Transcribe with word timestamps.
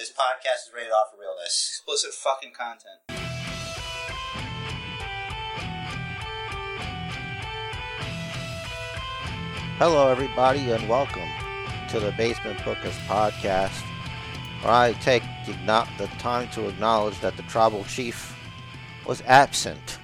This 0.00 0.12
podcast 0.12 0.66
is 0.66 0.72
rated 0.74 0.92
off 0.92 1.08
for 1.10 1.20
realness. 1.20 1.72
Explicit 1.74 2.14
fucking 2.14 2.52
content. 2.54 3.00
Hello, 9.76 10.10
everybody, 10.10 10.70
and 10.70 10.88
welcome 10.88 11.28
to 11.90 12.00
the 12.00 12.12
Basement 12.12 12.56
Bookers 12.60 12.96
podcast, 13.08 13.82
where 14.62 14.72
I 14.72 14.94
take 15.02 15.22
the, 15.44 15.52
acknow- 15.52 15.98
the 15.98 16.06
time 16.18 16.48
to 16.52 16.66
acknowledge 16.66 17.20
that 17.20 17.36
the 17.36 17.42
tribal 17.42 17.84
chief 17.84 18.34
was 19.06 19.22
absent, 19.26 19.98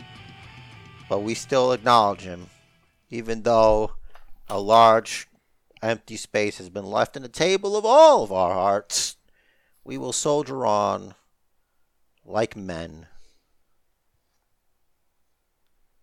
but 1.08 1.20
we 1.20 1.32
still 1.32 1.72
acknowledge 1.72 2.20
him, 2.20 2.48
even 3.08 3.44
though 3.44 3.92
a 4.50 4.60
large 4.60 5.26
empty 5.80 6.18
space 6.18 6.58
has 6.58 6.68
been 6.68 6.84
left 6.84 7.16
in 7.16 7.22
the 7.22 7.30
table 7.30 7.74
of 7.78 7.86
all 7.86 8.22
of 8.22 8.30
our 8.30 8.52
hearts. 8.52 9.16
We 9.87 9.98
will 9.98 10.12
soldier 10.12 10.66
on 10.66 11.14
like 12.24 12.56
men. 12.56 13.06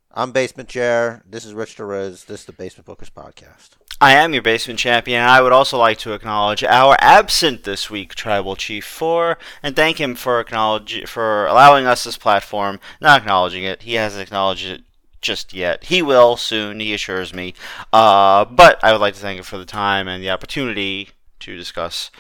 I'm 0.09 0.31
Basement 0.31 0.69
Chair. 0.69 1.21
This 1.29 1.43
is 1.43 1.53
Rich 1.53 1.75
Derez. 1.75 2.25
This 2.25 2.39
is 2.39 2.45
the 2.45 2.53
Basement 2.53 2.87
Bookers 2.87 3.11
podcast. 3.11 3.71
I 3.99 4.13
am 4.13 4.31
your 4.31 4.41
basement 4.41 4.79
champion, 4.79 5.21
I 5.21 5.41
would 5.41 5.51
also 5.51 5.77
like 5.77 5.97
to 5.97 6.13
acknowledge 6.13 6.63
our 6.63 6.95
absent 7.01 7.65
this 7.65 7.89
week 7.89 8.15
tribal 8.15 8.55
chief 8.55 8.85
for 8.85 9.37
and 9.61 9.75
thank 9.75 9.99
him 9.99 10.15
for 10.15 10.39
acknowledge 10.39 11.05
for 11.05 11.45
allowing 11.45 11.85
us 11.85 12.05
this 12.05 12.15
platform. 12.15 12.79
Not 13.01 13.19
acknowledging 13.19 13.65
it, 13.65 13.81
he 13.81 13.95
hasn't 13.95 14.23
acknowledged 14.23 14.65
it 14.65 14.83
just 15.19 15.53
yet. 15.53 15.83
He 15.85 16.01
will 16.01 16.37
soon, 16.37 16.79
he 16.79 16.93
assures 16.93 17.33
me. 17.33 17.53
Uh, 17.91 18.45
but 18.45 18.81
I 18.81 18.93
would 18.93 19.01
like 19.01 19.15
to 19.15 19.19
thank 19.19 19.39
him 19.39 19.43
for 19.43 19.57
the 19.57 19.65
time 19.65 20.07
and 20.07 20.23
the 20.23 20.29
opportunity 20.29 21.09
to 21.39 21.57
discuss 21.57 22.11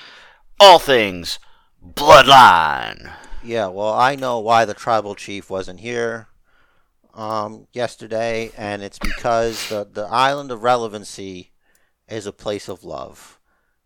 all 0.59 0.77
things 0.77 1.39
Bloodline. 1.85 3.13
Yeah, 3.43 3.67
well, 3.67 3.93
I 3.93 4.15
know 4.15 4.39
why 4.39 4.65
the 4.65 4.73
tribal 4.73 5.15
chief 5.15 5.49
wasn't 5.49 5.81
here 5.81 6.27
um, 7.13 7.67
yesterday, 7.73 8.51
and 8.57 8.81
it's 8.81 8.99
because 8.99 9.67
the, 9.67 9.87
the 9.91 10.05
island 10.05 10.51
of 10.51 10.63
relevancy 10.63 11.51
is 12.07 12.25
a 12.25 12.31
place 12.31 12.69
of 12.69 12.83
love. 12.83 13.39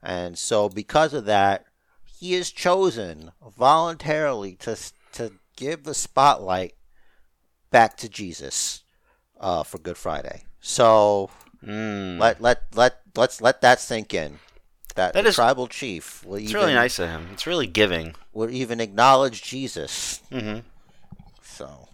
And 0.04 0.38
so, 0.38 0.70
because 0.70 1.14
of 1.14 1.26
that, 1.26 1.66
he 2.06 2.36
is 2.36 2.52
chosen 2.52 3.32
voluntarily 3.58 4.56
to, 4.58 4.78
to 5.14 5.34
give 5.56 5.84
the 5.84 5.96
spotlight 5.96 6.74
back 7.72 7.98
to 7.98 8.10
Jesus 8.10 8.84
uh, 9.40 9.64
for 9.64 9.80
Good 9.80 9.98
Friday. 9.98 10.44
So, 10.60 11.30
Mm. 11.66 12.20
let, 12.20 12.40
let, 12.40 12.64
let, 12.76 13.02
let's 13.16 13.42
let 13.42 13.62
that 13.62 13.80
sink 13.80 14.14
in. 14.14 14.40
That, 14.98 15.14
That 15.14 15.22
the 15.24 15.30
is- 15.30 15.36
tribal 15.36 15.68
chief 15.68 16.26
will 16.26 16.36
It's 16.36 16.50
even, 16.50 16.62
really 16.62 16.74
nice 16.74 16.98
of 17.00 17.08
him. 17.08 17.30
It's 17.32 17.48
really 17.48 17.68
giving. 17.68 18.16
will 18.34 18.50
even 18.50 18.80
acknowledge 18.82 19.42
Jesus. 19.44 20.22
Mm-hmm. 20.32 20.60
So 21.44 21.88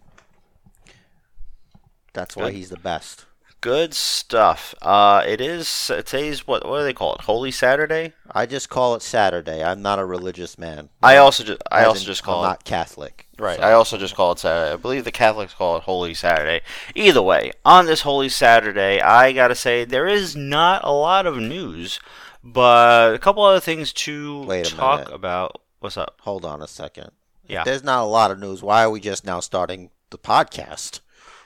that's 2.13 2.35
why 2.35 2.51
he's 2.51 2.69
the 2.69 2.77
best. 2.77 3.25
Good 3.61 3.93
stuff. 3.93 4.75
Uh, 4.81 5.23
it 5.25 5.39
is 5.39 5.87
today's 5.87 6.45
what? 6.45 6.67
What 6.67 6.79
do 6.79 6.83
they 6.83 6.93
call 6.93 7.15
it? 7.15 7.21
Holy 7.21 7.49
Saturday. 7.49 8.11
I 8.29 8.45
just 8.45 8.69
call 8.69 8.93
it 8.95 9.01
Saturday. 9.01 9.63
I'm 9.63 9.81
not 9.81 9.99
a 9.99 10.05
religious 10.05 10.57
man. 10.57 10.89
I 11.01 11.15
also 11.17 11.45
just 11.45 11.61
I 11.71 11.85
also 11.85 12.05
just 12.05 12.23
call 12.23 12.39
I'm 12.43 12.45
it 12.45 12.49
not 12.49 12.63
Catholic. 12.65 13.27
Right. 13.39 13.57
So- 13.57 13.63
I 13.63 13.71
also 13.71 13.97
just 13.97 14.15
call 14.15 14.33
it 14.33 14.39
Saturday. 14.39 14.73
I 14.73 14.75
believe 14.75 15.05
the 15.05 15.11
Catholics 15.13 15.53
call 15.53 15.77
it 15.77 15.83
Holy 15.83 16.13
Saturday. 16.13 16.59
Either 16.93 17.21
way, 17.21 17.53
on 17.63 17.85
this 17.85 18.01
Holy 18.01 18.27
Saturday, 18.29 18.99
I 18.99 19.31
gotta 19.31 19.55
say 19.55 19.85
there 19.85 20.07
is 20.07 20.35
not 20.35 20.81
a 20.83 20.91
lot 20.91 21.25
of 21.25 21.37
news, 21.37 22.01
but 22.43 23.13
a 23.13 23.19
couple 23.19 23.43
other 23.43 23.59
things 23.59 23.93
to 23.93 24.43
Wait 24.43 24.67
a 24.71 24.75
talk 24.75 24.99
minute. 25.05 25.13
about. 25.13 25.61
What's 25.79 25.97
up? 25.97 26.19
Hold 26.21 26.45
on 26.45 26.61
a 26.61 26.67
second. 26.67 27.11
Yeah. 27.47 27.63
There's 27.63 27.83
not 27.83 28.03
a 28.03 28.05
lot 28.07 28.31
of 28.31 28.39
news. 28.39 28.61
Why 28.63 28.83
are 28.83 28.89
we 28.89 28.99
just 28.99 29.25
now 29.25 29.39
starting 29.39 29.89
the 30.11 30.17
podcast? 30.17 30.99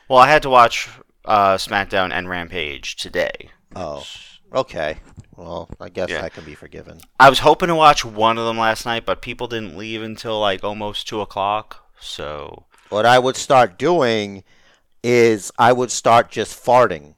Well, 0.08 0.20
I 0.20 0.28
had 0.28 0.42
to 0.44 0.50
watch 0.50 0.90
uh, 1.25 1.56
SmackDown 1.56 2.12
and 2.12 2.30
Rampage 2.30 2.96
today. 2.96 3.50
Oh, 3.75 4.06
okay. 4.53 4.97
Well, 5.36 5.69
I 5.80 5.90
guess 5.90 6.09
Yeah. 6.09 6.24
I 6.24 6.30
can 6.30 6.46
be 6.46 6.56
forgiven. 6.56 7.00
I 7.19 7.30
was 7.30 7.40
hoping 7.40 7.68
to 7.68 7.75
watch 7.75 8.06
one 8.06 8.38
of 8.38 8.46
them 8.46 8.57
last 8.57 8.86
night, 8.86 9.06
but 9.06 9.22
people 9.22 9.47
didn't 9.47 9.78
leave 9.78 10.02
until 10.02 10.40
like 10.40 10.63
almost 10.63 11.07
two 11.07 11.22
o'clock. 11.22 11.84
So 12.00 12.66
What 12.90 13.06
I 13.06 13.19
would 13.19 13.36
start 13.36 13.78
doing 13.78 14.44
is 15.03 15.52
I 15.59 15.74
would 15.74 15.91
start 15.91 16.30
just 16.31 16.63
farting, 16.63 17.16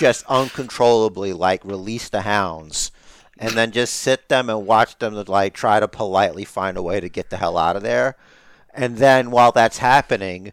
just 0.00 0.24
uncontrollably, 0.26 1.34
like 1.34 1.62
release 1.62 2.08
the 2.08 2.22
hounds, 2.22 2.90
and 3.38 3.52
then 3.52 3.70
just 3.70 3.94
sit 3.94 4.30
them 4.30 4.48
and 4.48 4.66
watch 4.66 4.98
them 4.98 5.12
to 5.12 5.30
like 5.30 5.52
try 5.52 5.78
to 5.78 5.86
politely 5.86 6.44
find 6.44 6.78
a 6.78 6.82
way 6.82 7.00
to 7.00 7.08
get 7.10 7.28
the 7.28 7.36
hell 7.36 7.58
out 7.58 7.76
of 7.76 7.82
there. 7.82 8.16
And 8.72 8.96
then 8.96 9.30
while 9.30 9.52
that's 9.52 9.78
happening, 9.78 10.52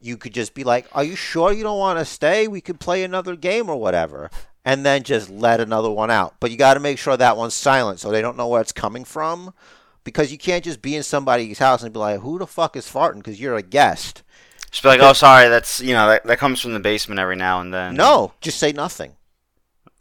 you 0.00 0.16
could 0.16 0.34
just 0.34 0.54
be 0.54 0.64
like, 0.64 0.88
"Are 0.92 1.04
you 1.04 1.14
sure 1.14 1.52
you 1.52 1.62
don't 1.62 1.78
want 1.78 2.00
to 2.00 2.04
stay? 2.04 2.48
We 2.48 2.60
could 2.60 2.80
play 2.80 3.04
another 3.04 3.36
game 3.36 3.70
or 3.70 3.76
whatever." 3.76 4.28
And 4.64 4.84
then 4.84 5.04
just 5.04 5.30
let 5.30 5.60
another 5.60 5.90
one 5.90 6.10
out. 6.10 6.34
But 6.40 6.50
you 6.50 6.56
got 6.56 6.74
to 6.74 6.80
make 6.80 6.98
sure 6.98 7.16
that 7.16 7.36
one's 7.36 7.54
silent 7.54 8.00
so 8.00 8.10
they 8.10 8.20
don't 8.20 8.36
know 8.36 8.48
where 8.48 8.60
it's 8.60 8.72
coming 8.72 9.04
from. 9.04 9.54
Because 10.02 10.32
you 10.32 10.38
can't 10.38 10.64
just 10.64 10.82
be 10.82 10.96
in 10.96 11.02
somebody's 11.02 11.58
house 11.60 11.82
and 11.82 11.92
be 11.92 12.00
like, 12.00 12.20
"Who 12.20 12.38
the 12.38 12.46
fuck 12.46 12.74
is 12.76 12.86
farting?" 12.86 13.18
Because 13.18 13.40
you're 13.40 13.56
a 13.56 13.62
guest. 13.62 14.22
Just 14.70 14.82
be 14.82 14.88
like, 14.88 15.00
"Oh, 15.00 15.12
sorry, 15.12 15.48
that's 15.48 15.80
you 15.80 15.94
know 15.94 16.08
that, 16.08 16.24
that 16.24 16.38
comes 16.38 16.60
from 16.60 16.74
the 16.74 16.80
basement 16.80 17.18
every 17.18 17.36
now 17.36 17.60
and 17.60 17.72
then." 17.72 17.94
No, 17.94 18.32
just 18.40 18.58
say 18.58 18.72
nothing. 18.72 19.16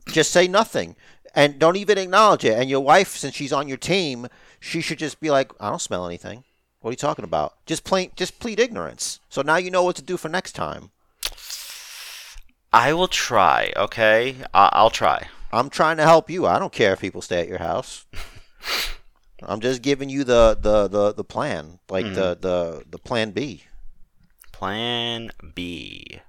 Just 0.08 0.32
say 0.32 0.48
nothing. 0.48 0.96
And 1.36 1.60
don't 1.60 1.76
even 1.76 1.98
acknowledge 1.98 2.44
it. 2.44 2.58
And 2.58 2.70
your 2.70 2.80
wife, 2.80 3.16
since 3.16 3.36
she's 3.36 3.54
on 3.54 3.68
your 3.68 3.78
team, 3.78 4.28
she 4.60 4.82
should 4.82 5.00
just 5.00 5.20
be 5.20 5.30
like, 5.30 5.52
I 5.60 5.70
don't 5.70 5.82
smell 5.82 6.06
anything. 6.06 6.44
What 6.82 6.90
are 6.90 6.94
you 6.94 6.98
talking 6.98 7.26
about? 7.26 7.54
Just 7.66 7.84
plain 7.84 8.12
just 8.16 8.40
plead 8.40 8.60
ignorance. 8.60 9.20
So 9.30 9.42
now 9.42 9.58
you 9.58 9.70
know 9.70 9.84
what 9.84 9.96
to 9.98 10.02
do 10.02 10.18
for 10.18 10.30
next 10.30 10.54
time. 10.54 10.92
I 12.72 12.94
will 12.94 13.08
try. 13.08 13.74
Okay, 13.76 14.38
I- 14.54 14.70
I'll 14.74 14.90
try. 14.90 15.28
I'm 15.52 15.70
trying 15.70 15.98
to 15.98 16.04
help 16.04 16.30
you. 16.30 16.46
I 16.46 16.60
don't 16.60 16.72
care 16.72 16.94
if 16.94 17.02
people 17.02 17.22
stay 17.22 17.42
at 17.42 17.48
your 17.48 17.58
house. 17.58 18.06
I'm 19.44 19.60
just 19.62 19.82
giving 19.82 20.10
you 20.10 20.24
the 20.24 20.58
the, 20.60 20.88
the, 20.88 21.14
the 21.14 21.24
plan. 21.24 21.80
Like 21.90 22.06
mm-hmm. 22.06 22.16
the, 22.16 22.38
the 22.40 22.84
the 22.90 23.00
plan 23.00 23.32
B. 23.32 23.64
Plan 24.60 25.32
B. 25.56 26.20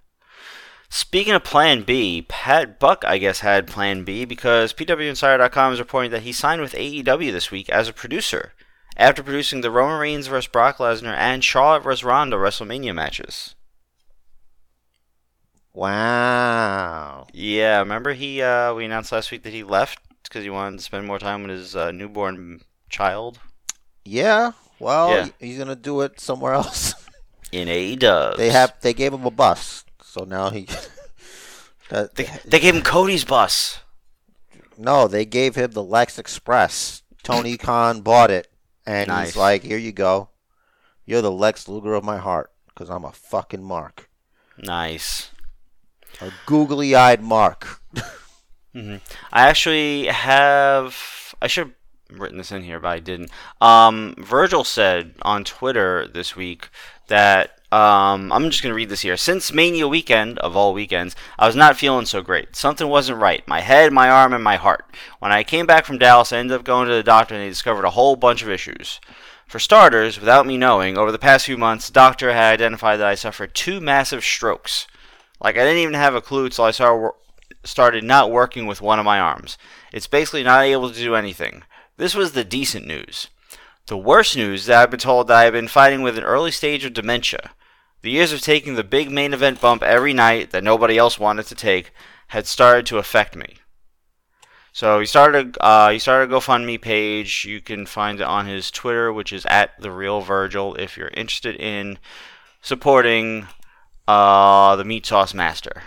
Speaking 0.89 1.35
of 1.35 1.43
Plan 1.43 1.83
B, 1.83 2.25
Pat 2.29 2.79
Buck, 2.79 3.05
I 3.05 3.19
guess, 3.19 3.41
had 3.41 3.67
Plan 3.67 4.05
B 4.05 4.25
because 4.25 4.73
PWInsider.com 4.73 5.73
is 5.73 5.81
reporting 5.81 6.13
that 6.13 6.23
he 6.23 6.33
signed 6.33 6.61
with 6.61 6.73
AEW 6.75 7.33
this 7.33 7.51
week 7.51 7.69
as 7.71 7.89
a 7.89 7.93
producer 7.93 8.53
after 8.97 9.25
producing 9.25 9.63
the 9.63 9.71
Roman 9.73 9.99
Reigns 9.99 10.29
vs. 10.29 10.47
Brock 10.47 10.77
Lesnar 10.77 11.17
and 11.17 11.43
Charlotte 11.43 11.83
vs. 11.83 12.05
Ronda 12.05 12.37
WrestleMania 12.37 12.95
matches. 12.95 13.57
Wow. 15.73 17.27
Yeah, 17.33 17.81
remember 17.81 18.13
he? 18.13 18.43
Uh, 18.43 18.75
we 18.75 18.85
announced 18.85 19.11
last 19.11 19.33
week 19.33 19.43
that 19.43 19.53
he 19.53 19.65
left 19.65 19.99
because 20.23 20.45
he 20.45 20.51
wanted 20.51 20.77
to 20.79 20.85
spend 20.85 21.05
more 21.07 21.19
time 21.19 21.43
with 21.43 21.51
his 21.51 21.75
uh, 21.75 21.91
newborn 21.91 22.61
child 22.89 23.41
Yeah. 24.05 24.53
Well, 24.79 25.11
Yeah. 25.11 25.29
he's 25.41 25.59
gonna 25.59 25.75
do 25.77 26.01
it 26.03 26.21
somewhere 26.21 26.53
else. 26.63 26.95
In 27.53 27.69
AEW. 27.69 28.37
They 28.37 28.51
have 28.51 28.75
they 28.81 28.95
gave 28.95 29.13
him 29.13 29.25
a 29.27 29.31
bus, 29.31 29.85
so 30.03 30.25
now 30.25 30.51
he. 30.51 30.67
that, 31.91 32.15
They, 32.15 32.29
they 32.45 32.61
gave 32.61 32.75
him 32.75 32.83
Cody's 32.83 33.25
bus. 33.25 33.81
no, 34.79 35.09
they 35.09 35.25
gave 35.25 35.55
him 35.57 35.71
the 35.73 35.83
Lex 35.83 36.19
Express. 36.19 37.03
Tony 37.23 37.57
Khan 37.59 38.01
bought 38.01 38.31
it, 38.31 38.49
and 38.87 39.09
Nice. 39.09 39.29
he's 39.29 39.37
like, 39.37 39.63
"Here 39.63 39.79
you 39.79 39.93
go. 39.93 40.31
You're 41.07 41.23
the 41.23 41.31
Lex 41.33 41.69
Luger 41.69 41.95
of 41.95 42.05
my 42.05 42.19
heart, 42.19 42.51
because 42.69 42.89
I'm 42.89 43.05
a 43.05 43.13
fucking 43.13 43.63
mark, 43.65 44.09
Nice. 44.59 45.31
a 46.21 46.31
googly-eyed 46.47 47.23
mark." 47.23 47.81
I 48.75 49.01
actually 49.33 50.07
have. 50.07 51.35
I 51.43 51.47
should 51.49 51.73
have 52.09 52.21
written 52.21 52.39
this 52.39 52.53
in 52.53 52.63
here, 52.63 52.79
but 52.79 52.89
I 52.89 53.01
didn't. 53.01 53.31
Um, 53.61 54.15
Virgil 54.19 54.63
said 54.65 55.15
on 55.23 55.43
Twitter 55.45 56.07
this 56.07 56.37
week 56.37 56.69
that. 57.11 57.59
Um, 57.71 58.33
I'm 58.33 58.51
just 58.51 58.65
going 58.65 58.73
to 58.73 58.77
read 58.77 58.89
this 58.89 59.03
here. 59.03 59.17
Since 59.17 59.53
Mania 59.53 59.87
weekend, 59.87 60.41
of 60.41 60.57
all 60.57 60.75
weekends, 60.75 61.15
I 61.39 61.47
was 61.47 61.55
not 61.55 61.77
feeling 61.77 62.05
so 62.05 62.21
great. 62.21 62.57
Something 62.57 62.89
wasn't 62.89 63.21
right. 63.21 63.47
My 63.47 63.61
head, 63.61 63.93
my 63.93 64.11
arm, 64.11 64.33
and 64.33 64.43
my 64.43 64.57
heart. 64.57 64.87
When 65.21 65.31
I 65.31 65.45
came 65.45 65.67
back 65.67 65.85
from 65.85 65.99
Dallas, 65.99 66.33
I 66.33 66.39
ended 66.39 66.57
up 66.57 66.65
going 66.65 66.89
to 66.89 66.95
the 66.95 67.05
doctor 67.05 67.35
and 67.35 67.45
they 67.45 67.49
discovered 67.49 67.85
a 67.85 67.91
whole 67.91 68.17
bunch 68.17 68.43
of 68.43 68.51
issues. 68.51 68.99
For 69.47 69.61
starters, 69.61 70.19
without 70.19 70.47
me 70.47 70.57
knowing, 70.57 70.99
over 70.99 71.13
the 71.13 71.19
past 71.19 71.47
few 71.47 71.57
months, 71.57 71.87
the 71.87 71.93
doctor 71.93 72.33
had 72.33 72.55
identified 72.55 72.99
that 72.99 73.07
I 73.07 73.15
suffered 73.15 73.55
two 73.55 73.81
massive 73.81 74.25
strokes. 74.25 74.89
Like, 75.41 75.57
I 75.57 75.65
didn't 75.65 75.83
even 75.83 75.95
have 75.95 76.15
a 76.15 76.21
clue 76.21 76.47
until 76.47 76.65
I 76.65 76.71
started, 76.73 77.13
started 77.63 78.03
not 78.03 78.31
working 78.33 78.67
with 78.67 78.81
one 78.81 78.99
of 78.99 79.05
my 79.05 79.21
arms. 79.21 79.59
It's 79.93 80.07
basically 80.07 80.43
not 80.43 80.65
able 80.65 80.91
to 80.91 80.99
do 80.99 81.15
anything. 81.15 81.63
This 81.97 82.15
was 82.15 82.33
the 82.33 82.45
decent 82.45 82.87
news. 82.87 83.29
The 83.87 83.99
worst 83.99 84.37
news 84.37 84.61
is 84.61 84.67
that 84.67 84.83
I've 84.83 84.91
been 84.91 85.01
told 85.01 85.27
that 85.27 85.47
I've 85.47 85.53
been 85.53 85.69
fighting 85.69 86.03
with 86.03 86.17
an 86.17 86.25
early 86.25 86.51
stage 86.51 86.85
of 86.85 86.93
dementia. 86.93 87.51
The 88.03 88.11
years 88.11 88.33
of 88.33 88.41
taking 88.41 88.75
the 88.75 88.85
big 88.85 89.11
main 89.11 89.35
event 89.35 89.61
bump 89.61 89.83
every 89.83 90.13
night 90.13 90.51
that 90.51 90.65
nobody 90.65 90.97
else 90.97 91.19
wanted 91.19 91.47
to 91.47 91.55
take 91.55 91.93
had 92.29 92.47
started 92.47 92.87
to 92.87 92.99
affect 92.99 93.37
me. 93.37 93.57
So 94.73 95.01
he 95.01 95.07
started. 95.07 95.59
Uh, 95.61 95.91
he 95.91 95.99
started 95.99 96.33
a 96.33 96.37
GoFundMe 96.37 96.81
page. 96.81 97.45
You 97.45 97.61
can 97.61 97.87
find 97.87 98.21
it 98.21 98.25
on 98.25 98.47
his 98.47 98.71
Twitter, 98.71 99.13
which 99.13 99.33
is 99.33 99.45
at 99.47 99.73
the 99.81 99.91
real 99.91 100.21
Virgil. 100.21 100.77
If 100.77 100.97
you're 100.97 101.09
interested 101.09 101.57
in 101.57 101.99
supporting 102.63 103.49
uh, 104.07 104.77
the 104.77 104.85
Meat 104.85 105.07
Sauce 105.07 105.35
Master. 105.35 105.83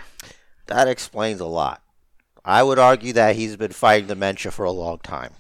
That 0.68 0.88
explains 0.88 1.40
a 1.40 1.46
lot. 1.46 1.82
I 2.46 2.64
would 2.64 2.80
argue 2.80 3.14
that 3.14 3.36
he's 3.36 3.56
been 3.56 3.72
fighting 3.72 4.08
dementia 4.08 4.52
for 4.52 4.66
a 4.66 4.72
long 4.72 5.00
time. 5.00 5.34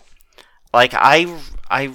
Like 0.73 0.93
I, 0.93 1.37
I, 1.69 1.93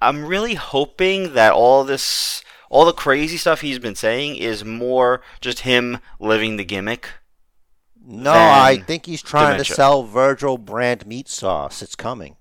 I'm 0.00 0.24
really 0.26 0.54
hoping 0.54 1.34
that 1.34 1.52
all 1.52 1.84
this, 1.84 2.42
all 2.70 2.84
the 2.84 2.92
crazy 2.92 3.36
stuff 3.36 3.60
he's 3.60 3.78
been 3.78 3.94
saying, 3.94 4.36
is 4.36 4.64
more 4.64 5.22
just 5.40 5.60
him 5.60 5.98
living 6.20 6.56
the 6.56 6.64
gimmick. 6.64 7.08
No, 8.08 8.32
I 8.32 8.78
think 8.86 9.06
he's 9.06 9.22
trying 9.22 9.52
dementia. 9.54 9.64
to 9.64 9.74
sell 9.74 10.02
Virgil 10.04 10.58
brand 10.58 11.06
meat 11.06 11.28
sauce. 11.28 11.82
It's 11.82 11.96
coming. 11.96 12.36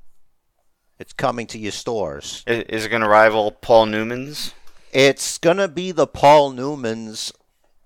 It's 0.99 1.13
coming 1.13 1.47
to 1.47 1.57
your 1.57 1.71
stores. 1.71 2.43
Is 2.47 2.85
it 2.85 2.89
going 2.89 3.01
to 3.01 3.07
rival 3.07 3.51
Paul 3.51 3.87
Newman's? 3.87 4.53
It's 4.93 5.37
gonna 5.39 5.67
be 5.67 5.91
the 5.91 6.07
Paul 6.07 6.53
Newmans 6.53 7.33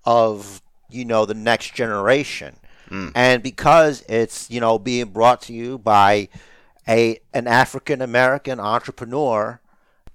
of 0.04 0.62
you 0.88 1.04
know 1.04 1.26
the 1.26 1.34
next 1.34 1.74
generation, 1.74 2.56
Mm. 2.88 3.10
and 3.16 3.42
because 3.42 4.04
it's 4.08 4.48
you 4.48 4.60
know 4.60 4.78
being 4.78 5.06
brought 5.06 5.42
to 5.42 5.52
you 5.52 5.76
by 5.78 6.28
a 6.90 7.20
an 7.32 7.46
African 7.46 8.02
American 8.02 8.58
entrepreneur, 8.60 9.60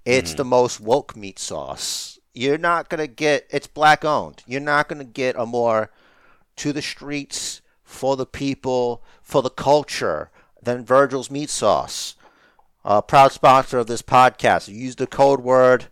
it's 0.04 0.30
Mm-hmm. 0.32 0.36
the 0.36 0.44
most 0.44 0.80
woke 0.80 1.16
meat 1.16 1.38
sauce. 1.38 2.18
You're 2.34 2.58
not 2.58 2.88
gonna 2.90 3.06
get 3.06 3.46
it's 3.50 3.66
black 3.66 4.04
owned. 4.04 4.42
You're 4.46 4.60
not 4.60 4.88
gonna 4.88 5.04
get 5.04 5.34
a 5.38 5.46
more 5.46 5.90
to 6.56 6.72
the 6.72 6.82
streets 6.82 7.62
for 7.82 8.16
the 8.16 8.26
people 8.26 9.02
for 9.22 9.42
the 9.42 9.50
culture 9.50 10.30
than 10.62 10.84
Virgil's 10.84 11.30
meat 11.30 11.50
sauce. 11.50 12.14
A 12.84 13.02
proud 13.02 13.32
sponsor 13.32 13.78
of 13.78 13.86
this 13.88 14.02
podcast. 14.02 14.68
Use 14.68 14.96
the 14.96 15.06
code 15.06 15.40
word 15.40 15.86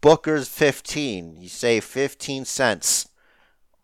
Booker's 0.00 0.48
15. 0.48 1.36
You 1.40 1.48
save 1.48 1.84
15 1.84 2.44
cents 2.46 3.08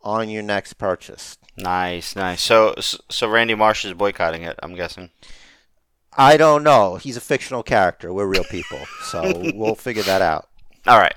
on 0.02 0.28
your 0.30 0.42
next 0.42 0.74
purchase. 0.74 1.36
Nice, 1.58 2.16
nice. 2.16 2.42
So, 2.42 2.74
so 2.78 3.28
Randy 3.28 3.54
Marsh 3.54 3.84
is 3.84 3.92
boycotting 3.94 4.42
it. 4.42 4.58
I'm 4.62 4.74
guessing. 4.74 5.10
I 6.16 6.36
don't 6.36 6.62
know. 6.62 6.96
He's 6.96 7.16
a 7.16 7.20
fictional 7.20 7.62
character. 7.62 8.12
We're 8.12 8.26
real 8.26 8.44
people. 8.44 8.80
So 9.02 9.22
we'll 9.54 9.74
figure 9.74 10.02
that 10.04 10.22
out. 10.22 10.48
All 10.86 10.98
right. 10.98 11.14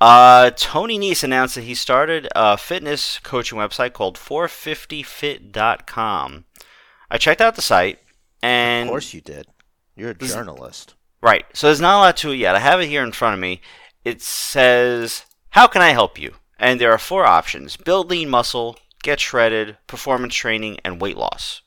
Uh, 0.00 0.50
Tony 0.56 0.96
Nese 0.98 1.24
announced 1.24 1.54
that 1.56 1.64
he 1.64 1.74
started 1.74 2.28
a 2.36 2.56
fitness 2.56 3.18
coaching 3.20 3.58
website 3.58 3.92
called 3.92 4.16
450fit.com. 4.16 6.44
I 7.10 7.18
checked 7.18 7.40
out 7.40 7.56
the 7.56 7.62
site, 7.62 7.98
and 8.42 8.88
Of 8.88 8.92
course 8.92 9.12
you 9.14 9.20
did. 9.20 9.46
You're 9.96 10.10
a 10.10 10.14
journalist. 10.14 10.94
right, 11.20 11.44
so 11.52 11.66
there's 11.66 11.80
not 11.80 11.96
a 11.96 12.00
lot 12.00 12.16
to 12.18 12.30
it 12.30 12.36
yet. 12.36 12.54
I 12.54 12.60
have 12.60 12.80
it 12.80 12.86
here 12.86 13.02
in 13.02 13.10
front 13.12 13.34
of 13.34 13.40
me. 13.40 13.60
It 14.04 14.22
says, 14.22 15.24
"How 15.50 15.66
can 15.66 15.82
I 15.82 15.90
help 15.90 16.16
you?" 16.18 16.34
And 16.60 16.80
there 16.80 16.92
are 16.92 16.98
four 16.98 17.26
options: 17.26 17.76
build 17.76 18.08
lean 18.10 18.28
muscle, 18.28 18.78
get 19.02 19.18
shredded, 19.18 19.76
performance 19.88 20.34
training, 20.36 20.78
and 20.84 21.00
weight 21.00 21.16
loss. 21.16 21.62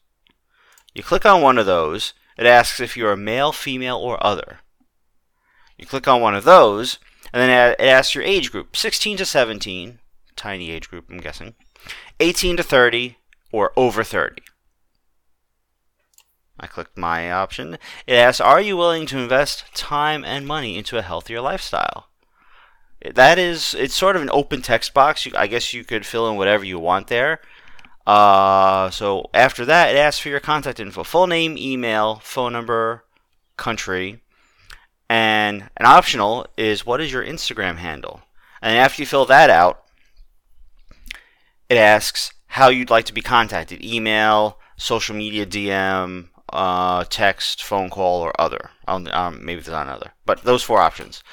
You 0.96 1.04
click 1.04 1.26
on 1.26 1.42
one 1.42 1.58
of 1.58 1.66
those. 1.66 2.14
It 2.42 2.48
asks 2.48 2.80
if 2.80 2.98
you're 2.98 3.12
a 3.12 3.18
male, 3.18 3.52
female, 3.52 3.98
or 3.98 4.18
other. 4.26 4.62
You 5.78 5.86
click 5.86 6.08
on 6.08 6.22
one 6.22 6.34
of 6.34 6.44
those, 6.44 6.98
and 7.32 7.40
then 7.40 7.52
it 7.52 7.80
asks 7.80 8.16
your 8.16 8.24
age 8.24 8.52
group 8.52 8.76
16 8.76 9.18
to 9.18 9.28
17, 9.28 10.00
tiny 10.36 10.72
age 10.72 10.90
group, 10.90 11.06
I'm 11.08 11.20
guessing, 11.20 11.54
18 12.20 12.58
to 12.58 12.64
30, 12.64 13.18
or 13.52 13.72
over 13.78 14.04
30. 14.04 14.42
I 16.60 16.66
clicked 16.66 16.98
my 16.98 17.32
option. 17.32 17.78
It 18.08 18.16
asks, 18.16 18.42
Are 18.42 18.60
you 18.60 18.76
willing 18.76 19.06
to 19.06 19.20
invest 19.20 19.76
time 19.76 20.26
and 20.26 20.48
money 20.48 20.80
into 20.80 20.98
a 20.98 21.04
healthier 21.04 21.42
lifestyle? 21.42 22.08
That 23.14 23.38
is, 23.38 23.76
it's 23.76 23.94
sort 23.94 24.16
of 24.16 24.24
an 24.24 24.32
open 24.34 24.64
text 24.64 24.96
box. 24.96 25.28
You, 25.28 25.34
I 25.36 25.46
guess 25.46 25.76
you 25.76 25.84
could 25.84 26.08
fill 26.08 26.28
in 26.28 26.38
whatever 26.38 26.64
you 26.64 26.80
want 26.80 27.06
there. 27.06 27.40
Uh, 28.06 28.90
so 28.90 29.30
after 29.34 29.66
that, 29.66 29.96
it 29.96 29.98
asks 29.98 30.20
for 30.20 30.30
your 30.30 30.40
contact 30.40 30.80
info 30.80 31.04
full 31.04 31.28
name, 31.28 31.58
email, 31.58 32.16
phone 32.24 32.54
number, 32.54 33.06
country. 33.58 34.22
And 35.10 35.70
an 35.78 35.86
optional 35.86 36.48
is 36.58 36.86
what 36.86 37.02
is 37.02 37.12
your 37.12 37.24
Instagram 37.24 37.78
handle? 37.78 38.22
And 38.62 38.78
after 38.78 39.02
you 39.02 39.06
fill 39.06 39.26
that 39.26 39.50
out, 39.50 39.84
it 41.70 41.78
asks 41.78 42.34
how 42.48 42.70
you'd 42.70 42.90
like 42.90 43.06
to 43.06 43.14
be 43.14 43.22
contacted 43.22 43.84
email, 43.84 44.58
social 44.78 45.16
media 45.16 45.46
DM, 45.46 46.30
uh, 46.52 47.06
text, 47.10 47.64
phone 47.64 47.90
call, 47.90 48.22
or 48.22 48.40
other. 48.40 48.72
Um, 48.88 49.06
maybe 49.44 49.62
there's 49.62 49.70
not 49.70 49.88
another. 49.88 50.12
But 50.26 50.44
those 50.44 50.64
four 50.64 50.80
options. 50.80 51.24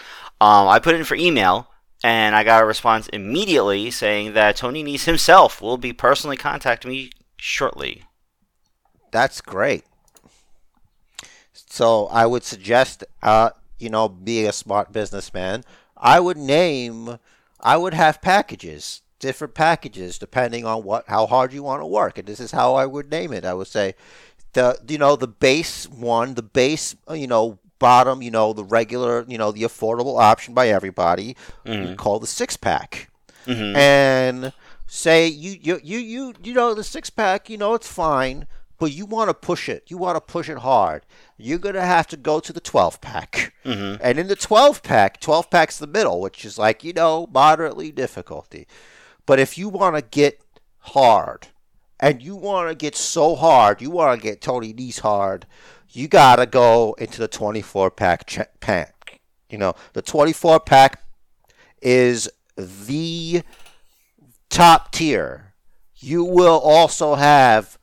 Um, 0.41 0.69
I 0.69 0.79
put 0.79 0.95
in 0.95 1.05
for 1.05 1.17
email, 1.17 1.69
and 2.03 2.37
I 2.37 2.45
got 2.45 2.63
a 2.63 2.67
response 2.67 3.09
immediately 3.09 3.91
saying 3.91 4.35
that 4.35 4.57
Tony 4.57 4.85
Nese 4.85 5.05
himself 5.05 5.61
will 5.61 5.77
be 5.77 5.93
personally 5.93 6.37
contacting 6.37 6.91
me 6.91 7.11
shortly. 7.37 8.05
That's 9.11 9.41
great. 9.41 9.85
So 11.53 12.07
I 12.07 12.27
would 12.27 12.45
suggest, 12.45 13.05
uh, 13.23 13.51
you 13.79 13.91
know, 13.91 14.09
being 14.09 14.47
a 14.47 14.53
smart 14.53 14.93
businessman, 14.93 15.65
I 15.97 16.21
would 16.21 16.37
name, 16.37 17.19
I 17.61 17.77
would 17.77 17.95
have 17.95 18.23
packages, 18.23 19.03
different 19.19 19.55
packages, 19.55 20.19
depending 20.19 20.65
on 20.65 20.85
what 20.85 21.05
how 21.09 21.27
hard 21.27 21.53
you 21.53 21.63
want 21.63 21.83
to 21.83 21.87
work, 21.87 22.19
and 22.19 22.27
this 22.29 22.41
is 22.41 22.53
how 22.53 22.75
I 22.75 22.87
would 22.87 23.11
name 23.11 23.33
it. 23.33 23.45
I 23.45 23.55
would 23.55 23.67
say, 23.67 23.95
the 24.53 24.79
you 24.89 24.99
know 24.99 25.17
the 25.17 25.29
base 25.29 25.89
one, 25.89 26.35
the 26.35 26.43
base, 26.43 26.95
uh, 27.11 27.15
you 27.15 27.27
know, 27.27 27.59
bottom, 27.79 28.23
you 28.23 28.31
know, 28.31 28.53
the 28.53 28.65
regular, 28.65 29.25
you 29.29 29.39
know, 29.39 29.53
the 29.53 29.63
affordable 29.63 30.21
option 30.21 30.55
by 30.55 30.69
everybody, 30.69 31.37
call 31.97 32.19
the 32.19 32.27
six 32.27 32.57
pack 32.57 33.11
Mm-hmm. 33.47 33.77
and 33.77 34.53
say 34.87 35.27
you 35.27 35.57
you 35.61 35.81
you 35.83 35.99
you 35.99 36.35
you 36.43 36.53
know 36.53 36.75
the 36.75 36.85
six 36.85 37.09
pack 37.09 37.49
you 37.49 37.57
know 37.57 37.73
it's 37.75 37.91
fine 37.91 38.47
but 38.79 38.93
you 38.93 39.07
want 39.07 39.29
to 39.29 39.35
push 39.35 39.69
it. 39.69 39.85
You 39.89 39.97
want 39.99 40.15
to 40.17 40.21
push 40.21 40.49
it 40.49 40.59
hard. 40.59 41.05
You're 41.37 41.59
gonna 41.59 41.81
have 41.85 42.07
to 42.09 42.17
go 42.17 42.41
to 42.41 42.53
the 42.53 42.61
12 42.61 43.01
pack 43.01 43.55
Mm-hmm. 43.65 44.01
and 44.03 44.19
in 44.19 44.29
the 44.29 44.37
12 44.37 44.83
pack 44.83 45.21
12 45.21 45.51
pack's 45.51 45.79
the 45.79 45.87
middle 45.87 46.21
which 46.21 46.45
is 46.45 46.59
like 46.59 46.85
you 46.85 46.93
know 46.93 47.27
moderately 47.33 47.91
difficulty. 47.91 48.67
But 49.25 49.39
if 49.41 49.57
you 49.57 49.69
want 49.71 49.97
to 49.97 50.03
get 50.03 50.41
hard 50.81 51.49
and 52.01 52.23
you 52.23 52.37
want 52.37 52.69
to 52.69 52.75
get 52.75 52.95
so 52.97 53.35
hard 53.35 53.81
you 53.81 53.91
want 53.91 54.21
to 54.21 54.23
get 54.23 54.41
tony 54.43 54.73
Nese 54.75 55.01
hard 55.01 55.47
you 55.91 56.09
gotta 56.09 56.47
go 56.47 56.95
into 56.99 57.19
the 57.19 57.29
24 57.29 57.91
pack 57.91 58.27
ch- 58.27 58.41
pack 58.61 59.21
you 59.49 59.59
know 59.59 59.75
the 59.93 60.03
24 60.03 60.61
pack 60.61 61.03
is 61.81 62.29
the 62.57 63.43
top 64.49 64.93
tier. 64.93 65.55
You 65.97 66.25
will 66.25 66.61
also 66.61 67.15
have 67.15 67.79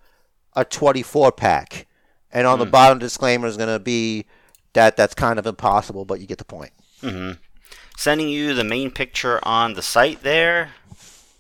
a 0.53 0.65
24 0.65 1.31
pack. 1.31 1.87
And 2.31 2.45
on 2.47 2.59
the 2.59 2.65
hmm. 2.65 2.71
bottom 2.71 2.99
disclaimer 2.99 3.47
is 3.47 3.57
going 3.57 3.73
to 3.73 3.79
be 3.79 4.25
that 4.73 4.97
that's 4.97 5.15
kind 5.15 5.39
of 5.39 5.47
impossible, 5.47 6.05
but 6.05 6.19
you 6.19 6.27
get 6.27 6.37
the 6.37 6.45
point. 6.45 6.71
Mm-hmm. 7.01 7.39
Sending 7.97 8.27
you 8.27 8.53
the 8.53 8.63
main 8.63 8.91
picture 8.91 9.39
on 9.43 9.73
the 9.73 9.81
site 9.81 10.21
there. 10.21 10.71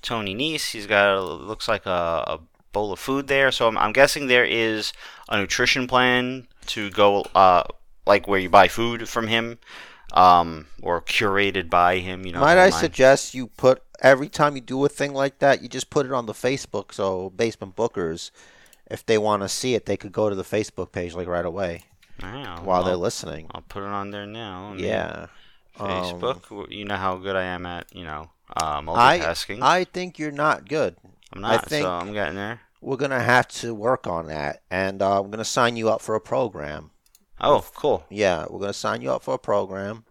Tony 0.01 0.33
Nese, 0.35 0.71
he's 0.71 0.87
got 0.87 1.17
a, 1.17 1.21
looks 1.21 1.67
like 1.67 1.85
a, 1.85 1.89
a 2.27 2.39
bowl 2.71 2.93
of 2.93 2.99
food 2.99 3.27
there. 3.27 3.51
So 3.51 3.67
I'm, 3.67 3.77
I'm 3.77 3.91
guessing 3.91 4.27
there 4.27 4.45
is 4.45 4.93
a 5.29 5.37
nutrition 5.37 5.87
plan 5.87 6.47
to 6.67 6.89
go, 6.91 7.21
uh, 7.35 7.63
like 8.05 8.27
where 8.27 8.39
you 8.39 8.49
buy 8.49 8.67
food 8.67 9.07
from 9.09 9.27
him, 9.27 9.57
um, 10.13 10.67
or 10.81 11.01
curated 11.01 11.69
by 11.69 11.97
him. 11.99 12.25
You 12.25 12.33
know, 12.33 12.39
Might 12.41 12.57
I 12.57 12.69
suggest 12.69 13.33
you 13.33 13.47
put 13.47 13.81
every 14.01 14.29
time 14.29 14.55
you 14.55 14.61
do 14.61 14.83
a 14.85 14.89
thing 14.89 15.13
like 15.13 15.39
that, 15.39 15.61
you 15.61 15.67
just 15.69 15.89
put 15.89 16.05
it 16.05 16.11
on 16.11 16.25
the 16.25 16.33
Facebook 16.33 16.93
so 16.93 17.29
basement 17.31 17.75
bookers, 17.75 18.31
if 18.89 19.05
they 19.05 19.17
want 19.17 19.41
to 19.41 19.49
see 19.49 19.73
it, 19.73 19.85
they 19.85 19.97
could 19.97 20.11
go 20.11 20.29
to 20.29 20.35
the 20.35 20.43
Facebook 20.43 20.91
page 20.91 21.15
like 21.15 21.27
right 21.27 21.45
away 21.45 21.83
while 22.63 22.83
they're 22.83 22.95
listening. 22.95 23.47
I'll 23.53 23.61
put 23.61 23.83
it 23.83 23.89
on 23.89 24.11
there 24.11 24.25
now. 24.25 24.69
Let 24.69 24.77
me- 24.77 24.87
Yeah. 24.87 25.27
Um, 25.77 25.89
Facebook. 25.89 26.71
you 26.71 26.85
know 26.85 26.95
how 26.95 27.15
good 27.17 27.35
I 27.35 27.43
am 27.43 27.65
at 27.65 27.93
you 27.93 28.05
know 28.05 28.29
uh, 28.55 28.79
I 28.79 28.81
multitasking. 29.19 29.61
I 29.61 29.83
think 29.83 30.17
you're 30.19 30.31
not 30.31 30.69
good. 30.69 30.95
I'm 31.33 31.41
not, 31.41 31.51
I 31.55 31.57
think- 31.57 31.83
so 31.83 31.91
I'm 31.91 32.13
getting 32.13 32.35
there. 32.35 32.61
We're 32.85 32.97
gonna 32.97 33.19
have 33.23 33.47
to 33.59 33.73
work 33.73 34.05
on 34.05 34.27
that, 34.27 34.61
and 34.69 35.01
uh, 35.01 35.19
I'm 35.21 35.31
gonna 35.31 35.43
sign 35.43 35.75
you 35.75 35.89
up 35.89 36.01
for 36.01 36.13
a 36.13 36.21
program. 36.21 36.91
Oh, 37.41 37.65
cool. 37.75 38.05
Yeah, 38.11 38.45
we're 38.49 38.59
gonna 38.59 38.73
sign 38.73 39.01
you 39.01 39.11
up 39.11 39.23
for 39.23 39.33
a 39.33 39.39
program. 39.39 40.05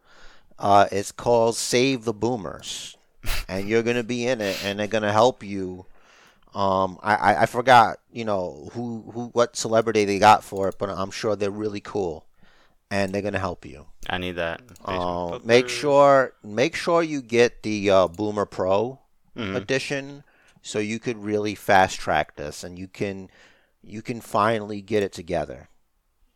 Uh, 0.58 0.86
it's 0.90 1.12
called 1.12 1.54
Save 1.56 2.04
the 2.04 2.12
Boomers, 2.12 2.96
and 3.48 3.68
you're 3.68 3.84
gonna 3.84 4.02
be 4.02 4.26
in 4.26 4.40
it, 4.40 4.58
and 4.64 4.78
they're 4.80 4.88
gonna 4.88 5.12
help 5.12 5.44
you. 5.44 5.86
Um, 6.52 6.98
I, 7.02 7.14
I, 7.14 7.42
I 7.42 7.46
forgot, 7.46 7.98
you 8.12 8.24
know, 8.24 8.68
who 8.72 9.08
who 9.12 9.26
what 9.28 9.54
celebrity 9.56 10.04
they 10.04 10.18
got 10.18 10.42
for 10.42 10.68
it, 10.68 10.74
but 10.76 10.90
I'm 10.90 11.12
sure 11.12 11.36
they're 11.36 11.50
really 11.52 11.80
cool, 11.80 12.26
and 12.90 13.12
they're 13.12 13.22
gonna 13.22 13.38
help 13.38 13.64
you. 13.64 13.86
I 14.08 14.18
need 14.18 14.32
that. 14.32 14.62
Um, 14.84 15.42
make 15.44 15.68
sure 15.68 16.34
make 16.42 16.74
sure 16.74 17.04
you 17.04 17.22
get 17.22 17.62
the 17.62 17.88
uh, 17.90 18.08
Boomer 18.08 18.46
Pro 18.46 18.98
Mhm. 19.36 19.54
edition, 19.56 20.24
so 20.64 20.78
you 20.78 20.98
could 20.98 21.22
really 21.22 21.54
fast 21.54 22.00
track 22.00 22.36
this, 22.36 22.64
and 22.64 22.78
you 22.78 22.88
can 22.88 23.28
you 23.82 24.00
can 24.02 24.20
finally 24.20 24.80
get 24.80 25.02
it 25.02 25.12
together. 25.12 25.68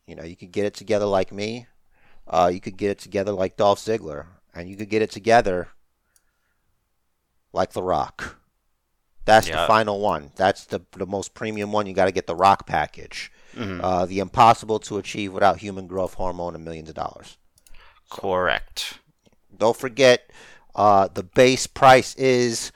You 0.06 0.14
know, 0.14 0.23
you 0.23 0.37
could 0.37 0.52
get 0.52 0.66
it 0.66 0.75
together 0.75 1.06
like 1.06 1.32
me. 1.32 1.66
Uh, 2.26 2.50
you 2.52 2.61
could 2.61 2.76
get 2.76 2.90
it 2.90 2.99
together 2.99 3.32
like 3.32 3.56
Dolph 3.56 3.80
Ziggler, 3.80 4.26
and 4.54 4.68
you 4.68 4.76
could 4.76 4.90
get 4.90 5.00
it 5.02 5.11
together 5.11 5.68
like 7.52 7.73
The 7.73 7.82
Rock. 7.82 8.37
That's 9.25 9.49
Yeah. 9.49 9.62
the 9.62 9.66
final 9.66 10.00
one. 10.00 10.32
That's 10.37 10.64
the 10.64 10.80
the 10.92 11.06
most 11.06 11.35
premium 11.35 11.73
one. 11.73 11.87
You 11.87 11.94
got 11.94 12.04
to 12.06 12.12
get 12.12 12.26
the 12.26 12.37
Rock 12.37 12.66
package. 12.66 13.32
Mhm. 13.54 13.80
Uh, 13.82 14.04
the 14.06 14.18
impossible 14.20 14.78
to 14.80 14.99
achieve 14.99 15.32
without 15.32 15.58
human 15.58 15.87
growth 15.87 16.14
hormone 16.14 16.54
and 16.54 16.64
millions 16.64 16.88
of 16.90 16.94
dollars. 16.94 17.38
Correct. 18.11 18.99
Don't 19.56 19.76
forget, 19.76 20.30
uh, 20.75 21.08
the 21.08 21.23
base 21.23 21.66
price 21.66 22.14
is 22.16 22.73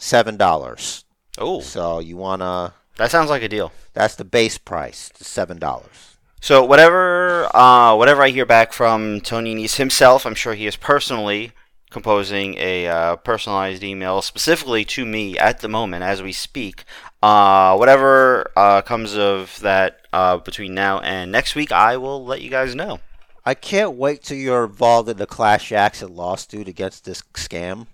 seven 0.00 0.36
dollars. 0.36 1.04
Oh, 1.38 1.60
So 1.60 2.00
you 2.00 2.16
wanna 2.16 2.74
that 2.96 3.10
sounds 3.12 3.30
like 3.30 3.42
a 3.42 3.48
deal. 3.48 3.70
that's 3.94 4.16
the 4.16 4.24
base 4.24 4.58
price, 4.58 5.10
seven 5.16 5.58
dollars. 5.58 6.16
So 6.42 6.64
whatever, 6.64 7.54
uh, 7.54 7.94
whatever 7.96 8.22
I 8.22 8.30
hear 8.30 8.46
back 8.46 8.72
from 8.72 9.20
Tony 9.20 9.54
Nese 9.54 9.76
himself, 9.76 10.24
I'm 10.26 10.34
sure 10.34 10.54
he 10.54 10.66
is 10.66 10.74
personally 10.76 11.52
composing 11.90 12.56
a 12.56 12.86
uh, 12.88 13.16
personalized 13.16 13.82
email 13.82 14.22
specifically 14.22 14.84
to 14.86 15.04
me 15.04 15.36
at 15.38 15.60
the 15.60 15.68
moment 15.68 16.02
as 16.02 16.22
we 16.22 16.32
speak. 16.32 16.84
Uh, 17.22 17.76
whatever 17.76 18.50
uh, 18.56 18.80
comes 18.80 19.14
of 19.16 19.58
that 19.60 20.00
uh, 20.14 20.38
between 20.38 20.72
now 20.72 21.00
and 21.00 21.30
next 21.30 21.54
week, 21.54 21.70
I 21.72 21.96
will 21.98 22.24
let 22.24 22.40
you 22.40 22.48
guys 22.48 22.74
know. 22.74 23.00
I 23.44 23.54
can't 23.54 23.94
wait 23.96 24.22
till 24.22 24.36
you're 24.38 24.64
involved 24.64 25.08
in 25.08 25.16
the 25.18 25.26
class 25.26 25.70
action 25.72 26.14
lawsuit 26.14 26.68
against 26.68 27.04
this 27.04 27.22
scam. 27.34 27.86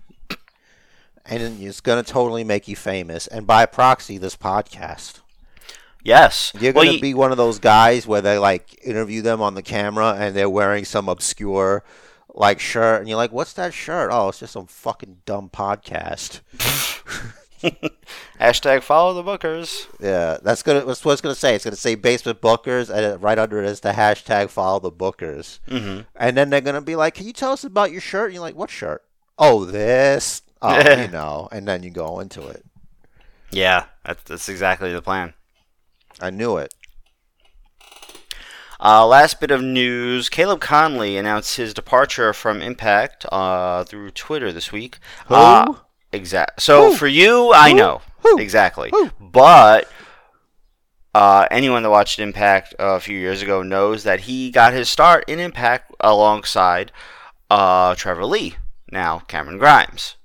And 1.29 1.61
it's 1.61 1.81
gonna 1.81 2.03
totally 2.03 2.43
make 2.43 2.67
you 2.67 2.75
famous, 2.75 3.27
and 3.27 3.45
by 3.45 3.65
proxy, 3.65 4.17
this 4.17 4.35
podcast. 4.37 5.19
Yes, 6.03 6.53
You're 6.57 6.71
Well, 6.71 6.85
gonna 6.85 6.95
you- 6.95 7.01
be 7.01 7.13
one 7.13 7.31
of 7.31 7.37
those 7.37 7.59
guys 7.59 8.07
where 8.07 8.21
they 8.21 8.37
like 8.37 8.79
interview 8.83 9.21
them 9.21 9.41
on 9.41 9.55
the 9.55 9.61
camera 9.61 10.15
and 10.17 10.33
they're 10.35 10.49
wearing 10.49 10.85
some 10.85 11.09
obscure 11.09 11.83
like 12.33 12.59
shirt, 12.59 12.99
and 13.01 13.09
you're 13.09 13.17
like, 13.17 13.31
"What's 13.33 13.51
that 13.53 13.73
shirt?" 13.73 14.09
Oh, 14.13 14.29
it's 14.29 14.39
just 14.39 14.53
some 14.53 14.67
fucking 14.67 15.17
dumb 15.25 15.49
podcast. 15.49 16.41
hashtag 18.39 18.83
follow 18.83 19.13
the 19.21 19.23
bookers. 19.23 19.87
Yeah, 19.99 20.37
that's 20.41 20.63
gonna. 20.63 20.85
That's 20.85 21.03
what 21.03 21.13
it's 21.13 21.21
gonna 21.21 21.35
say. 21.35 21.55
It's 21.55 21.63
gonna 21.63 21.75
say 21.75 21.95
basement 21.95 22.41
bookers, 22.41 22.89
and 22.89 23.21
right 23.21 23.39
under 23.39 23.61
it 23.61 23.65
is 23.65 23.79
the 23.81 23.91
hashtag 23.91 24.49
follow 24.49 24.79
the 24.79 24.91
bookers. 24.91 25.59
hmm 25.67 26.01
And 26.15 26.37
then 26.37 26.49
they're 26.49 26.61
gonna 26.61 26.81
be 26.81 26.95
like, 26.95 27.15
"Can 27.15 27.25
you 27.27 27.33
tell 27.33 27.51
us 27.51 27.63
about 27.63 27.91
your 27.91 28.01
shirt?" 28.01 28.25
And 28.27 28.35
you're 28.35 28.41
like, 28.43 28.55
"What 28.55 28.69
shirt?" 28.69 29.03
Oh, 29.39 29.65
this. 29.65 30.41
Oh, 30.61 30.91
you 31.01 31.07
know. 31.07 31.49
And 31.51 31.67
then 31.67 31.83
you 31.83 31.89
go 31.89 32.19
into 32.19 32.47
it. 32.47 32.65
Yeah, 33.51 33.85
that's, 34.03 34.23
that's 34.23 34.49
exactly 34.49 34.91
the 34.91 35.01
plan. 35.01 35.33
I 36.19 36.29
knew 36.29 36.57
it. 36.57 36.73
Uh, 38.79 39.05
last 39.07 39.39
bit 39.39 39.49
of 39.51 39.61
news: 39.61 40.29
Caleb 40.29 40.59
Konley 40.59 41.17
announced 41.17 41.57
his 41.57 41.73
departure 41.73 42.31
from 42.33 42.61
Impact 42.61 43.25
uh, 43.31 43.83
through 43.85 44.11
Twitter 44.11 44.51
this 44.51 44.71
week. 44.71 44.99
Who? 45.27 45.35
Uh, 45.35 45.73
exact. 46.11 46.61
So 46.61 46.89
Who? 46.91 46.95
for 46.95 47.07
you, 47.07 47.51
I 47.53 47.71
Who? 47.71 47.75
know 47.75 48.01
Who? 48.19 48.37
exactly, 48.37 48.91
but 49.19 49.89
uh, 51.15 51.47
anyone 51.49 51.81
that 51.81 51.89
watched 51.89 52.19
Impact 52.19 52.75
a 52.77 52.99
few 52.99 53.17
years 53.17 53.41
ago 53.41 53.63
knows 53.63 54.03
that 54.03 54.21
he 54.21 54.51
got 54.51 54.73
his 54.73 54.89
start 54.89 55.23
in 55.27 55.39
Impact 55.39 55.91
alongside 55.99 56.91
uh, 57.49 57.95
Trevor 57.95 58.25
Lee, 58.25 58.57
now 58.91 59.19
Cameron 59.27 59.57
Grimes. 59.57 60.15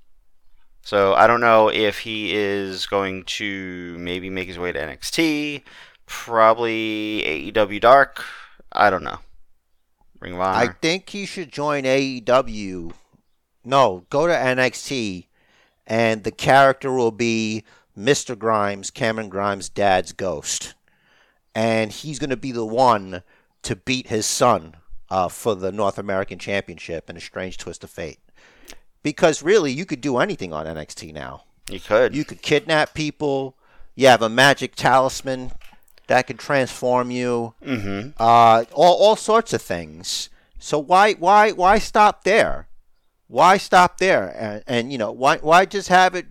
So 0.83 1.13
I 1.13 1.27
don't 1.27 1.39
know 1.39 1.69
if 1.69 1.99
he 1.99 2.35
is 2.35 2.85
going 2.87 3.23
to 3.23 3.95
maybe 3.97 4.29
make 4.29 4.49
his 4.49 4.59
way 4.59 4.73
to 4.73 4.79
NXT, 4.79 5.63
probably 6.05 7.51
AEW 7.53 7.79
Dark. 7.79 8.23
I 8.69 8.89
don't 8.89 9.03
know. 9.03 9.19
Ring 10.19 10.33
of 10.33 10.41
Honor. 10.41 10.57
I 10.57 10.67
think 10.81 11.09
he 11.09 11.25
should 11.25 11.53
join 11.53 11.83
AEW. 11.85 12.91
No, 13.63 14.05
go 14.09 14.27
to 14.27 14.33
NXT, 14.33 15.27
and 15.87 16.25
the 16.25 16.31
character 16.31 16.91
will 16.91 17.11
be 17.11 17.63
Mr. 17.97 18.37
Grimes, 18.37 18.91
Cameron 18.91 19.29
Grimes' 19.29 19.69
dad's 19.69 20.11
ghost, 20.11 20.73
and 21.55 21.93
he's 21.93 22.19
going 22.19 22.29
to 22.29 22.37
be 22.37 22.51
the 22.51 22.65
one 22.65 23.23
to 23.61 23.77
beat 23.77 24.07
his 24.07 24.25
son 24.25 24.75
uh, 25.09 25.29
for 25.29 25.55
the 25.55 25.71
North 25.71 25.97
American 25.97 26.39
Championship 26.39 27.09
in 27.09 27.15
a 27.15 27.21
strange 27.21 27.57
twist 27.57 27.85
of 27.85 27.89
fate. 27.89 28.19
Because 29.03 29.43
really, 29.43 29.71
you 29.71 29.85
could 29.85 30.01
do 30.01 30.17
anything 30.17 30.53
on 30.53 30.65
NXT 30.65 31.13
now. 31.13 31.43
you 31.69 31.79
could. 31.79 32.15
You 32.15 32.23
could 32.25 32.41
kidnap 32.41 32.93
people. 32.93 33.55
You 33.95 34.07
have 34.07 34.21
a 34.21 34.29
magic 34.29 34.75
talisman 34.75 35.51
that 36.07 36.27
can 36.27 36.37
transform 36.37 37.11
you. 37.11 37.53
mm-hmm. 37.63 38.09
Uh, 38.17 38.63
all, 38.73 38.95
all 38.95 39.15
sorts 39.15 39.53
of 39.53 39.61
things. 39.61 40.29
So 40.59 40.79
why 40.79 41.13
why 41.13 41.51
why 41.51 41.77
stop 41.79 42.23
there? 42.23 42.67
Why 43.27 43.57
stop 43.57 43.97
there? 43.97 44.33
And, 44.37 44.63
and 44.65 44.91
you 44.91 44.97
know 44.97 45.11
why 45.11 45.37
why 45.37 45.65
just 45.65 45.89
have 45.89 46.15
it 46.15 46.27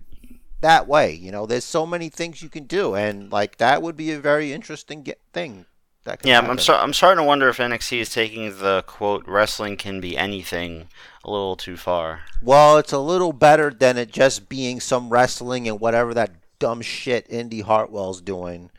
that 0.61 0.87
way? 0.87 1.13
You 1.13 1.31
know, 1.31 1.45
there's 1.45 1.65
so 1.65 1.85
many 1.85 2.09
things 2.09 2.41
you 2.41 2.49
can 2.49 2.63
do, 2.63 2.95
and 2.95 3.31
like 3.31 3.57
that 3.57 3.83
would 3.83 3.95
be 3.95 4.11
a 4.11 4.19
very 4.19 4.51
interesting 4.51 5.05
thing. 5.33 5.65
That 6.05 6.25
Yeah, 6.25 6.37
I'm, 6.37 6.43
I'm, 6.43 6.49
happen. 6.49 6.57
start, 6.59 6.83
I'm 6.83 6.93
starting 6.93 7.21
to 7.23 7.27
wonder 7.27 7.47
if 7.49 7.57
NXT 7.57 7.99
is 7.99 8.09
taking 8.09 8.57
the 8.57 8.83
quote 8.87 9.25
"wrestling 9.27 9.77
can 9.77 10.01
be 10.01 10.17
anything" 10.17 10.89
a 11.23 11.31
little 11.31 11.55
too 11.55 11.77
far. 11.77 12.21
Well, 12.41 12.77
it's 12.77 12.91
a 12.91 12.99
little 12.99 13.31
better 13.31 13.71
than 13.71 13.97
it 13.97 14.11
just 14.11 14.49
being 14.49 14.79
some 14.81 15.09
wrestling 15.09 15.67
and 15.67 15.79
whatever 15.79 16.13
that 16.13 16.31
dumb 16.59 16.81
shit 16.81 17.25
Indi 17.29 17.61
Hartwell's 17.61 18.21
doing 18.21 18.69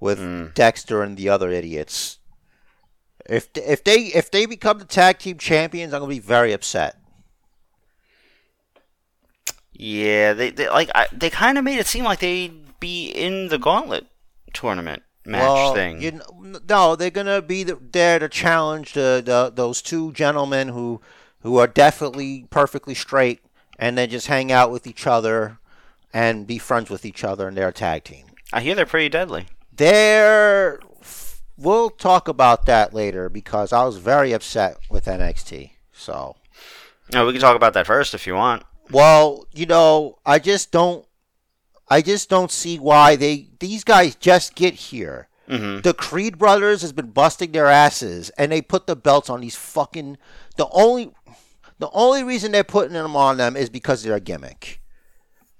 with 0.00 0.18
Mm. 0.18 0.54
Dexter 0.54 1.02
and 1.02 1.16
the 1.16 1.28
other 1.28 1.50
idiots. 1.50 2.18
If 3.26 3.48
if 3.54 3.84
they 3.84 4.06
if 4.06 4.30
they 4.30 4.46
become 4.46 4.78
the 4.78 4.84
tag 4.84 5.18
team 5.18 5.38
champions, 5.38 5.92
I'm 5.92 6.00
gonna 6.00 6.10
be 6.10 6.18
very 6.18 6.52
upset. 6.52 6.96
Yeah, 9.72 10.32
they, 10.32 10.50
they 10.50 10.68
like 10.68 10.90
I, 10.94 11.06
they 11.12 11.30
kind 11.30 11.58
of 11.58 11.64
made 11.64 11.78
it 11.78 11.86
seem 11.86 12.04
like 12.04 12.20
they'd 12.20 12.78
be 12.80 13.08
in 13.08 13.48
the 13.48 13.58
Gauntlet 13.58 14.06
tournament 14.52 15.02
match 15.24 15.40
well, 15.42 15.74
thing. 15.74 16.00
You 16.00 16.20
no, 16.68 16.96
they're 16.96 17.10
gonna 17.10 17.42
be 17.42 17.64
there 17.64 18.18
to 18.18 18.28
challenge 18.28 18.92
the, 18.94 19.22
the 19.24 19.52
those 19.54 19.82
two 19.82 20.12
gentlemen 20.12 20.68
who 20.68 21.00
who 21.40 21.58
are 21.58 21.66
definitely 21.66 22.46
perfectly 22.50 22.94
straight, 22.94 23.40
and 23.78 23.98
then 23.98 24.10
just 24.10 24.28
hang 24.28 24.52
out 24.52 24.70
with 24.70 24.86
each 24.86 25.06
other 25.06 25.58
and 26.12 26.46
be 26.46 26.58
friends 26.58 26.90
with 26.90 27.04
each 27.04 27.24
other 27.24 27.48
and 27.48 27.56
they're 27.56 27.68
a 27.68 27.72
tag 27.72 28.04
team. 28.04 28.26
I 28.52 28.60
hear 28.60 28.74
they're 28.74 28.86
pretty 28.86 29.08
deadly. 29.08 29.46
They're. 29.74 30.78
we'll 31.56 31.90
talk 31.90 32.28
about 32.28 32.66
that 32.66 32.92
later 32.92 33.28
because 33.28 33.72
I 33.72 33.84
was 33.84 33.96
very 33.96 34.32
upset 34.32 34.76
with 34.90 35.06
NXT. 35.06 35.70
So, 35.92 36.36
No, 37.12 37.26
we 37.26 37.32
can 37.32 37.40
talk 37.40 37.56
about 37.56 37.72
that 37.74 37.86
first 37.86 38.12
if 38.14 38.26
you 38.26 38.34
want. 38.34 38.64
well, 38.90 39.46
you 39.54 39.66
know, 39.66 40.18
I 40.26 40.38
just 40.38 40.70
don't, 40.70 41.06
I 41.92 42.00
just 42.02 42.28
don't 42.30 42.50
see 42.50 42.78
why 42.78 43.16
they 43.16 43.48
these 43.58 43.84
guys 43.84 44.14
just 44.16 44.54
get 44.54 44.74
here. 44.74 45.28
hmm 45.48 45.80
The 45.80 45.92
Creed 45.94 46.38
brothers 46.38 46.80
has 46.82 46.92
been 46.92 47.10
busting 47.10 47.52
their 47.52 47.66
asses, 47.66 48.30
and 48.38 48.50
they 48.50 48.62
put 48.62 48.86
the 48.86 48.96
belts 48.96 49.28
on 49.30 49.40
these 49.40 49.56
fucking. 49.56 50.16
The 50.56 50.68
only, 50.70 51.12
the 51.78 51.90
only 51.92 52.22
reason 52.24 52.52
they're 52.52 52.64
putting 52.76 52.94
them 52.94 53.16
on 53.16 53.36
them 53.36 53.56
is 53.56 53.68
because 53.70 54.02
they're 54.02 54.16
a 54.16 54.20
gimmick, 54.20 54.80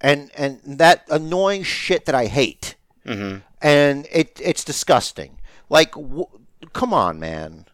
and 0.00 0.30
and 0.36 0.60
that 0.78 1.04
annoying 1.10 1.64
shit 1.64 2.06
that 2.06 2.14
I 2.14 2.26
hate. 2.26 2.76
hmm 3.04 3.36
and 3.60 4.06
it 4.10 4.40
it's 4.42 4.64
disgusting. 4.64 5.38
Like, 5.68 5.92
w- 5.92 6.26
come 6.72 6.92
on, 6.94 7.20
man. 7.20 7.66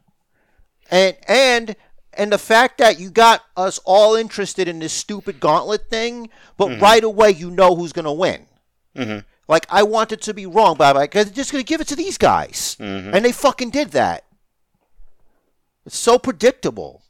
And 0.90 1.16
and 1.28 1.76
and 2.14 2.32
the 2.32 2.38
fact 2.38 2.78
that 2.78 2.98
you 2.98 3.10
got 3.10 3.42
us 3.56 3.78
all 3.84 4.16
interested 4.16 4.66
in 4.68 4.80
this 4.80 4.92
stupid 4.92 5.38
gauntlet 5.40 5.88
thing, 5.88 6.28
but 6.56 6.68
right 6.80 7.04
away 7.04 7.30
you 7.30 7.50
know 7.50 7.76
who's 7.76 7.92
gonna 7.92 8.12
win. 8.12 8.47
Hmm 9.04 9.18
Like, 9.48 9.66
I 9.70 9.82
wanted 9.82 10.20
to 10.22 10.34
be 10.34 10.44
wrong, 10.46 10.76
but 10.76 10.88
I'm 10.90 10.96
like, 10.96 11.12
they're 11.12 11.24
just 11.24 11.50
gonna 11.52 11.64
give 11.64 11.80
it 11.80 11.88
to 11.88 11.96
these 11.96 12.18
guys, 12.18 12.76
Mhm. 12.78 13.14
and 13.14 13.24
they 13.24 13.32
fucking 13.32 13.70
did 13.70 13.92
that. 13.92 14.24
It's 15.86 15.96
so 15.98 16.18
predictable. 16.18 17.02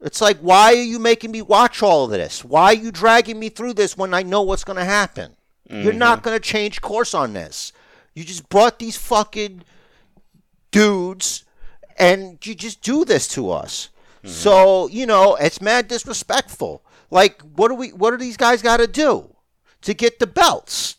It's 0.00 0.20
like, 0.20 0.38
why 0.38 0.72
are 0.72 0.82
you 0.94 0.98
making 0.98 1.30
me 1.30 1.42
watch 1.42 1.82
all 1.82 2.04
of 2.06 2.10
this? 2.10 2.42
Why 2.44 2.64
are 2.66 2.74
you 2.74 2.90
dragging 2.90 3.38
me 3.38 3.48
through 3.50 3.74
this 3.74 3.96
when 3.96 4.12
I 4.14 4.22
know 4.22 4.42
what's 4.42 4.64
gonna 4.64 4.84
happen? 4.84 5.36
You're 5.72 5.92
not 5.92 6.24
going 6.24 6.34
to 6.36 6.40
change 6.42 6.80
course 6.80 7.14
on 7.14 7.32
this. 7.32 7.72
You 8.16 8.24
just 8.24 8.48
brought 8.48 8.80
these 8.80 8.96
fucking 8.96 9.62
dudes 10.72 11.44
and 11.96 12.44
you 12.44 12.56
just 12.56 12.82
do 12.82 13.04
this 13.04 13.28
to 13.28 13.50
us. 13.52 13.88
So, 14.24 14.88
you 14.88 15.06
know, 15.06 15.36
it's 15.36 15.60
mad 15.60 15.86
disrespectful. 15.88 16.82
Like 17.10 17.40
what 17.54 17.68
do 17.68 17.74
we 17.74 17.88
what 17.90 18.10
do 18.10 18.16
these 18.16 18.36
guys 18.36 18.62
got 18.62 18.78
to 18.78 18.86
do 18.88 19.34
to 19.82 19.94
get 19.94 20.18
the 20.18 20.26
belts? 20.26 20.96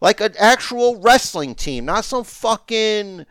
Like 0.00 0.20
an 0.20 0.34
actual 0.38 1.00
wrestling 1.00 1.54
team, 1.54 1.84
not 1.86 2.04
some 2.04 2.22
fucking 2.24 3.24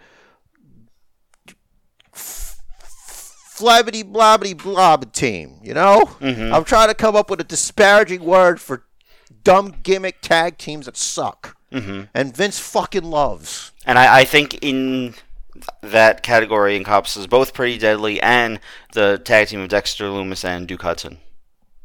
flabbity 2.14 4.04
blobbity 4.04 4.58
blob 4.62 5.12
team, 5.14 5.60
you 5.64 5.74
know? 5.74 6.10
I'm 6.22 6.64
trying 6.64 6.90
to 6.90 6.96
come 6.96 7.16
up 7.16 7.30
with 7.30 7.40
a 7.40 7.44
disparaging 7.46 8.24
word 8.24 8.60
for 8.60 8.84
dumb 9.44 9.76
gimmick 9.84 10.22
tag 10.22 10.58
teams 10.58 10.88
that 10.88 10.98
suck. 10.98 11.56
hmm 11.72 12.04
and 12.14 12.36
Vince 12.36 12.60
fucking 12.60 13.04
loves. 13.04 13.72
And 13.86 13.98
I, 14.00 14.22
I 14.22 14.26
think 14.26 14.56
in 14.64 15.14
that 15.82 16.24
category 16.24 16.76
encompasses 16.76 17.28
both 17.28 17.54
Pretty 17.54 17.78
Deadly 17.78 18.20
and 18.22 18.60
the 18.94 19.22
tag 19.24 19.48
team 19.48 19.62
of 19.62 19.70
Dexter 19.70 20.10
Loomis 20.10 20.44
and 20.44 20.68
Duke 20.68 20.82
Hudson. 20.82 21.20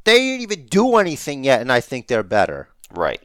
They 0.05 0.19
didn't 0.19 0.41
even 0.41 0.67
do 0.67 0.97
anything 0.97 1.45
yet, 1.45 1.61
and 1.61 1.71
I 1.71 1.81
think 1.81 2.09
they're 2.09 2.23
better. 2.23 2.70
Right. 2.93 3.21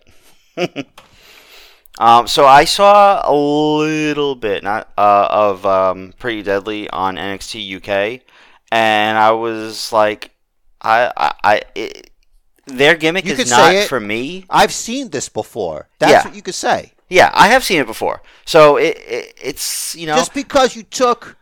um, 1.97 2.27
so 2.27 2.45
I 2.45 2.65
saw 2.65 3.21
a 3.29 3.33
little 3.33 4.35
bit 4.35 4.63
not 4.63 4.91
uh, 4.97 5.27
of 5.29 5.65
um, 5.65 6.13
Pretty 6.19 6.43
Deadly 6.43 6.89
on 6.89 7.15
NXT 7.17 7.77
UK, 7.77 8.21
and 8.71 9.17
I 9.17 9.31
was 9.31 9.91
like, 9.91 10.31
I, 10.81 11.11
I, 11.15 11.33
I 11.43 11.61
it, 11.75 12.09
their 12.65 12.95
gimmick 12.95 13.25
You 13.25 13.33
is 13.33 13.49
not 13.49 13.75
for 13.87 13.99
me. 13.99 14.45
I've 14.49 14.73
seen 14.73 15.09
this 15.09 15.29
before. 15.29 15.87
That's 15.99 16.11
Yeah. 16.11 16.25
what 16.25 16.35
you 16.35 16.41
could 16.41 16.55
say. 16.55 16.93
Yeah, 17.09 17.29
I 17.33 17.47
have 17.49 17.63
seen 17.63 17.79
it 17.79 17.85
before. 17.87 18.21
So 18.45 18.77
it, 18.77 18.97
it 19.07 19.33
it's 19.41 19.95
you 19.95 20.07
know 20.07 20.15
Just 20.17 20.33
because 20.33 20.75
you 20.75 20.83
took 20.83 21.37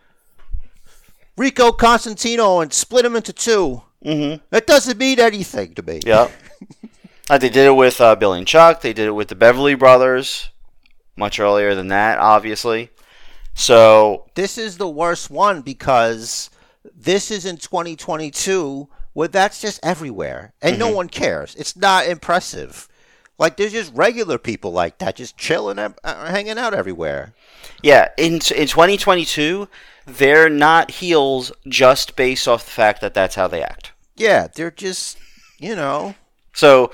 Rico 1.37 1.71
Constantino 1.71 2.59
and 2.59 2.71
split 2.73 3.05
him 3.05 3.15
into 3.15 3.33
two, 3.33 3.81
hmm 4.03 4.35
that 4.49 4.67
doesn't 4.67 4.97
mean 4.97 5.19
anything 5.19 5.73
to 5.75 5.81
me. 5.81 6.01
Yeah. 6.05 6.27
Uh, 7.29 7.37
they 7.37 7.49
did 7.49 7.65
it 7.65 7.75
with 7.75 8.01
uh, 8.01 8.15
Billy 8.15 8.39
and 8.39 8.47
Chuck. 8.47 8.81
They 8.81 8.93
did 8.93 9.07
it 9.07 9.11
with 9.15 9.29
the 9.29 9.35
Beverly 9.35 9.75
Brothers. 9.75 10.49
Much 11.15 11.39
earlier 11.39 11.75
than 11.75 11.87
that, 11.89 12.17
obviously. 12.19 12.89
So 13.53 14.25
This 14.35 14.57
is 14.57 14.77
the 14.77 14.89
worst 14.89 15.29
one 15.29 15.61
because 15.61 16.49
this 16.95 17.29
is 17.31 17.45
in 17.45 17.57
2022 17.57 18.87
where 19.13 19.27
that's 19.27 19.61
just 19.61 19.79
everywhere 19.83 20.53
and 20.61 20.79
no 20.79 20.89
one 20.89 21.07
cares. 21.07 21.53
It's 21.55 21.75
not 21.75 22.07
impressive. 22.07 22.87
Like 23.37 23.57
there's 23.57 23.71
just 23.71 23.93
regular 23.93 24.37
people 24.37 24.71
like 24.71 24.97
that 24.97 25.15
just 25.15 25.37
chilling 25.37 25.77
and 25.77 25.93
uh, 26.03 26.25
hanging 26.31 26.57
out 26.57 26.73
everywhere. 26.73 27.33
yeah, 27.83 28.09
in 28.17 28.33
in 28.33 28.39
2022, 28.67 29.67
they're 30.05 30.49
not 30.49 30.91
heels 30.91 31.51
just 31.67 32.15
based 32.15 32.47
off 32.47 32.65
the 32.65 32.71
fact 32.71 33.01
that 33.01 33.13
that's 33.13 33.35
how 33.35 33.47
they 33.47 33.61
act. 33.61 33.91
Yeah, 34.15 34.47
they're 34.53 34.71
just, 34.71 35.17
you 35.57 35.75
know, 35.75 36.15
So 36.53 36.91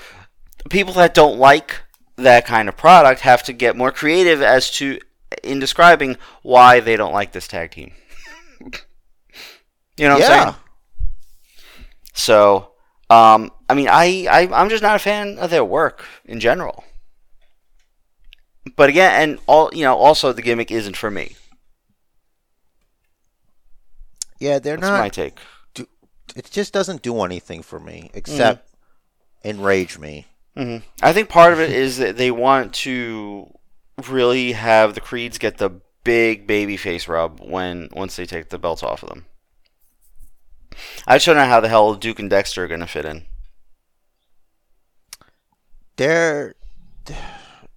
people 0.68 0.94
that 0.94 1.14
don't 1.14 1.38
like 1.38 1.80
that 2.16 2.44
kind 2.44 2.68
of 2.68 2.76
product 2.76 3.22
have 3.22 3.42
to 3.44 3.52
get 3.52 3.76
more 3.76 3.90
creative 3.90 4.42
as 4.42 4.70
to 4.72 4.98
in 5.42 5.58
describing 5.58 6.16
why 6.42 6.80
they 6.80 6.96
don't 6.96 7.12
like 7.12 7.32
this 7.32 7.48
tag 7.48 7.70
team. 7.70 7.92
you 8.60 10.08
know 10.08 10.14
what 10.14 10.22
I'm 10.24 10.30
yeah. 10.30 10.44
saying? 10.44 10.54
So, 12.12 12.72
um, 13.08 13.50
I 13.68 13.74
mean, 13.74 13.88
I, 13.88 14.26
I 14.30 14.48
I'm 14.52 14.68
just 14.68 14.82
not 14.82 14.96
a 14.96 14.98
fan 14.98 15.38
of 15.38 15.50
their 15.50 15.64
work 15.64 16.04
in 16.24 16.40
general. 16.40 16.84
But 18.76 18.90
again, 18.90 19.22
and 19.22 19.38
all 19.46 19.70
you 19.72 19.84
know, 19.84 19.96
also 19.96 20.32
the 20.32 20.42
gimmick 20.42 20.70
isn't 20.70 20.96
for 20.96 21.10
me. 21.10 21.36
Yeah, 24.38 24.58
they're 24.58 24.76
That's 24.76 24.88
not 24.88 25.00
my 25.00 25.08
take. 25.08 25.38
it 26.36 26.48
just 26.50 26.72
doesn't 26.72 27.02
do 27.02 27.22
anything 27.22 27.62
for 27.62 27.78
me 27.80 28.10
except 28.14 28.68
enrage 29.44 29.98
me. 29.98 30.26
Hmm 30.56 30.78
I 31.02 31.12
think 31.12 31.28
part 31.28 31.52
of 31.52 31.60
it 31.60 31.70
is 31.70 31.98
that 31.98 32.16
they 32.16 32.30
want 32.30 32.74
to 32.74 33.52
really 34.08 34.52
have 34.52 34.94
the 34.94 35.00
Creeds 35.00 35.38
get 35.38 35.58
the 35.58 35.80
big 36.04 36.46
baby 36.46 36.76
face 36.76 37.08
rub 37.08 37.40
when 37.40 37.88
once 37.92 38.16
they 38.16 38.26
take 38.26 38.48
the 38.48 38.58
belts 38.58 38.82
off 38.82 39.02
of 39.02 39.08
them. 39.10 39.26
I 41.06 41.16
just 41.16 41.26
don't 41.26 41.36
know 41.36 41.44
how 41.44 41.60
the 41.60 41.68
hell 41.68 41.94
Duke 41.94 42.18
and 42.18 42.30
Dexter 42.30 42.64
are 42.64 42.68
going 42.68 42.80
to 42.80 42.86
fit 42.86 43.04
in. 43.04 43.26
They're 45.96 46.54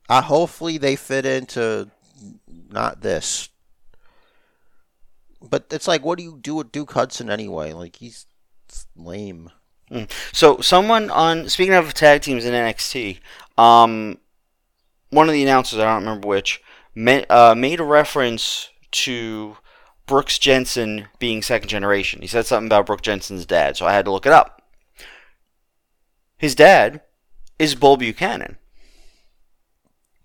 uh, 0.10 0.22
hopefully 0.22 0.78
they 0.78 0.96
fit 0.96 1.26
into 1.26 1.90
not 2.70 3.02
this. 3.02 3.50
But 5.42 5.66
it's 5.72 5.88
like 5.88 6.06
what 6.06 6.18
do 6.18 6.24
you 6.24 6.40
do 6.42 6.56
with 6.56 6.72
Duke 6.72 6.94
Hudson 6.94 7.30
anyway? 7.30 7.74
Like 7.74 7.98
he's 7.98 8.26
lame. 8.96 9.52
So 10.32 10.60
someone 10.62 11.10
on 11.12 11.50
speaking 11.50 11.74
of 11.74 11.94
tag 11.94 12.22
teams 12.22 12.46
in 12.46 12.54
NXT, 12.54 13.20
um, 13.58 14.18
one 15.10 15.28
of 15.30 15.34
the 15.34 15.44
announcers 15.44 15.80
I 15.80 15.84
don't 15.86 16.04
remember 16.04 16.28
which 16.28 16.62
ma- 16.96 17.22
uh, 17.30 17.54
made 17.56 17.80
a 17.80 17.84
reference 17.84 18.70
to 18.92 19.58
Brooks 20.08 20.40
Jensen 20.40 21.08
being 21.20 21.42
second 21.42 21.70
generation. 21.70 22.22
He 22.22 22.28
said 22.28 22.46
something 22.46 22.68
about 22.68 22.86
Brooks 22.88 23.04
Jensen's 23.04 23.46
dad, 23.46 23.78
so 23.78 23.86
I 23.86 23.94
had 23.94 24.06
to 24.06 24.12
look 24.12 24.26
it 24.26 24.32
up. 24.32 24.62
His 26.38 26.56
dad 26.56 27.02
is 27.60 27.76
Bull 27.76 27.96
Buchanan, 27.98 28.58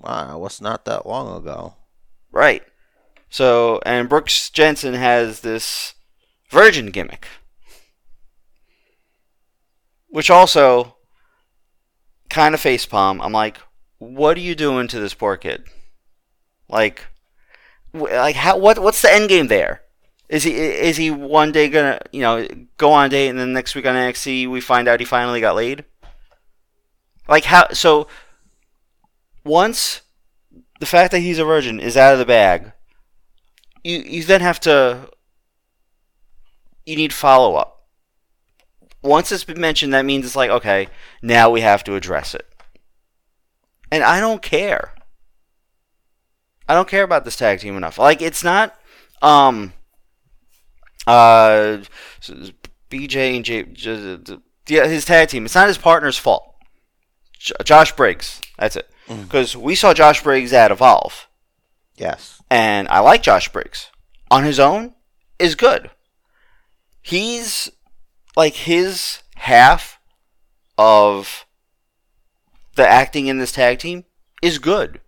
Wow, 0.01 0.39
was 0.39 0.61
not 0.61 0.85
that 0.87 1.07
long 1.07 1.37
ago. 1.37 1.75
right? 2.33 2.63
So 3.31 3.81
and 3.85 4.09
Brooks 4.09 4.49
Jensen 4.51 4.95
has 4.95 5.41
this 5.41 5.95
virgin 6.51 6.87
gimmick, 6.91 7.27
which 10.09 10.31
also 10.31 10.97
kind 12.31 12.55
of 12.55 12.61
facepalm. 12.61 13.21
I'm 13.23 13.33
like, 13.33 13.59
what 13.99 14.37
are 14.37 14.41
you 14.41 14.55
doing 14.55 14.89
to 14.89 15.01
this 15.01 15.15
poor 15.15 15.37
kid? 15.37 15.65
Like, 16.69 17.07
like 17.93 18.37
how? 18.37 18.59
What? 18.59 18.79
What's 18.79 19.03
the 19.03 19.13
end 19.13 19.29
game 19.29 19.49
there? 19.49 19.83
Is 20.29 20.45
he 20.45 20.53
is 20.53 20.99
he 20.99 21.11
one 21.11 21.53
day 21.53 21.71
gonna 21.71 22.01
you 22.13 22.21
know 22.21 22.47
go 22.77 22.93
on 22.93 23.07
a 23.07 23.09
date 23.09 23.29
and 23.29 23.39
then 23.39 23.53
next 23.55 23.75
week 23.75 23.87
on 23.87 23.95
NXT 23.95 24.49
we 24.49 24.61
find 24.61 24.87
out 24.87 25.01
he 25.01 25.07
finally 25.07 25.41
got 25.41 25.57
laid? 25.57 25.85
Like 27.27 27.45
how? 27.45 27.69
So 27.73 28.09
once 29.45 30.03
the 30.81 30.87
fact 30.87 31.13
that 31.13 31.21
he's 31.21 31.39
a 31.39 31.45
virgin 31.45 31.81
is 31.81 31.97
out 31.97 32.13
of 32.13 32.19
the 32.19 32.27
bag, 32.27 32.73
you 33.83 33.99
you 33.99 34.23
then 34.25 34.43
have 34.43 34.61
to 34.61 35.09
you 36.85 36.97
need 36.97 37.13
follow 37.13 37.57
up. 37.57 37.78
Once 39.03 39.31
it's 39.33 39.45
been 39.45 39.61
mentioned, 39.61 39.95
that 39.95 40.05
means 40.05 40.25
it's 40.27 40.37
like 40.37 40.51
okay, 40.51 40.89
now 41.23 41.51
we 41.51 41.61
have 41.61 41.85
to 41.85 41.95
address 41.95 42.35
it. 42.35 42.47
And 43.91 44.03
I 44.05 44.21
don't 44.21 44.43
care. 44.43 44.93
I 46.69 46.75
don't 46.75 46.89
care 46.89 47.05
about 47.05 47.25
this 47.25 47.37
tag 47.37 47.61
team 47.61 47.77
enough. 47.77 47.99
Like 47.99 48.21
it's 48.21 48.45
not 48.45 48.75
um 49.23 49.73
uh 51.07 51.79
BJ 52.91 53.37
and 53.37 53.45
J, 53.45 53.63
J, 53.65 54.19
J- 54.23 54.37
yeah, 54.69 54.87
his 54.87 55.05
tag 55.05 55.29
team. 55.29 55.45
It's 55.45 55.55
not 55.55 55.69
his 55.69 55.79
partner's 55.79 56.19
fault. 56.19 56.55
J- 57.39 57.55
Josh 57.65 57.95
Briggs. 57.97 58.41
That's 58.59 58.77
it. 58.77 58.89
Because 59.09 59.57
we 59.57 59.75
saw 59.75 59.95
Josh 59.95 60.23
Briggs 60.23 60.53
at 60.53 60.71
Evolve, 60.71 61.29
Yes. 61.97 62.43
and 62.51 62.87
I 62.89 62.99
like 62.99 63.23
Josh 63.23 63.49
Briggs. 63.51 63.87
On 64.31 64.45
his 64.45 64.61
own, 64.61 64.93
is 65.39 65.55
good. 65.55 65.91
He's 67.01 67.71
like 68.39 68.55
his 68.55 69.19
half 69.35 69.99
of 70.79 71.45
the 72.77 72.87
acting 72.87 73.27
in 73.27 73.39
this 73.39 73.51
tag 73.51 73.81
team 73.81 74.05
is 74.41 74.61
good. 74.61 75.01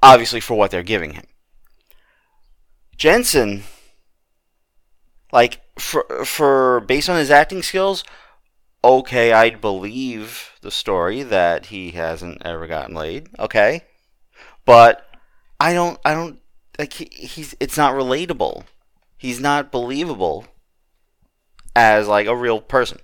Obviously, 0.00 0.38
for 0.38 0.56
what 0.56 0.70
they're 0.70 0.84
giving 0.84 1.14
him. 1.14 1.24
Jensen, 2.96 3.64
like 5.32 5.60
for 5.80 6.24
for 6.24 6.80
based 6.82 7.08
on 7.10 7.18
his 7.18 7.32
acting 7.32 7.60
skills, 7.60 8.04
okay, 8.84 9.32
I'd 9.32 9.60
believe 9.60 10.52
the 10.60 10.70
story 10.70 11.24
that 11.24 11.66
he 11.66 11.90
hasn't 11.90 12.40
ever 12.44 12.68
gotten 12.68 12.94
laid. 12.94 13.30
Okay, 13.36 13.82
but 14.64 15.04
I 15.58 15.74
don't. 15.74 15.98
I 16.04 16.14
don't 16.14 16.38
like. 16.78 16.92
He, 16.92 17.06
he's. 17.06 17.56
It's 17.58 17.76
not 17.76 17.96
relatable. 17.96 18.62
He's 19.18 19.40
not 19.40 19.72
believable 19.72 20.46
as 21.76 22.08
like 22.08 22.26
a 22.26 22.34
real 22.34 22.60
person. 22.60 22.98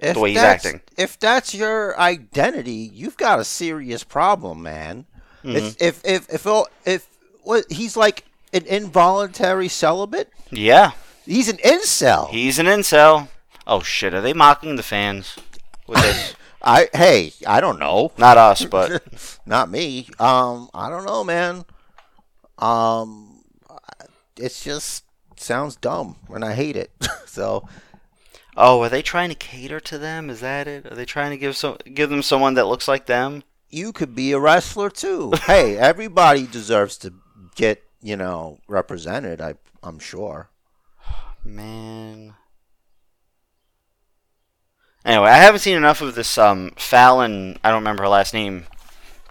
If 0.00 0.16
way 0.16 0.30
he's 0.30 0.40
that's- 0.40 0.66
acting. 0.66 0.80
If 0.98 1.18
that's 1.18 1.54
your 1.54 1.98
identity, 1.98 2.90
you've 2.92 3.16
got 3.16 3.38
a 3.38 3.44
serious 3.44 4.02
problem, 4.04 4.62
man. 4.62 5.06
Mm-hmm. 5.44 5.56
It's, 5.56 5.76
if 5.80 6.04
if 6.04 6.28
if 6.28 6.46
if, 6.46 6.66
if 6.84 7.06
what 7.42 7.64
he's 7.70 7.96
like 7.96 8.24
an 8.52 8.66
involuntary 8.66 9.68
celibate, 9.68 10.28
Yeah, 10.50 10.92
he's 11.24 11.48
an 11.48 11.56
incel. 11.58 12.28
he's 12.28 12.58
an 12.58 12.66
incel. 12.66 13.28
Oh 13.66 13.80
shit! 13.80 14.12
Are 14.12 14.20
they 14.20 14.32
mocking 14.34 14.76
the 14.76 14.82
fans 14.82 15.36
with 15.86 16.02
this? 16.02 16.34
I 16.62 16.88
hey, 16.92 17.32
I 17.46 17.60
don't 17.62 17.78
know. 17.78 18.12
Not 18.18 18.36
us, 18.36 18.64
but 18.66 19.02
Not 19.46 19.70
me. 19.70 20.08
Um, 20.18 20.68
I 20.74 20.90
don't 20.90 21.06
know, 21.06 21.24
man. 21.24 21.64
Um, 22.58 23.42
it's 24.36 24.62
just 24.62 25.04
sounds 25.36 25.76
dumb, 25.76 26.16
and 26.28 26.44
I 26.44 26.52
hate 26.52 26.76
it. 26.76 26.90
so 27.26 27.66
oh, 28.56 28.82
are 28.82 28.88
they 28.88 29.02
trying 29.02 29.28
to 29.30 29.34
cater 29.34 29.80
to 29.80 29.98
them? 29.98 30.30
Is 30.30 30.40
that 30.40 30.66
it? 30.66 30.86
Are 30.86 30.94
they 30.94 31.04
trying 31.04 31.30
to 31.30 31.38
give 31.38 31.56
some 31.56 31.76
give 31.92 32.10
them 32.10 32.22
someone 32.22 32.54
that 32.54 32.66
looks 32.66 32.88
like 32.88 33.06
them? 33.06 33.42
you 33.70 33.92
could 33.92 34.14
be 34.14 34.32
a 34.32 34.38
wrestler 34.38 34.90
too. 34.90 35.32
hey, 35.46 35.76
everybody 35.78 36.46
deserves 36.46 36.98
to 36.98 37.14
get 37.54 37.82
you 38.02 38.16
know 38.16 38.58
represented. 38.68 39.40
I 39.40 39.54
I'm 39.82 39.98
sure. 39.98 40.50
Man. 41.44 42.34
Anyway, 45.02 45.30
I 45.30 45.36
haven't 45.36 45.60
seen 45.60 45.76
enough 45.76 46.02
of 46.02 46.14
this 46.14 46.36
um 46.36 46.72
Fallon. 46.76 47.58
I 47.64 47.70
don't 47.70 47.80
remember 47.80 48.02
her 48.02 48.08
last 48.08 48.34
name. 48.34 48.66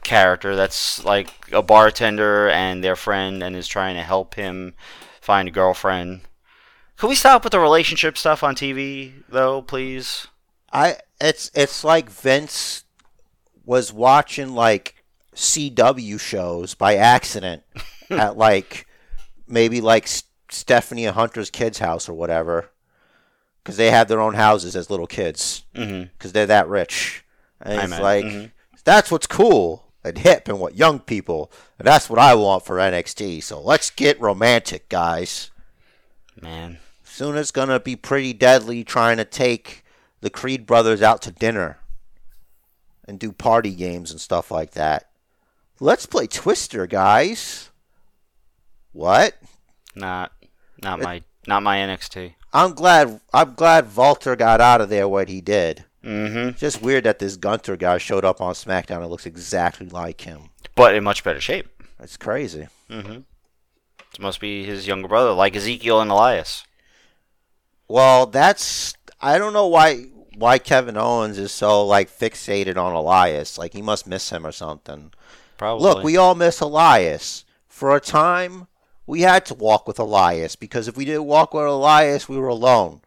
character 0.02 0.56
that's 0.56 1.04
like 1.04 1.30
a 1.52 1.62
bartender 1.62 2.50
and 2.50 2.84
their 2.84 2.96
friend 2.96 3.44
and 3.44 3.56
is 3.56 3.68
trying 3.68 3.96
to 3.96 4.02
help 4.02 4.36
him 4.36 4.74
find 5.22 5.48
a 5.48 5.52
girlfriend. 5.52 6.22
Can 7.00 7.08
we 7.08 7.16
stop 7.16 7.46
with 7.46 7.52
the 7.52 7.60
relationship 7.62 8.18
stuff 8.18 8.44
on 8.44 8.56
TV 8.56 9.24
though, 9.30 9.62
please? 9.62 10.28
I 10.72 10.98
it's 11.22 11.50
it's 11.56 11.84
like 11.86 12.10
Vince 12.10 12.84
was 13.66 13.94
watching 13.94 14.54
like 14.54 14.96
CW 15.34 16.20
shows 16.20 16.74
by 16.76 16.96
accident 16.98 17.64
at 18.10 18.38
like 18.38 18.86
maybe 19.48 19.80
like 19.80 20.04
S- 20.04 20.24
Stephanie 20.52 21.06
Hunter's 21.06 21.50
kids' 21.50 21.80
house 21.80 22.10
or 22.10 22.14
whatever, 22.14 22.70
because 23.64 23.78
they 23.78 23.92
have 23.92 24.10
their 24.10 24.20
own 24.20 24.34
houses 24.34 24.76
as 24.76 24.90
little 24.90 25.08
kids 25.08 25.64
because 25.74 26.34
they're 26.34 26.46
that 26.48 26.68
rich. 26.68 27.24
And 27.62 27.80
I 27.80 27.84
it's 27.86 28.00
like 28.00 28.26
Mhm. 28.26 28.52
that's 28.84 29.10
what's 29.10 29.26
cool 29.28 29.86
and 30.04 30.18
hip 30.18 30.50
and 30.50 30.60
what 30.60 30.76
young 30.76 31.00
people. 31.00 31.50
And 31.78 31.88
that's 31.88 32.10
what 32.10 32.20
I 32.20 32.36
want 32.36 32.66
for 32.66 32.76
NXT. 32.78 33.42
So 33.42 33.62
let's 33.62 33.90
get 33.90 34.20
romantic, 34.20 34.90
guys. 34.90 35.50
Man. 36.42 36.80
Soon 37.20 37.36
it's 37.36 37.52
gonna 37.52 37.82
be 37.82 37.98
pretty 37.98 38.32
deadly 38.32 38.82
trying 38.86 39.18
to 39.18 39.26
take 39.26 39.84
the 40.22 40.30
Creed 40.30 40.66
brothers 40.66 41.02
out 41.02 41.22
to 41.24 41.32
dinner 41.32 41.80
and 43.06 43.20
do 43.20 43.34
party 43.34 43.76
games 43.76 44.10
and 44.10 44.22
stuff 44.22 44.52
like 44.52 44.72
that. 44.72 45.10
Let's 45.82 46.06
play 46.06 46.28
Twister, 46.28 46.88
guys. 46.88 47.72
What? 48.94 49.38
Not 49.94 50.32
not 50.82 51.02
my 51.02 51.22
not 51.46 51.62
my 51.62 51.80
NXT. 51.80 52.36
I'm 52.54 52.74
glad 52.74 53.20
I'm 53.34 53.54
glad 53.54 53.94
Walter 53.94 54.38
got 54.38 54.62
out 54.62 54.80
of 54.80 54.88
there 54.88 55.10
what 55.10 55.28
he 55.28 55.42
did. 55.42 55.84
Mm-hmm. 56.02 56.58
Just 56.58 56.82
weird 56.82 57.04
that 57.04 57.20
this 57.20 57.36
Gunther 57.36 57.76
guy 57.76 57.98
showed 57.98 58.24
up 58.24 58.40
on 58.40 58.54
SmackDown 58.54 59.02
and 59.02 59.10
looks 59.10 59.26
exactly 59.26 59.90
like 59.90 60.22
him. 60.22 60.52
But 60.74 60.96
in 60.96 61.04
much 61.04 61.26
better 61.26 61.42
shape. 61.42 61.68
It's 62.00 62.16
crazy. 62.16 62.70
Mm-hmm. 62.90 63.12
It 64.14 64.20
must 64.22 64.40
be 64.40 64.64
his 64.64 64.88
younger 64.88 65.10
brother, 65.10 65.34
like 65.34 65.58
Ezekiel 65.58 66.00
and 66.00 66.10
Elias. 66.10 66.64
Well, 67.89 68.28
that's 68.28 68.93
I 69.19 69.38
don't 69.38 69.54
know 69.54 69.67
why 69.67 70.06
why 70.36 70.58
Kevin 70.60 70.95
Owens 70.95 71.38
is 71.38 71.52
so 71.52 71.86
like 71.86 72.10
fixated 72.10 72.78
on 72.78 72.93
Elias. 72.93 73.58
Like 73.58 73.73
he 73.73 73.82
must 73.82 74.08
miss 74.08 74.30
him 74.30 74.45
or 74.45 74.54
something. 74.54 75.12
Probably. 75.58 75.84
Look, 75.84 76.04
we 76.04 76.15
all 76.15 76.36
miss 76.36 76.62
Elias. 76.62 77.43
For 77.67 77.95
a 77.95 77.99
time, 77.99 78.67
we 79.06 79.21
had 79.21 79.45
to 79.47 79.54
walk 79.54 79.88
with 79.88 79.99
Elias 79.99 80.56
because 80.56 80.88
if 80.88 80.95
we 80.95 81.04
didn't 81.04 81.25
walk 81.25 81.54
with 81.54 81.65
Elias, 81.65 82.30
we 82.30 82.38
were 82.38 82.47
alone. 82.47 83.02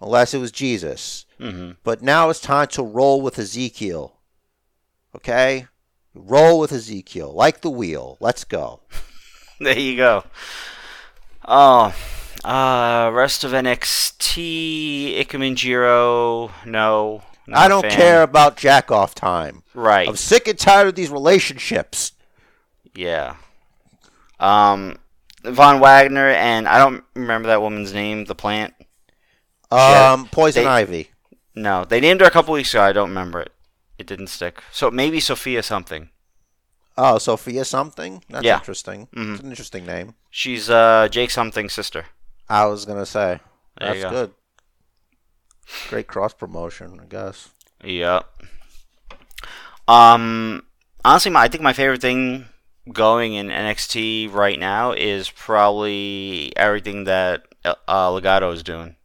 Unless 0.00 0.34
it 0.34 0.38
was 0.38 0.50
Jesus. 0.50 1.26
Mm-hmm. 1.38 1.72
But 1.84 2.02
now 2.02 2.30
it's 2.30 2.40
time 2.40 2.68
to 2.68 2.82
roll 2.82 3.20
with 3.20 3.38
Ezekiel. 3.38 4.18
Okay? 5.14 5.66
Roll 6.14 6.58
with 6.58 6.72
Ezekiel. 6.72 7.32
Like 7.32 7.60
the 7.60 7.70
wheel. 7.70 8.16
Let's 8.20 8.44
go. 8.44 8.80
There 9.60 9.78
you 9.78 9.96
go. 9.96 10.24
Oh, 11.46 11.94
uh, 12.44 13.10
rest 13.12 13.44
of 13.44 13.52
NXT, 13.52 15.18
Ikemen 15.20 15.56
Jiro, 15.56 16.50
no. 16.66 17.22
I 17.52 17.68
don't 17.68 17.88
care 17.88 18.22
about 18.22 18.56
jack 18.56 18.90
off 18.90 19.14
time. 19.14 19.62
Right. 19.74 20.08
I'm 20.08 20.16
sick 20.16 20.46
and 20.48 20.58
tired 20.58 20.88
of 20.88 20.94
these 20.94 21.10
relationships. 21.10 22.12
Yeah. 22.94 23.36
Um, 24.38 24.96
Von 25.44 25.80
Wagner 25.80 26.28
and 26.28 26.68
I 26.68 26.78
don't 26.78 27.02
remember 27.14 27.48
that 27.48 27.60
woman's 27.60 27.92
name. 27.92 28.24
The 28.26 28.34
plant. 28.34 28.74
Yeah, 29.72 30.12
Um, 30.12 30.28
Poison 30.28 30.64
they- 30.64 30.68
Ivy. 30.70 31.10
No, 31.54 31.84
they 31.84 32.00
named 32.00 32.20
her 32.22 32.26
a 32.26 32.30
couple 32.30 32.54
weeks 32.54 32.72
ago. 32.72 32.82
I 32.82 32.92
don't 32.92 33.08
remember 33.10 33.40
it. 33.40 33.52
It 33.98 34.06
didn't 34.06 34.28
stick. 34.28 34.62
So 34.72 34.90
maybe 34.90 35.20
Sophia 35.20 35.62
something. 35.62 36.08
Oh, 36.96 37.18
Sophia 37.18 37.64
something? 37.64 38.22
That's 38.30 38.44
Yeah. 38.44 38.56
interesting. 38.56 39.08
It's 39.12 39.40
an 39.42 39.50
interesting 39.50 39.84
name. 39.84 40.14
She's 40.30 40.70
uh 40.70 41.08
Jake 41.10 41.30
something's 41.30 41.72
sister. 41.74 42.06
I 42.48 42.66
was 42.66 42.84
gonna 42.84 43.06
say. 43.06 43.40
There 43.78 43.94
That's 43.94 44.02
go. 44.02 44.10
good. 44.10 44.30
Great 45.88 46.06
cross 46.06 46.34
promotion, 46.34 47.00
I 47.00 47.06
guess. 47.06 47.48
Yep. 47.82 48.26
Um, 49.88 50.64
honestly, 51.04 51.30
my, 51.30 51.42
I 51.42 51.48
think 51.48 51.62
my 51.62 51.72
favorite 51.72 52.00
thing 52.00 52.46
going 52.92 53.34
in 53.34 53.48
NXT 53.48 54.32
right 54.32 54.58
now 54.58 54.92
is 54.92 55.30
probably 55.30 56.52
everything 56.56 57.04
that 57.04 57.44
uh, 57.64 57.74
Legado 58.10 58.52
is 58.52 58.62
doing. 58.62 58.96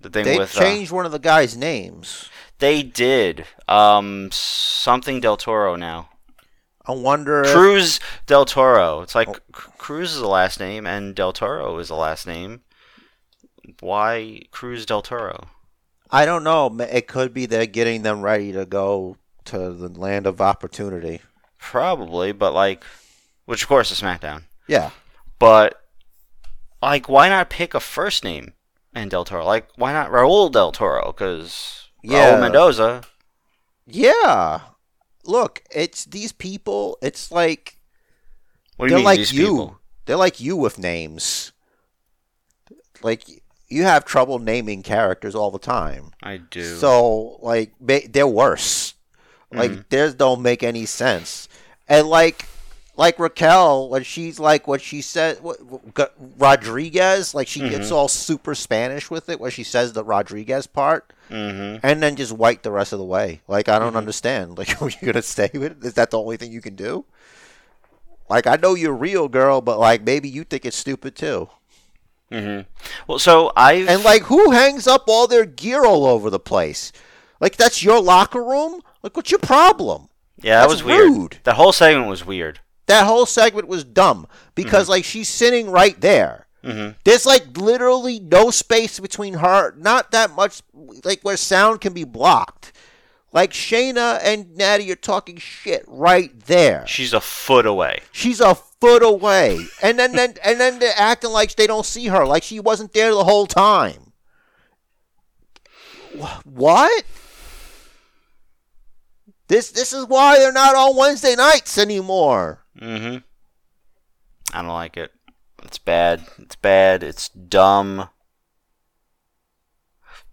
The 0.00 0.10
thing 0.10 0.24
They 0.24 0.38
with 0.38 0.56
uh, 0.56 0.60
changed 0.60 0.90
one 0.92 1.06
of 1.06 1.12
the 1.12 1.18
guys' 1.18 1.56
names. 1.56 2.28
they 2.58 2.82
did 2.82 3.44
um 3.68 4.30
something 4.32 5.20
Del 5.20 5.36
Toro 5.36 5.76
now. 5.76 6.08
I 6.86 6.92
wonder. 6.92 7.42
if- 7.42 7.52
Cruz 7.52 8.00
Del 8.26 8.44
Toro. 8.44 9.02
It's 9.02 9.14
like 9.14 9.28
Oh. 9.28 9.34
Cruz 9.52 10.12
is 10.14 10.20
the 10.20 10.28
last 10.28 10.58
name 10.60 10.86
and 10.86 11.14
Del 11.14 11.32
Toro 11.32 11.78
is 11.78 11.88
the 11.88 11.94
last 11.96 12.26
name. 12.26 12.62
Why 13.80 14.42
Cruz 14.50 14.86
Del 14.86 15.02
Toro? 15.02 15.48
I 16.10 16.24
don't 16.24 16.42
know. 16.44 16.74
It 16.80 17.06
could 17.06 17.32
be 17.32 17.46
they're 17.46 17.66
getting 17.66 18.02
them 18.02 18.22
ready 18.22 18.52
to 18.52 18.66
go 18.66 19.16
to 19.46 19.72
the 19.72 19.88
land 19.88 20.26
of 20.26 20.40
opportunity. 20.40 21.20
Probably, 21.58 22.32
but 22.32 22.52
like, 22.52 22.82
which 23.44 23.62
of 23.62 23.68
course 23.68 23.90
is 23.90 24.00
SmackDown. 24.00 24.44
Yeah. 24.66 24.90
But 25.38 25.80
like, 26.82 27.08
why 27.08 27.28
not 27.28 27.50
pick 27.50 27.74
a 27.74 27.80
first 27.80 28.24
name 28.24 28.54
and 28.94 29.10
Del 29.10 29.24
Toro? 29.24 29.44
Like, 29.44 29.68
why 29.76 29.92
not 29.92 30.10
Raul 30.10 30.50
Del 30.50 30.72
Toro? 30.72 31.12
Because 31.12 31.88
Yeah. 32.02 32.34
Raul 32.36 32.40
Mendoza. 32.40 33.02
Yeah. 33.86 34.60
Look, 35.24 35.62
it's 35.70 36.04
these 36.04 36.32
people. 36.32 36.98
It's 37.02 37.30
like 37.30 37.76
What 38.76 38.88
they're 38.88 38.98
mean 38.98 39.04
like 39.04 39.32
you. 39.32 39.42
people? 39.48 39.78
They're 40.06 40.16
like 40.16 40.40
you 40.40 40.56
with 40.56 40.78
names. 40.78 41.52
Like 43.02 43.24
you 43.68 43.82
have 43.84 44.04
trouble 44.04 44.38
naming 44.38 44.82
characters 44.82 45.34
all 45.34 45.50
the 45.50 45.58
time. 45.58 46.12
I 46.22 46.38
do. 46.38 46.76
So 46.76 47.38
like 47.40 47.72
they're 47.80 48.26
worse. 48.26 48.94
Like 49.52 49.70
Mhm. 49.70 49.88
theirs 49.88 50.14
don't 50.14 50.42
make 50.42 50.62
any 50.62 50.86
sense. 50.86 51.48
And 51.88 52.08
like 52.08 52.46
like 53.00 53.18
Raquel 53.18 53.88
when 53.88 54.02
she's 54.04 54.38
like 54.38 54.68
what 54.68 54.82
she 54.82 55.00
said 55.00 55.40
what, 55.40 55.58
Rodriguez 56.36 57.34
like 57.34 57.48
she 57.48 57.60
gets 57.60 57.90
all 57.90 58.08
super 58.08 58.54
Spanish 58.54 59.10
with 59.10 59.28
it 59.28 59.40
when 59.40 59.50
she 59.50 59.64
says 59.64 59.92
the 59.92 60.04
Rodriguez 60.04 60.66
part 60.66 61.12
hmm 61.28 61.76
and 61.82 62.02
then 62.02 62.14
just 62.16 62.32
white 62.32 62.62
the 62.62 62.70
rest 62.70 62.92
of 62.92 62.98
the 62.98 63.04
way. 63.16 63.40
Like 63.48 63.68
I 63.68 63.78
don't 63.78 63.96
understand. 63.96 64.58
Like 64.58 64.80
are 64.82 64.90
you 64.90 65.12
gonna 65.12 65.22
stay 65.22 65.50
with 65.54 65.72
it? 65.72 65.84
Is 65.84 65.94
that 65.94 66.10
the 66.10 66.18
only 66.18 66.36
thing 66.36 66.52
you 66.52 66.60
can 66.60 66.76
do? 66.76 67.04
Like 68.28 68.46
I 68.46 68.56
know 68.56 68.74
you're 68.74 68.94
real 68.94 69.28
girl, 69.28 69.60
but 69.60 69.78
like 69.78 70.02
maybe 70.02 70.28
you 70.28 70.44
think 70.44 70.64
it's 70.66 70.76
stupid 70.76 71.16
too. 71.16 71.48
hmm 72.30 72.60
Well, 73.08 73.18
so 73.18 73.50
I've 73.56 73.88
And 73.88 74.04
like, 74.04 74.22
who 74.24 74.50
hangs 74.50 74.86
up 74.86 75.04
all 75.08 75.26
their 75.26 75.46
gear 75.46 75.84
all 75.84 76.04
over 76.06 76.28
the 76.30 76.38
place? 76.52 76.92
Like, 77.40 77.56
that's 77.56 77.82
your 77.82 78.00
locker 78.02 78.44
room? 78.44 78.82
Like, 79.02 79.16
what's 79.16 79.30
your 79.30 79.40
problem? 79.40 80.08
yeah, 80.42 80.60
that 80.60 80.68
that's 80.68 80.72
was 80.74 80.84
weird. 80.84 81.10
rude. 81.10 81.38
That 81.44 81.56
whole 81.56 81.72
segment 81.72 82.08
was 82.08 82.26
weird. 82.26 82.60
That 82.90 83.06
whole 83.06 83.24
segment 83.24 83.68
was 83.68 83.84
dumb 83.84 84.26
because, 84.56 84.88
like, 84.88 85.04
she's 85.04 85.28
sitting 85.28 85.70
right 85.70 85.98
there. 86.00 86.48
hmm 86.64 86.88
There's 87.04 87.24
like 87.24 87.56
literally 87.56 88.18
no 88.18 88.50
space 88.50 88.98
between 88.98 89.34
her, 89.34 89.72
not 89.76 90.10
that 90.10 90.32
much, 90.32 90.60
like 91.04 91.20
where 91.22 91.36
sound 91.36 91.80
can 91.80 91.92
be 91.92 92.02
blocked. 92.02 92.72
Like 93.32 93.52
Shayna 93.52 94.18
and 94.24 94.56
Natty 94.56 94.90
are 94.90 94.96
talking 94.96 95.36
shit 95.36 95.84
right 95.86 96.36
there. 96.46 96.84
She's 96.88 97.12
a 97.12 97.20
foot 97.20 97.64
away. 97.64 98.00
She's 98.10 98.40
a 98.40 98.56
foot 98.56 99.04
away, 99.04 99.66
and 99.80 99.96
then, 99.96 100.10
then 100.12 100.34
and 100.42 100.58
then 100.58 100.80
they're 100.80 100.92
acting 100.96 101.30
like 101.30 101.54
they 101.54 101.68
don't 101.68 101.86
see 101.86 102.08
her, 102.08 102.26
like 102.26 102.42
she 102.42 102.58
wasn't 102.58 102.92
there 102.92 103.14
the 103.14 103.22
whole 103.22 103.46
time. 103.46 104.12
What? 106.44 107.04
This 109.46 109.70
this 109.70 109.92
is 109.92 110.06
why 110.06 110.38
they're 110.38 110.52
not 110.52 110.74
on 110.74 110.96
Wednesday 110.96 111.36
nights 111.36 111.78
anymore. 111.78 112.64
Hmm 112.80 113.18
I 114.52 114.62
don't 114.62 114.68
like 114.68 114.96
it. 114.96 115.12
It's 115.62 115.78
bad. 115.78 116.24
It's 116.38 116.56
bad. 116.56 117.02
It's 117.02 117.28
dumb. 117.28 118.08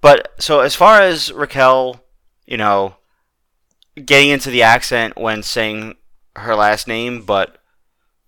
But 0.01 0.33
so 0.39 0.62
as 0.62 0.73
far 0.73 1.01
as 1.01 1.31
Raquel, 1.31 2.01
you 2.45 2.57
know, 2.57 2.95
getting 4.03 4.29
into 4.29 4.49
the 4.49 4.63
accent 4.63 5.17
when 5.17 5.43
saying 5.43 5.95
her 6.36 6.55
last 6.55 6.88
name, 6.88 7.23
but 7.23 7.57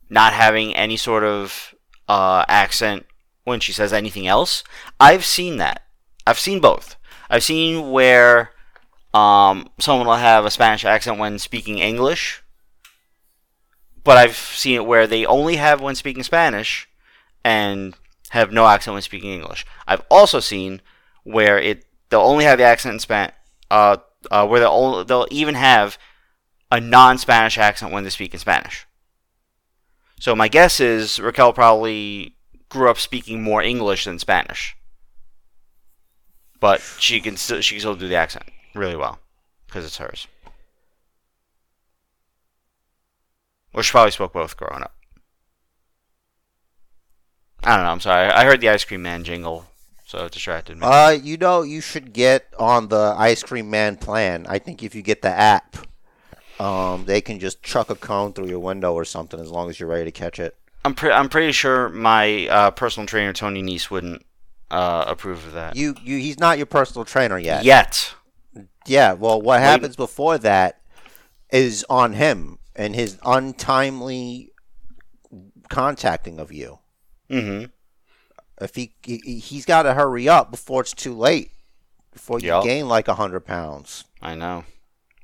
not 0.09 0.33
having 0.33 0.75
any 0.75 0.97
sort 0.97 1.23
of 1.23 1.73
uh, 2.07 2.43
accent 2.47 3.05
when 3.43 3.59
she 3.59 3.71
says 3.71 3.93
anything 3.93 4.27
else, 4.27 4.63
I've 4.99 5.25
seen 5.25 5.57
that. 5.57 5.83
I've 6.27 6.39
seen 6.39 6.59
both. 6.59 6.95
I've 7.29 7.43
seen 7.43 7.91
where 7.91 8.51
um, 9.13 9.69
someone 9.79 10.07
will 10.07 10.15
have 10.15 10.45
a 10.45 10.51
Spanish 10.51 10.85
accent 10.85 11.19
when 11.19 11.39
speaking 11.39 11.79
English, 11.79 12.43
but 14.03 14.17
I've 14.17 14.35
seen 14.35 14.75
it 14.75 14.85
where 14.85 15.07
they 15.07 15.25
only 15.25 15.57
have 15.57 15.81
when 15.81 15.95
speaking 15.95 16.23
Spanish 16.23 16.87
and 17.43 17.95
have 18.29 18.51
no 18.51 18.67
accent 18.67 18.93
when 18.93 19.01
speaking 19.01 19.31
English. 19.31 19.65
I've 19.87 20.03
also 20.09 20.39
seen 20.39 20.81
where 21.23 21.59
it 21.59 21.85
they'll 22.09 22.21
only 22.21 22.45
have 22.45 22.57
the 22.57 22.63
accent 22.63 22.93
in 22.93 22.99
Span, 22.99 23.31
uh, 23.69 23.97
uh, 24.31 24.47
where 24.47 24.59
they'll 24.59 24.69
only, 24.69 25.03
they'll 25.03 25.27
even 25.31 25.55
have 25.55 25.97
a 26.71 26.79
non-Spanish 26.79 27.57
accent 27.57 27.91
when 27.91 28.03
they 28.03 28.09
speak 28.09 28.33
in 28.33 28.39
Spanish. 28.39 28.87
So 30.19 30.35
my 30.35 30.47
guess 30.47 30.79
is 30.79 31.19
Raquel 31.19 31.53
probably 31.53 32.35
grew 32.67 32.89
up 32.89 32.99
speaking 32.99 33.41
more 33.41 33.61
English 33.61 34.05
than 34.05 34.19
Spanish, 34.19 34.75
but 36.59 36.81
she 36.99 37.19
can 37.21 37.37
still 37.37 37.61
she 37.61 37.75
can 37.75 37.79
still 37.79 37.95
do 37.95 38.07
the 38.07 38.15
accent 38.15 38.45
really 38.75 38.95
well 38.95 39.19
because 39.67 39.85
it's 39.85 39.97
hers. 39.97 40.27
Or 43.73 43.83
she 43.83 43.91
probably 43.91 44.11
spoke 44.11 44.33
both 44.33 44.57
growing 44.57 44.83
up. 44.83 44.95
I 47.63 47.75
don't 47.75 47.85
know. 47.85 47.91
I'm 47.91 47.99
sorry. 47.99 48.27
I 48.29 48.45
heard 48.45 48.61
the 48.61 48.69
ice 48.69 48.83
cream 48.85 49.01
man 49.01 49.23
jingle, 49.23 49.65
so 50.05 50.25
it 50.25 50.31
distracted 50.31 50.77
me. 50.77 50.85
Uh, 50.85 51.11
you 51.11 51.37
know, 51.37 51.61
you 51.61 51.81
should 51.81 52.13
get 52.13 52.53
on 52.57 52.87
the 52.87 53.13
Ice 53.17 53.43
Cream 53.43 53.69
Man 53.69 53.97
plan. 53.97 54.45
I 54.47 54.59
think 54.59 54.81
if 54.81 54.95
you 54.95 55.01
get 55.01 55.21
the 55.21 55.29
app, 55.29 55.75
um, 56.59 57.05
they 57.05 57.21
can 57.21 57.39
just 57.39 57.61
chuck 57.61 57.89
a 57.89 57.95
cone 57.95 58.33
through 58.33 58.47
your 58.47 58.59
window 58.59 58.93
or 58.93 59.03
something 59.05 59.39
as 59.39 59.51
long 59.51 59.69
as 59.69 59.79
you're 59.79 59.89
ready 59.89 60.05
to 60.05 60.11
catch 60.11 60.39
it. 60.39 60.57
I'm 60.85 60.95
pre- 60.95 61.11
I'm 61.11 61.27
pretty 61.27 61.51
sure 61.51 61.89
my 61.89 62.47
uh, 62.47 62.71
personal 62.71 63.05
trainer 63.07 63.33
Tony 63.33 63.61
Nese 63.61 63.89
wouldn't 63.89 64.25
uh, 64.71 65.03
approve 65.07 65.45
of 65.45 65.53
that. 65.53 65.75
You, 65.75 65.95
you, 66.01 66.17
he's 66.17 66.39
not 66.39 66.57
your 66.57 66.65
personal 66.65 67.03
trainer 67.03 67.37
yet. 67.37 67.65
Yet. 67.65 68.13
Yeah. 68.87 69.13
Well, 69.13 69.41
what 69.41 69.59
Wait. 69.59 69.65
happens 69.65 69.97
before 69.97 70.37
that 70.37 70.81
is 71.51 71.85
on 71.89 72.13
him 72.13 72.58
and 72.79 72.95
his 72.95 73.19
untimely 73.25 74.51
contacting 75.67 76.39
of 76.39 76.51
you. 76.51 76.79
Mm-hmm. 77.29 77.65
If 78.61 78.75
he, 78.75 78.93
he 79.03 79.39
he's 79.39 79.65
got 79.65 79.83
to 79.83 79.93
hurry 79.93 80.29
up 80.29 80.49
before 80.49 80.81
it's 80.81 80.93
too 80.93 81.13
late. 81.13 81.51
Before 82.11 82.39
you 82.39 82.47
Yup. 82.47 82.63
gain 82.63 82.87
like 82.87 83.07
a 83.07 83.15
hundred 83.15 83.41
pounds. 83.41 84.05
I 84.21 84.33
know. 84.33 84.63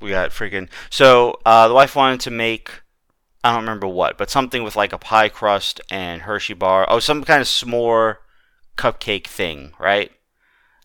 We 0.02 0.12
got 0.12 0.30
freaking. 0.32 0.70
So 0.90 1.40
uh, 1.46 1.70
the 1.70 1.74
wife 1.74 1.96
wanted 1.96 2.20
to 2.22 2.32
make. 2.32 2.70
I 3.44 3.54
don't 3.54 3.62
remember 3.62 3.88
what, 3.88 4.18
but 4.18 4.30
something 4.30 4.64
with 4.64 4.76
like 4.76 4.92
a 4.92 4.98
pie 4.98 5.30
crust 5.30 5.80
and 5.90 6.24
Hershey 6.24 6.54
bar. 6.54 6.86
Oh, 6.90 7.00
some 7.00 7.24
kind 7.24 7.42
of 7.42 7.48
s'more 7.48 8.18
cupcake 8.78 9.28
thing, 9.28 9.74
right? 9.80 10.12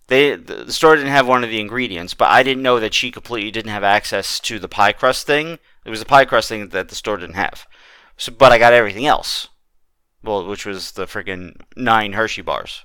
They 0.06 0.36
the 0.36 0.64
the 0.64 0.72
store 0.72 0.94
didn't 0.94 1.10
have 1.10 1.26
one 1.26 1.42
of 1.42 1.50
the 1.50 1.60
ingredients, 1.60 2.14
but 2.14 2.30
I 2.30 2.42
didn't 2.42 2.62
know 2.62 2.78
that 2.78 2.94
she 2.94 3.10
completely 3.10 3.50
didn't 3.50 3.72
have 3.72 3.84
access 3.84 4.38
to 4.40 4.58
the 4.58 4.68
pie 4.68 4.92
crust 4.92 5.26
thing. 5.26 5.58
It 5.90 5.98
was 5.98 6.02
a 6.02 6.06
pie 6.06 6.24
crust 6.24 6.48
thing 6.48 6.68
that 6.68 6.88
the 6.88 6.94
store 6.94 7.16
didn't 7.16 7.34
have. 7.34 7.66
So, 8.16 8.30
but 8.30 8.52
I 8.52 8.58
got 8.58 8.72
everything 8.72 9.06
else. 9.06 9.48
Well, 10.22 10.46
which 10.46 10.64
was 10.64 10.92
the 10.92 11.06
freaking 11.06 11.56
nine 11.74 12.12
Hershey 12.12 12.42
bars, 12.42 12.84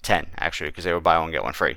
ten 0.00 0.28
actually, 0.38 0.70
because 0.70 0.84
they 0.84 0.94
were 0.94 1.00
buy 1.00 1.18
one 1.18 1.30
get 1.30 1.44
one 1.44 1.52
free. 1.52 1.76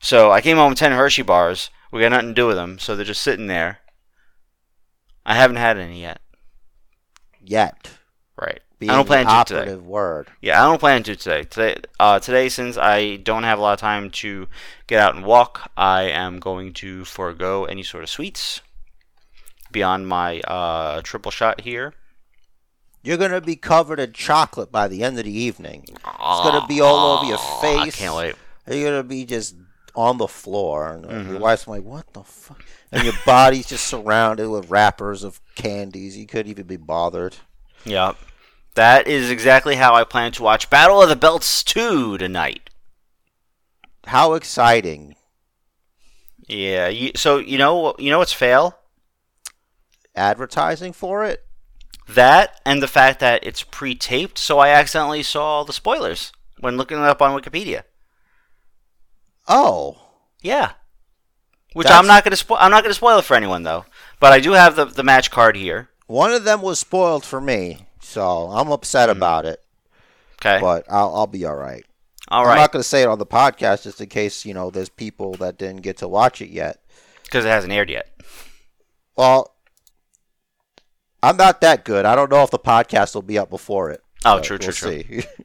So 0.00 0.32
I 0.32 0.40
came 0.40 0.56
home 0.56 0.70
with 0.70 0.78
ten 0.78 0.92
Hershey 0.92 1.20
bars. 1.20 1.68
We 1.92 2.00
got 2.00 2.12
nothing 2.12 2.28
to 2.28 2.34
do 2.34 2.46
with 2.46 2.56
them, 2.56 2.78
so 2.78 2.96
they're 2.96 3.04
just 3.04 3.20
sitting 3.20 3.46
there. 3.46 3.80
I 5.26 5.34
haven't 5.34 5.58
had 5.58 5.76
any 5.76 6.00
yet. 6.00 6.22
Yet. 7.44 7.90
Right. 8.40 8.60
Being 8.78 8.88
I 8.90 8.96
don't 8.96 9.06
plan 9.06 9.26
to 9.26 9.54
today. 9.54 9.74
word. 9.74 10.28
Yeah, 10.40 10.62
I 10.62 10.66
don't 10.66 10.80
plan 10.80 11.02
to 11.02 11.14
today. 11.14 11.44
Today, 11.44 11.76
uh, 12.00 12.20
today, 12.20 12.48
since 12.48 12.78
I 12.78 13.16
don't 13.16 13.42
have 13.42 13.58
a 13.58 13.62
lot 13.62 13.74
of 13.74 13.80
time 13.80 14.08
to 14.12 14.48
get 14.86 14.98
out 14.98 15.14
and 15.14 15.26
walk, 15.26 15.70
I 15.76 16.04
am 16.04 16.38
going 16.38 16.72
to 16.74 17.04
forego 17.04 17.66
any 17.66 17.82
sort 17.82 18.02
of 18.02 18.08
sweets 18.08 18.62
beyond 19.72 20.06
my 20.08 20.40
uh, 20.40 21.00
triple 21.02 21.30
shot 21.30 21.62
here. 21.62 21.94
You're 23.02 23.16
gonna 23.16 23.40
be 23.40 23.56
covered 23.56 24.00
in 24.00 24.12
chocolate 24.12 24.70
by 24.72 24.88
the 24.88 25.02
end 25.04 25.18
of 25.18 25.24
the 25.24 25.32
evening. 25.38 25.84
It's 25.88 25.98
gonna 26.02 26.66
be 26.66 26.80
all 26.80 27.18
over 27.18 27.26
your 27.26 27.38
I 27.38 27.84
face. 27.84 27.96
can't 27.96 28.14
wait. 28.16 28.34
You're 28.70 28.90
gonna 28.90 29.02
be 29.04 29.24
just 29.24 29.54
on 29.94 30.18
the 30.18 30.28
floor, 30.28 30.88
and 30.92 31.04
Mm-hmm. 31.04 31.30
your 31.32 31.40
wife's 31.40 31.66
like, 31.68 31.82
"What 31.84 32.12
the 32.12 32.22
fuck?" 32.22 32.62
And 32.92 33.04
your 33.04 33.14
body's 33.24 33.66
just 33.66 33.84
surrounded 33.86 34.48
with 34.48 34.70
wrappers 34.70 35.22
of 35.24 35.40
candies. 35.54 36.16
You 36.16 36.26
couldn't 36.26 36.50
even 36.50 36.66
be 36.66 36.76
bothered. 36.76 37.36
Yep. 37.84 38.16
That 38.74 39.06
is 39.08 39.30
exactly 39.30 39.76
how 39.76 39.94
I 39.94 40.04
plan 40.04 40.32
to 40.32 40.42
watch 40.42 40.68
Battle 40.70 41.02
of 41.02 41.08
the 41.08 41.16
Belts 41.16 41.64
2 41.64 42.16
tonight. 42.18 42.68
How 44.06 44.34
exciting! 44.34 45.16
Yeah. 46.46 46.88
You, 46.88 47.12
so 47.16 47.38
you 47.38 47.58
know 47.58 47.94
you 47.98 48.10
know 48.10 48.18
what's 48.18 48.32
fail? 48.32 48.78
Advertising 50.18 50.92
for 50.92 51.24
it. 51.24 51.44
That 52.08 52.60
and 52.64 52.82
the 52.82 52.88
fact 52.88 53.20
that 53.20 53.46
it's 53.46 53.62
pre-taped, 53.62 54.38
so 54.38 54.58
I 54.58 54.70
accidentally 54.70 55.22
saw 55.22 55.62
the 55.62 55.72
spoilers 55.72 56.32
when 56.58 56.76
looking 56.76 56.98
it 56.98 57.04
up 57.04 57.22
on 57.22 57.38
Wikipedia. 57.38 57.82
Oh, 59.46 59.96
Yeah. 60.42 60.72
Which 61.74 61.86
That's- 61.86 62.00
I'm 62.00 62.06
not 62.06 62.24
gonna 62.24 62.36
spoil. 62.36 62.58
I'm 62.60 62.70
not 62.70 62.82
gonna 62.82 62.94
spoil 62.94 63.18
it 63.18 63.24
for 63.24 63.34
anyone 63.34 63.62
though. 63.62 63.84
But 64.20 64.32
I 64.32 64.40
do 64.40 64.52
have 64.52 64.74
the 64.74 64.86
the 64.86 65.04
match 65.04 65.30
card 65.30 65.56
here. 65.56 65.90
one 66.06 66.32
of 66.32 66.44
them 66.44 66.62
was 66.62 66.78
spoiled 66.78 67.24
for 67.24 67.40
me, 67.40 67.86
so 68.00 68.48
I'm 68.50 68.72
upset 68.72 69.10
hmm. 69.10 69.16
about 69.16 69.44
it. 69.44 69.62
Okay. 70.40 70.58
But 70.60 70.86
I'll 70.88 71.14
I'll 71.14 71.26
be 71.26 71.44
all 71.44 71.56
right. 71.56 71.84
All 72.28 72.46
I'm 72.46 72.56
not 72.56 72.72
gonna 72.72 72.82
say 72.82 73.02
it 73.02 73.08
on 73.08 73.18
the 73.18 73.26
podcast 73.26 73.82
just 73.84 74.00
in 74.00 74.08
case 74.08 74.44
you 74.44 74.54
know 74.54 74.70
there's 74.70 74.88
people 74.88 75.34
that 75.34 75.58
didn't 75.58 75.82
get 75.82 75.98
to 75.98 76.08
watch 76.08 76.40
it 76.40 76.48
yet. 76.50 76.82
Because 77.24 77.44
it 77.44 77.48
hasn't 77.48 77.72
aired 77.72 77.90
yet. 77.90 78.08
Well, 79.16 79.54
I'm 81.22 81.36
not 81.36 81.60
that 81.62 81.84
good. 81.84 82.04
I 82.04 82.14
don't 82.14 82.30
know 82.30 82.42
if 82.42 82.50
the 82.50 82.58
podcast 82.58 83.14
will 83.14 83.22
be 83.22 83.38
up 83.38 83.50
before 83.50 83.90
it. 83.90 84.02
Oh, 84.24 84.40
true, 84.40 84.58
true, 84.58 84.68
we'll 84.68 85.02
true. 85.02 85.20
see. 85.22 85.26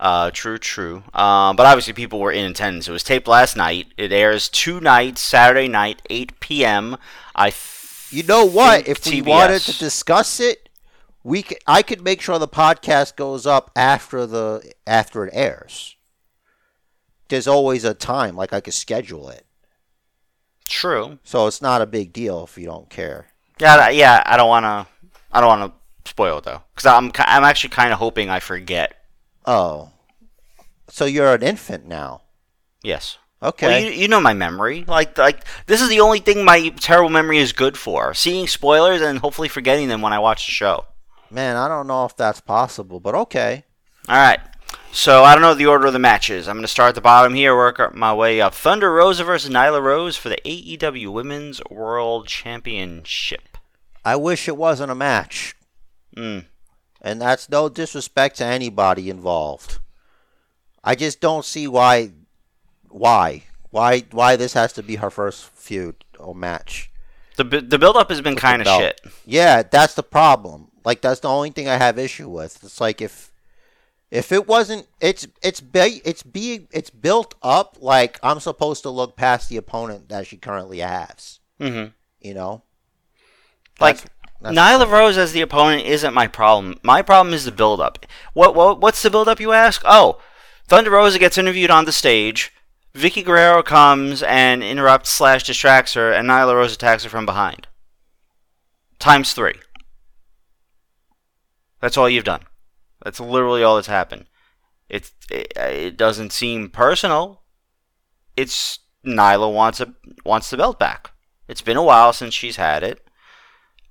Uh, 0.00 0.32
true, 0.32 0.58
true. 0.58 0.96
Um, 1.14 1.54
but 1.54 1.64
obviously 1.64 1.92
people 1.92 2.18
were 2.18 2.32
in 2.32 2.50
attendance. 2.50 2.88
It 2.88 2.92
was 2.92 3.04
taped 3.04 3.28
last 3.28 3.56
night. 3.56 3.86
It 3.96 4.10
airs 4.10 4.48
two 4.48 4.80
nights, 4.80 5.20
Saturday 5.20 5.68
night, 5.68 6.02
8 6.10 6.40
p.m. 6.40 6.96
I. 7.36 7.50
Th- 7.50 8.08
you 8.10 8.24
know 8.24 8.44
what? 8.44 8.88
If 8.88 9.06
we 9.06 9.22
TBS. 9.22 9.26
wanted 9.26 9.62
to 9.62 9.78
discuss 9.78 10.40
it, 10.40 10.68
we 11.22 11.42
c- 11.42 11.56
I 11.68 11.82
could 11.82 12.02
make 12.02 12.20
sure 12.20 12.40
the 12.40 12.48
podcast 12.48 13.14
goes 13.14 13.46
up 13.46 13.70
after 13.76 14.26
the 14.26 14.72
after 14.88 15.24
it 15.24 15.30
airs. 15.34 15.94
There's 17.28 17.46
always 17.46 17.84
a 17.84 17.94
time, 17.94 18.34
like 18.34 18.52
I 18.52 18.60
could 18.60 18.74
schedule 18.74 19.28
it, 19.28 19.46
True. 20.68 21.20
so 21.22 21.46
it's 21.46 21.62
not 21.62 21.80
a 21.80 21.86
big 21.86 22.12
deal 22.12 22.42
if 22.42 22.58
you 22.58 22.66
don't 22.66 22.90
care. 22.90 23.28
Yeah, 23.60 23.88
yeah. 23.90 24.20
I 24.26 24.36
don't 24.36 24.48
want 24.48 24.64
to. 24.64 24.91
I 25.32 25.40
don't 25.40 25.48
want 25.48 25.74
to 26.04 26.10
spoil 26.10 26.38
it 26.38 26.44
though, 26.44 26.62
because 26.74 26.86
I'm 26.86 27.12
I'm 27.16 27.44
actually 27.44 27.70
kind 27.70 27.92
of 27.92 27.98
hoping 27.98 28.30
I 28.30 28.40
forget. 28.40 28.94
Oh, 29.46 29.90
so 30.88 31.04
you're 31.04 31.34
an 31.34 31.42
infant 31.42 31.86
now? 31.86 32.22
Yes. 32.82 33.18
Okay. 33.42 33.66
Well, 33.66 33.80
you, 33.80 33.90
you 34.02 34.08
know 34.08 34.20
my 34.20 34.34
memory. 34.34 34.84
Like 34.86 35.18
like 35.18 35.44
this 35.66 35.80
is 35.80 35.88
the 35.88 36.00
only 36.00 36.20
thing 36.20 36.44
my 36.44 36.68
terrible 36.68 37.10
memory 37.10 37.38
is 37.38 37.52
good 37.52 37.76
for: 37.76 38.14
seeing 38.14 38.46
spoilers 38.46 39.00
and 39.00 39.18
hopefully 39.18 39.48
forgetting 39.48 39.88
them 39.88 40.02
when 40.02 40.12
I 40.12 40.18
watch 40.18 40.46
the 40.46 40.52
show. 40.52 40.84
Man, 41.30 41.56
I 41.56 41.66
don't 41.66 41.86
know 41.86 42.04
if 42.04 42.16
that's 42.16 42.40
possible, 42.40 43.00
but 43.00 43.14
okay. 43.14 43.64
All 44.08 44.16
right. 44.16 44.40
So 44.92 45.24
I 45.24 45.34
don't 45.34 45.40
know 45.40 45.54
the 45.54 45.66
order 45.66 45.86
of 45.86 45.94
the 45.94 45.98
matches. 45.98 46.46
I'm 46.46 46.56
going 46.56 46.64
to 46.64 46.68
start 46.68 46.90
at 46.90 46.94
the 46.94 47.00
bottom 47.00 47.32
here, 47.32 47.56
work 47.56 47.94
my 47.94 48.12
way 48.12 48.42
up. 48.42 48.52
Thunder 48.52 48.92
Rosa 48.92 49.24
versus 49.24 49.50
Nyla 49.50 49.82
Rose 49.82 50.18
for 50.18 50.28
the 50.28 50.36
AEW 50.44 51.10
Women's 51.10 51.62
World 51.70 52.26
Championship. 52.26 53.51
I 54.04 54.16
wish 54.16 54.48
it 54.48 54.56
wasn't 54.56 54.90
a 54.90 54.94
match. 54.94 55.54
Mm. 56.16 56.44
And 57.00 57.20
that's 57.20 57.48
no 57.48 57.68
disrespect 57.68 58.36
to 58.38 58.44
anybody 58.44 59.10
involved. 59.10 59.78
I 60.84 60.94
just 60.94 61.20
don't 61.20 61.44
see 61.44 61.66
why 61.68 62.12
why 62.88 63.44
why 63.70 64.04
why 64.10 64.36
this 64.36 64.52
has 64.52 64.72
to 64.74 64.82
be 64.82 64.96
her 64.96 65.10
first 65.10 65.46
feud 65.46 66.04
or 66.18 66.34
match. 66.34 66.90
The 67.36 67.44
the 67.44 67.78
build 67.78 67.96
up 67.96 68.10
has 68.10 68.20
been 68.20 68.36
kind 68.36 68.62
of 68.62 68.68
shit. 68.68 69.00
Yeah, 69.24 69.62
that's 69.62 69.94
the 69.94 70.02
problem. 70.02 70.70
Like 70.84 71.00
that's 71.00 71.20
the 71.20 71.28
only 71.28 71.50
thing 71.50 71.68
I 71.68 71.76
have 71.76 71.98
issue 71.98 72.28
with. 72.28 72.62
It's 72.62 72.80
like 72.80 73.00
if 73.00 73.32
if 74.10 74.30
it 74.30 74.46
wasn't 74.46 74.86
it's 75.00 75.26
it's 75.42 75.60
be, 75.60 76.02
it's 76.04 76.22
being 76.22 76.68
it's 76.70 76.90
built 76.90 77.34
up 77.42 77.78
like 77.80 78.18
I'm 78.22 78.40
supposed 78.40 78.82
to 78.82 78.90
look 78.90 79.16
past 79.16 79.48
the 79.48 79.56
opponent 79.56 80.08
that 80.10 80.26
she 80.26 80.36
currently 80.36 80.80
has, 80.80 81.40
hmm 81.58 81.86
you 82.20 82.34
know? 82.34 82.62
Like 83.82 84.04
That's- 84.40 84.56
Nyla 84.56 84.90
Rose 84.90 85.16
as 85.18 85.32
the 85.32 85.40
opponent 85.40 85.86
isn't 85.86 86.14
my 86.14 86.26
problem. 86.26 86.78
My 86.82 87.02
problem 87.02 87.34
is 87.34 87.44
the 87.44 87.52
build 87.52 87.80
up. 87.80 88.06
What 88.32 88.54
what 88.54 88.80
what's 88.80 89.02
the 89.02 89.10
build 89.10 89.28
up 89.28 89.40
you 89.40 89.52
ask? 89.52 89.82
Oh, 89.84 90.20
Thunder 90.66 90.90
Rosa 90.90 91.18
gets 91.18 91.38
interviewed 91.38 91.70
on 91.70 91.84
the 91.84 91.92
stage. 91.92 92.52
Vickie 92.94 93.24
Guerrero 93.24 93.62
comes 93.62 94.22
and 94.22 94.62
interrupts 94.62 95.10
slash 95.10 95.44
distracts 95.44 95.94
her, 95.94 96.12
and 96.12 96.28
Nyla 96.28 96.54
Rose 96.54 96.74
attacks 96.74 97.04
her 97.04 97.10
from 97.10 97.24
behind. 97.26 97.66
Times 98.98 99.32
three. 99.32 99.54
That's 101.80 101.96
all 101.96 102.08
you've 102.08 102.24
done. 102.24 102.42
That's 103.02 103.18
literally 103.18 103.62
all 103.62 103.76
that's 103.76 103.88
happened. 103.88 104.26
It 104.88 105.10
it, 105.30 105.52
it 105.56 105.96
doesn't 105.96 106.32
seem 106.32 106.68
personal. 106.68 107.42
It's 108.36 108.78
Nyla 109.04 109.52
wants 109.52 109.80
a 109.80 109.94
wants 110.24 110.50
the 110.50 110.56
belt 110.56 110.78
back. 110.78 111.10
It's 111.48 111.62
been 111.62 111.76
a 111.76 111.82
while 111.82 112.12
since 112.12 112.34
she's 112.34 112.56
had 112.56 112.82
it. 112.82 113.00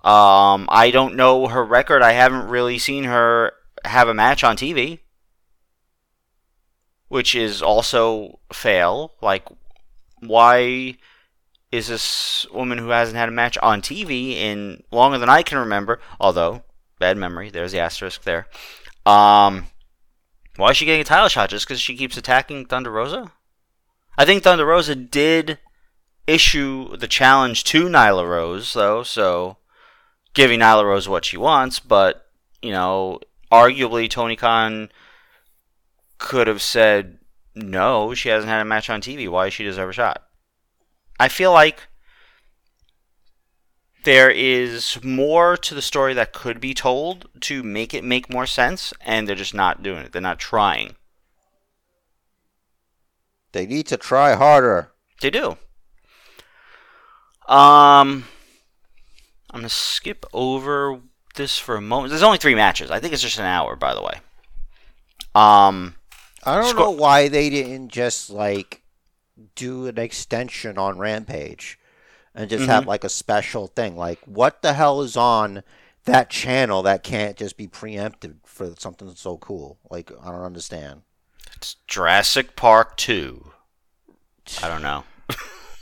Um, 0.04 0.68
I 0.70 0.90
don't 0.92 1.16
know 1.16 1.48
her 1.48 1.64
record. 1.64 2.02
I 2.02 2.14
haven't 2.14 2.50
really 2.50 2.80
seen 2.80 3.04
her 3.04 3.54
have 3.86 4.08
a 4.08 4.14
match 4.14 4.44
on 4.44 4.58
TV, 4.58 5.00
which 7.08 7.36
is 7.36 7.62
also 7.62 8.40
fail. 8.52 9.14
Like, 9.22 9.48
why 10.20 10.98
is 11.72 11.88
this 11.88 12.46
woman 12.52 12.78
who 12.78 12.90
hasn't 12.90 13.18
had 13.18 13.30
a 13.30 13.32
match 13.32 13.58
on 13.60 13.82
TV 13.82 14.34
in 14.36 14.84
longer 14.92 15.18
than 15.18 15.30
I 15.30 15.42
can 15.42 15.58
remember. 15.58 16.00
Although 16.20 16.64
bad 17.00 17.18
memory, 17.18 17.50
there's 17.50 17.72
the 17.72 17.80
asterisk 17.80 18.24
there. 18.24 18.48
Um, 19.06 19.68
why 20.58 20.72
is 20.72 20.78
she 20.78 20.86
getting 20.86 21.02
a 21.02 21.06
title 21.06 21.30
shot? 21.30 21.50
Just 21.50 21.68
because 21.68 21.82
she 21.82 21.96
keeps 21.96 22.18
attacking 22.18 22.66
Thunder 22.66 22.92
Rosa? 22.92 23.32
I 24.18 24.26
think 24.26 24.44
Thunder 24.44 24.66
Rosa 24.66 24.96
did 24.96 25.60
issue 26.28 26.96
the 26.98 27.08
challenge 27.08 27.64
to 27.66 27.86
Nyla 27.86 28.30
Rose, 28.30 28.74
though, 28.74 29.04
so 29.04 29.58
giving 30.34 30.60
Nyla 30.60 30.84
Rose 30.84 31.10
what 31.10 31.26
she 31.26 31.38
wants, 31.38 31.80
but, 31.80 32.28
you 32.62 32.72
know, 32.72 33.20
arguably 33.52 34.10
Tony 34.10 34.36
Khan 34.36 34.92
could 36.18 36.48
have 36.48 36.62
said, 36.62 37.20
no, 37.56 38.14
she 38.14 38.30
hasn't 38.30 38.50
had 38.50 38.62
a 38.62 38.66
match 38.66 38.90
on 38.90 39.02
TV. 39.02 39.28
Why 39.28 39.46
does 39.46 39.54
she 39.54 39.64
deserve 39.64 39.90
a 39.90 39.94
shot? 39.94 40.24
I 41.20 41.28
feel 41.28 41.52
like 41.52 41.88
there 44.04 44.30
is 44.30 45.04
more 45.04 45.58
to 45.58 45.76
the 45.76 45.82
story 45.82 46.14
that 46.14 46.34
could 46.34 46.60
be 46.60 46.74
told 46.74 47.28
to 47.42 47.62
make 47.62 47.94
it 47.94 48.04
make 48.04 48.32
more 48.32 48.48
sense, 48.48 48.94
and 49.02 49.28
they're 49.28 49.36
just 49.36 49.54
not 49.54 49.84
doing 49.84 50.04
it. 50.04 50.12
They're 50.12 50.22
not 50.22 50.40
trying. 50.40 50.96
They 53.52 53.66
need 53.66 53.88
to 53.88 53.98
try 53.98 54.36
harder. 54.36 54.92
They 55.22 55.30
do. 55.30 55.58
Um, 57.48 58.26
I'm 59.52 59.60
gonna 59.60 59.70
skip 59.70 60.26
over 60.34 61.00
this 61.36 61.58
for 61.58 61.76
a 61.76 61.82
moment. 61.82 62.10
There's 62.10 62.24
only 62.24 62.38
three 62.38 62.56
matches. 62.56 62.90
I 62.92 63.00
think 63.00 63.14
it's 63.14 63.22
just 63.22 63.38
an 63.40 63.46
hour, 63.46 63.76
by 63.76 63.94
the 63.94 64.02
way. 64.02 64.20
Um, 65.36 65.96
I 66.44 66.56
don't 66.56 66.70
Sco- 66.70 66.80
know 66.86 66.92
why 66.92 67.28
they 67.28 67.50
didn't 67.50 67.90
just 67.90 68.30
like 68.30 68.82
do 69.56 69.88
an 69.88 69.98
extension 69.98 70.78
on 70.78 70.98
Rampage 70.98 71.80
and 72.36 72.50
just 72.50 72.66
have 72.66 72.86
like 72.88 73.04
a 73.04 73.10
special 73.10 73.68
thing. 73.68 73.96
Like, 73.96 74.20
what 74.26 74.62
the 74.62 74.74
hell 74.74 75.02
is 75.02 75.16
on 75.18 75.64
that 76.06 76.30
channel 76.30 76.82
that 76.84 77.04
can't 77.04 77.38
just 77.38 77.58
be 77.58 77.68
preempted 77.68 78.40
for 78.46 78.74
something 78.78 79.14
so 79.16 79.38
cool? 79.38 79.78
Like, 79.90 80.12
I 80.22 80.32
don't 80.32 80.44
understand. 80.44 81.02
it's 81.56 81.76
Jurassic 81.88 82.56
Park 82.56 82.98
Two. 82.98 83.52
I 84.64 84.68
don't 84.68 84.82
know. 84.82 85.04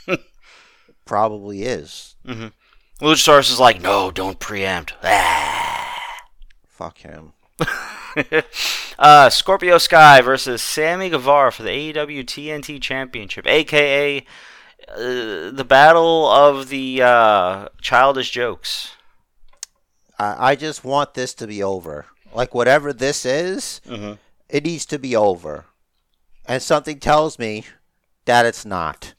Probably 1.04 1.62
is. 1.62 2.14
Luchasaurus 3.00 3.50
is 3.50 3.58
like, 3.60 3.80
no, 3.80 4.10
don't 4.10 4.38
preempt. 4.38 4.94
Ah. 5.02 5.98
Fuck 6.68 6.98
him. 6.98 7.32
uh, 8.98 9.30
Scorpio 9.30 9.78
Sky 9.78 10.20
versus 10.20 10.62
Sammy 10.62 11.10
Guevara 11.10 11.52
for 11.52 11.62
the 11.62 11.70
AEW 11.70 12.24
TNT 12.24 12.80
Championship, 12.80 13.46
aka 13.46 14.18
uh, 14.88 14.94
the 15.50 15.64
battle 15.66 16.26
of 16.30 16.68
the 16.68 17.02
uh, 17.02 17.68
childish 17.80 18.30
jokes. 18.30 18.92
I, 20.18 20.50
I 20.52 20.56
just 20.56 20.84
want 20.84 21.14
this 21.14 21.32
to 21.34 21.46
be 21.46 21.62
over. 21.62 22.06
Like, 22.32 22.54
whatever 22.54 22.92
this 22.92 23.24
is, 23.24 23.80
Mhm. 23.86 24.18
it 24.48 24.64
needs 24.64 24.86
to 24.86 24.98
be 24.98 25.14
over. 25.16 25.66
And 26.46 26.62
something 26.62 26.98
tells 26.98 27.38
me 27.38 27.64
that 28.24 28.46
it's 28.46 28.64
not. 28.64 29.14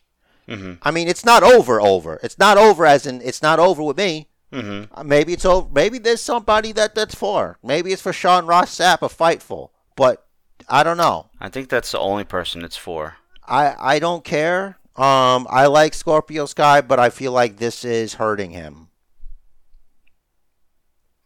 Mhm. 0.51 0.77
I 0.81 0.91
mean, 0.91 1.07
it's 1.07 1.23
not 1.25 1.43
over. 1.43 1.79
Over. 1.81 2.19
It's 2.23 2.37
not 2.37 2.57
over 2.57 2.85
as 2.85 3.05
in 3.07 3.21
it's 3.21 3.41
not 3.41 3.59
over 3.59 3.81
with 3.83 3.97
me. 3.97 4.27
hmm 4.51 4.83
Uh, 4.93 5.03
Maybe 5.03 5.31
it's 5.33 5.45
over. 5.45 5.69
Maybe 5.71 5.97
there's 5.97 6.21
somebody 6.21 6.71
that 6.73 6.93
that's 6.95 7.15
for. 7.15 7.57
Maybe 7.63 7.91
it's 7.93 8.01
for 8.01 8.11
Sean 8.13 8.45
Ross 8.45 8.75
Sapp, 8.77 9.01
a 9.01 9.07
Fightful. 9.09 9.69
But 9.95 10.25
I 10.67 10.83
don't 10.83 10.97
know. 10.97 11.27
I 11.39 11.49
think 11.49 11.69
that's 11.69 11.91
the 11.91 11.99
only 11.99 12.23
person 12.25 12.63
it's 12.63 12.77
for. 12.77 13.15
I 13.47 13.75
I 13.79 13.99
don't 13.99 14.23
care. 14.25 14.77
Um, 14.97 15.47
I 15.49 15.67
like 15.67 15.93
Scorpio 15.93 16.45
Sky, 16.45 16.81
but 16.81 16.99
I 16.99 17.09
feel 17.09 17.31
like 17.31 17.57
this 17.57 17.85
is 17.85 18.15
hurting 18.15 18.51
him. 18.51 18.89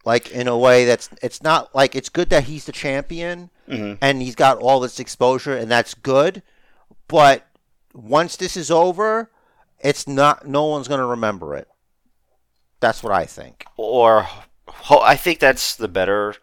Like 0.04 0.30
in 0.30 0.46
a 0.46 0.56
way 0.56 0.84
that's 0.84 1.10
it's 1.20 1.42
not 1.42 1.74
like 1.74 1.96
it's 1.96 2.08
good 2.08 2.30
that 2.30 2.44
he's 2.44 2.64
the 2.64 2.72
champion 2.72 3.50
Mhm. 3.68 3.98
and 4.00 4.22
he's 4.22 4.36
got 4.36 4.58
all 4.58 4.78
this 4.78 5.00
exposure 5.00 5.56
and 5.56 5.68
that's 5.70 5.94
good. 5.94 6.42
But 7.08 7.45
once 7.96 8.36
this 8.36 8.56
is 8.56 8.70
over, 8.70 9.30
it's 9.80 10.06
not. 10.06 10.46
No 10.46 10.64
one's 10.64 10.88
gonna 10.88 11.06
remember 11.06 11.54
it. 11.54 11.68
That's 12.80 13.02
what 13.02 13.12
I 13.12 13.24
think. 13.24 13.64
Or 13.76 14.28
I 14.90 15.16
think 15.16 15.40
that's 15.40 15.74
the 15.74 15.88
better 15.88 16.34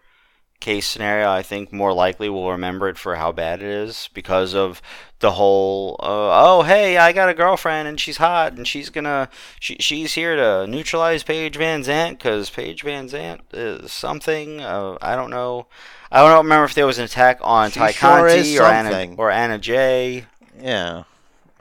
case 0.59 0.87
scenario. 0.87 1.29
I 1.29 1.43
think 1.43 1.73
more 1.73 1.93
likely 1.93 2.29
we'll 2.29 2.51
remember 2.51 2.87
it 2.87 2.97
for 2.97 3.15
how 3.15 3.31
bad 3.31 3.61
it 3.61 3.67
is 3.67 4.09
because 4.13 4.55
of 4.55 4.81
the 5.19 5.31
whole 5.31 5.97
uh, 6.01 6.31
oh 6.45 6.63
hey 6.63 6.97
I 6.97 7.13
got 7.13 7.29
a 7.29 7.33
girlfriend 7.33 7.87
and 7.87 7.99
she's 7.99 8.17
hot 8.17 8.53
and 8.53 8.67
she's 8.67 8.89
gonna 8.89 9.29
she, 9.59 9.77
she's 9.79 10.13
here 10.13 10.35
to 10.35 10.67
neutralize 10.67 11.23
Paige 11.23 11.57
VanZant 11.57 12.11
because 12.11 12.49
Paige 12.49 12.83
VanZant 12.83 13.39
is 13.53 13.91
something 13.91 14.59
uh, 14.59 14.97
I 15.01 15.15
don't 15.15 15.29
know 15.29 15.67
I 16.11 16.21
don't 16.27 16.43
remember 16.43 16.65
if 16.65 16.73
there 16.73 16.85
was 16.85 16.97
an 16.97 17.05
attack 17.05 17.39
on 17.41 17.71
She 17.71 17.79
Ty 17.79 17.91
sure 17.91 18.09
Conti 18.09 18.59
or 18.59 18.65
Anna 18.65 19.15
or 19.17 19.31
Anna 19.31 19.57
Jay 19.57 20.25
Yeah, 20.61 21.03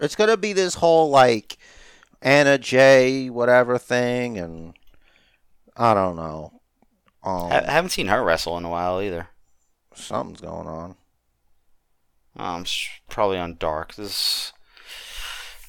it's 0.03 0.17
gonna 0.17 0.37
be 0.37 0.53
this 0.53 0.75
whole 0.75 1.09
like 1.11 1.57
Anna 2.21 2.59
Jay 2.59 3.31
whatever 3.31 3.79
thing, 3.79 4.37
and 4.38 4.75
I 5.77 5.95
don't 5.95 6.17
know. 6.17 6.61
Um, 7.25 7.53
I 7.53 7.71
haven't 7.71 7.91
seen 7.91 8.09
her 8.09 8.23
wrestle 8.23 8.59
in 8.59 8.65
a 8.65 8.69
while 8.69 9.01
either. 9.01 9.29
something's 9.95 10.41
going 10.41 10.67
on. 10.67 10.97
Um, 12.37 12.65
probably 13.09 13.38
on 13.38 13.57
Dark. 13.57 13.95
This, 13.95 14.53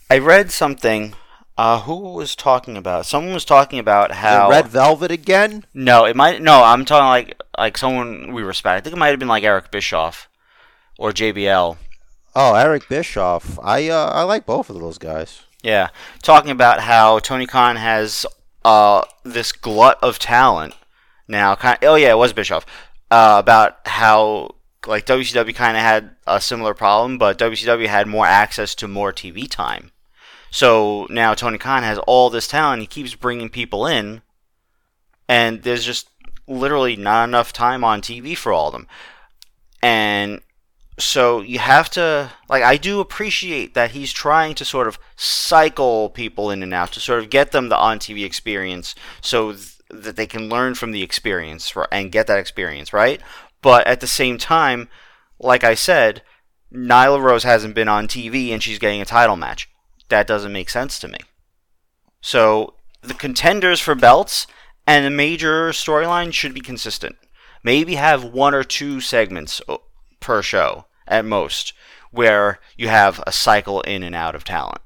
I 0.10 0.18
read 0.18 0.52
something. 0.52 1.14
Uh, 1.56 1.82
who 1.82 2.14
was 2.14 2.36
talking 2.36 2.76
about? 2.76 3.06
Someone 3.06 3.34
was 3.34 3.46
talking 3.46 3.78
about 3.78 4.12
how. 4.12 4.50
Red 4.50 4.68
Velvet 4.68 5.12
again? 5.12 5.66
No, 5.74 6.06
it 6.06 6.16
might. 6.16 6.42
No, 6.42 6.64
I'm 6.64 6.86
talking 6.86 7.06
like 7.06 7.40
like 7.58 7.78
someone 7.78 8.34
we 8.34 8.42
respect. 8.42 8.78
I 8.78 8.82
think 8.82 8.96
it 8.96 9.00
might 9.00 9.10
have 9.10 9.20
been 9.20 9.28
like 9.28 9.44
Eric 9.44 9.70
Bischoff 9.70 10.30
or 10.98 11.12
JBL. 11.12 11.78
Oh, 12.36 12.56
Eric 12.56 12.90
Bischoff. 12.90 13.60
I 13.62 13.90
uh, 13.90 14.10
I 14.10 14.24
like 14.24 14.46
both 14.46 14.70
of 14.70 14.80
those 14.80 14.98
guys. 14.98 15.44
Yeah, 15.62 15.90
talking 16.22 16.52
about 16.52 16.82
how 16.82 17.20
Tony 17.20 17.46
Khan 17.46 17.76
has 17.76 18.26
uh 18.66 19.04
this 19.24 19.52
glut 19.52 20.00
of 20.02 20.20
talent 20.20 20.76
now. 21.28 21.56
Kind 21.56 21.80
oh 21.84 21.96
yeah, 21.96 22.12
it 22.12 22.18
was 22.18 22.34
Bischoff. 22.34 22.66
Uh, 23.12 23.36
about 23.40 23.78
how 23.86 24.56
like 24.88 25.06
WCW 25.06 25.54
kind 25.54 25.78
of 25.78 25.84
had 25.84 26.16
a 26.26 26.42
similar 26.42 26.74
problem, 26.74 27.18
but 27.18 27.38
WCW 27.38 27.88
had 27.88 28.08
more 28.08 28.26
access 28.26 28.74
to 28.76 28.88
more 28.88 29.14
TV 29.14 29.50
time. 29.50 29.92
So 30.50 31.08
now 31.10 31.36
Tony 31.36 31.58
Khan 31.60 31.84
has 31.84 32.00
all 32.00 32.30
this 32.30 32.48
talent. 32.48 32.82
He 32.82 32.88
keeps 32.88 33.14
bringing 33.16 33.50
people 33.50 33.86
in, 33.86 34.24
and 35.30 35.62
there's 35.62 35.86
just 35.86 36.10
literally 36.48 36.96
not 36.96 37.30
enough 37.30 37.54
time 37.54 37.84
on 37.84 38.02
TV 38.02 38.36
for 38.36 38.52
all 38.52 38.68
of 38.68 38.74
them. 38.74 38.88
And 39.82 40.42
so 41.00 41.42
you 41.42 41.60
have 41.60 41.90
to 41.92 42.32
like 42.50 42.64
I 42.64 42.78
do 42.78 43.00
appreciate 43.00 43.74
that 43.74 43.92
he's 43.92 44.12
trying 44.12 44.54
to 44.56 44.66
sort 44.66 44.88
of 44.88 45.00
cycle 45.16 46.10
people 46.10 46.52
in 46.52 46.62
and 46.62 46.74
out 46.74 46.92
to 46.94 47.00
sort 47.00 47.20
of 47.24 47.30
get 47.30 47.52
them 47.52 47.70
the 47.70 47.78
on 47.78 48.00
TV 48.00 48.26
experience 48.26 48.94
so 49.22 49.54
th- 49.54 49.78
that 49.90 50.16
they 50.16 50.28
can 50.28 50.50
learn 50.50 50.76
from 50.76 50.92
the 50.92 51.04
experience 51.04 51.74
and 51.92 52.12
get 52.12 52.28
that 52.28 52.40
experience, 52.40 52.94
right? 52.94 53.22
But 53.62 53.88
at 53.88 54.02
the 54.02 54.08
same 54.08 54.38
time, 54.38 54.90
like 55.40 55.64
I 55.64 55.76
said, 55.76 56.22
Nyla 56.74 57.22
Rose 57.22 57.44
hasn't 57.44 57.76
been 57.76 57.88
on 57.88 58.08
TV 58.08 58.50
and 58.50 58.62
she's 58.62 58.80
getting 58.80 59.02
a 59.02 59.06
title 59.06 59.36
match. 59.36 59.70
That 60.10 60.28
doesn't 60.28 60.52
make 60.52 60.70
sense 60.70 61.00
to 61.00 61.08
me. 61.08 61.18
So 62.22 62.76
the 63.02 63.14
contenders 63.14 63.80
for 63.80 63.96
belts 63.96 64.48
and 64.88 65.06
the 65.06 65.10
major 65.10 65.70
storyline 65.70 66.34
should 66.34 66.54
be 66.54 66.62
consistent. 66.62 67.16
Maybe 67.64 67.96
have 67.96 68.24
one 68.24 68.54
or 68.54 68.64
two 68.64 69.00
segments 69.00 69.62
per 70.24 70.42
show 70.42 70.86
at 71.08 71.26
most 71.26 71.74
where 72.12 72.60
you 72.78 72.88
have 72.88 73.22
a 73.28 73.32
cycle 73.32 73.82
in 73.82 74.04
and 74.04 74.16
out 74.16 74.36
of 74.36 74.44
talent. 74.44 74.82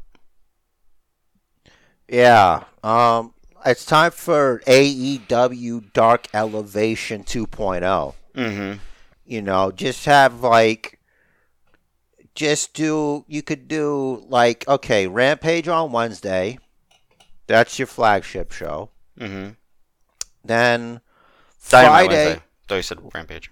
Yeah. 2.10 2.64
Um, 2.84 3.34
it's 3.66 3.86
time 3.86 4.12
for 4.12 4.62
AEW 4.66 5.92
Dark 5.94 6.28
Elevation 6.34 7.24
2.0. 7.24 8.14
Mm-hmm. 8.36 8.80
You 9.26 9.42
know, 9.42 9.72
just 9.72 10.06
have 10.06 10.42
like, 10.42 11.00
just 12.34 12.74
do. 12.74 13.26
You 13.28 13.42
could 13.42 13.68
do 13.68 14.24
like, 14.30 14.66
okay, 14.68 15.08
Rampage 15.08 15.68
on 15.68 15.92
Wednesday. 15.92 16.60
That's 17.48 17.78
your 17.78 17.88
flagship 17.88 18.54
show. 18.54 18.90
Mm-hmm. 19.20 19.52
Then 20.46 21.02
Dynamite 21.68 22.06
Friday, 22.06 22.26
Wednesday. 22.26 22.44
Though 22.68 22.76
you 22.78 22.82
said 22.84 23.00
Rampage. 23.14 23.52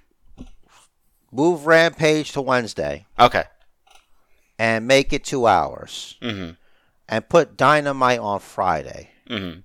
Move 1.35 1.65
Rampage 1.67 2.31
to 2.33 2.41
Wednesday 2.41 3.05
Okay. 3.19 3.43
and 4.57 4.87
make 4.87 5.11
it 5.13 5.23
two 5.23 5.45
hours, 5.47 6.15
Mm-hmm. 6.21 6.51
and 7.09 7.29
put 7.29 7.57
Dynamite 7.57 8.19
on 8.19 8.39
Friday, 8.39 9.09
Mm-hmm. 9.29 9.59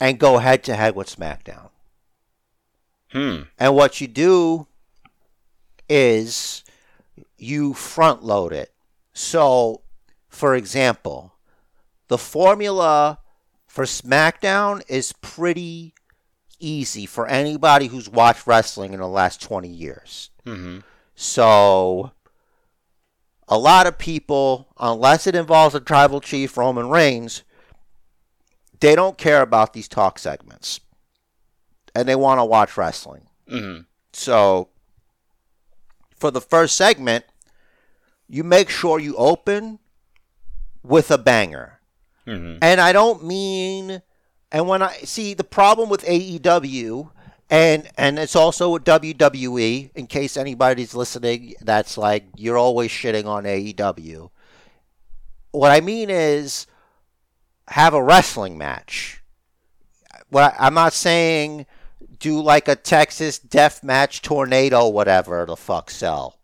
and 0.00 0.18
go 0.18 0.38
head 0.38 0.62
to 0.64 0.76
head 0.76 0.94
with 0.94 1.14
SmackDown. 1.14 1.70
Hmm. 3.12 3.42
And 3.58 3.74
what 3.74 4.00
you 4.02 4.06
do 4.06 4.66
is 5.88 6.62
you 7.38 7.72
front 7.74 8.22
load 8.22 8.52
it. 8.52 8.72
So, 9.14 9.82
for 10.28 10.54
example, 10.54 11.32
the 12.08 12.18
formula 12.18 13.18
for 13.66 13.84
SmackDown 13.84 14.82
is 14.88 15.12
pretty 15.14 15.94
easy 16.60 17.06
for 17.06 17.26
anybody 17.26 17.86
who's 17.86 18.08
watched 18.08 18.46
wrestling 18.46 18.92
in 18.92 19.00
the 19.00 19.08
last 19.08 19.40
20 19.40 19.68
years. 19.68 20.30
Mm-hmm. 20.44 20.78
So, 21.20 22.12
a 23.48 23.58
lot 23.58 23.88
of 23.88 23.98
people, 23.98 24.68
unless 24.78 25.26
it 25.26 25.34
involves 25.34 25.74
a 25.74 25.80
tribal 25.80 26.20
chief, 26.20 26.56
Roman 26.56 26.90
Reigns, 26.90 27.42
they 28.78 28.94
don't 28.94 29.18
care 29.18 29.42
about 29.42 29.72
these 29.72 29.88
talk 29.88 30.20
segments. 30.20 30.78
And 31.92 32.08
they 32.08 32.14
want 32.14 32.38
to 32.38 32.44
watch 32.44 32.76
wrestling. 32.76 33.26
Mm-hmm. 33.50 33.80
So, 34.12 34.68
for 36.14 36.30
the 36.30 36.40
first 36.40 36.76
segment, 36.76 37.24
you 38.28 38.44
make 38.44 38.70
sure 38.70 39.00
you 39.00 39.16
open 39.16 39.80
with 40.84 41.10
a 41.10 41.18
banger. 41.18 41.80
Mm-hmm. 42.28 42.58
And 42.62 42.80
I 42.80 42.92
don't 42.92 43.24
mean, 43.24 44.02
and 44.52 44.68
when 44.68 44.82
I 44.82 44.98
see 44.98 45.34
the 45.34 45.42
problem 45.42 45.88
with 45.88 46.04
AEW, 46.04 47.10
and 47.50 47.88
and 47.96 48.18
it's 48.18 48.36
also 48.36 48.70
with 48.70 48.84
WWE. 48.84 49.90
In 49.94 50.06
case 50.06 50.36
anybody's 50.36 50.94
listening, 50.94 51.54
that's 51.60 51.96
like 51.96 52.24
you're 52.36 52.58
always 52.58 52.90
shitting 52.90 53.26
on 53.26 53.44
AEW. 53.44 54.30
What 55.52 55.70
I 55.70 55.80
mean 55.80 56.10
is, 56.10 56.66
have 57.68 57.94
a 57.94 58.02
wrestling 58.02 58.58
match. 58.58 59.22
What 60.28 60.54
I, 60.54 60.66
I'm 60.66 60.74
not 60.74 60.92
saying 60.92 61.66
do 62.18 62.40
like 62.40 62.68
a 62.68 62.76
Texas 62.76 63.38
death 63.38 63.82
match 63.82 64.22
tornado, 64.22 64.88
whatever 64.88 65.44
the 65.46 65.56
fuck 65.56 65.90
sell. 65.90 66.38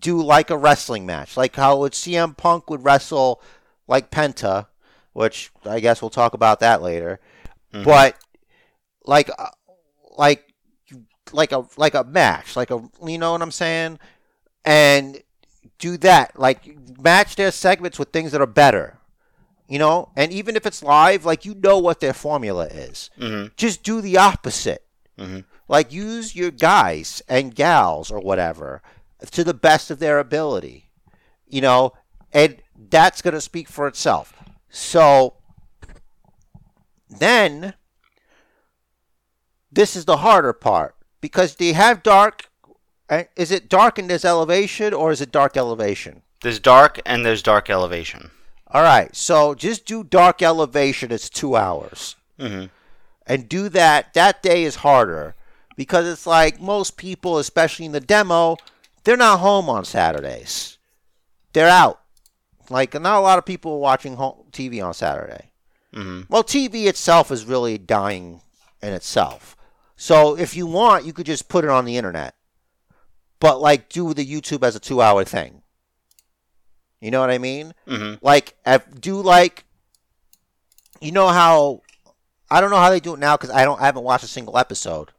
Do 0.00 0.22
like 0.22 0.50
a 0.50 0.56
wrestling 0.56 1.06
match, 1.06 1.36
like 1.36 1.56
how 1.56 1.78
would 1.78 1.92
CM 1.92 2.36
Punk 2.36 2.68
would 2.70 2.84
wrestle 2.84 3.40
like 3.86 4.10
Penta, 4.10 4.66
which 5.12 5.50
I 5.64 5.80
guess 5.80 6.02
we'll 6.02 6.10
talk 6.10 6.34
about 6.34 6.60
that 6.60 6.82
later. 6.82 7.20
Mhm. 7.72 7.84
But 7.84 8.16
like, 9.04 9.30
uh, 9.38 9.50
like, 10.16 10.54
like 11.32 11.52
a 11.52 11.64
like 11.76 11.94
a 11.94 12.04
match, 12.04 12.56
like 12.56 12.70
a 12.70 12.82
you 13.04 13.18
know 13.18 13.32
what 13.32 13.42
I'm 13.42 13.50
saying, 13.50 13.98
and 14.64 15.22
do 15.78 15.96
that. 15.98 16.38
Like 16.38 16.76
match 16.98 17.36
their 17.36 17.50
segments 17.50 17.98
with 17.98 18.10
things 18.10 18.32
that 18.32 18.40
are 18.40 18.46
better. 18.46 18.98
You 19.66 19.78
know, 19.78 20.10
and 20.14 20.30
even 20.30 20.56
if 20.56 20.66
it's 20.66 20.82
live, 20.82 21.24
like 21.24 21.44
you 21.44 21.54
know 21.54 21.78
what 21.78 22.00
their 22.00 22.12
formula 22.12 22.66
is. 22.66 23.10
Mm-hmm. 23.18 23.48
Just 23.56 23.82
do 23.82 24.00
the 24.00 24.18
opposite. 24.18 24.84
Mm-hmm. 25.18 25.40
Like 25.68 25.90
use 25.90 26.36
your 26.36 26.50
guys 26.50 27.22
and 27.28 27.54
gals 27.54 28.10
or 28.10 28.20
whatever 28.20 28.82
to 29.30 29.42
the 29.42 29.54
best 29.54 29.90
of 29.90 29.98
their 29.98 30.18
ability. 30.18 30.90
You 31.48 31.62
know, 31.62 31.94
and 32.30 32.60
that's 32.90 33.22
going 33.22 33.34
to 33.34 33.40
speak 33.40 33.68
for 33.68 33.86
itself. 33.86 34.34
So 34.68 35.36
then 37.08 37.74
this 39.74 39.96
is 39.96 40.04
the 40.04 40.18
harder 40.18 40.52
part 40.52 40.94
because 41.20 41.56
they 41.56 41.72
have 41.72 42.02
dark 42.02 42.48
uh, 43.10 43.24
is 43.36 43.50
it 43.50 43.68
dark 43.68 43.98
and 43.98 44.08
there's 44.08 44.24
elevation 44.24 44.94
or 44.94 45.12
is 45.12 45.20
it 45.20 45.30
dark 45.30 45.56
elevation? 45.56 46.22
There's 46.42 46.58
dark 46.58 47.00
and 47.04 47.24
there's 47.24 47.42
dark 47.42 47.68
elevation. 47.68 48.30
All 48.68 48.82
right. 48.82 49.14
So 49.14 49.54
just 49.54 49.84
do 49.86 50.02
dark 50.04 50.42
elevation 50.42 51.12
it's 51.12 51.28
2 51.28 51.54
hours. 51.56 52.16
Mm-hmm. 52.38 52.66
and 53.26 53.48
do 53.48 53.68
that 53.68 54.12
that 54.14 54.42
day 54.42 54.64
is 54.64 54.76
harder 54.76 55.34
because 55.76 56.04
it's 56.06 56.26
like 56.26 56.60
most 56.60 56.96
people 56.96 57.38
especially 57.38 57.86
in 57.86 57.92
the 57.92 58.00
demo 58.00 58.56
they're 59.04 59.16
not 59.16 59.38
home 59.38 59.68
on 59.70 59.84
saturdays 59.84 60.78
they're 61.52 61.68
out 61.68 62.00
like 62.70 62.92
not 62.94 63.18
a 63.18 63.20
lot 63.20 63.38
of 63.38 63.44
people 63.46 63.74
are 63.74 63.78
watching 63.78 64.16
home 64.16 64.44
tv 64.50 64.84
on 64.84 64.92
saturday 64.92 65.50
Mm-hmm. 65.94 66.22
well 66.28 66.42
tv 66.42 66.86
itself 66.86 67.30
is 67.30 67.44
really 67.44 67.78
dying 67.78 68.40
in 68.82 68.92
itself 68.92 69.56
so 69.96 70.36
if 70.36 70.56
you 70.56 70.66
want 70.66 71.04
you 71.04 71.12
could 71.12 71.26
just 71.26 71.48
put 71.48 71.64
it 71.64 71.70
on 71.70 71.84
the 71.84 71.96
internet 71.96 72.34
but 73.40 73.60
like 73.60 73.88
do 73.88 74.12
the 74.14 74.26
youtube 74.26 74.62
as 74.64 74.74
a 74.76 74.80
two 74.80 75.00
hour 75.00 75.24
thing 75.24 75.62
you 77.00 77.10
know 77.10 77.20
what 77.20 77.30
i 77.30 77.38
mean 77.38 77.74
Mm-hmm. 77.86 78.24
like 78.24 78.56
do 79.00 79.20
like 79.20 79.64
you 81.00 81.12
know 81.12 81.28
how 81.28 81.82
I 82.50 82.60
don't 82.60 82.70
know 82.70 82.76
how 82.76 82.90
they 82.90 83.00
do 83.00 83.14
it 83.14 83.18
now 83.20 83.36
because 83.36 83.50
I 83.50 83.64
don't 83.64 83.80
I 83.80 83.86
haven't 83.86 84.04
watched 84.04 84.24
a 84.24 84.28
single 84.28 84.56
episode 84.58 85.10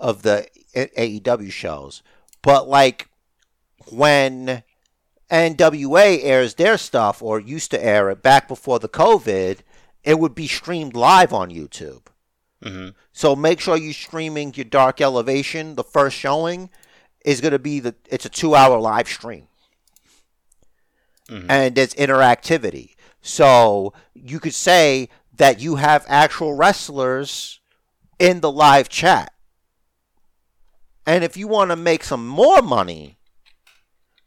of 0.00 0.22
the 0.22 0.46
AEW 0.74 1.50
shows, 1.52 2.02
but 2.42 2.68
like 2.68 3.08
when 3.90 4.62
NWA 5.30 6.20
airs 6.22 6.54
their 6.54 6.78
stuff 6.78 7.22
or 7.22 7.38
used 7.38 7.70
to 7.72 7.84
air 7.84 8.08
it 8.10 8.22
back 8.22 8.48
before 8.48 8.78
the 8.78 8.88
COVID, 8.88 9.58
it 10.04 10.18
would 10.18 10.34
be 10.34 10.46
streamed 10.46 10.94
live 10.94 11.32
on 11.32 11.50
YouTube. 11.50 12.06
Mm-hmm. 12.64 12.88
So 13.12 13.36
make 13.36 13.60
sure 13.60 13.76
you're 13.76 13.92
streaming 13.92 14.54
your 14.54 14.64
Dark 14.64 15.00
Elevation. 15.00 15.74
The 15.74 15.84
first 15.84 16.16
showing 16.16 16.70
is 17.24 17.40
going 17.40 17.52
to 17.52 17.58
be 17.58 17.80
the 17.80 17.94
it's 18.08 18.24
a 18.24 18.30
two 18.30 18.54
hour 18.54 18.78
live 18.80 19.08
stream, 19.08 19.48
Mhm. 21.28 21.46
and 21.48 21.78
it's 21.78 21.94
interactivity. 21.94 22.94
So 23.20 23.92
you 24.14 24.40
could 24.40 24.54
say 24.54 25.08
that 25.36 25.60
you 25.60 25.76
have 25.76 26.04
actual 26.08 26.54
wrestlers 26.54 27.60
in 28.18 28.40
the 28.40 28.50
live 28.52 28.88
chat, 28.88 29.32
and 31.06 31.24
if 31.24 31.36
you 31.36 31.48
want 31.48 31.70
to 31.70 31.76
make 31.76 32.04
some 32.04 32.26
more 32.26 32.62
money, 32.62 33.18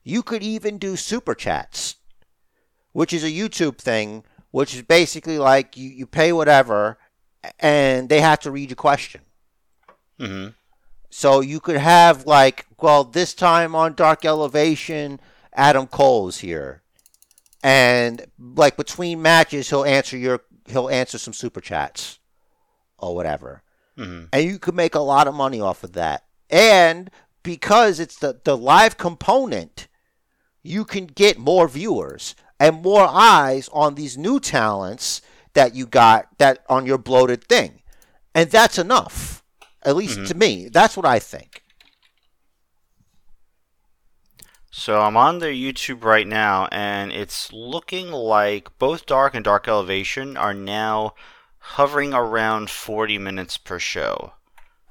you 0.03 0.21
could 0.23 0.43
even 0.43 0.77
do 0.77 0.95
super 0.95 1.33
chats, 1.35 1.95
which 2.91 3.13
is 3.13 3.23
a 3.23 3.31
YouTube 3.31 3.77
thing, 3.77 4.23
which 4.51 4.75
is 4.75 4.81
basically 4.83 5.37
like 5.37 5.77
you, 5.77 5.89
you 5.89 6.05
pay 6.07 6.31
whatever 6.33 6.97
and 7.59 8.09
they 8.09 8.21
have 8.21 8.39
to 8.41 8.51
read 8.51 8.69
your 8.69 8.75
question. 8.75 9.21
Mm-hmm. 10.19 10.49
So 11.09 11.41
you 11.41 11.59
could 11.59 11.77
have 11.77 12.25
like, 12.25 12.65
well, 12.79 13.03
this 13.03 13.33
time 13.33 13.75
on 13.75 13.93
Dark 13.93 14.25
Elevation, 14.25 15.19
Adam 15.53 15.87
Cole 15.87 16.27
is 16.27 16.39
here, 16.39 16.81
and 17.63 18.25
like 18.37 18.77
between 18.77 19.21
matches, 19.21 19.69
he'll 19.69 19.85
answer 19.85 20.17
your 20.17 20.41
he'll 20.67 20.89
answer 20.89 21.17
some 21.17 21.33
super 21.33 21.61
chats 21.61 22.19
or 22.97 23.15
whatever, 23.15 23.63
Mm-hmm. 23.97 24.25
and 24.31 24.43
you 24.45 24.59
could 24.59 24.75
make 24.75 24.93
a 24.93 24.99
lot 24.99 25.27
of 25.27 25.33
money 25.33 25.59
off 25.59 25.83
of 25.83 25.93
that. 25.93 26.25
And 26.51 27.09
because 27.41 27.99
it's 27.99 28.17
the 28.17 28.39
the 28.43 28.55
live 28.55 28.97
component, 28.97 29.87
you 30.61 30.85
can 30.85 31.07
get 31.07 31.39
more 31.39 31.67
viewers 31.67 32.35
and 32.59 32.83
more 32.83 33.07
eyes 33.09 33.69
on 33.71 33.95
these 33.95 34.17
new 34.17 34.39
talents 34.39 35.21
that 35.57 35.73
you 35.73 35.87
got 35.87 36.37
that 36.37 36.63
on 36.69 36.85
your 36.85 36.99
bloated 36.99 37.43
thing, 37.43 37.81
and 38.35 38.51
that's 38.51 38.77
enough. 38.77 39.43
At 39.81 39.95
least 39.95 40.19
Mhm. 40.19 40.27
to 40.27 40.35
me, 40.35 40.69
that's 40.69 40.95
what 40.95 41.05
I 41.05 41.17
think. 41.17 41.63
So 44.69 45.01
I'm 45.01 45.17
on 45.17 45.39
their 45.39 45.51
YouTube 45.51 46.03
right 46.03 46.27
now, 46.27 46.67
and 46.71 47.11
it's 47.11 47.51
looking 47.51 48.11
like 48.11 48.77
both 48.77 49.07
Dark 49.07 49.33
and 49.33 49.43
Dark 49.43 49.67
Elevation 49.67 50.37
are 50.37 50.53
now 50.53 51.15
hovering 51.57 52.13
around 52.13 52.69
40 52.69 53.17
minutes 53.17 53.57
per 53.57 53.79
show. 53.79 54.33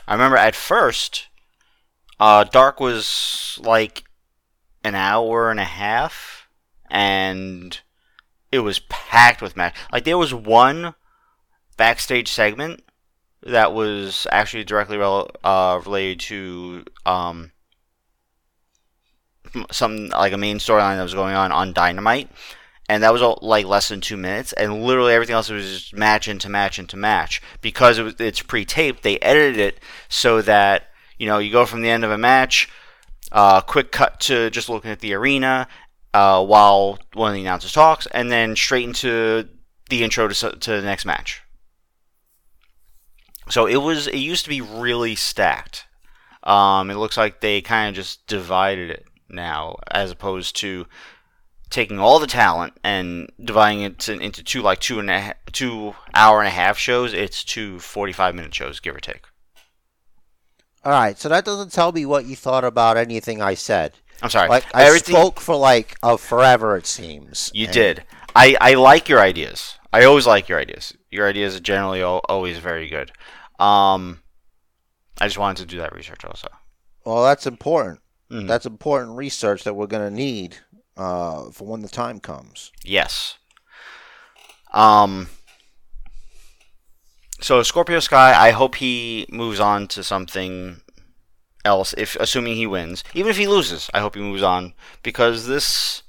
I 0.09 0.15
remember 0.15 0.37
at 0.37 0.57
first, 0.57 1.29
uh, 2.19 2.43
Dark 2.43 2.81
was 2.81 3.57
like 3.63 4.03
an 4.83 4.97
hour 4.97 5.49
and 5.49 5.61
a 5.61 5.65
half, 5.65 6.49
and 6.91 7.79
it 8.53 8.61
was 8.61 8.79
packed 8.79 9.43
with 9.43 9.57
match. 9.57 9.75
Like 9.93 10.05
there 10.05 10.19
was 10.19 10.33
one 10.33 10.95
backstage 11.77 12.29
segment 12.31 12.83
that 13.43 13.73
was 13.73 14.27
actually 14.33 14.65
directly 14.65 14.97
rel- 14.97 15.31
uh, 15.45 15.81
related 15.85 16.21
to 16.21 16.85
um, 17.05 17.53
some 19.71 20.09
like 20.09 20.33
a 20.33 20.39
main 20.39 20.59
storyline 20.59 20.97
that 20.97 21.03
was 21.03 21.15
going 21.15 21.35
on 21.35 21.53
on 21.53 21.73
Dynamite, 21.73 22.31
and 22.89 23.03
that 23.03 23.13
was 23.13 23.23
all, 23.23 23.39
like 23.43 23.67
less 23.67 23.89
than 23.89 24.01
two 24.01 24.17
minutes, 24.17 24.53
and 24.53 24.85
literally 24.85 25.15
everything 25.15 25.35
else 25.35 25.51
was 25.51 25.81
just 25.81 25.95
match 25.95 26.29
into 26.29 26.49
match 26.49 26.79
into 26.79 26.97
match 26.97 27.41
because 27.61 27.99
it 27.99 28.03
was 28.03 28.15
it's 28.19 28.43
pre-taped. 28.43 29.03
They 29.03 29.19
edited 29.21 29.59
it 29.59 29.81
so 30.09 30.43
that 30.43 30.89
you 31.19 31.27
know 31.27 31.39
you 31.39 31.53
go 31.53 31.67
from 31.67 31.83
the 31.83 31.91
end 31.91 32.05
of 32.05 32.11
a 32.11 32.19
match, 32.19 32.69
uh, 33.33 33.61
quick 33.61 33.93
cut 33.93 34.21
to 34.21 34.51
just 34.51 34.69
looking 34.69 34.91
at 34.91 35.01
the 35.01 35.15
arena 35.15 35.69
uh, 36.17 36.43
while 36.43 36.99
one 37.13 37.29
of 37.29 37.35
the 37.35 37.43
announcers 37.43 37.73
talks, 37.73 38.07
and 38.07 38.33
then 38.33 38.57
straight 38.57 38.87
into 38.87 39.47
the 39.91 40.03
intro 40.03 40.27
to, 40.27 40.51
to 40.51 40.71
the 40.71 40.81
next 40.81 41.05
match. 41.05 41.43
So 43.51 43.67
it 43.67 43.77
was 43.77 44.07
it 44.07 44.17
used 44.17 44.45
to 44.45 44.49
be 44.49 44.63
really 44.63 45.15
stacked. 45.15 45.85
Um, 46.43 46.91
it 46.91 46.95
looks 46.95 47.19
like 47.19 47.41
they 47.43 47.61
kind 47.61 47.91
of 47.91 47.95
just 47.95 48.27
divided 48.27 48.91
it 48.91 49.05
now, 49.29 49.77
as 49.91 50.11
opposed 50.11 50.57
to 50.57 50.87
taking 51.69 51.99
all 51.99 52.19
the 52.19 52.27
talent 52.27 52.73
and 52.83 53.31
dividing 53.45 53.83
it 53.83 53.99
to, 53.99 54.19
into 54.19 54.43
two 54.43 54.63
like 54.63 54.81
two 54.81 54.99
and 54.99 55.11
a 55.11 55.21
half, 55.21 55.37
two 55.53 55.95
hour 56.15 56.41
and 56.41 56.49
a 56.49 56.51
half 56.51 56.79
shows. 56.79 57.13
It's 57.13 57.45
two 57.45 57.79
45 57.79 58.35
minute 58.35 58.55
shows, 58.55 58.81
give 58.81 58.97
or 58.97 59.01
take. 59.01 59.27
All 60.83 60.93
right, 60.93 61.19
so 61.19 61.29
that 61.29 61.45
doesn't 61.45 61.73
tell 61.73 61.93
me 61.93 62.07
what 62.07 62.25
you 62.25 62.37
thought 62.37 62.65
about 62.65 62.97
anything 62.97 63.43
I 63.43 63.53
said. 63.53 63.97
I'm 64.23 64.31
sorry. 64.31 64.49
Like 64.49 64.65
I 64.75 64.85
Everything 64.85 65.15
spoke 65.15 65.41
for 65.41 65.57
like 65.57 65.97
uh, 66.03 66.17
forever, 66.17 66.77
it 66.77 66.87
seems. 66.87 67.51
you 67.55 67.67
And- 67.67 67.75
did. 67.75 68.05
I, 68.35 68.57
I 68.61 68.75
like 68.75 69.09
your 69.09 69.21
ideas. 69.21 69.79
I 69.93 70.05
always 70.05 70.27
like 70.27 70.49
your 70.49 70.59
ideas. 70.59 70.93
Your 71.11 71.27
ideas 71.27 71.57
are 71.57 71.61
generally 71.61 72.03
al- 72.03 72.21
always 72.29 72.59
very 72.59 72.87
good. 72.89 73.11
Um, 73.59 74.21
I 75.19 75.27
just 75.27 75.39
wanted 75.39 75.63
to 75.63 75.67
do 75.67 75.79
that 75.79 75.95
research 75.95 76.23
also. 76.25 76.49
Well, 77.07 77.23
that's 77.25 77.47
important. 77.47 78.01
Mhm. 78.31 78.47
That's 78.47 78.67
important 78.67 79.17
research 79.17 79.65
that 79.65 79.75
we're 79.75 79.87
gonna 79.87 80.11
need 80.11 80.59
uh, 80.99 81.51
for 81.51 81.67
when 81.67 81.81
the 81.83 81.89
time 81.89 82.21
comes. 82.21 82.73
Yes. 82.85 83.39
Um. 84.73 85.29
So 87.41 87.63
Scorpio 87.63 88.01
Sky, 88.01 88.35
I 88.35 88.51
hope 88.51 88.77
he 88.77 89.27
moves 89.31 89.61
on 89.61 89.89
to 89.89 90.03
something 90.03 90.81
else. 91.67 91.95
If 91.99 92.17
assuming 92.17 92.57
he 92.57 92.67
wins, 92.67 93.05
even 93.13 93.31
if 93.31 93.37
he 93.37 93.47
loses, 93.47 93.91
I 93.93 94.01
hope 94.01 94.15
he 94.15 94.21
moves 94.23 94.43
on 94.43 94.73
because 95.03 95.47
this. 95.47 96.03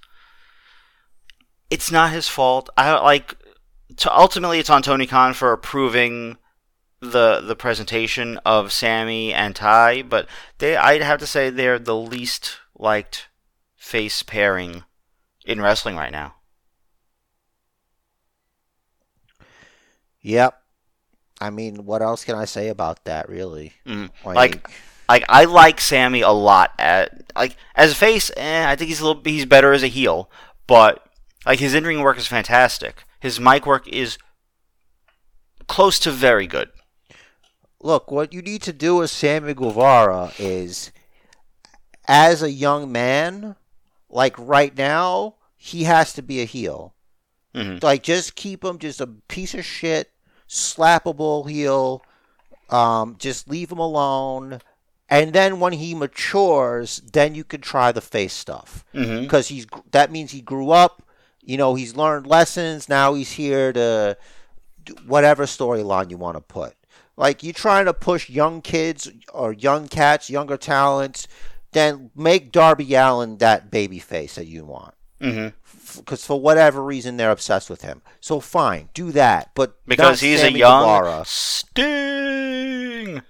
It's 1.69 1.91
not 1.91 2.11
his 2.11 2.29
fault. 2.29 2.69
I 2.77 2.93
like. 2.99 3.35
To 3.97 4.15
ultimately, 4.15 4.59
it's 4.59 4.69
on 4.69 4.81
Tony 4.81 5.07
Khan 5.07 5.33
for 5.33 5.51
approving 5.51 6.37
the 7.01 7.41
the 7.41 7.55
presentation 7.55 8.37
of 8.45 8.71
Sammy 8.71 9.33
and 9.33 9.55
Ty, 9.55 10.03
but 10.03 10.27
they 10.59 10.77
I'd 10.77 11.01
have 11.01 11.19
to 11.19 11.27
say 11.27 11.49
they're 11.49 11.79
the 11.79 11.95
least 11.95 12.57
liked 12.77 13.27
face 13.75 14.23
pairing 14.23 14.83
in 15.45 15.61
wrestling 15.61 15.95
right 15.95 16.11
now. 16.11 16.35
Yep. 20.21 20.61
I 21.39 21.49
mean, 21.51 21.85
what 21.85 22.01
else 22.01 22.25
can 22.25 22.35
I 22.35 22.45
say 22.45 22.67
about 22.67 23.05
that, 23.05 23.29
really? 23.29 23.73
Mm. 23.85 24.09
Like, 24.25 24.35
like 24.35 24.69
I 25.09 25.45
like 25.45 25.79
Sammy 25.79 26.21
a 26.21 26.31
lot. 26.31 26.71
At 26.77 27.31
like 27.35 27.55
as 27.75 27.91
a 27.93 27.95
face, 27.95 28.31
eh, 28.35 28.69
I 28.69 28.75
think 28.75 28.89
he's 28.89 28.99
a 28.99 29.05
little 29.07 29.21
he's 29.23 29.45
better 29.45 29.71
as 29.73 29.83
a 29.83 29.87
heel. 29.87 30.29
But 30.67 31.05
like 31.45 31.59
his 31.59 31.73
in 31.73 31.83
ring 31.85 32.01
work 32.01 32.17
is 32.17 32.27
fantastic. 32.27 33.03
His 33.19 33.39
mic 33.39 33.65
work 33.65 33.87
is 33.87 34.17
close 35.67 35.99
to 35.99 36.11
very 36.11 36.47
good. 36.47 36.69
look, 37.79 38.09
what 38.11 38.33
you 38.33 38.41
need 38.41 38.61
to 38.63 38.73
do 38.73 38.95
with 38.97 39.09
Sammy 39.09 39.53
Guevara 39.53 40.33
is, 40.39 40.91
as 42.07 42.41
a 42.41 42.51
young 42.51 42.91
man, 42.91 43.55
like 44.09 44.33
right 44.37 44.75
now, 44.75 45.35
he 45.55 45.83
has 45.83 46.11
to 46.13 46.21
be 46.23 46.41
a 46.41 46.45
heel. 46.45 46.95
Mhm. 47.53 47.81
Like, 47.83 48.01
just 48.03 48.35
keep 48.35 48.63
him 48.65 48.79
just 48.79 48.99
a 48.99 49.07
piece 49.07 49.53
of 49.53 49.63
shit, 49.63 50.11
slappable 50.49 51.47
heel. 51.49 52.01
Um, 52.69 53.15
just 53.19 53.47
leave 53.47 53.71
him 53.71 53.77
alone. 53.79 54.59
And 55.09 55.31
then 55.33 55.59
when 55.61 55.73
he 55.73 55.95
matures, 55.95 57.01
then 57.13 57.33
you 57.33 57.43
can 57.43 57.61
try 57.61 57.91
the 57.91 58.01
face 58.01 58.33
stuff 58.33 58.83
Mm-hmm. 58.93 59.21
because 59.23 59.47
he's 59.47 59.65
that 59.91 60.11
means 60.11 60.31
he 60.31 60.41
grew 60.41 60.71
up. 60.71 61.03
You 61.41 61.55
know, 61.57 61.75
he's 61.75 61.95
learned 61.95 62.27
lessons. 62.27 62.89
Now 62.89 63.13
he's 63.13 63.31
here 63.31 63.71
to 63.73 64.17
whatever 65.05 65.45
storyline 65.45 66.09
you 66.11 66.17
want 66.17 66.35
to 66.37 66.41
put. 66.41 66.73
Like 67.15 67.41
you're 67.41 67.53
trying 67.53 67.85
to 67.85 67.93
push 67.93 68.29
young 68.29 68.61
kids 68.61 69.09
or 69.33 69.53
young 69.53 69.87
cats, 69.87 70.29
younger 70.29 70.57
talents, 70.57 71.27
then 71.71 72.11
make 72.15 72.51
Darby 72.51 72.93
Allin 72.95 73.37
that 73.37 73.71
baby 73.71 73.99
face 73.99 74.35
that 74.35 74.45
you 74.47 74.65
want. 74.65 74.93
Mm-hmm. 75.21 75.99
Because 75.99 76.25
for 76.25 76.39
whatever 76.39 76.83
reason 76.83 77.15
they're 77.17 77.31
obsessed 77.31 77.69
with 77.69 77.81
him. 77.81 78.01
So 78.19 78.39
fine, 78.41 78.89
do 78.93 79.11
that. 79.13 79.51
But 79.55 79.77
Because 79.87 80.19
he's 80.19 80.43
a 80.43 80.51
young 80.51 80.83
Guevara. 80.83 81.23
Sting. 81.25 83.21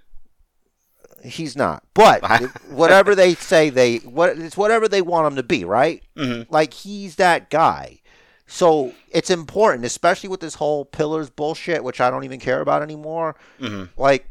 He's 1.28 1.56
not. 1.56 1.84
But 1.94 2.24
whatever 2.70 3.16
they 3.16 3.34
say, 3.36 3.70
they 3.70 3.98
what 3.98 4.38
it's 4.38 4.58
whatever 4.58 4.88
they 4.88 5.02
want 5.02 5.28
him 5.28 5.36
to 5.36 5.44
be, 5.44 5.66
right? 5.66 6.04
Mm-hmm. 6.16 6.52
Like 6.54 6.74
he's 6.74 7.16
that 7.16 7.50
guy. 7.50 8.02
So 8.48 8.94
it's 9.12 9.30
important, 9.30 9.84
especially 9.86 10.30
with 10.30 10.40
this 10.40 10.56
whole 10.56 10.86
pillars 10.86 11.30
bullshit, 11.30 11.84
which 11.84 12.00
I 12.00 12.10
don't 12.10 12.24
even 12.24 12.40
care 12.40 12.62
about 12.62 12.82
anymore. 12.82 13.36
Mm-hmm. 13.60 14.00
Like 14.02 14.30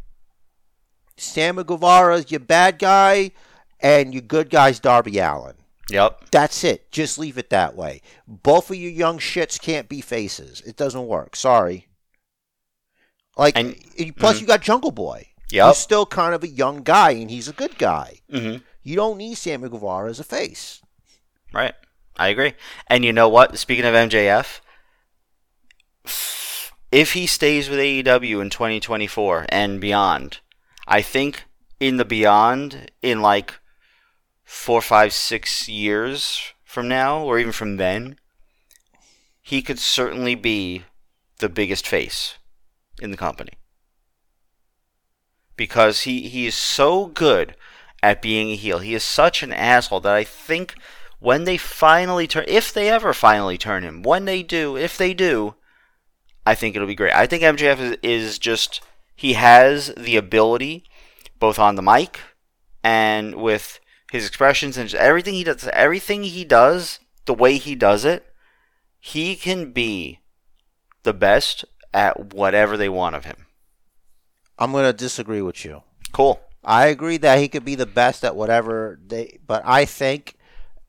Sammy 1.16 1.64
Guevara's 1.64 2.30
your 2.30 2.40
bad 2.40 2.78
guy, 2.78 3.32
and 3.80 4.14
your 4.14 4.22
good 4.22 4.50
guy's 4.50 4.80
Darby 4.80 5.18
Allin. 5.18 5.54
Yep. 5.90 6.30
That's 6.30 6.64
it. 6.64 6.90
Just 6.90 7.18
leave 7.18 7.38
it 7.38 7.50
that 7.50 7.76
way. 7.76 8.00
Both 8.26 8.70
of 8.70 8.76
you 8.76 8.88
young 8.88 9.18
shits 9.18 9.60
can't 9.60 9.88
be 9.88 10.00
faces. 10.00 10.60
It 10.62 10.76
doesn't 10.76 11.06
work. 11.06 11.36
Sorry. 11.36 11.86
Like, 13.36 13.56
And- 13.56 13.76
plus 14.16 14.38
mhm. 14.38 14.40
you 14.40 14.46
got 14.46 14.62
Jungle 14.62 14.90
Boy. 14.90 15.28
Yep. 15.50 15.66
He's 15.66 15.76
still 15.78 16.06
kind 16.06 16.34
of 16.34 16.42
a 16.42 16.48
young 16.48 16.82
guy, 16.82 17.12
and 17.12 17.30
he's 17.30 17.48
a 17.48 17.52
good 17.52 17.78
guy. 17.78 18.20
Mm-hmm. 18.32 18.62
You 18.82 18.96
don't 18.96 19.18
need 19.18 19.36
Sammy 19.36 19.68
Guevara 19.68 20.10
as 20.10 20.20
a 20.20 20.24
face. 20.24 20.82
Right. 21.52 21.74
I 22.16 22.28
agree. 22.28 22.54
And 22.88 23.04
you 23.04 23.12
know 23.12 23.28
what? 23.28 23.58
Speaking 23.58 23.84
of 23.84 23.94
MJF, 23.94 24.60
if 26.90 27.12
he 27.12 27.26
stays 27.26 27.68
with 27.68 27.78
AEW 27.78 28.40
in 28.40 28.50
2024 28.50 29.46
and 29.48 29.80
beyond, 29.80 30.40
I 30.86 31.02
think 31.02 31.44
in 31.78 31.96
the 31.96 32.04
beyond, 32.04 32.90
in 33.02 33.20
like 33.20 33.54
four, 34.44 34.80
five, 34.80 35.12
six 35.12 35.68
years 35.68 36.52
from 36.64 36.88
now, 36.88 37.22
or 37.22 37.38
even 37.38 37.52
from 37.52 37.76
then, 37.76 38.18
he 39.42 39.62
could 39.62 39.78
certainly 39.78 40.34
be 40.34 40.84
the 41.38 41.48
biggest 41.48 41.86
face 41.86 42.38
in 43.00 43.10
the 43.10 43.16
company. 43.16 43.52
Because 45.56 46.02
he, 46.02 46.28
he 46.28 46.46
is 46.46 46.54
so 46.54 47.06
good 47.06 47.56
at 48.02 48.22
being 48.22 48.50
a 48.50 48.56
heel. 48.56 48.78
He 48.78 48.94
is 48.94 49.02
such 49.02 49.42
an 49.42 49.52
asshole 49.52 50.00
that 50.00 50.14
I 50.14 50.24
think 50.24 50.74
when 51.18 51.44
they 51.44 51.56
finally 51.56 52.26
turn, 52.26 52.44
if 52.46 52.72
they 52.72 52.90
ever 52.90 53.12
finally 53.12 53.58
turn 53.58 53.82
him, 53.82 54.02
when 54.02 54.26
they 54.26 54.42
do, 54.42 54.76
if 54.76 54.98
they 54.98 55.14
do, 55.14 55.54
I 56.44 56.54
think 56.54 56.76
it'll 56.76 56.86
be 56.86 56.94
great. 56.94 57.14
I 57.14 57.26
think 57.26 57.42
MJF 57.42 57.78
is, 57.78 57.96
is 58.02 58.38
just, 58.38 58.80
he 59.14 59.32
has 59.32 59.92
the 59.96 60.16
ability, 60.16 60.84
both 61.38 61.58
on 61.58 61.74
the 61.74 61.82
mic 61.82 62.20
and 62.84 63.34
with 63.34 63.80
his 64.12 64.26
expressions 64.26 64.76
and 64.76 64.94
everything 64.94 65.34
he 65.34 65.44
does, 65.44 65.68
everything 65.72 66.22
he 66.22 66.44
does, 66.44 67.00
the 67.24 67.34
way 67.34 67.56
he 67.56 67.74
does 67.74 68.04
it, 68.04 68.24
he 69.00 69.34
can 69.34 69.72
be 69.72 70.20
the 71.02 71.14
best 71.14 71.64
at 71.92 72.32
whatever 72.32 72.76
they 72.76 72.88
want 72.88 73.16
of 73.16 73.24
him. 73.24 73.45
I'm 74.58 74.72
going 74.72 74.84
to 74.84 74.92
disagree 74.92 75.42
with 75.42 75.64
you. 75.64 75.82
Cool. 76.12 76.40
I 76.64 76.86
agree 76.86 77.16
that 77.18 77.38
he 77.38 77.48
could 77.48 77.64
be 77.64 77.74
the 77.74 77.86
best 77.86 78.24
at 78.24 78.34
whatever 78.34 78.98
they, 79.06 79.38
but 79.46 79.62
I 79.64 79.84
think 79.84 80.34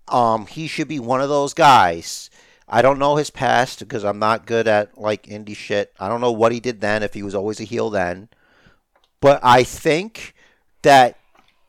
um, 0.07 0.47
he 0.47 0.67
should 0.67 0.87
be 0.87 0.99
one 0.99 1.21
of 1.21 1.29
those 1.29 1.53
guys. 1.53 2.29
I 2.67 2.81
don't 2.81 2.99
know 2.99 3.15
his 3.15 3.29
past 3.29 3.79
because 3.79 4.03
I'm 4.03 4.19
not 4.19 4.45
good 4.45 4.67
at 4.67 4.97
like 4.97 5.23
indie 5.23 5.55
shit. 5.55 5.93
I 5.99 6.09
don't 6.09 6.21
know 6.21 6.31
what 6.31 6.51
he 6.51 6.59
did 6.59 6.81
then 6.81 7.03
if 7.03 7.13
he 7.13 7.23
was 7.23 7.35
always 7.35 7.59
a 7.59 7.63
heel 7.63 7.89
then. 7.89 8.29
But 9.21 9.39
I 9.43 9.63
think 9.63 10.33
that 10.81 11.17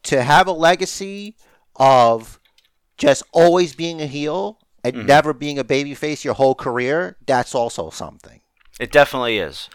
to 0.05 0.23
have 0.23 0.47
a 0.47 0.53
legacy 0.53 1.37
of 1.77 2.41
just 2.97 3.23
always 3.33 3.75
being 3.75 4.01
a 4.01 4.07
heel 4.07 4.59
and 4.83 4.95
Mhm. 4.95 5.05
never 5.07 5.33
being 5.33 5.59
a 5.59 5.65
babyface 5.65 6.25
your 6.25 6.35
whole 6.35 6.55
career, 6.55 7.17
that's 7.27 7.55
also 7.55 7.91
something. 7.91 8.41
It 8.81 8.91
definitely 8.91 9.39
is. 9.39 9.69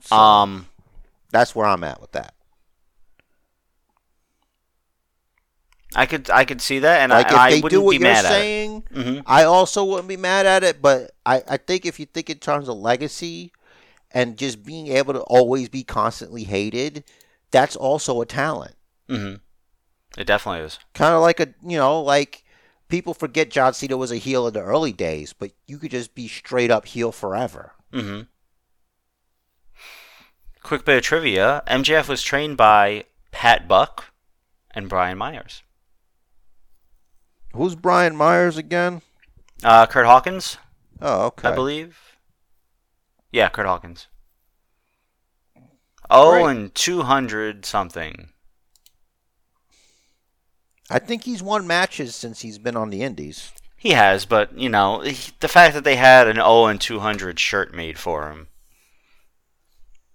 So 0.00 0.16
Um, 0.16 0.66
that's 1.30 1.54
where 1.54 1.66
I'm 1.66 1.84
at 1.84 2.00
with 2.00 2.12
that. 2.12 2.34
I 5.94 6.06
could 6.06 6.30
I 6.30 6.44
could 6.44 6.60
see 6.60 6.78
that, 6.80 7.00
and 7.00 7.12
like 7.12 7.30
I, 7.30 7.34
I 7.34 7.46
if 7.46 7.46
they 7.46 7.62
wouldn't 7.62 7.70
do 7.70 7.82
what 7.82 7.96
be 7.96 7.98
you're 7.98 8.14
mad 8.14 8.24
at 8.24 8.38
it. 8.42 8.48
saying, 8.48 8.84
hmm 8.92 9.20
I 9.26 9.44
also 9.44 9.84
wouldn't 9.84 10.08
be 10.08 10.16
mad 10.16 10.46
at 10.46 10.62
it, 10.64 10.80
but 10.82 11.12
I, 11.26 11.42
I 11.48 11.56
think 11.56 11.84
if 11.84 11.98
you 12.00 12.06
think 12.06 12.30
in 12.30 12.38
terms 12.38 12.68
of 12.68 12.76
legacy 12.76 13.52
and 14.12 14.36
just 14.38 14.64
being 14.64 14.88
able 14.88 15.14
to 15.14 15.20
always 15.22 15.68
be 15.68 15.84
constantly 15.84 16.44
hated, 16.44 17.04
that's 17.50 17.76
also 17.76 18.20
a 18.20 18.26
talent. 18.26 18.76
hmm 19.08 19.34
It 20.16 20.24
definitely 20.26 20.64
is. 20.64 20.78
Kind 20.94 21.14
of 21.14 21.20
like 21.22 21.40
a, 21.40 21.48
you 21.62 21.78
know, 21.78 22.00
like 22.00 22.44
people 22.88 23.14
forget 23.14 23.50
John 23.50 23.74
Cena 23.74 23.96
was 23.96 24.12
a 24.12 24.16
heel 24.16 24.46
in 24.46 24.54
the 24.54 24.62
early 24.62 24.92
days, 24.92 25.32
but 25.32 25.52
you 25.66 25.78
could 25.78 25.90
just 25.90 26.14
be 26.14 26.28
straight 26.28 26.70
up 26.70 26.86
heel 26.86 27.12
forever. 27.12 27.72
hmm 27.92 28.20
Quick 30.62 30.84
bit 30.84 30.98
of 30.98 31.02
trivia: 31.02 31.62
MJF 31.66 32.08
was 32.08 32.22
trained 32.22 32.56
by 32.56 33.04
Pat 33.32 33.66
Buck 33.66 34.06
and 34.72 34.88
Brian 34.88 35.18
Myers. 35.18 35.62
Who's 37.54 37.74
Brian 37.74 38.14
Myers 38.14 38.56
again? 38.56 39.02
Uh, 39.64 39.86
Kurt 39.86 40.06
Hawkins, 40.06 40.58
Oh, 41.00 41.26
okay. 41.26 41.48
I 41.48 41.54
believe. 41.54 41.98
Yeah, 43.32 43.48
Kurt 43.48 43.66
Hawkins. 43.66 44.06
Oh, 46.08 46.32
Great. 46.32 46.46
and 46.56 46.74
two 46.74 47.02
hundred 47.02 47.64
something. 47.64 48.30
I 50.90 50.98
think 50.98 51.22
he's 51.24 51.42
won 51.42 51.66
matches 51.66 52.16
since 52.16 52.40
he's 52.40 52.58
been 52.58 52.76
on 52.76 52.90
the 52.90 53.02
Indies. 53.02 53.52
He 53.76 53.90
has, 53.90 54.26
but 54.26 54.56
you 54.58 54.68
know, 54.68 55.00
he- 55.00 55.32
the 55.40 55.48
fact 55.48 55.74
that 55.74 55.84
they 55.84 55.96
had 55.96 56.26
an 56.28 56.36
0 56.36 56.66
and 56.66 56.80
200 56.80 57.38
shirt 57.38 57.72
made 57.72 57.98
for 57.98 58.28
him, 58.30 58.48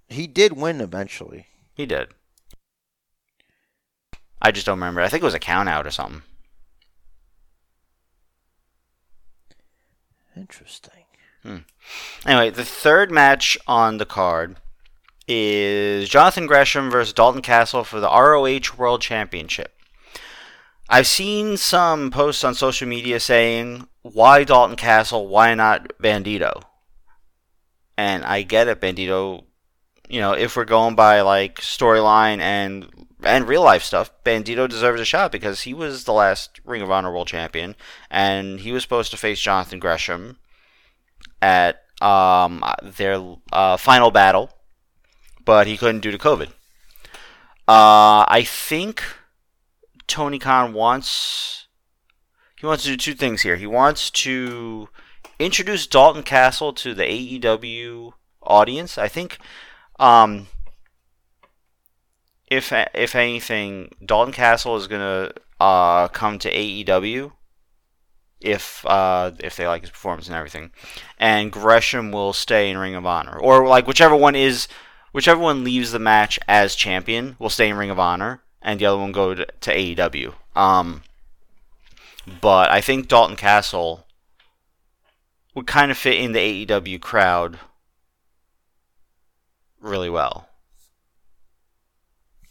He 0.08 0.28
did 0.28 0.54
win 0.54 0.82
eventually. 0.82 1.48
he 1.74 1.86
did. 1.86 2.10
I 4.42 4.52
just 4.52 4.66
don't 4.66 4.78
remember. 4.78 5.02
I 5.02 5.08
think 5.08 5.24
it 5.24 5.26
was 5.26 5.34
a 5.34 5.40
count 5.40 5.70
out 5.70 5.88
or 5.88 5.92
something. 5.92 6.22
Interesting. 10.36 11.04
Hmm. 11.44 11.58
Anyway, 12.26 12.50
the 12.50 12.66
third 12.66 13.12
match 13.12 13.58
on 13.68 13.98
the 13.98 14.06
card 14.06 14.58
is 15.28 16.10
Jonathan 16.10 16.46
Gresham 16.46 16.92
versus 16.92 17.14
Dalton 17.14 17.42
Castle 17.42 17.84
for 17.84 18.00
the 18.00 18.10
ROH 18.10 18.78
World 18.78 19.02
Championship. 19.02 19.74
I've 20.88 21.08
seen 21.08 21.58
some 21.58 22.12
posts 22.12 22.44
on 22.44 22.54
social 22.54 22.88
media 22.88 23.20
saying, 23.20 23.88
why 24.04 24.44
Dalton 24.44 24.76
Castle? 24.76 25.28
Why 25.28 25.56
not 25.56 25.94
Bandito? 26.00 26.62
And 27.98 28.24
I 28.24 28.44
get 28.44 28.68
it, 28.68 28.82
Bandito. 28.82 29.46
You 30.08 30.20
know, 30.20 30.34
if 30.34 30.56
we're 30.56 30.66
going 30.66 30.96
by 30.96 31.22
like 31.22 31.60
storyline 31.62 32.40
and 32.40 33.08
and 33.24 33.48
real 33.48 33.64
life 33.64 33.84
stuff, 33.84 34.12
Bandito 34.24 34.70
deserves 34.70 35.02
a 35.02 35.06
shot 35.06 35.32
because 35.32 35.62
he 35.62 35.74
was 35.74 36.04
the 36.04 36.14
last 36.14 36.60
Ring 36.64 36.82
of 36.82 36.92
Honor 36.92 37.12
World 37.12 37.28
Champion, 37.28 37.76
and 38.12 38.60
he 38.60 38.72
was 38.72 38.84
supposed 38.84 39.12
to 39.12 39.18
face 39.18 39.40
Jonathan 39.40 39.80
Gresham 39.80 40.38
at 41.42 41.82
um, 42.02 42.64
their 42.84 43.36
uh, 43.52 43.78
final 43.78 44.12
battle, 44.12 44.52
but 45.44 45.68
he 45.68 45.78
couldn't 45.78 46.02
due 46.02 46.12
to 46.12 46.18
COVID. 46.18 46.50
Uh, 47.68 48.26
I 48.28 48.44
think 48.46 49.04
Tony 50.08 50.38
Khan 50.38 50.74
wants 50.74 51.68
he 52.60 52.66
wants 52.66 52.84
to 52.84 52.90
do 52.92 52.98
two 52.98 53.16
things 53.16 53.42
here. 53.42 53.58
He 53.58 53.68
wants 53.68 54.10
to 54.12 54.90
introduce 55.40 55.88
Dalton 55.88 56.24
Castle 56.24 56.74
to 56.74 56.94
the 56.94 57.04
AEW 57.04 58.14
audience. 58.44 58.98
I 58.98 59.08
think 59.08 59.40
um, 60.00 60.48
if 62.48 62.72
if 62.72 63.16
anything, 63.16 63.92
Dalton 64.04 64.34
Castle 64.34 64.76
is 64.76 64.88
gonna 64.88 65.32
uh, 65.60 66.08
come 66.10 66.40
to 66.40 66.52
AEW 66.52 67.32
if 68.42 68.86
uh, 68.86 69.32
if 69.40 69.56
they 69.56 69.68
like 69.68 69.82
his 69.82 69.92
performance 69.92 70.28
and 70.28 70.36
everything, 70.36 70.72
and 71.18 71.52
Gresham 71.52 72.12
will 72.12 72.34
stay 72.34 72.70
in 72.70 72.78
Ring 72.78 72.96
of 72.96 73.06
Honor, 73.06 73.38
or 73.38 73.68
like 73.68 73.88
whichever 73.88 74.16
one 74.16 74.36
is 74.36 74.68
whichever 75.12 75.42
one 75.42 75.64
leaves 75.64 75.92
the 75.92 76.00
match 76.00 76.40
as 76.48 76.76
champion 76.76 77.36
will 77.40 77.50
stay 77.50 77.70
in 77.70 77.78
Ring 77.78 77.90
of 77.90 78.00
Honor, 78.00 78.42
and 78.62 78.80
the 78.80 78.86
other 78.86 79.00
one 79.00 79.12
go 79.12 79.34
to, 79.34 79.46
to 79.46 79.76
AEW. 79.76 80.34
Um, 80.56 81.04
but 82.42 82.72
I 82.72 82.82
think 82.82 83.08
Dalton 83.08 83.36
Castle 83.36 84.06
would 85.54 85.68
kind 85.68 85.90
of 85.90 85.98
fit 85.98 86.20
in 86.20 86.34
the 86.34 86.66
AEW 86.66 87.02
crowd 87.02 87.60
really 89.86 90.10
well. 90.10 90.48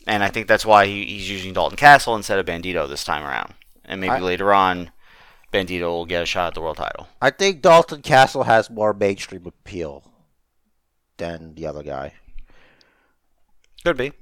And 0.06 0.22
I 0.22 0.28
think 0.28 0.46
that's 0.48 0.66
why 0.66 0.86
he, 0.86 1.04
he's 1.06 1.30
using 1.30 1.52
Dalton 1.54 1.76
Castle 1.76 2.14
instead 2.14 2.38
of 2.38 2.46
Bandito 2.46 2.88
this 2.88 3.04
time 3.04 3.24
around. 3.24 3.54
And 3.84 4.00
maybe 4.00 4.12
I- 4.12 4.20
later 4.20 4.52
on, 4.52 4.90
Bandito 5.52 5.82
will 5.88 6.06
get 6.06 6.22
a 6.22 6.26
shot 6.26 6.48
at 6.48 6.54
the 6.54 6.60
world 6.60 6.76
title. 6.76 7.08
I 7.22 7.30
think 7.30 7.62
Dalton 7.62 8.02
Castle 8.02 8.42
has 8.44 8.68
more 8.68 8.92
mainstream 8.92 9.46
appeal 9.46 10.04
than 11.16 11.54
the 11.54 11.66
other 11.66 11.82
guy. 11.82 12.12
Could 13.84 13.96
be. 13.96 14.12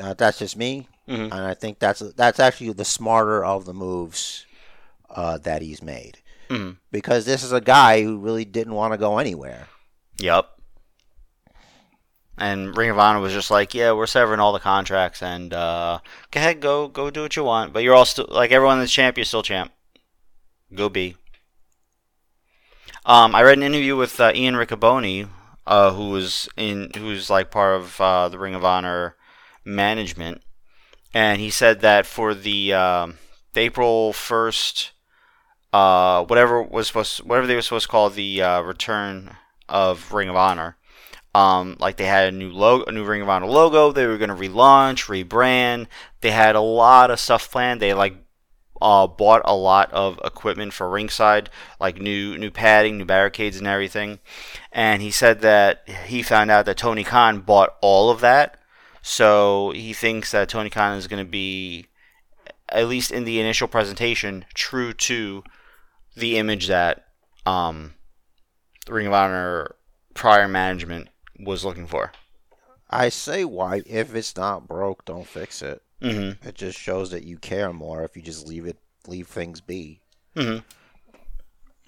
Uh, 0.00 0.14
that's 0.14 0.38
just 0.40 0.56
me, 0.56 0.88
Mhm. 1.08 1.24
and 1.24 1.34
I 1.34 1.54
think 1.54 1.78
that's 1.78 2.00
that's 2.00 2.40
actually 2.40 2.72
the 2.72 2.84
smarter 2.84 3.44
of 3.44 3.64
the 3.66 3.74
moves 3.74 4.44
uh, 5.10 5.38
that 5.38 5.62
he's 5.62 5.80
made. 5.82 6.18
Mhm. 6.50 6.78
Because 6.90 7.24
this 7.24 7.44
is 7.44 7.52
a 7.52 7.60
guy 7.60 8.02
who 8.02 8.18
really 8.18 8.44
didn't 8.44 8.74
want 8.74 8.92
to 8.92 8.98
go 8.98 9.18
anywhere. 9.18 9.68
Yep. 10.18 10.53
And 12.36 12.76
Ring 12.76 12.90
of 12.90 12.98
Honor 12.98 13.20
was 13.20 13.32
just 13.32 13.50
like, 13.50 13.74
yeah, 13.74 13.92
we're 13.92 14.06
severing 14.06 14.40
all 14.40 14.52
the 14.52 14.58
contracts, 14.58 15.22
and 15.22 15.54
uh, 15.54 16.00
go 16.32 16.40
ahead, 16.40 16.60
go 16.60 16.88
go 16.88 17.08
do 17.10 17.22
what 17.22 17.36
you 17.36 17.44
want. 17.44 17.72
But 17.72 17.84
you're 17.84 17.94
all 17.94 18.04
still 18.04 18.26
like 18.28 18.50
everyone 18.50 18.80
that's 18.80 18.92
champ, 18.92 19.16
you're 19.16 19.24
still 19.24 19.42
champ. 19.42 19.70
Go 20.74 20.88
be. 20.88 21.16
Um, 23.06 23.34
I 23.34 23.42
read 23.42 23.58
an 23.58 23.62
interview 23.62 23.96
with 23.96 24.18
uh, 24.18 24.32
Ian 24.34 24.54
Riccoboni, 24.54 25.28
uh, 25.66 25.92
who 25.92 26.10
was 26.10 26.48
in 26.56 26.90
who's 26.96 27.30
like 27.30 27.50
part 27.50 27.76
of 27.76 28.00
uh, 28.00 28.28
the 28.28 28.38
Ring 28.38 28.54
of 28.54 28.64
Honor 28.64 29.14
management, 29.64 30.42
and 31.12 31.40
he 31.40 31.50
said 31.50 31.80
that 31.80 32.06
for 32.06 32.34
the, 32.34 32.72
um 32.72 33.18
the 33.54 33.60
April 33.60 34.12
first, 34.12 34.90
uh, 35.72 36.24
whatever 36.24 36.62
was 36.62 36.88
supposed, 36.88 37.22
whatever 37.22 37.46
they 37.46 37.54
were 37.54 37.62
supposed 37.62 37.86
to 37.86 37.90
call 37.90 38.10
the 38.10 38.42
uh, 38.42 38.60
return 38.60 39.36
of 39.68 40.12
Ring 40.12 40.28
of 40.28 40.36
Honor. 40.36 40.76
Um, 41.34 41.76
like 41.80 41.96
they 41.96 42.06
had 42.06 42.28
a 42.28 42.36
new 42.36 42.52
logo, 42.52 42.84
a 42.84 42.92
new 42.92 43.04
Ring 43.04 43.22
of 43.22 43.28
Honor 43.28 43.46
logo. 43.46 43.90
They 43.90 44.06
were 44.06 44.18
gonna 44.18 44.36
relaunch, 44.36 45.06
rebrand. 45.06 45.88
They 46.20 46.30
had 46.30 46.54
a 46.54 46.60
lot 46.60 47.10
of 47.10 47.18
stuff 47.18 47.50
planned. 47.50 47.80
They 47.80 47.92
like 47.92 48.16
uh, 48.80 49.06
bought 49.06 49.42
a 49.44 49.56
lot 49.56 49.90
of 49.92 50.20
equipment 50.24 50.72
for 50.72 50.88
ringside, 50.90 51.50
like 51.80 52.00
new 52.00 52.36
new 52.38 52.50
padding, 52.50 52.98
new 52.98 53.04
barricades, 53.04 53.56
and 53.56 53.66
everything. 53.66 54.20
And 54.72 55.02
he 55.02 55.10
said 55.10 55.40
that 55.40 55.88
he 56.06 56.22
found 56.22 56.50
out 56.50 56.66
that 56.66 56.76
Tony 56.76 57.02
Khan 57.02 57.40
bought 57.40 57.76
all 57.80 58.10
of 58.10 58.20
that. 58.20 58.60
So 59.02 59.72
he 59.74 59.92
thinks 59.92 60.30
that 60.32 60.48
Tony 60.48 60.70
Khan 60.70 60.96
is 60.96 61.08
going 61.08 61.24
to 61.24 61.30
be, 61.30 61.88
at 62.70 62.88
least 62.88 63.10
in 63.10 63.24
the 63.24 63.38
initial 63.38 63.68
presentation, 63.68 64.46
true 64.54 64.92
to 64.94 65.44
the 66.16 66.38
image 66.38 66.68
that 66.68 67.06
um, 67.44 67.94
Ring 68.88 69.06
of 69.06 69.12
Honor 69.12 69.74
prior 70.14 70.48
management 70.48 71.08
was 71.44 71.64
looking 71.64 71.86
for. 71.86 72.12
I 72.90 73.08
say 73.08 73.44
why 73.44 73.82
if 73.86 74.14
it's 74.14 74.36
not 74.36 74.68
broke, 74.68 75.04
don't 75.04 75.26
fix 75.26 75.62
it. 75.62 75.82
Mm-hmm. 76.00 76.46
It 76.46 76.54
just 76.54 76.78
shows 76.78 77.10
that 77.10 77.24
you 77.24 77.38
care 77.38 77.72
more 77.72 78.04
if 78.04 78.16
you 78.16 78.22
just 78.22 78.46
leave 78.46 78.66
it 78.66 78.78
leave 79.06 79.28
things 79.28 79.60
be. 79.60 80.00
Mm-hmm. 80.36 80.58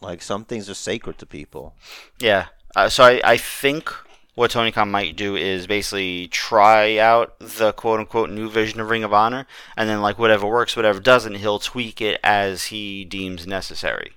Like 0.00 0.22
some 0.22 0.44
things 0.44 0.68
are 0.68 0.74
sacred 0.74 1.18
to 1.18 1.26
people. 1.26 1.74
Yeah. 2.18 2.46
Uh, 2.74 2.88
so 2.88 3.04
I, 3.04 3.20
I 3.24 3.36
think 3.36 3.92
what 4.34 4.50
Tony 4.50 4.70
Khan 4.70 4.90
might 4.90 5.16
do 5.16 5.34
is 5.34 5.66
basically 5.66 6.28
try 6.28 6.98
out 6.98 7.38
the 7.38 7.72
quote 7.72 8.00
unquote 8.00 8.30
new 8.30 8.50
vision 8.50 8.80
of 8.80 8.90
Ring 8.90 9.02
of 9.02 9.12
Honor, 9.12 9.46
and 9.76 9.88
then 9.88 10.02
like 10.02 10.18
whatever 10.18 10.46
works, 10.46 10.76
whatever 10.76 11.00
doesn't, 11.00 11.36
he'll 11.36 11.58
tweak 11.58 12.00
it 12.00 12.20
as 12.22 12.66
he 12.66 13.04
deems 13.04 13.46
necessary. 13.46 14.12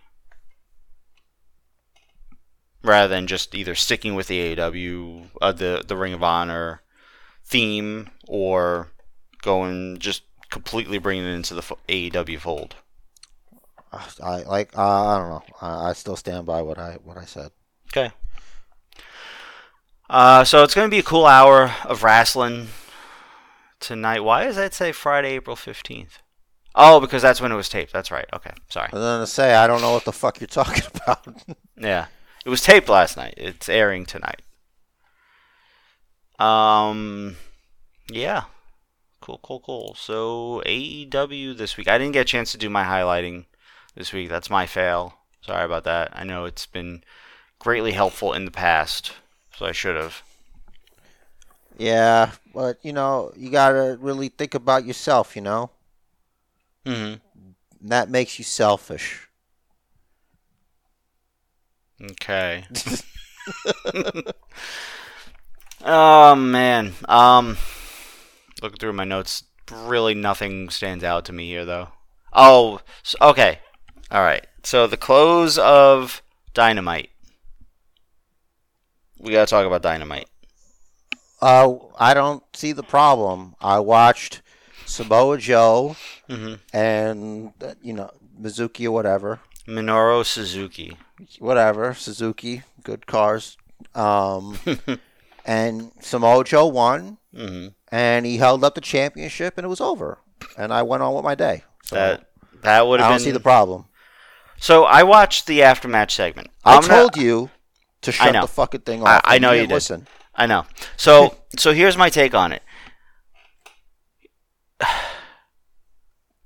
Rather 2.81 3.07
than 3.09 3.27
just 3.27 3.53
either 3.55 3.75
sticking 3.75 4.15
with 4.15 4.27
the 4.27 4.55
AEW, 4.55 5.31
uh, 5.41 5.51
the 5.51 5.83
the 5.85 5.97
Ring 5.97 6.13
of 6.13 6.23
Honor 6.23 6.81
theme, 7.45 8.09
or 8.27 8.91
going 9.41 9.97
just 9.99 10.23
completely 10.49 10.97
bringing 10.97 11.25
it 11.25 11.33
into 11.33 11.53
the 11.53 11.61
AEW 11.61 12.39
fold. 12.39 12.75
I 13.91 14.43
like. 14.43 14.77
Uh, 14.77 14.81
I 14.81 15.17
don't 15.17 15.29
know. 15.29 15.43
I, 15.61 15.89
I 15.89 15.93
still 15.93 16.15
stand 16.15 16.45
by 16.45 16.61
what 16.61 16.77
I 16.77 16.97
what 17.03 17.17
I 17.17 17.25
said. 17.25 17.51
Okay. 17.87 18.11
Uh, 20.09 20.43
so 20.43 20.63
it's 20.63 20.73
going 20.73 20.87
to 20.87 20.91
be 20.91 20.99
a 20.99 21.03
cool 21.03 21.25
hour 21.25 21.73
of 21.85 22.03
wrestling 22.03 22.67
tonight. 23.79 24.21
Why 24.21 24.45
does 24.45 24.55
that 24.55 24.73
say 24.73 24.91
Friday, 24.91 25.35
April 25.35 25.55
15th? 25.55 26.19
Oh, 26.75 26.99
because 26.99 27.21
that's 27.21 27.41
when 27.41 27.51
it 27.51 27.55
was 27.55 27.69
taped. 27.69 27.91
That's 27.91 28.11
right. 28.11 28.25
Okay. 28.33 28.51
Sorry. 28.69 28.89
I 28.91 28.95
was 28.95 29.03
gonna 29.03 29.27
say 29.27 29.55
I 29.55 29.67
don't 29.67 29.81
know 29.81 29.91
what 29.91 30.05
the 30.05 30.11
fuck 30.11 30.39
you're 30.39 30.47
talking 30.47 30.83
about. 30.95 31.27
Yeah. 31.77 32.05
It 32.45 32.49
was 32.49 32.61
taped 32.61 32.89
last 32.89 33.17
night. 33.17 33.33
It's 33.37 33.69
airing 33.69 34.05
tonight. 34.05 34.41
Um, 36.39 37.35
yeah. 38.09 38.43
Cool, 39.21 39.39
cool, 39.43 39.59
cool. 39.59 39.95
So, 39.95 40.63
AEW 40.65 41.57
this 41.57 41.77
week. 41.77 41.87
I 41.89 41.97
didn't 41.97 42.13
get 42.13 42.21
a 42.21 42.25
chance 42.25 42.51
to 42.53 42.57
do 42.57 42.69
my 42.69 42.83
highlighting 42.83 43.45
this 43.95 44.13
week. 44.13 44.29
That's 44.29 44.49
my 44.49 44.65
fail. 44.65 45.15
Sorry 45.41 45.65
about 45.65 45.83
that. 45.85 46.11
I 46.13 46.23
know 46.23 46.45
it's 46.45 46.65
been 46.65 47.03
greatly 47.59 47.91
helpful 47.91 48.33
in 48.33 48.45
the 48.45 48.51
past, 48.51 49.11
so 49.55 49.65
I 49.65 49.71
should 49.73 49.95
have. 49.97 50.23
yeah, 51.77 52.31
but 52.53 52.77
you 52.83 52.93
know 52.93 53.31
you 53.35 53.49
gotta 53.49 53.97
really 53.99 54.29
think 54.29 54.53
about 54.53 54.85
yourself. 54.85 55.35
You 55.35 55.41
know 55.41 55.71
Mm-hmm. 56.85 57.15
That 57.87 58.09
makes 58.09 58.37
you 58.39 58.45
selfish. 58.45 59.28
Okay. 62.01 62.65
oh 65.83 66.35
man. 66.35 66.93
Um 67.07 67.57
looking 68.61 68.77
through 68.77 68.93
my 68.93 69.03
notes, 69.05 69.43
really 69.71 70.13
nothing 70.15 70.69
stands 70.69 71.03
out 71.03 71.25
to 71.25 71.33
me 71.33 71.47
here 71.47 71.65
though. 71.65 71.89
Oh, 72.33 72.79
s 73.03 73.15
okay. 73.21 73.59
All 74.11 74.21
right. 74.21 74.45
So 74.63 74.87
the 74.87 74.97
close 74.97 75.57
of 75.57 76.21
Dynamite. 76.53 77.09
We 79.19 79.31
got 79.33 79.47
to 79.47 79.51
talk 79.51 79.65
about 79.65 79.81
Dynamite. 79.81 80.27
Uh, 81.41 81.75
I 81.97 82.13
don't 82.13 82.43
see 82.55 82.71
the 82.71 82.83
problem. 82.83 83.55
I 83.61 83.79
watched 83.79 84.41
Samoa 84.85 85.37
Joe 85.37 85.95
Mhm. 86.29 86.59
and 86.73 87.53
uh, 87.63 87.73
you 87.81 87.93
know 87.93 88.11
Mizuki 88.39 88.85
or 88.85 88.91
whatever, 88.91 89.39
Minoru 89.67 90.25
Suzuki. 90.25 90.97
Whatever 91.39 91.93
Suzuki, 91.93 92.63
good 92.83 93.05
cars. 93.07 93.57
Um, 93.95 94.57
and 95.45 95.91
Samoa 96.01 96.43
Joe 96.43 96.67
won, 96.67 97.17
Mhm. 97.35 97.73
and 97.91 98.25
he 98.25 98.37
held 98.37 98.63
up 98.63 98.75
the 98.75 98.81
championship, 98.81 99.57
and 99.57 99.65
it 99.65 99.69
was 99.69 99.81
over. 99.81 100.19
And 100.57 100.73
I 100.73 100.81
went 100.83 101.03
on 101.03 101.13
with 101.13 101.23
my 101.23 101.35
day. 101.35 101.63
So 101.83 101.95
That 101.95 102.25
that 102.61 102.87
would 102.87 102.99
have 102.99 103.07
I 103.07 103.09
don't 103.11 103.17
been 103.19 103.25
see 103.25 103.31
the 103.31 103.39
problem. 103.39 103.85
So 104.57 104.83
I 104.85 105.03
watched 105.03 105.45
the 105.47 105.59
aftermatch 105.59 106.11
segment. 106.11 106.49
I 106.65 106.75
I'm 106.75 106.81
gonna- 106.81 106.93
told 106.93 107.17
you 107.17 107.49
to 108.01 108.11
shut 108.11 108.33
the 108.33 108.47
fucking 108.47 108.81
thing 108.81 109.05
I- 109.05 109.15
off. 109.17 109.21
I 109.25 109.35
and 109.35 109.41
know 109.41 109.51
you 109.53 109.61
did. 109.67 109.71
Listen. 109.71 110.07
I 110.35 110.45
know. 110.45 110.65
So 110.97 111.35
so 111.57 111.73
here's 111.73 111.97
my 111.97 112.09
take 112.09 112.33
on 112.33 112.51
it. 112.51 112.61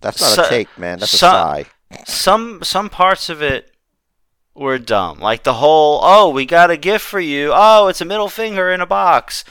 That's 0.01 0.19
not 0.21 0.29
So- 0.31 0.43
a 0.45 0.49
take, 0.49 0.77
man. 0.77 0.99
That's 0.99 1.13
a 1.13 1.17
sigh. 1.17 1.65
Some 2.05 2.61
some 2.63 2.89
parts 2.89 3.29
of 3.29 3.41
it 3.41 3.71
were 4.55 4.77
dumb. 4.77 5.19
Like 5.19 5.43
the 5.43 5.55
whole, 5.55 5.99
oh, 6.03 6.29
we 6.29 6.45
got 6.45 6.71
a 6.71 6.77
gift 6.77 7.05
for 7.05 7.19
you. 7.19 7.51
Oh, 7.53 7.87
it's 7.87 8.01
a 8.01 8.05
middle 8.05 8.29
finger 8.29 8.71
in 8.71 8.81
a 8.81 8.85
box. 8.85 9.43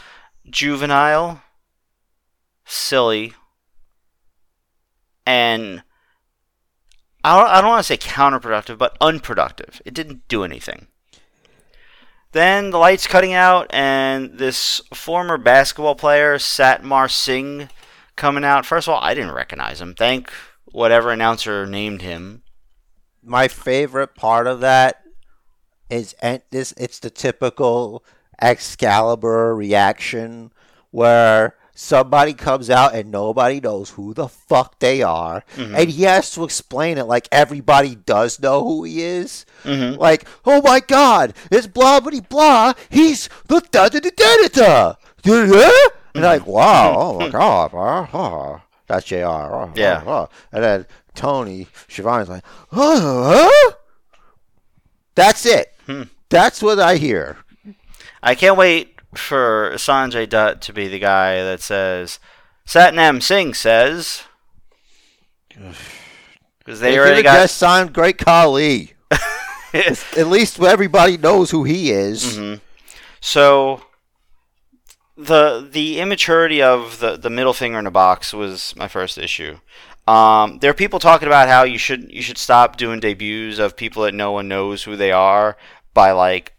Juvenile, 0.48 1.42
silly, 2.64 3.34
and 5.24 5.82
I 7.24 7.38
don't, 7.38 7.50
I 7.50 7.60
don't 7.60 7.70
want 7.70 7.86
to 7.86 7.96
say 7.96 7.96
counterproductive, 7.96 8.78
but 8.78 8.96
unproductive. 9.00 9.80
It 9.84 9.94
didn't 9.94 10.26
do 10.28 10.42
anything. 10.42 10.88
Then 12.32 12.70
the 12.70 12.78
lights 12.78 13.06
cutting 13.06 13.34
out, 13.34 13.66
and 13.70 14.38
this 14.38 14.80
former 14.92 15.36
basketball 15.36 15.94
player, 15.94 16.38
Satnam 16.38 17.10
Singh, 17.10 17.68
coming 18.16 18.44
out. 18.44 18.66
First 18.66 18.88
of 18.88 18.94
all, 18.94 19.02
I 19.02 19.14
didn't 19.14 19.32
recognize 19.32 19.80
him. 19.80 19.94
Thank 19.94 20.32
whatever 20.64 21.10
announcer 21.10 21.66
named 21.66 22.02
him. 22.02 22.41
My 23.22 23.48
favorite 23.48 24.14
part 24.14 24.46
of 24.46 24.60
that 24.60 25.02
is 25.90 26.14
and 26.22 26.42
this. 26.50 26.72
It's 26.76 26.98
the 26.98 27.10
typical 27.10 28.04
Excalibur 28.40 29.54
reaction 29.54 30.52
where 30.90 31.54
somebody 31.74 32.34
comes 32.34 32.68
out 32.68 32.94
and 32.94 33.10
nobody 33.10 33.60
knows 33.60 33.90
who 33.90 34.12
the 34.12 34.28
fuck 34.28 34.78
they 34.78 35.02
are, 35.02 35.42
Mm-hmm. 35.56 35.74
and 35.74 35.88
he 35.90 36.02
has 36.02 36.30
to 36.32 36.44
explain 36.44 36.98
it 36.98 37.04
like 37.04 37.28
everybody 37.32 37.94
does 37.94 38.40
know 38.40 38.62
who 38.64 38.84
he 38.84 39.02
is. 39.02 39.46
Mhm. 39.64 39.96
Like, 39.98 40.26
oh 40.44 40.60
my 40.62 40.80
god, 40.80 41.34
it's 41.50 41.66
blah 41.66 42.00
blah 42.00 42.20
blah. 42.20 42.72
He's 42.90 43.28
the 43.46 43.60
da 43.70 43.88
da 43.88 44.00
da 44.00 44.10
da 44.10 44.48
da 44.48 44.48
da. 44.48 44.94
And 46.14 46.24
like, 46.24 46.46
wow, 46.46 46.94
oh 46.98 47.18
my 47.20 47.28
god, 47.30 47.72
uh, 47.74 48.18
uh, 48.18 48.60
that's 48.86 49.06
Jr. 49.06 49.16
uh, 49.24 49.64
uh, 49.64 49.70
Yeah. 49.74 50.02
uh. 50.06 50.26
And 50.52 50.62
then 50.64 50.86
Tony 51.14 51.66
Schiavone's 51.88 52.28
like, 52.28 52.44
huh? 52.70 53.72
That's 55.14 55.44
it. 55.46 55.72
Hmm. 55.86 56.04
That's 56.30 56.62
what 56.62 56.78
I 56.80 56.96
hear. 56.96 57.38
I 58.22 58.34
can't 58.34 58.56
wait 58.56 58.94
for 59.14 59.72
Sanjay 59.74 60.28
Dutt 60.28 60.62
to 60.62 60.72
be 60.72 60.88
the 60.88 60.98
guy 60.98 61.42
that 61.42 61.60
says, 61.60 62.18
Satnam 62.66 63.22
Singh 63.22 63.54
says. 63.54 64.22
Because 66.64 66.78
they 66.78 66.92
They 66.92 66.98
already 67.00 67.22
got. 67.24 67.40
just 67.42 67.58
signed 67.58 67.92
Great 67.92 68.18
Khali. 68.18 68.92
At 69.74 70.28
least 70.28 70.60
everybody 70.60 71.16
knows 71.16 71.50
who 71.50 71.64
he 71.64 71.90
is. 71.90 72.36
Mhm. 72.38 72.60
So 73.20 73.82
the 75.16 75.66
the 75.68 75.98
immaturity 75.98 76.62
of 76.62 77.00
the, 77.00 77.16
the 77.16 77.30
middle 77.30 77.52
finger 77.52 77.80
in 77.80 77.86
a 77.88 77.90
box 77.90 78.32
was 78.32 78.76
my 78.76 78.86
first 78.86 79.18
issue. 79.18 79.58
Um, 80.06 80.58
there 80.58 80.70
are 80.70 80.74
people 80.74 80.98
talking 80.98 81.28
about 81.28 81.48
how 81.48 81.62
you 81.62 81.78
should 81.78 82.10
you 82.12 82.22
should 82.22 82.38
stop 82.38 82.76
doing 82.76 83.00
debuts 83.00 83.58
of 83.58 83.76
people 83.76 84.02
that 84.02 84.14
no 84.14 84.32
one 84.32 84.48
knows 84.48 84.82
who 84.82 84.96
they 84.96 85.12
are 85.12 85.56
by 85.94 86.10
like 86.10 86.54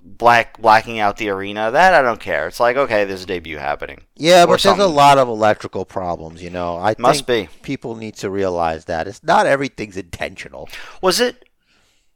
black 0.00 0.60
blacking 0.60 0.98
out 0.98 1.16
the 1.16 1.28
arena. 1.28 1.70
That 1.70 1.94
I 1.94 2.02
don't 2.02 2.20
care. 2.20 2.46
It's 2.46 2.60
like 2.60 2.76
okay, 2.76 3.04
there's 3.04 3.24
a 3.24 3.26
debut 3.26 3.58
happening. 3.58 4.02
Yeah, 4.16 4.46
but 4.46 4.62
there's 4.62 4.78
a 4.78 4.86
lot 4.86 5.18
of 5.18 5.28
electrical 5.28 5.84
problems, 5.84 6.42
you 6.42 6.50
know. 6.50 6.76
I 6.76 6.94
Must 6.98 7.26
think 7.26 7.50
be. 7.50 7.56
people 7.62 7.96
need 7.96 8.14
to 8.16 8.30
realize 8.30 8.84
that 8.84 9.08
it's 9.08 9.22
not 9.24 9.46
everything's 9.46 9.96
intentional. 9.96 10.68
Was 11.02 11.18
it 11.20 11.44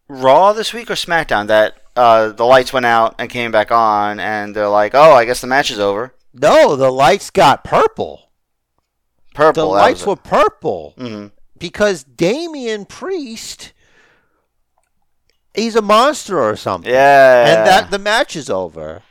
Raw 0.08 0.52
this 0.52 0.72
week 0.72 0.90
or 0.90 0.94
SmackDown 0.94 1.46
that 1.46 1.74
uh, 1.96 2.28
the 2.30 2.44
lights 2.44 2.72
went 2.72 2.86
out 2.86 3.14
and 3.18 3.30
came 3.30 3.50
back 3.50 3.70
on, 3.70 4.20
and 4.20 4.54
they're 4.54 4.68
like, 4.68 4.94
"Oh, 4.94 5.12
I 5.12 5.24
guess 5.24 5.40
the 5.40 5.46
match 5.46 5.70
is 5.70 5.78
over." 5.78 6.14
No, 6.34 6.76
the 6.76 6.90
lights 6.90 7.30
got 7.30 7.64
purple. 7.64 8.30
Purple. 9.34 9.62
The 9.64 9.68
lights 9.68 10.06
were 10.06 10.16
purple. 10.16 10.94
Mhm. 10.98 11.30
because 11.58 12.02
Damian 12.04 12.84
Priest, 12.84 13.72
he's 15.54 15.76
a 15.76 15.82
monster 15.82 16.40
or 16.42 16.56
something. 16.56 16.90
Yeah. 16.92 17.46
and 17.46 17.66
that 17.66 17.90
the 17.90 17.98
match 17.98 18.36
is 18.36 18.50
over. 18.50 19.02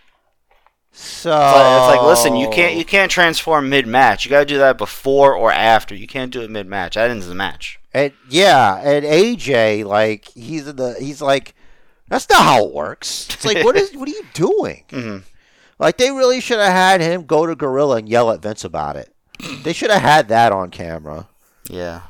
So 0.94 1.32
It's 1.32 1.36
like, 1.56 1.78
it's 1.96 1.98
like, 1.98 2.06
listen, 2.08 2.36
you 2.36 2.50
can't 2.50 2.76
you 2.76 2.84
can't 2.86 3.10
transform 3.10 3.70
mid 3.70 3.88
match. 3.88 4.26
You 4.26 4.30
got 4.30 4.40
to 4.40 4.46
do 4.46 4.58
that 4.58 4.78
before 4.78 5.34
or 5.34 5.52
after. 5.52 5.96
You 5.96 6.06
can't 6.08 6.32
do 6.32 6.42
it 6.42 6.50
mid 6.52 6.68
match. 6.68 6.96
That 6.96 7.10
ends 7.10 7.28
the 7.28 7.36
match. 7.36 7.80
And 7.94 8.12
yeah, 8.30 8.76
and 8.84 9.06
AJ, 9.06 9.86
like 9.86 10.28
he's 10.30 10.68
in 10.68 10.76
the 10.76 10.96
he's 11.00 11.22
like, 11.22 11.56
that's 12.10 12.28
not 12.30 12.42
how 12.42 12.66
it 12.66 12.74
works. 12.74 13.28
It's 13.32 13.46
like, 13.46 13.64
what 13.64 13.78
is 13.78 13.92
what 13.96 14.08
are 14.10 14.12
you 14.12 14.26
doing? 14.34 14.84
Mhm. 14.90 15.24
Like 15.80 15.98
they 15.98 16.12
really 16.12 16.42
should 16.42 16.60
have 16.60 16.74
had 16.74 17.00
him 17.02 17.24
go 17.26 17.46
to 17.46 17.56
Gorilla 17.56 17.98
and 17.98 18.10
yell 18.10 18.30
at 18.32 18.42
Vince 18.42 18.64
about 18.66 18.98
it. 18.98 19.11
They 19.64 19.74
should 19.74 19.92
have 19.92 20.02
had 20.02 20.28
that 20.30 20.52
on 20.52 20.70
camera. 20.70 21.28
Yeah. 21.70 22.02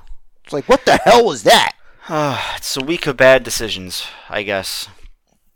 It's 0.43 0.53
like, 0.53 0.67
what 0.67 0.85
the 0.85 0.97
hell 0.97 1.25
was 1.25 1.43
that? 1.43 1.73
it's 2.57 2.77
a 2.77 2.83
week 2.83 3.07
of 3.07 3.17
bad 3.17 3.43
decisions, 3.43 4.05
I 4.29 4.43
guess. 4.43 4.87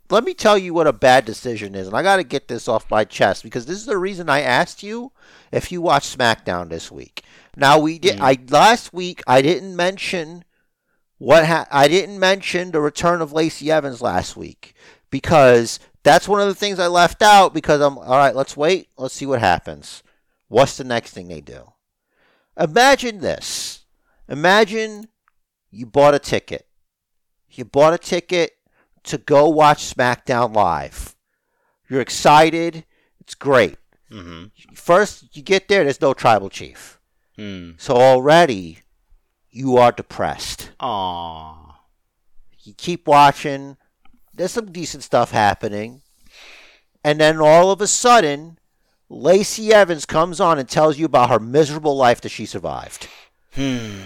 Let 0.08 0.24
me 0.24 0.34
tell 0.34 0.56
you 0.56 0.72
what 0.72 0.86
a 0.86 0.92
bad 0.92 1.24
decision 1.24 1.74
is, 1.74 1.88
and 1.88 1.96
I 1.96 2.02
got 2.02 2.16
to 2.16 2.24
get 2.24 2.46
this 2.46 2.68
off 2.68 2.90
my 2.90 3.04
chest 3.04 3.42
because 3.42 3.66
this 3.66 3.78
is 3.78 3.86
the 3.86 3.98
reason 3.98 4.30
I 4.30 4.40
asked 4.40 4.82
you 4.82 5.10
if 5.50 5.72
you 5.72 5.82
watched 5.82 6.16
SmackDown 6.16 6.68
this 6.68 6.92
week. 6.92 7.24
Now 7.56 7.78
we 7.80 7.98
did. 7.98 8.18
Mm. 8.18 8.20
I 8.20 8.38
last 8.48 8.92
week 8.92 9.22
I 9.26 9.42
didn't 9.42 9.74
mention 9.74 10.44
what 11.18 11.46
ha- 11.46 11.66
I 11.72 11.88
didn't 11.88 12.20
mention 12.20 12.70
the 12.70 12.80
return 12.80 13.20
of 13.20 13.32
Lacey 13.32 13.70
Evans 13.70 14.00
last 14.00 14.36
week 14.36 14.74
because 15.10 15.80
that's 16.04 16.28
one 16.28 16.40
of 16.40 16.46
the 16.46 16.54
things 16.54 16.78
I 16.78 16.86
left 16.86 17.20
out 17.20 17.52
because 17.52 17.80
I'm 17.80 17.98
all 17.98 18.16
right. 18.18 18.36
Let's 18.36 18.56
wait. 18.56 18.88
Let's 18.96 19.14
see 19.14 19.26
what 19.26 19.40
happens. 19.40 20.04
What's 20.48 20.76
the 20.76 20.84
next 20.84 21.12
thing 21.12 21.28
they 21.28 21.40
do? 21.40 21.72
Imagine 22.58 23.18
this. 23.18 23.84
Imagine 24.28 25.08
you 25.70 25.86
bought 25.86 26.14
a 26.14 26.18
ticket. 26.18 26.66
You 27.50 27.64
bought 27.64 27.94
a 27.94 27.98
ticket 27.98 28.52
to 29.04 29.18
go 29.18 29.48
watch 29.48 29.94
SmackDown 29.94 30.54
live. 30.54 31.14
You're 31.88 32.00
excited. 32.00 32.84
It's 33.20 33.34
great. 33.34 33.76
Mm-hmm. 34.10 34.74
First, 34.74 35.36
you 35.36 35.42
get 35.42 35.68
there, 35.68 35.84
there's 35.84 36.00
no 36.00 36.14
tribal 36.14 36.48
chief. 36.48 37.00
Hmm. 37.36 37.72
So 37.76 37.96
already, 37.96 38.80
you 39.50 39.76
are 39.76 39.92
depressed. 39.92 40.70
Aww. 40.80 41.74
You 42.62 42.74
keep 42.74 43.06
watching. 43.06 43.76
There's 44.34 44.52
some 44.52 44.72
decent 44.72 45.02
stuff 45.02 45.30
happening. 45.30 46.02
And 47.04 47.20
then 47.20 47.40
all 47.40 47.70
of 47.70 47.80
a 47.80 47.86
sudden, 47.86 48.58
Lacey 49.08 49.72
Evans 49.72 50.04
comes 50.06 50.40
on 50.40 50.58
and 50.58 50.68
tells 50.68 50.98
you 50.98 51.06
about 51.06 51.30
her 51.30 51.38
miserable 51.38 51.96
life 51.96 52.20
that 52.22 52.30
she 52.30 52.44
survived. 52.46 53.08
Hmm. 53.54 54.00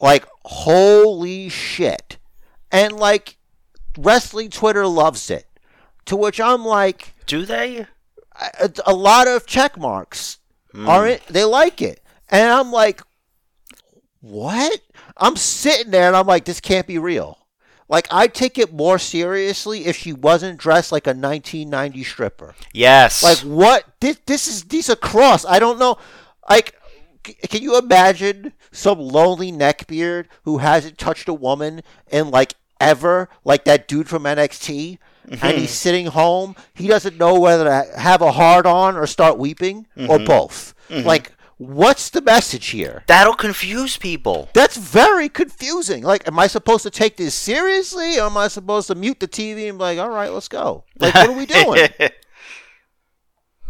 Like, 0.00 0.26
holy 0.44 1.48
shit. 1.48 2.18
And, 2.70 2.92
like, 2.94 3.36
wrestling 3.98 4.50
Twitter 4.50 4.86
loves 4.86 5.30
it. 5.30 5.46
To 6.06 6.16
which 6.16 6.40
I'm 6.40 6.64
like, 6.64 7.14
Do 7.26 7.44
they? 7.44 7.86
a, 8.60 8.70
a 8.86 8.94
lot 8.94 9.26
of 9.26 9.46
check 9.46 9.76
marks 9.78 10.38
Hmm. 10.72 10.88
are 10.88 11.06
it 11.06 11.22
they 11.28 11.44
like 11.44 11.80
it 11.80 12.02
and 12.28 12.50
i'm 12.50 12.70
like 12.70 13.00
what 14.20 14.78
i'm 15.16 15.36
sitting 15.36 15.90
there 15.90 16.06
and 16.08 16.14
i'm 16.16 16.26
like 16.26 16.44
this 16.44 16.60
can't 16.60 16.86
be 16.86 16.98
real 16.98 17.38
like 17.88 18.06
i'd 18.10 18.34
take 18.34 18.58
it 18.58 18.72
more 18.72 18.98
seriously 18.98 19.86
if 19.86 19.96
she 19.96 20.12
wasn't 20.12 20.58
dressed 20.58 20.92
like 20.92 21.06
a 21.06 21.10
1990 21.10 22.04
stripper. 22.04 22.54
Yes. 22.72 23.22
like 23.22 23.38
what? 23.38 23.84
This, 24.00 24.18
this 24.26 24.48
is 24.48 24.64
these 24.64 24.90
are 24.90 24.96
cross. 24.96 25.44
I 25.44 25.58
don't 25.58 25.78
know. 25.78 25.98
Like 26.48 26.74
c- 27.26 27.34
can 27.34 27.62
you 27.62 27.78
imagine 27.78 28.52
some 28.72 28.98
lonely 28.98 29.52
neckbeard 29.52 30.26
who 30.44 30.58
hasn't 30.58 30.98
touched 30.98 31.28
a 31.28 31.34
woman 31.34 31.82
in 32.08 32.30
like 32.30 32.54
ever? 32.80 33.28
Like 33.44 33.64
that 33.64 33.88
dude 33.88 34.08
from 34.08 34.24
nxt 34.24 34.98
and 35.28 35.40
mm-hmm. 35.40 35.58
he's 35.58 35.70
sitting 35.70 36.06
home. 36.06 36.54
He 36.74 36.86
doesn't 36.86 37.18
know 37.18 37.38
whether 37.40 37.64
to 37.64 37.98
have 37.98 38.22
a 38.22 38.32
hard 38.32 38.66
on 38.66 38.96
or 38.96 39.06
start 39.06 39.38
weeping 39.38 39.86
or 39.96 40.18
mm-hmm. 40.18 40.24
both. 40.24 40.74
Mm-hmm. 40.88 41.06
Like 41.06 41.32
what's 41.58 42.10
the 42.10 42.20
message 42.20 42.66
here 42.68 43.02
That'll 43.06 43.34
confuse 43.34 43.96
people. 43.96 44.48
that's 44.52 44.76
very 44.76 45.28
confusing 45.28 46.02
like 46.02 46.26
am 46.28 46.38
i 46.38 46.46
supposed 46.46 46.82
to 46.82 46.90
take 46.90 47.16
this 47.16 47.34
seriously 47.34 48.18
or 48.18 48.24
am 48.26 48.36
i 48.36 48.48
supposed 48.48 48.88
to 48.88 48.94
mute 48.94 49.20
the 49.20 49.28
tv 49.28 49.68
and 49.68 49.78
be 49.78 49.82
like 49.84 49.98
all 49.98 50.10
right 50.10 50.30
let's 50.32 50.48
go 50.48 50.84
like 50.98 51.14
what 51.14 51.28
are 51.30 51.32
we 51.32 51.46
doing 51.46 51.88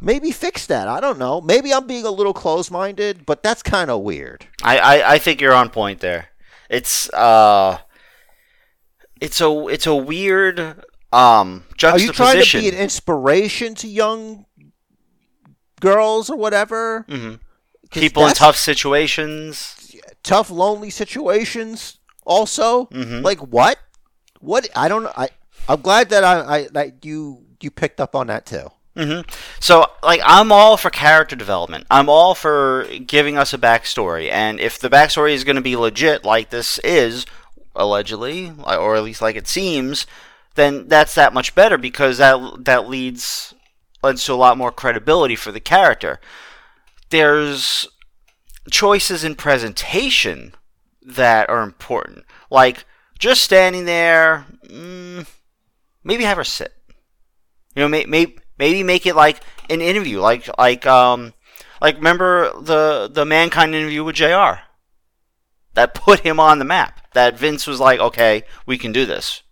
maybe 0.01 0.30
fix 0.30 0.66
that. 0.66 0.89
I 0.89 1.01
don't 1.01 1.18
know. 1.18 1.41
Maybe 1.41 1.72
I'm 1.72 1.87
being 1.87 2.05
a 2.05 2.11
little 2.11 2.34
closed 2.34 2.70
minded, 2.70 3.24
but 3.24 3.43
that's 3.43 3.62
kind 3.62 3.91
of 3.91 4.03
weird. 4.03 4.47
I, 4.62 4.78
I, 4.78 5.12
I 5.14 5.18
think 5.18 5.41
you're 5.41 5.55
on 5.55 5.70
point 5.70 6.01
there. 6.01 6.28
It's 6.68 7.09
uh, 7.14 7.78
it's 9.20 9.41
a 9.41 9.68
it's 9.68 9.87
a 9.87 9.95
weird 9.95 10.61
um 11.12 11.64
Are 11.82 11.99
you 11.99 12.12
trying 12.12 12.43
to 12.45 12.59
be 12.61 12.68
an 12.68 12.74
inspiration 12.74 13.74
to 13.76 13.89
young 13.89 14.45
girls 15.80 16.28
or 16.28 16.37
whatever? 16.37 17.07
Mhm. 17.09 17.41
People 17.91 18.26
in 18.26 18.34
tough 18.34 18.57
situations. 18.57 19.72
tough, 20.22 20.51
lonely 20.51 20.91
situations. 20.91 21.99
Also, 22.24 22.87
Mhm. 22.87 23.22
like 23.22 23.39
what? 23.39 23.78
What? 24.41 24.68
I 24.74 24.89
don't. 24.89 25.07
I 25.16 25.28
I'm 25.68 25.80
glad 25.80 26.11
that 26.11 26.24
I 26.24 26.41
I 26.57 26.68
that 26.72 27.05
you 27.05 27.45
you 27.61 27.70
picked 27.70 28.01
up 28.01 28.14
on 28.14 28.26
that 28.26 28.45
too. 28.47 28.70
hmm 28.97 29.20
So, 29.61 29.87
like, 30.03 30.20
I'm 30.24 30.51
all 30.53 30.76
for 30.76 30.91
character 30.91 31.37
development. 31.37 31.87
I'm 31.91 32.09
all 32.09 32.34
for 32.34 32.87
giving 33.07 33.37
us 33.39 33.53
a 33.53 33.59
backstory, 33.59 34.30
and 34.30 34.59
if 34.61 34.78
the 34.78 34.89
backstory 34.91 35.32
is 35.32 35.45
going 35.45 35.57
to 35.57 35.62
be 35.62 35.76
legit, 35.76 36.24
like 36.24 36.51
this 36.51 36.78
is 36.80 37.24
allegedly, 37.74 38.53
or 38.64 38.97
at 38.97 39.03
least 39.05 39.20
like 39.22 39.37
it 39.37 39.47
seems, 39.49 40.07
then 40.55 40.89
that's 40.89 41.14
that 41.14 41.34
much 41.34 41.55
better 41.55 41.76
because 41.78 42.18
that 42.18 42.64
that 42.64 42.89
leads 42.89 43.55
leads 44.03 44.24
to 44.24 44.32
a 44.32 44.34
lot 44.34 44.57
more 44.59 44.72
credibility 44.72 45.37
for 45.37 45.53
the 45.53 45.61
character. 45.61 46.20
There's 47.11 47.86
choices 48.70 49.24
in 49.24 49.34
presentation 49.34 50.54
that 51.02 51.48
are 51.48 51.62
important, 51.62 52.24
like 52.50 52.84
just 53.18 53.42
standing 53.42 53.84
there. 53.84 54.46
Mm, 54.66 55.26
maybe 56.02 56.24
have 56.24 56.36
her 56.36 56.44
sit. 56.44 56.72
You 57.74 57.82
know, 57.82 57.88
may, 57.88 58.04
may, 58.07 58.34
maybe 58.59 58.82
make 58.82 59.07
it 59.07 59.14
like 59.14 59.40
an 59.70 59.80
interview, 59.80 60.20
like 60.20 60.48
like 60.59 60.86
um 60.86 61.34
like 61.80 61.96
remember 61.96 62.52
the 62.61 63.09
the 63.12 63.24
mankind 63.24 63.74
interview 63.74 64.04
with 64.04 64.16
Jr. 64.16 64.62
That 65.74 65.94
put 65.94 66.20
him 66.20 66.40
on 66.40 66.59
the 66.59 66.64
map. 66.64 67.00
That 67.12 67.38
Vince 67.38 67.66
was 67.66 67.80
like, 67.80 68.00
okay, 68.00 68.44
we 68.64 68.78
can 68.78 68.92
do 68.92 69.04
this. 69.04 69.42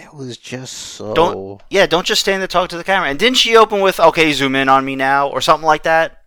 It 0.00 0.14
was 0.14 0.38
just 0.38 0.72
so. 0.72 1.14
Don't 1.14 1.62
yeah, 1.68 1.86
don't 1.86 2.06
just 2.06 2.22
stand 2.22 2.40
there 2.40 2.48
talk 2.48 2.70
to 2.70 2.76
the 2.76 2.84
camera. 2.84 3.08
And 3.08 3.18
didn't 3.18 3.36
she 3.36 3.56
open 3.56 3.80
with, 3.80 4.00
okay, 4.00 4.32
zoom 4.32 4.56
in 4.56 4.68
on 4.68 4.84
me 4.84 4.96
now, 4.96 5.28
or 5.28 5.40
something 5.40 5.66
like 5.66 5.82
that? 5.82 6.22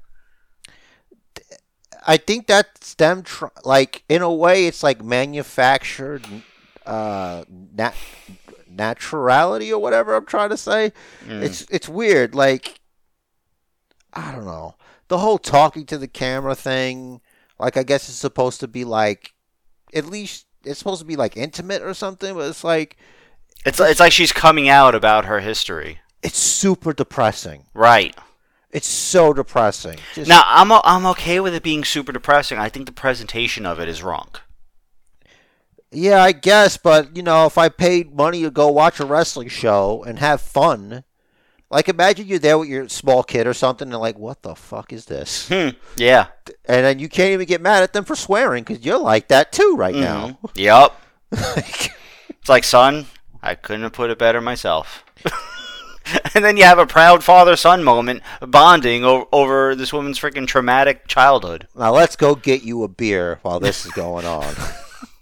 I 2.05 2.17
think 2.17 2.47
that's 2.47 2.93
them. 2.93 3.23
Tr- 3.23 3.45
like 3.63 4.03
in 4.07 4.21
a 4.21 4.31
way, 4.31 4.67
it's 4.67 4.83
like 4.83 5.03
manufactured 5.03 6.25
uh, 6.85 7.45
nat- 7.49 7.95
naturality 8.71 9.71
or 9.71 9.79
whatever 9.79 10.15
I'm 10.15 10.25
trying 10.25 10.49
to 10.49 10.57
say. 10.57 10.93
Mm. 11.25 11.41
It's 11.41 11.65
it's 11.71 11.89
weird. 11.89 12.35
Like 12.35 12.79
I 14.13 14.31
don't 14.31 14.45
know 14.45 14.75
the 15.07 15.17
whole 15.17 15.37
talking 15.37 15.85
to 15.87 15.97
the 15.97 16.07
camera 16.07 16.55
thing. 16.55 17.21
Like 17.59 17.77
I 17.77 17.83
guess 17.83 18.07
it's 18.09 18.17
supposed 18.17 18.59
to 18.59 18.67
be 18.67 18.85
like 18.85 19.33
at 19.93 20.05
least 20.05 20.45
it's 20.63 20.79
supposed 20.79 21.01
to 21.01 21.07
be 21.07 21.15
like 21.15 21.37
intimate 21.37 21.81
or 21.81 21.93
something, 21.93 22.33
but 22.35 22.49
it's 22.49 22.63
like 22.63 22.97
It's 23.65 23.79
it's 23.79 23.99
like 23.99 24.11
she's 24.11 24.31
coming 24.31 24.67
out 24.69 24.93
about 24.95 25.25
her 25.25 25.39
history. 25.39 25.99
it's 26.21 26.37
super 26.37 26.93
depressing. 26.93 27.65
Right. 27.73 28.15
It's 28.71 28.87
so 28.87 29.33
depressing. 29.33 29.99
Just, 30.15 30.27
Now, 30.27 30.41
I'm 30.45 30.71
o- 30.71 30.81
I'm 30.83 31.05
okay 31.07 31.39
with 31.39 31.53
it 31.53 31.61
being 31.63 31.83
super 31.83 32.11
depressing. 32.11 32.57
I 32.57 32.69
think 32.69 32.87
the 32.87 32.91
presentation 32.91 33.65
of 33.67 33.79
it 33.79 33.87
is 33.87 34.01
wrong. 34.01 34.29
Yeah, 35.91 36.23
I 36.23 36.31
guess, 36.31 36.75
but 36.77 37.15
you 37.15 37.21
know, 37.21 37.45
if 37.45 37.57
I 37.57 37.69
paid 37.69 38.15
money 38.15 38.41
to 38.41 38.49
go 38.49 38.67
watch 38.69 38.99
a 38.99 39.05
wrestling 39.05 39.47
show 39.49 40.03
and 40.07 40.17
have 40.17 40.41
fun, 40.41 41.03
like 41.69 41.87
imagine 41.87 42.25
you're 42.27 42.39
there 42.39 42.57
with 42.57 42.67
your 42.67 42.89
small 42.89 43.21
kid 43.21 43.45
or 43.45 43.53
something, 43.53 43.91
and 43.91 44.01
like, 44.01 44.17
what 44.17 44.41
the 44.41 44.55
fuck 44.55 44.91
is 44.91 45.05
this? 45.05 45.47
Hmm. 45.49 45.69
Yeah. 45.95 46.27
And 46.65 46.83
then 46.83 46.97
you 46.97 47.09
can't 47.09 47.29
even 47.31 47.45
get 47.45 47.61
mad 47.61 47.83
at 47.83 47.93
them 47.93 48.05
for 48.05 48.15
swearing 48.15 48.63
because 48.63 48.83
you're 48.83 48.97
like 48.97 49.27
that 49.27 49.51
too 49.51 49.75
right 49.77 49.93
now. 49.95 50.39
Mhm. 50.43 50.49
Yep. 50.55 50.93
It's 52.43 52.49
like, 52.49 52.65
son, 52.65 53.05
I 53.43 53.55
couldn't 53.55 53.83
have 53.83 53.93
put 53.93 54.09
it 54.09 54.17
better 54.17 54.39
myself. 54.41 55.03
and 56.33 56.43
then 56.43 56.57
you 56.57 56.63
have 56.63 56.79
a 56.79 56.85
proud 56.87 57.23
father 57.23 57.55
son 57.55 57.83
moment 57.83 58.23
bonding 58.41 59.03
o- 59.05 59.27
over 59.31 59.75
this 59.75 59.91
woman's 59.93 60.19
freaking 60.19 60.47
traumatic 60.47 61.07
childhood. 61.07 61.67
now 61.75 61.91
let's 61.91 62.15
go 62.15 62.35
get 62.35 62.63
you 62.63 62.83
a 62.83 62.87
beer 62.87 63.39
while 63.41 63.59
this 63.59 63.85
is 63.85 63.91
going 63.91 64.25
on. 64.25 64.53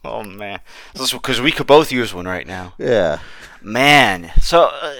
Oh, 0.03 0.23
man. 0.23 0.61
Because 0.93 1.39
we 1.41 1.51
could 1.51 1.67
both 1.67 1.91
use 1.91 2.11
one 2.11 2.25
right 2.25 2.47
now. 2.47 2.73
yeah. 2.79 3.19
Man. 3.61 4.31
So, 4.41 4.71
uh, 4.81 4.95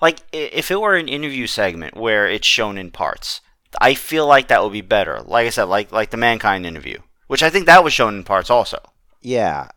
like, 0.00 0.20
if 0.32 0.70
it 0.70 0.80
were 0.80 0.94
an 0.94 1.08
interview 1.08 1.48
segment 1.48 1.96
where 1.96 2.28
it's 2.28 2.46
shown 2.46 2.78
in 2.78 2.92
parts, 2.92 3.40
I 3.80 3.94
feel 3.94 4.24
like 4.24 4.46
that 4.46 4.62
would 4.62 4.72
be 4.72 4.80
better. 4.80 5.20
Like 5.22 5.48
I 5.48 5.50
said, 5.50 5.64
like 5.64 5.90
like 5.90 6.10
the 6.10 6.16
Mankind 6.16 6.64
interview, 6.64 6.98
which 7.26 7.42
I 7.42 7.50
think 7.50 7.66
that 7.66 7.82
was 7.82 7.92
shown 7.92 8.14
in 8.14 8.22
parts 8.22 8.48
also. 8.48 8.78
Yeah. 9.22 9.70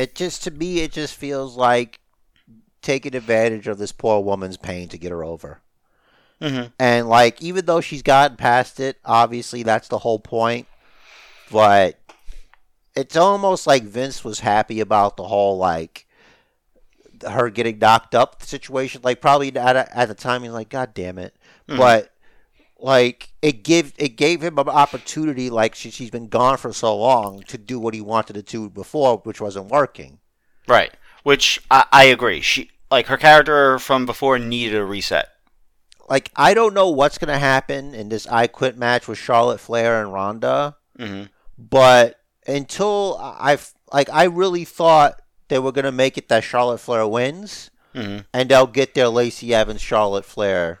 It 0.00 0.14
just 0.14 0.42
to 0.44 0.50
me 0.50 0.80
it 0.80 0.92
just 0.92 1.14
feels 1.14 1.56
like 1.56 2.00
taking 2.80 3.14
advantage 3.14 3.66
of 3.68 3.76
this 3.76 3.92
poor 3.92 4.22
woman's 4.22 4.56
pain 4.56 4.88
to 4.88 4.98
get 4.98 5.10
her 5.10 5.22
over. 5.22 5.60
Mm-hmm. 6.40 6.68
And 6.78 7.08
like 7.08 7.42
even 7.42 7.66
though 7.66 7.82
she's 7.82 8.02
gotten 8.02 8.38
past 8.38 8.80
it, 8.80 8.96
obviously 9.04 9.62
that's 9.62 9.88
the 9.88 9.98
whole 9.98 10.18
point. 10.18 10.66
But 11.52 11.98
it's 12.96 13.14
almost 13.14 13.66
like 13.66 13.82
Vince 13.82 14.24
was 14.24 14.40
happy 14.40 14.80
about 14.80 15.18
the 15.18 15.24
whole 15.24 15.58
like 15.58 16.06
her 17.28 17.50
getting 17.50 17.78
knocked 17.78 18.14
up 18.14 18.42
situation. 18.42 19.02
Like 19.04 19.20
probably 19.20 19.54
at, 19.54 19.76
at 19.76 20.08
the 20.08 20.14
time 20.14 20.42
he's 20.42 20.52
like, 20.52 20.70
God 20.70 20.94
damn 20.94 21.18
it. 21.18 21.34
Mhm. 21.68 21.76
But 21.76 22.10
like 22.78 23.29
it 23.42 23.62
gave 23.64 23.92
it 23.96 24.16
gave 24.16 24.42
him 24.42 24.58
an 24.58 24.68
opportunity 24.68 25.48
like 25.50 25.74
she, 25.74 25.90
she's 25.90 26.10
been 26.10 26.28
gone 26.28 26.56
for 26.58 26.72
so 26.72 26.96
long 26.96 27.42
to 27.48 27.56
do 27.56 27.78
what 27.78 27.94
he 27.94 28.00
wanted 28.00 28.34
to 28.34 28.42
do 28.42 28.68
before 28.70 29.18
which 29.18 29.40
wasn't 29.40 29.70
working 29.70 30.18
Right. 30.68 30.92
Which 31.24 31.60
I, 31.70 31.84
I 31.90 32.04
agree. 32.04 32.40
She 32.42 32.70
like 32.90 33.06
her 33.06 33.16
character 33.16 33.78
from 33.78 34.06
before 34.06 34.38
needed 34.38 34.78
a 34.78 34.84
reset. 34.84 35.28
like 36.08 36.30
i 36.36 36.54
don't 36.54 36.74
know 36.74 36.90
what's 36.90 37.18
going 37.18 37.32
to 37.32 37.38
happen 37.38 37.94
in 37.94 38.08
this 38.08 38.26
i 38.26 38.46
quit 38.46 38.76
match 38.76 39.06
with 39.08 39.18
charlotte 39.18 39.60
flair 39.60 40.02
and 40.02 40.12
ronda 40.12 40.76
Mm-hmm. 40.98 41.24
but 41.56 42.16
until 42.46 43.16
i've 43.38 43.72
like 43.92 44.10
i 44.10 44.24
really 44.24 44.64
thought 44.64 45.22
they 45.48 45.58
were 45.58 45.72
going 45.72 45.84
to 45.86 45.92
make 45.92 46.18
it 46.18 46.28
that 46.28 46.44
charlotte 46.44 46.78
flair 46.78 47.06
wins 47.06 47.70
Mm-hmm. 47.94 48.18
and 48.34 48.48
they'll 48.48 48.66
get 48.66 48.94
their 48.94 49.08
lacey 49.08 49.52
evans 49.54 49.80
charlotte 49.80 50.24
flair 50.24 50.80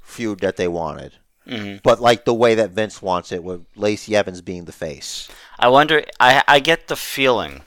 feud 0.00 0.40
that 0.40 0.56
they 0.56 0.66
wanted 0.68 1.18
Mm-hmm. 1.46 1.78
but 1.82 2.00
like 2.00 2.24
the 2.24 2.34
way 2.34 2.54
that 2.54 2.70
vince 2.70 3.02
wants 3.02 3.32
it 3.32 3.42
with 3.42 3.66
lacey 3.74 4.14
evans 4.14 4.40
being 4.40 4.64
the 4.64 4.72
face 4.72 5.28
I 5.58 5.68
wonder. 5.68 6.04
I 6.18 6.42
I 6.48 6.60
get 6.60 6.88
the 6.88 6.96
feeling 6.96 7.62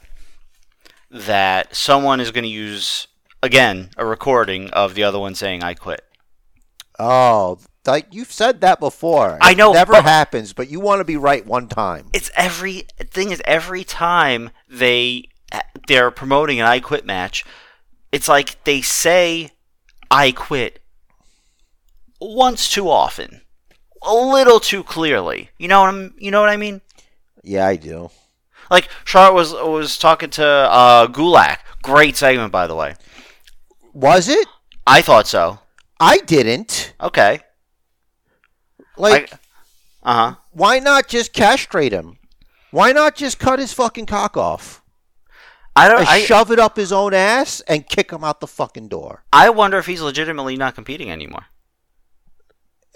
that 1.09 1.76
someone 1.76 2.19
is 2.19 2.32
going 2.32 2.43
to 2.43 2.49
use 2.49 3.07
again 3.41 3.89
a 3.95 4.05
recording 4.05 4.69
of 4.71 4.95
the 4.95 5.03
other 5.03 5.19
one 5.19 5.36
saying 5.36 5.63
"I 5.63 5.76
quit." 5.76 6.03
Oh, 6.99 7.59
like 7.86 8.07
you've 8.11 8.32
said 8.34 8.61
that 8.61 8.80
before. 8.80 9.38
I 9.41 9.53
know. 9.53 9.71
It 9.71 9.76
never 9.76 9.93
but- 9.93 10.03
happens, 10.03 10.51
but 10.53 10.69
you 10.69 10.80
want 10.80 10.99
to 10.99 11.05
be 11.05 11.17
right 11.17 11.45
one 11.45 11.67
time. 11.67 12.07
It's 12.13 12.32
every 12.36 12.88
thing 12.99 13.32
is 13.32 13.41
every 13.45 13.84
time 13.84 14.49
they 14.69 15.30
they're 15.88 16.11
promoting 16.11 16.59
an 16.59 16.65
"I 16.65 16.80
quit" 16.80 17.05
match, 17.05 17.45
it's 18.11 18.28
like 18.28 18.61
they 18.65 18.82
say 18.82 19.51
"I 20.11 20.32
quit" 20.32 20.82
once 22.19 22.69
too 22.69 22.89
often, 22.89 23.41
a 24.06 24.14
little 24.14 24.60
too 24.60 24.84
clearly. 24.84 25.49
You 25.58 25.68
know 25.68 25.82
what 25.82 25.89
I'm? 25.89 26.14
You 26.18 26.32
know 26.32 26.39
what 26.41 26.49
I 26.49 26.58
mean? 26.58 26.82
Yeah, 27.43 27.68
I 27.68 27.76
do. 27.76 28.10
Like 28.72 28.89
Charlotte 29.03 29.34
was 29.36 29.53
was 29.53 29.97
talking 29.97 30.30
to 30.32 30.45
uh, 30.45 31.08
Gulak. 31.08 31.58
Great 31.84 32.16
segment, 32.16 32.51
by 32.51 32.68
the 32.68 32.76
way. 32.76 32.95
Was 33.93 34.28
it? 34.28 34.47
I 34.88 35.01
thought 35.01 35.28
so. 35.28 35.60
I 35.99 36.18
didn't. 36.20 36.93
Okay. 36.99 37.39
Like, 38.97 39.32
Uh 40.03 40.14
huh. 40.32 40.36
why 40.51 40.80
not 40.80 41.08
just 41.08 41.34
castrate 41.34 41.91
him? 41.91 42.18
Why 42.72 42.91
not 42.91 43.16
just 43.16 43.39
cut 43.39 43.60
his 43.60 43.74
fucking 43.74 44.06
cock 44.06 44.36
off? 44.38 44.82
I 45.76 45.88
don't. 45.89 46.08
I, 46.08 46.20
shove 46.22 46.51
it 46.51 46.60
up 46.60 46.78
his 46.78 46.91
own 46.91 47.14
ass 47.14 47.62
and 47.68 47.88
kick 47.88 48.12
him 48.12 48.24
out 48.24 48.39
the 48.39 48.47
fucking 48.47 48.88
door. 48.88 49.24
I 49.34 49.49
wonder 49.49 49.78
if 49.78 49.86
he's 49.86 50.01
legitimately 50.01 50.56
not 50.56 50.76
competing 50.76 51.12
anymore. 51.12 51.45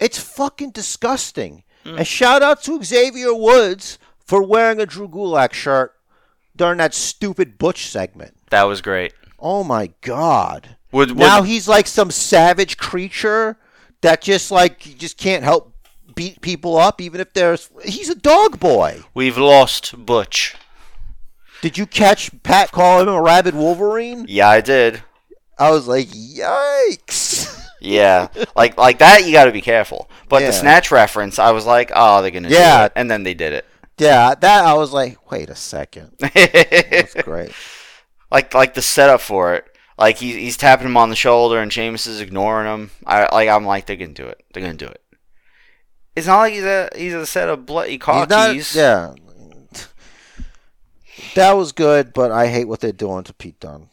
It's 0.00 0.18
fucking 0.18 0.70
disgusting. 0.70 1.62
Mm. 1.84 1.98
And 1.98 2.06
shout 2.06 2.42
out 2.42 2.62
to 2.64 2.82
Xavier 2.82 3.34
Woods 3.34 3.98
for 4.24 4.42
wearing 4.42 4.80
a 4.80 4.86
Drew 4.86 5.08
Gulak 5.08 5.52
shirt 5.52 5.94
during 6.56 6.78
that 6.78 6.94
stupid 6.94 7.58
Butch 7.58 7.86
segment. 7.88 8.36
That 8.50 8.64
was 8.64 8.80
great. 8.82 9.12
Oh 9.38 9.62
my 9.64 9.90
god. 10.00 10.76
Would, 10.92 11.10
would 11.10 11.18
now 11.18 11.42
he's 11.42 11.68
like 11.68 11.86
some 11.86 12.10
savage 12.10 12.76
creature 12.76 13.56
that 14.00 14.22
just 14.22 14.50
like 14.50 14.80
just 14.98 15.16
can't 15.18 15.44
help 15.44 15.72
beat 16.16 16.40
people 16.40 16.76
up 16.76 17.00
even 17.00 17.20
if 17.20 17.32
there's 17.32 17.70
he's 17.84 18.08
a 18.10 18.14
dog 18.16 18.58
boy 18.58 19.00
we've 19.14 19.38
lost 19.38 20.04
Butch? 20.04 20.56
did 21.62 21.78
you 21.78 21.86
catch 21.86 22.30
pat 22.42 22.72
call 22.72 23.00
him 23.00 23.08
a 23.08 23.22
rabid 23.22 23.54
wolverine 23.54 24.26
Yeah, 24.28 24.48
I 24.48 24.60
did. 24.60 25.02
i 25.58 25.70
was 25.70 25.86
like 25.86 26.08
yikes 26.08 27.56
Yeah, 27.80 28.28
like 28.54 28.76
like 28.76 28.98
that. 28.98 29.24
You 29.24 29.32
got 29.32 29.44
to 29.46 29.52
be 29.52 29.60
careful. 29.62 30.10
But 30.28 30.42
Yeah. 30.42 30.48
the 30.48 30.52
snatch 30.52 30.90
reference, 30.90 31.38
I 31.38 31.50
was 31.52 31.64
like, 31.66 31.90
oh, 31.94 32.20
they're 32.22 32.30
gonna 32.30 32.48
Yeah. 32.50 32.80
do 32.80 32.84
it, 32.86 32.92
and 32.96 33.10
then 33.10 33.22
they 33.22 33.34
did 33.34 33.52
it. 33.52 33.64
yeah 33.98 34.34
that 34.34 34.64
i 34.64 34.72
was 34.72 34.92
like 34.94 35.30
wait 35.30 35.50
a 35.50 35.54
second 35.54 36.10
it. 36.20 36.88
that's 36.90 37.14
great 37.22 37.52
like 38.30 38.54
like 38.54 38.72
the 38.74 38.80
setup 38.82 39.20
for 39.20 39.54
it. 39.54 39.64
Like 39.98 40.16
he's 40.16 40.34
he's 40.36 40.56
tapping 40.56 40.86
him 40.86 40.96
on 40.96 41.10
the 41.10 41.16
shoulder, 41.16 41.58
and 41.60 41.70
Jameis 41.70 42.06
is 42.06 42.20
ignoring 42.22 42.66
him. 42.66 42.90
I 43.06 43.28
like 43.34 43.48
I'm 43.50 43.66
like 43.66 43.84
they're 43.84 43.96
gonna 43.96 44.14
do 44.14 44.26
it. 44.26 44.42
They're 44.52 44.62
gonna 44.62 44.74
do 44.74 44.86
it. 44.86 45.02
It's 46.16 46.26
not 46.26 46.38
like 46.38 46.54
he's 46.54 46.64
a 46.64 46.88
he's 46.96 47.12
a 47.12 47.26
set 47.26 47.50
of 47.50 47.66
bloody 47.66 47.98
car 47.98 48.20
He's 48.20 48.28
not- 48.30 48.52
keys. 48.54 48.74
yeah 48.74 49.12
That 51.34 51.52
was 51.52 51.72
good, 51.72 52.12
but 52.14 52.30
I 52.30 52.48
hate 52.48 52.66
what 52.66 52.80
they're 52.80 52.92
doing 52.92 53.24
to 53.24 53.34
Pete 53.34 53.60
Dunne. 53.60 53.88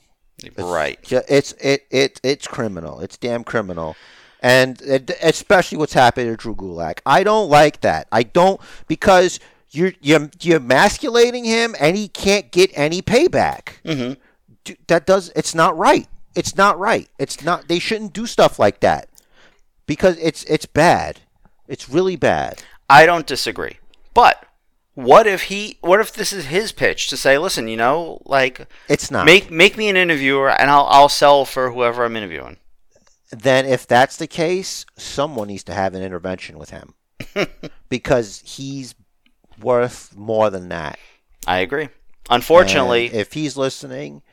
Right. 0.57 1.01
Ju- 1.03 1.21
It's 1.27 1.53
it 1.53 1.85
it 1.89 2.19
it's 2.23 2.47
criminal. 2.47 2.99
It's 2.99 3.17
damn 3.17 3.43
criminal. 3.43 3.95
And 4.39 4.79
it, 4.83 5.11
especially 5.23 5.79
what's 5.79 5.93
happening 5.93 6.27
to 6.27 6.37
Drew 6.37 6.55
Gulak. 6.55 6.99
I 7.05 7.23
don't 7.23 7.49
like 7.49 7.81
that. 7.81 8.07
I 8.11 8.23
don't 8.23 8.61
because 8.87 9.39
you're 9.71 9.93
you're 9.99 10.29
you're 10.41 10.57
emasculating 10.59 11.43
him 11.43 11.75
and 11.79 11.97
he 11.97 12.07
can't 12.07 12.51
get 12.51 12.71
any 12.75 13.01
payback. 13.01 13.69
hmm 13.85 14.13
D- 14.63 14.77
That 14.87 15.05
does 15.05 15.31
it's 15.35 15.55
not 15.55 15.77
right. 15.77 16.07
It's 16.35 16.55
not 16.55 16.77
right. 16.77 17.09
It's 17.17 17.43
not 17.43 17.67
they 17.67 17.79
shouldn't 17.79 18.13
do 18.13 18.27
stuff 18.27 18.59
like 18.59 18.79
that. 18.81 19.09
Because 19.87 20.17
it's 20.19 20.43
it's 20.43 20.65
bad. 20.67 21.21
It's 21.67 21.89
really 21.89 22.15
bad. 22.15 22.61
I 22.89 23.05
don't 23.05 23.25
disagree. 23.25 23.79
But 24.13 24.45
what 24.97 25.27
if 25.27 25.43
he? 25.43 25.77
What 25.81 25.99
if 25.99 26.11
this 26.11 26.33
is 26.33 26.45
his 26.45 26.71
pitch 26.71 27.07
to 27.09 27.17
say, 27.17 27.37
listen, 27.37 27.67
you 27.67 27.77
know, 27.77 28.19
like 28.25 28.67
It's 28.89 29.11
not. 29.11 29.25
make 29.27 29.51
make 29.51 29.77
me 29.77 29.89
an 29.89 29.95
interviewer, 29.95 30.49
and 30.49 30.71
I'll 30.71 30.87
I'll 30.89 31.07
sell 31.09 31.45
for 31.45 31.71
whoever 31.71 32.03
I'm 32.03 32.15
interviewing. 32.15 32.57
then 33.29 33.65
if 33.67 33.85
that's 33.85 34.17
the 34.17 34.25
case, 34.25 34.87
someone 34.97 35.49
needs 35.49 35.63
to 35.65 35.73
have 35.75 35.93
an 35.93 36.01
intervention 36.01 36.57
with 36.57 36.71
him. 36.71 36.95
because 37.89 38.41
he's 38.43 38.95
worth 39.61 40.15
more 40.15 40.49
than 40.49 40.69
that. 40.69 40.97
I 41.45 41.59
agree. 41.59 41.89
Unfortunately, 42.29 43.07
And 43.07 43.15
if 43.15 43.33
he's 43.33 43.55
listening, 43.55 44.23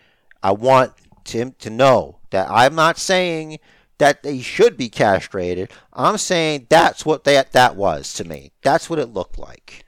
I 0.42 0.52
want 0.52 0.92
him 1.28 1.54
to 1.58 1.70
know 1.70 2.18
that 2.30 2.50
I'm 2.50 2.74
not 2.74 2.96
saying 2.98 3.58
that 3.98 4.22
they 4.22 4.40
should 4.40 4.76
be 4.76 4.88
castrated. 4.88 5.70
I'm 5.92 6.18
saying 6.18 6.66
that's 6.70 7.04
what 7.04 7.24
that 7.24 7.52
that 7.52 7.76
was 7.76 8.12
to 8.14 8.24
me. 8.24 8.52
That's 8.62 8.88
what 8.88 8.98
it 8.98 9.12
looked 9.12 9.38
like. 9.38 9.84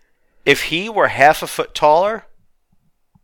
If 0.47 0.63
he 0.65 0.89
were 0.89 1.09
half 1.09 1.43
a 1.43 1.47
foot 1.47 1.75
taller, 1.75 2.25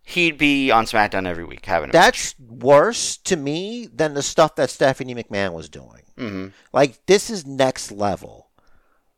he'd 0.03 0.37
be 0.37 0.71
on 0.71 0.85
SmackDown 0.85 1.27
every 1.27 1.45
week 1.45 1.65
having 1.65 1.89
a 1.89 1.93
That's 1.93 2.35
worse 2.39 3.17
to 3.19 3.37
me 3.37 3.87
than 3.87 4.13
the 4.15 4.23
stuff 4.23 4.57
that 4.57 4.69
Stephanie 4.69 5.15
McMahon 5.15 5.55
was 5.55 5.69
doing. 5.71 6.03
hmm 6.19 6.49
Like 6.73 7.07
this 7.07 7.31
is 7.31 7.47
next 7.47 7.91
level. 7.93 8.49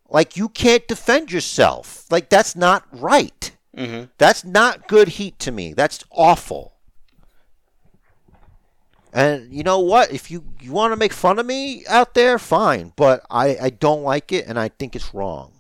Like 0.09 0.37
you 0.37 0.49
can't 0.51 0.87
defend 0.87 1.33
yourself. 1.33 2.05
Like 2.11 2.29
that's 2.29 2.55
not 2.55 2.85
right. 2.93 3.51
hmm 3.75 4.05
That's 4.19 4.45
not 4.45 4.87
good 4.87 5.09
heat 5.09 5.39
to 5.41 5.51
me. 5.51 5.73
That's 5.73 6.05
awful. 6.11 6.75
And 9.15 9.53
you 9.55 9.63
know 9.63 9.79
what? 9.79 10.13
If 10.13 10.31
you, 10.31 10.45
you 10.61 10.73
want 10.73 10.93
to 10.93 10.97
make 10.97 11.13
fun 11.13 11.39
of 11.39 11.47
me 11.47 11.85
out 11.89 12.15
there, 12.15 12.37
fine. 12.39 12.93
But 12.97 13.25
I, 13.31 13.57
I 13.63 13.71
don't 13.71 14.03
like 14.03 14.33
it 14.33 14.47
and 14.47 14.59
I 14.59 14.69
think 14.69 14.97
it's 14.97 15.15
wrong. 15.15 15.53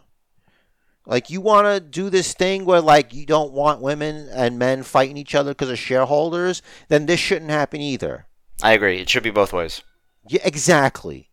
Like 1.06 1.28
you 1.28 1.40
want 1.40 1.66
to 1.66 1.80
do 1.80 2.08
this 2.08 2.32
thing 2.32 2.64
where 2.64 2.80
like 2.80 3.12
you 3.12 3.26
don't 3.26 3.52
want 3.52 3.80
women 3.80 4.28
and 4.32 4.58
men 4.58 4.82
fighting 4.82 5.16
each 5.16 5.34
other 5.34 5.50
because 5.50 5.70
of 5.70 5.78
shareholders, 5.78 6.62
then 6.88 7.06
this 7.06 7.20
shouldn't 7.20 7.50
happen 7.50 7.80
either. 7.80 8.26
I 8.62 8.72
agree. 8.72 9.00
It 9.00 9.10
should 9.10 9.22
be 9.22 9.30
both 9.30 9.52
ways. 9.52 9.82
Yeah, 10.26 10.40
exactly. 10.44 11.30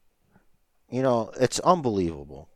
You 0.89 1.01
know, 1.01 1.31
it's 1.39 1.59
unbelievable. 1.59 2.49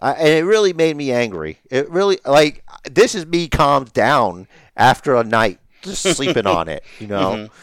I, 0.00 0.12
and 0.12 0.28
it 0.28 0.44
really 0.44 0.72
made 0.72 0.96
me 0.96 1.12
angry. 1.12 1.60
It 1.70 1.90
really 1.90 2.18
like 2.24 2.64
this 2.90 3.14
is 3.14 3.26
me 3.26 3.48
calmed 3.48 3.92
down 3.92 4.48
after 4.76 5.14
a 5.14 5.24
night 5.24 5.58
just 5.82 6.02
sleeping 6.02 6.46
on 6.46 6.68
it. 6.70 6.84
You 6.98 7.06
know, 7.06 7.30
mm-hmm. 7.30 7.54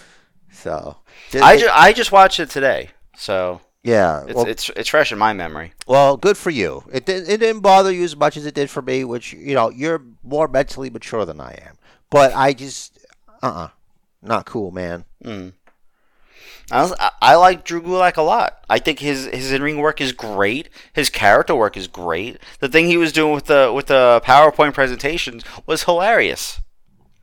so 0.52 0.98
I, 1.34 1.58
ju- 1.58 1.70
I 1.72 1.94
just 1.94 2.12
watched 2.12 2.40
it 2.40 2.50
today, 2.50 2.90
so 3.16 3.62
yeah. 3.84 4.24
it's 4.26 4.34
Well, 4.36 4.46
it's 4.48 4.70
it's 4.76 4.90
fresh 4.90 5.12
in 5.12 5.18
my 5.18 5.34
memory. 5.34 5.74
well, 5.88 6.18
good 6.18 6.38
for 6.38 6.50
you. 6.50 6.84
It 6.92 7.06
did, 7.06 7.28
it 7.30 7.40
didn't 7.40 7.62
bother 7.62 7.92
you 7.92 8.04
as 8.04 8.16
much 8.16 8.38
as 8.38 8.46
it 8.46 8.56
did 8.56 8.70
for 8.70 8.82
me, 8.82 9.04
which 9.04 9.34
you 9.34 9.54
know 9.56 9.70
you're 9.70 10.02
more 10.24 10.48
mentally 10.48 10.90
mature 10.90 11.26
than 11.26 11.40
I 11.42 11.52
am. 11.66 11.78
But 12.10 12.34
I 12.36 12.54
just 12.54 12.98
uh 13.42 13.48
uh 13.48 13.68
not 14.22 14.46
cool, 14.46 14.72
man. 14.72 15.06
Mm. 15.24 15.54
I, 16.72 16.82
was- 16.82 16.94
I, 16.98 17.12
I 17.22 17.36
like 17.36 17.66
Drew 17.66 17.82
Gulak 17.82 18.16
a 18.16 18.22
lot. 18.22 18.64
I 18.70 18.80
think 18.80 19.00
his 19.00 19.26
his 19.26 19.52
in 19.52 19.62
ring 19.62 19.78
work 19.80 20.00
is 20.00 20.14
great. 20.14 20.70
His 20.94 21.10
character 21.10 21.54
work 21.56 21.76
is 21.76 21.88
great. 21.88 22.38
The 22.60 22.70
thing 22.70 22.88
he 22.88 22.98
was 22.98 23.12
doing 23.12 23.34
with 23.34 23.46
the 23.46 23.72
with 23.76 23.88
the 23.88 24.22
PowerPoint 24.24 24.74
presentations 24.74 25.44
was 25.66 25.84
hilarious. 25.84 26.62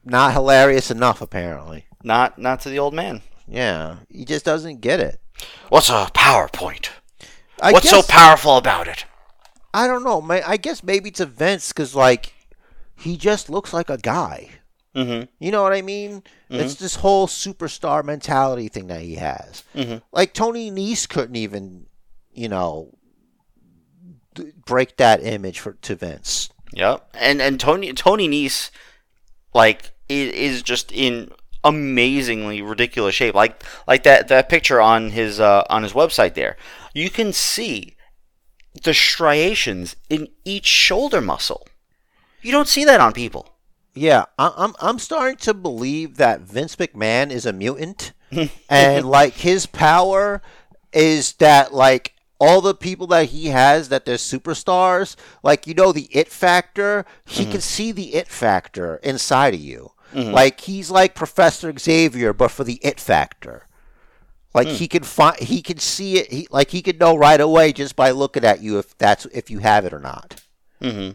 Not 0.04 0.32
hilarious 0.34 0.90
enough, 0.90 1.20
apparently. 1.22 1.86
Not 2.04 2.38
not 2.38 2.60
to 2.60 2.68
the 2.70 2.78
old 2.78 2.92
man. 2.94 3.22
Yeah, 3.48 3.96
he 4.10 4.24
just 4.24 4.44
doesn't 4.44 4.80
get 4.82 5.00
it. 5.00 5.20
What's 5.68 5.88
a 5.88 6.06
PowerPoint? 6.14 6.90
I 7.62 7.72
What's 7.72 7.90
guess, 7.90 8.06
so 8.06 8.12
powerful 8.12 8.56
about 8.56 8.88
it? 8.88 9.04
I 9.74 9.86
don't 9.86 10.02
know. 10.04 10.20
ma- 10.20 10.40
I 10.46 10.56
guess 10.56 10.82
maybe 10.82 11.10
it's 11.10 11.20
a 11.20 11.26
Vince 11.26 11.68
because 11.72 11.94
like 11.94 12.32
he 12.96 13.16
just 13.16 13.48
looks 13.50 13.72
like 13.72 13.90
a 13.90 13.98
guy. 13.98 14.50
Mm-hmm. 14.94 15.26
You 15.38 15.52
know 15.52 15.62
what 15.62 15.72
I 15.72 15.82
mean? 15.82 16.22
It's 16.48 16.74
this 16.74 16.96
whole 16.96 17.28
superstar 17.28 18.02
mentality 18.04 18.66
thing 18.68 18.88
that 18.88 19.02
he 19.02 19.14
has. 19.16 19.62
Mhm. 19.74 20.02
Like 20.10 20.32
Tony 20.34 20.68
Nese 20.70 21.08
couldn't 21.08 21.36
even, 21.36 21.86
you 22.32 22.48
know, 22.48 22.92
d- 24.34 24.52
break 24.66 24.96
that 24.96 25.22
image 25.22 25.60
for 25.60 25.74
to 25.74 25.94
Vince. 25.94 26.50
Yep. 26.72 27.08
And 27.14 27.40
and 27.40 27.60
Tony 27.60 27.92
Tony 27.92 28.28
Nese, 28.28 28.70
like 29.54 29.92
is 30.08 30.62
just 30.62 30.90
in 30.90 31.30
amazingly 31.64 32.62
ridiculous 32.62 33.14
shape. 33.14 33.34
Like 33.34 33.62
like 33.86 34.02
that 34.04 34.28
that 34.28 34.48
picture 34.48 34.80
on 34.80 35.10
his 35.10 35.40
uh, 35.40 35.64
on 35.68 35.82
his 35.82 35.92
website 35.92 36.34
there. 36.34 36.56
You 36.94 37.10
can 37.10 37.32
see 37.32 37.96
the 38.82 38.94
striations 38.94 39.96
in 40.08 40.28
each 40.44 40.66
shoulder 40.66 41.20
muscle. 41.20 41.66
You 42.42 42.52
don't 42.52 42.68
see 42.68 42.84
that 42.84 43.00
on 43.00 43.12
people. 43.12 43.56
Yeah, 43.94 44.26
I'm 44.38 44.74
I'm 44.80 44.98
starting 44.98 45.36
to 45.38 45.54
believe 45.54 46.16
that 46.16 46.40
Vince 46.40 46.76
McMahon 46.76 47.30
is 47.30 47.44
a 47.44 47.52
mutant, 47.52 48.12
and 48.68 49.08
like 49.08 49.34
his 49.34 49.66
power 49.66 50.42
is 50.92 51.34
that 51.34 51.74
like 51.74 52.14
all 52.40 52.60
the 52.60 52.74
people 52.74 53.06
that 53.08 53.26
he 53.26 53.48
has 53.48 53.90
that 53.90 54.06
they're 54.06 54.16
superstars, 54.16 55.16
like 55.42 55.66
you 55.66 55.74
know 55.74 55.92
the 55.92 56.08
it 56.10 56.28
factor, 56.28 57.04
he 57.26 57.44
can 57.44 57.60
see 57.60 57.92
the 57.92 58.14
it 58.14 58.28
factor 58.28 58.96
inside 59.02 59.54
of 59.54 59.60
you. 59.60 59.92
Like 60.12 60.60
he's 60.60 60.90
like 60.90 61.14
Professor 61.14 61.72
Xavier, 61.78 62.32
but 62.32 62.50
for 62.50 62.64
the 62.64 62.80
it 62.82 62.98
factor. 63.00 63.66
Like 64.52 64.66
he 64.66 64.88
can 64.88 65.04
find, 65.04 65.38
he 65.38 65.62
can 65.62 65.78
see 65.78 66.18
it. 66.18 66.32
He 66.32 66.48
like 66.50 66.70
he 66.70 66.82
can 66.82 66.98
know 66.98 67.16
right 67.16 67.40
away 67.40 67.72
just 67.72 67.94
by 67.94 68.10
looking 68.10 68.44
at 68.44 68.60
you 68.60 68.78
if 68.78 68.98
that's 68.98 69.24
if 69.26 69.48
you 69.50 69.60
have 69.60 69.84
it 69.84 69.92
or 69.92 70.00
not 70.00 70.42
Mm-hmm. 70.80 71.12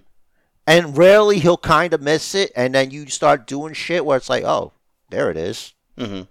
and 0.68 0.98
rarely 0.98 1.40
he'll 1.40 1.58
kind 1.58 1.94
of 1.94 2.02
miss 2.02 2.36
it, 2.36 2.52
and 2.56 2.74
then 2.76 2.92
you 2.92 3.08
start 3.08 3.48
doing 3.48 3.74
shit 3.74 4.06
where 4.06 4.16
it's 4.16 4.30
like, 4.30 4.44
oh, 4.44 4.72
there 5.10 5.32
it 5.32 5.38
is. 5.38 5.74
Mm-hmm. 5.98 6.22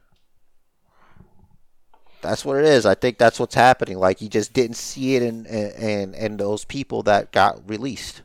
That's 2.23 2.45
what 2.45 2.57
it 2.57 2.65
is. 2.65 2.87
I 2.87 2.95
think 2.95 3.19
that's 3.19 3.39
what's 3.39 3.55
happening. 3.55 3.99
Like 3.99 4.19
he 4.19 4.29
just 4.29 4.53
didn't 4.55 4.77
see 4.77 5.17
it 5.17 5.23
in 5.23 5.45
in 5.45 6.15
in 6.15 6.37
those 6.39 6.65
people 6.65 7.03
that 7.03 7.33
got 7.33 7.69
released. 7.69 8.23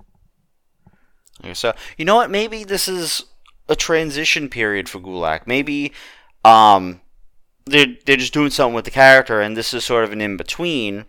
So 1.53 1.73
you 1.97 2.05
know 2.05 2.15
what? 2.15 2.29
Maybe 2.29 2.63
this 2.63 2.87
is 2.87 3.25
a 3.69 3.75
transition 3.75 4.49
period 4.49 4.89
for 4.89 4.99
Gulak. 4.99 5.47
Maybe 5.47 5.93
um, 6.43 6.99
they're 7.65 7.95
they're 8.05 8.17
just 8.17 8.33
doing 8.33 8.49
something 8.49 8.75
with 8.75 8.85
the 8.85 8.91
character, 8.91 9.39
and 9.39 9.55
this 9.55 9.73
is 9.73 9.85
sort 9.85 10.03
of 10.03 10.11
an 10.11 10.21
in 10.21 10.35
between. 10.35 11.05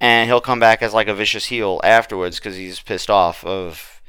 And 0.00 0.28
he'll 0.28 0.40
come 0.40 0.58
back 0.58 0.82
as 0.82 0.92
like 0.92 1.06
a 1.06 1.14
vicious 1.14 1.46
heel 1.46 1.80
afterwards 1.84 2.38
because 2.38 2.56
he's 2.56 2.80
pissed 2.80 3.08
off 3.08 3.44
of 3.44 4.02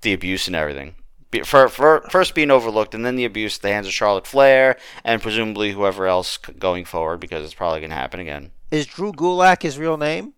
the 0.00 0.14
abuse 0.14 0.46
and 0.46 0.56
everything. 0.56 0.94
Be- 1.30 1.42
For, 1.42 1.68
for 1.68 2.06
first 2.10 2.34
being 2.34 2.50
overlooked, 2.50 2.94
and 2.94 3.04
then 3.04 3.16
the 3.16 3.26
abuse 3.26 3.56
at 3.56 3.62
the 3.62 3.68
hands 3.68 3.86
of 3.86 3.92
Charlotte 3.92 4.26
Flair, 4.26 4.78
and 5.04 5.20
presumably 5.20 5.72
whoever 5.72 6.06
else 6.06 6.38
going 6.38 6.86
forward, 6.86 7.20
because 7.20 7.44
it's 7.44 7.52
probably 7.52 7.80
going 7.80 7.90
to 7.90 7.96
happen 7.96 8.18
again. 8.18 8.52
Is 8.70 8.86
Drew 8.86 9.12
Gulak 9.12 9.62
his 9.62 9.78
real 9.78 9.98
name? 9.98 10.32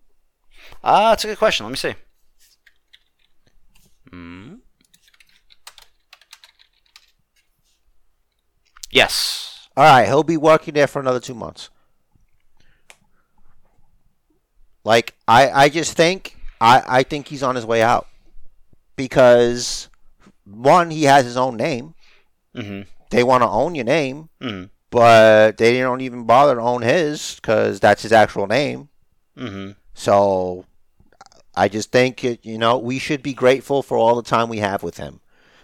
Ah, 0.82 1.10
that's 1.10 1.24
a 1.24 1.28
good 1.28 1.38
question. 1.38 1.64
Let 1.64 1.70
me 1.70 1.76
see. 1.76 1.94
Hmm. 4.10 4.54
Yes. 8.90 9.68
All 9.76 9.84
right, 9.84 10.06
he'll 10.06 10.22
be 10.22 10.36
working 10.36 10.74
there 10.74 10.86
for 10.86 11.00
another 11.00 11.20
two 11.20 11.34
months. 11.34 11.70
Like 14.84 15.14
I, 15.26 15.50
I 15.50 15.68
just 15.68 15.96
think 15.96 16.36
I, 16.60 16.82
I 16.86 17.02
think 17.02 17.28
he's 17.28 17.42
on 17.42 17.54
his 17.54 17.66
way 17.66 17.82
out 17.82 18.06
because 18.96 19.88
one, 20.44 20.90
he 20.90 21.04
has 21.04 21.24
his 21.24 21.36
own 21.36 21.56
name. 21.56 21.94
Mm-hmm. 22.56 22.88
They 23.10 23.22
want 23.22 23.42
to 23.42 23.48
own 23.48 23.74
your 23.74 23.84
name. 23.84 24.28
Mm-hmm. 24.40 24.64
but 24.90 25.58
they 25.58 25.78
don't 25.80 26.00
even 26.00 26.24
bother 26.24 26.54
to 26.54 26.60
own 26.60 26.82
his 26.82 27.36
because 27.36 27.80
that's 27.80 28.02
his 28.02 28.12
actual 28.12 28.46
name. 28.46 28.88
Mm-hmm. 29.36 29.72
So 29.94 30.64
I 31.54 31.68
just 31.68 31.92
think 31.92 32.24
it, 32.24 32.44
you 32.44 32.58
know 32.58 32.78
we 32.78 32.98
should 32.98 33.22
be 33.22 33.34
grateful 33.34 33.82
for 33.82 33.98
all 33.98 34.16
the 34.16 34.22
time 34.22 34.48
we 34.48 34.58
have 34.58 34.82
with 34.82 34.96
him 34.96 35.20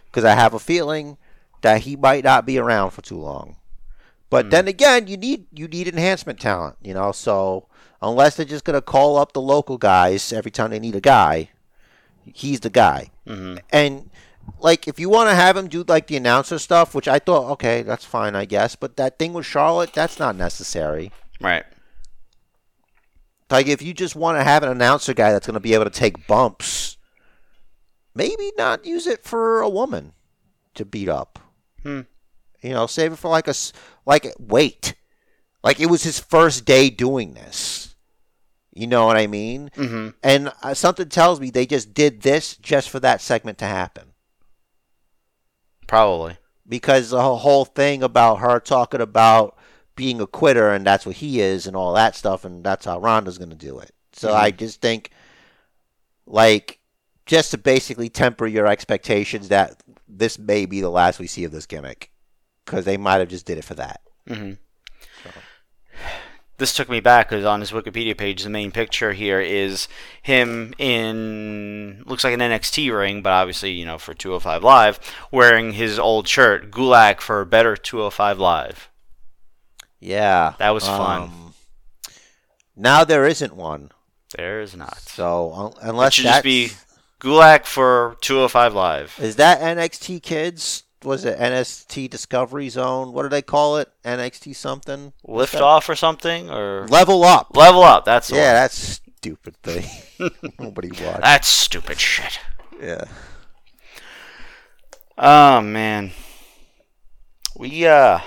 because 0.07 0.25
I 0.25 0.35
have 0.35 0.55
a 0.55 0.59
feeling 0.59 1.17
that 1.65 1.81
he 1.81 1.97
might 1.97 2.23
not 2.23 2.45
be 2.45 2.59
around 2.59 2.91
for 2.91 3.01
too 3.01 3.19
long. 3.19 3.57
But 4.29 4.51
then 4.51 4.69
again, 4.69 5.07
you 5.07 5.17
need 5.17 5.47
you 5.51 5.67
need 5.67 5.89
enhancement 5.89 6.39
talent, 6.39 6.77
you 6.83 6.93
know. 6.93 7.11
So 7.11 7.69
unless 8.03 8.37
they're 8.37 8.45
just 8.45 8.65
gonna 8.65 8.83
call 8.83 9.17
up 9.17 9.33
the 9.33 9.41
local 9.41 9.79
guys 9.79 10.31
every 10.31 10.51
time 10.51 10.71
they 10.71 10.79
need 10.79 10.95
a 10.95 11.01
guy, 11.01 11.49
he's 12.25 12.61
the 12.61 12.69
guy. 12.69 13.11
Mm-hmm. 13.27 13.59
And 13.71 14.11
like 14.59 14.87
if 14.87 15.01
you 15.01 15.09
want 15.09 15.31
to 15.31 15.35
have 15.35 15.57
him 15.57 15.69
do 15.69 15.85
like 15.89 16.07
the 16.09 16.19
announcer 16.19 16.59
stuff, 16.59 16.95
which 16.95 17.09
I 17.09 17.19
thought 17.19 17.51
okay, 17.53 17.81
that's 17.81 18.05
fine, 18.05 18.37
I 18.37 18.45
guess. 18.45 18.77
But 18.77 18.99
that 18.99 19.19
thing 19.19 19.33
with 19.33 19.47
Charlotte, 19.47 19.95
that's 19.95 20.19
not 20.19 20.37
necessary. 20.37 21.13
Right. 21.41 21.65
Like 23.51 23.69
if 23.69 23.81
you 23.81 23.95
just 23.95 24.17
want 24.17 24.37
to 24.37 24.45
have 24.45 24.63
an 24.63 24.69
announcer 24.69 25.15
guy 25.15 25.33
that's 25.33 25.47
going 25.47 25.55
to 25.55 25.61
be 25.61 25.73
able 25.73 25.85
to 25.85 25.91
take 25.91 26.27
bumps, 26.27 26.99
maybe 28.15 28.53
not 28.59 28.85
use 28.85 29.07
it 29.07 29.25
for 29.25 29.63
a 29.63 29.69
woman 29.69 30.13
to 30.75 30.85
beat 30.85 31.09
up. 31.09 31.39
Hmm. 31.85 32.01
You 32.63 32.71
know, 32.71 32.87
save 32.89 33.13
it 33.13 33.17
for 33.17 33.29
like 33.29 33.47
a 33.47 33.55
like 34.07 34.27
wait, 34.41 34.95
like 35.63 35.79
it 35.81 35.87
was 35.87 36.03
his 36.03 36.19
first 36.19 36.65
day 36.65 36.91
doing 36.91 37.35
this. 37.35 37.95
You 38.73 38.89
know 38.89 39.07
what 39.07 39.17
I 39.17 39.29
mean? 39.29 39.71
Mm-hmm. 39.77 40.09
And 40.25 40.53
uh, 40.63 40.75
something 40.75 41.09
tells 41.09 41.39
me 41.39 41.51
they 41.51 41.67
just 41.67 41.95
did 41.95 42.23
this 42.23 42.57
just 42.57 42.91
for 42.91 42.99
that 43.01 43.21
segment 43.21 43.59
to 43.59 43.67
happen. 43.67 44.15
Probably. 45.87 46.39
because 46.67 47.11
the 47.11 47.21
whole- 47.21 47.37
whole 47.37 47.65
thing 47.67 48.03
about 48.03 48.37
her 48.37 48.59
talking 48.59 49.01
about 49.03 49.57
being 49.97 50.21
a 50.21 50.27
quitter 50.27 50.73
and 50.73 50.85
that's 50.85 51.05
what 51.07 51.17
he 51.17 51.41
is 51.41 51.67
and 51.67 51.77
all 51.77 51.93
that 51.95 52.17
stuff 52.17 52.45
and 52.45 52.65
that's 52.65 52.87
how 52.87 52.99
Ronda's 52.99 53.37
going 53.39 53.51
to 53.51 53.55
do 53.57 53.79
it. 53.79 53.93
So 54.15 54.33
I 54.33 54.51
just 54.51 54.81
think 54.81 55.11
like 56.27 56.81
just 57.27 57.51
to 57.53 57.59
basically 57.59 58.09
temper 58.09 58.47
your 58.47 58.67
expectations 58.67 59.49
that 59.51 59.83
this 60.09 60.39
may 60.39 60.67
be 60.67 60.81
the 60.81 60.91
last 60.91 61.19
we 61.19 61.27
see 61.27 61.45
of 61.45 61.53
this 61.53 61.67
gimmick 61.67 62.11
because 62.65 62.85
they 62.85 62.97
might 62.97 63.19
have 63.19 63.29
just 63.29 63.47
did 63.47 63.59
it 63.59 63.65
for 63.65 63.75
that. 63.75 64.01
Mm-hmm. 64.29 64.55
This 66.57 66.73
took 66.73 66.89
me 66.89 67.01
back 67.01 67.29
because 67.29 67.45
on 67.45 67.59
his 67.59 67.73
Wikipedia 67.73 68.17
page, 68.17 68.45
the 68.45 68.51
main 68.51 68.71
picture 68.71 69.13
here 69.13 69.41
is 69.41 69.89
him 70.23 70.73
in 70.79 72.05
looks 72.07 72.23
like 72.23 72.33
an 72.33 72.41
NXT 72.41 72.97
ring, 72.97 73.23
but 73.23 73.33
obviously 73.33 73.73
you 73.73 73.85
know 73.85 73.99
for 73.99 74.15
205 74.15 74.63
Live, 74.63 75.01
wearing 75.33 75.73
his 75.73 75.99
old 75.99 76.29
shirt 76.29 76.71
Gulak 76.71 77.21
for 77.21 77.41
a 77.41 77.47
better 77.47 77.77
205 77.77 78.39
Live. 78.39 78.89
Yeah. 79.99 80.55
That 80.59 80.71
was 80.71 80.87
fun. 80.87 81.23
Um, 81.23 81.55
now 82.77 83.03
there 83.05 83.27
isn't 83.27 83.57
one. 83.57 83.91
There's 84.37 84.77
not. 84.77 85.01
So 85.01 85.73
It 85.77 85.89
unless 85.89 86.15
should 86.15 86.27
that's 86.27 86.37
just 86.37 86.45
be 86.45 86.71
Gulak 87.21 87.65
for 87.65 88.17
205 88.21 88.75
Live. 88.75 89.19
Is 89.21 89.37
that 89.37 89.61
NXT 89.61 90.23
Kids? 90.23 90.83
Was 91.03 91.25
it 91.25 91.39
NXT 91.39 92.09
Discovery 92.09 92.69
Zone? 92.71 93.13
What 93.13 93.23
do 93.25 93.29
they 93.29 93.43
call 93.43 93.77
it? 93.77 93.91
NXT 94.05 94.57
something? 94.57 95.13
Lift 95.27 95.55
off 95.57 95.89
or 95.89 95.95
something 95.97 96.51
or 96.51 96.87
Level 96.89 97.25
up. 97.25 97.55
level 97.57 97.83
up. 97.83 98.05
That's 98.07 98.31
Yeah, 98.31 98.37
one. 98.37 98.55
that's 98.55 99.01
stupid 99.19 99.57
thing. 99.63 99.85
Nobody 100.59 100.89
watched. 100.89 101.21
That's 101.21 101.49
stupid 101.49 102.01
shit. 102.01 102.39
Yeah. 102.81 103.05
Oh 105.17 105.61
man, 105.61 106.11
we 107.57 107.87
uh 107.87 108.19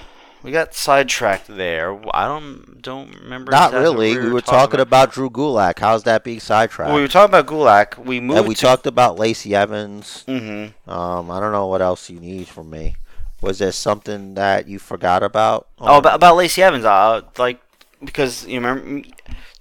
we 0.43 0.51
got 0.51 0.73
sidetracked 0.73 1.47
there. 1.47 1.97
I 2.13 2.27
don't 2.27 2.81
don't 2.81 3.13
remember. 3.21 3.51
Not 3.51 3.69
exactly 3.73 3.81
really. 4.15 4.17
We 4.27 4.31
were 4.31 4.41
talking 4.41 4.79
about 4.79 5.11
Drew 5.11 5.29
Gulak. 5.29 5.79
How's 5.79 6.03
that 6.03 6.23
being 6.23 6.39
sidetracked? 6.39 6.87
Well, 6.87 6.95
we 6.95 7.01
were 7.01 7.07
talking 7.07 7.33
about 7.33 7.47
Gulak. 7.47 7.97
We 8.03 8.19
moved. 8.19 8.39
and 8.39 8.47
we 8.47 8.55
talked 8.55 8.85
about 8.87 9.17
Lacey 9.19 9.55
Evans. 9.55 10.23
hmm 10.27 10.67
Um, 10.87 11.31
I 11.31 11.39
don't 11.39 11.51
know 11.51 11.67
what 11.67 11.81
else 11.81 12.09
you 12.09 12.19
need 12.19 12.47
from 12.47 12.69
me. 12.69 12.95
Was 13.41 13.59
there 13.59 13.71
something 13.71 14.33
that 14.35 14.67
you 14.67 14.79
forgot 14.79 15.21
about? 15.23 15.67
Oh, 15.79 15.97
about, 15.99 16.15
about 16.15 16.35
Lacey 16.37 16.63
Evans. 16.63 16.85
Uh, 16.85 17.21
like 17.37 17.59
because 18.03 18.45
you 18.47 18.59
remember 18.59 19.07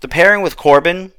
the 0.01 0.09
pairing 0.09 0.43
with 0.43 0.57
Corbin, 0.57 1.13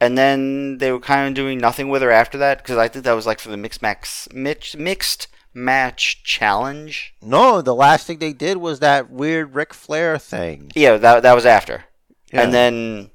and 0.00 0.16
then 0.18 0.78
they 0.78 0.90
were 0.90 1.00
kind 1.00 1.28
of 1.28 1.34
doing 1.34 1.58
nothing 1.58 1.88
with 1.88 2.02
her 2.02 2.10
after 2.10 2.36
that 2.38 2.58
because 2.58 2.76
I 2.78 2.88
think 2.88 3.04
that 3.04 3.12
was 3.12 3.26
like 3.26 3.38
for 3.40 3.50
the 3.50 3.56
mixed 3.56 3.82
max 3.82 4.28
mix, 4.32 4.74
mixed 4.76 5.26
match 5.54 6.22
challenge. 6.24 7.14
No, 7.22 7.60
the 7.62 7.74
last 7.74 8.06
thing 8.06 8.18
they 8.18 8.32
did 8.32 8.56
was 8.56 8.80
that 8.80 9.10
weird 9.10 9.54
Ric 9.54 9.74
Flair 9.74 10.18
thing. 10.18 10.72
Yeah, 10.74 10.96
that 10.96 11.22
that 11.22 11.34
was 11.34 11.46
after. 11.46 11.84
Yeah. 12.32 12.42
And 12.42 12.54
then 12.54 13.10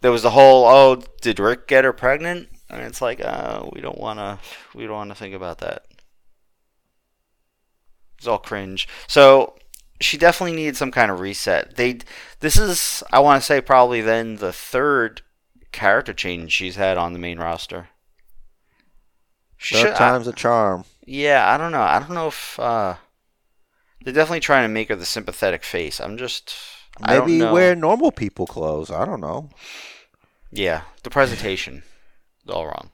there 0.00 0.12
was 0.12 0.22
the 0.22 0.30
whole, 0.30 0.64
oh, 0.66 1.02
did 1.20 1.38
Rick 1.40 1.66
get 1.66 1.84
her 1.84 1.92
pregnant? 1.92 2.48
And 2.70 2.80
it's 2.82 3.02
like, 3.02 3.20
uh, 3.20 3.68
we 3.72 3.80
don't 3.80 3.98
want 3.98 4.18
to, 4.18 4.38
we 4.74 4.84
don't 4.86 4.94
want 4.96 5.10
to 5.10 5.16
think 5.16 5.34
about 5.34 5.58
that. 5.58 5.84
It's 8.18 8.26
all 8.26 8.38
cringe. 8.38 8.88
So 9.08 9.56
she 10.00 10.16
definitely 10.16 10.56
needed 10.56 10.76
some 10.76 10.90
kind 10.92 11.10
of 11.10 11.20
reset. 11.20 11.76
They, 11.76 11.98
this 12.40 12.56
is, 12.56 13.02
I 13.12 13.18
want 13.18 13.42
to 13.42 13.46
say, 13.46 13.60
probably 13.60 14.00
then 14.00 14.36
the 14.36 14.52
third 14.52 15.22
character 15.72 16.12
change 16.12 16.52
she's 16.52 16.76
had 16.76 16.96
on 16.98 17.12
the 17.12 17.18
main 17.18 17.38
roster. 17.38 17.88
She 19.56 19.74
Third 19.74 19.88
should- 19.88 19.96
time's 19.96 20.26
a 20.26 20.32
charm. 20.32 20.84
Yeah, 21.04 21.52
I 21.52 21.58
don't 21.58 21.72
know. 21.72 21.82
I 21.82 21.98
don't 21.98 22.14
know 22.14 22.28
if 22.28 22.58
uh, 22.58 22.96
they're 24.04 24.14
definitely 24.14 24.40
trying 24.40 24.64
to 24.64 24.72
make 24.72 24.88
her 24.88 24.96
the 24.96 25.04
sympathetic 25.04 25.64
face. 25.64 26.00
I'm 26.00 26.16
just, 26.16 26.54
I 27.02 27.16
don't 27.16 27.26
Maybe 27.26 27.44
wear 27.44 27.74
normal 27.74 28.12
people 28.12 28.46
clothes. 28.46 28.90
I 28.90 29.04
don't 29.04 29.20
know. 29.20 29.50
Yeah, 30.50 30.82
the 31.02 31.10
presentation 31.10 31.82
is 32.44 32.50
all 32.50 32.66
wrong. 32.66 32.90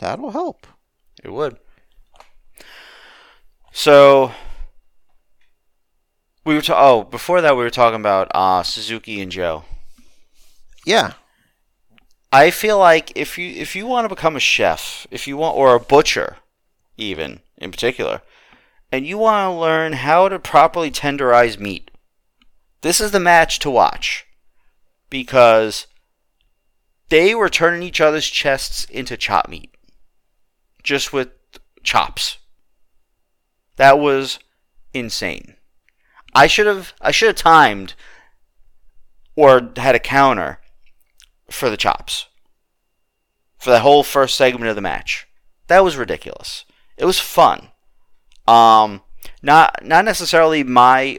That'll 0.00 0.32
help. 0.32 0.66
It 1.22 1.32
would. 1.32 1.58
So 3.72 4.32
we 6.44 6.54
were 6.54 6.62
ta- 6.62 6.78
oh 6.78 7.04
before 7.04 7.40
that 7.40 7.56
we 7.56 7.62
were 7.62 7.70
talking 7.70 8.00
about 8.00 8.30
uh, 8.34 8.62
Suzuki 8.62 9.20
and 9.20 9.30
Joe. 9.30 9.64
Yeah. 10.84 11.12
I 12.32 12.50
feel 12.50 12.78
like 12.78 13.12
if 13.16 13.38
you 13.38 13.50
if 13.50 13.74
you 13.76 13.86
want 13.86 14.04
to 14.04 14.14
become 14.14 14.36
a 14.36 14.40
chef, 14.40 15.06
if 15.10 15.26
you 15.26 15.36
want 15.36 15.56
or 15.56 15.74
a 15.74 15.80
butcher, 15.80 16.36
even 17.00 17.40
in 17.58 17.70
particular, 17.70 18.22
and 18.92 19.06
you 19.06 19.18
want 19.18 19.52
to 19.52 19.60
learn 19.60 19.92
how 19.94 20.28
to 20.28 20.38
properly 20.38 20.90
tenderize 20.90 21.58
meat, 21.58 21.90
this 22.82 23.00
is 23.00 23.10
the 23.10 23.20
match 23.20 23.58
to 23.60 23.70
watch 23.70 24.26
because 25.08 25.86
they 27.08 27.34
were 27.34 27.48
turning 27.48 27.82
each 27.82 28.00
other's 28.00 28.28
chests 28.28 28.84
into 28.84 29.16
chop 29.16 29.48
meat, 29.48 29.74
just 30.82 31.12
with 31.12 31.28
chops. 31.82 32.38
That 33.76 33.98
was 33.98 34.38
insane. 34.92 35.56
I 36.34 36.46
should 36.46 36.66
have 36.66 36.92
I 37.00 37.10
should 37.10 37.28
have 37.28 37.36
timed 37.36 37.94
or 39.34 39.72
had 39.76 39.94
a 39.94 40.00
counter 40.00 40.60
for 41.50 41.70
the 41.70 41.76
chops 41.76 42.26
for 43.58 43.70
the 43.70 43.80
whole 43.80 44.02
first 44.02 44.36
segment 44.36 44.68
of 44.70 44.76
the 44.76 44.82
match. 44.82 45.26
That 45.66 45.84
was 45.84 45.96
ridiculous. 45.96 46.64
It 47.00 47.06
was 47.06 47.18
fun. 47.18 47.68
Um, 48.46 49.00
not 49.42 49.84
not 49.84 50.04
necessarily 50.04 50.62
my 50.62 51.18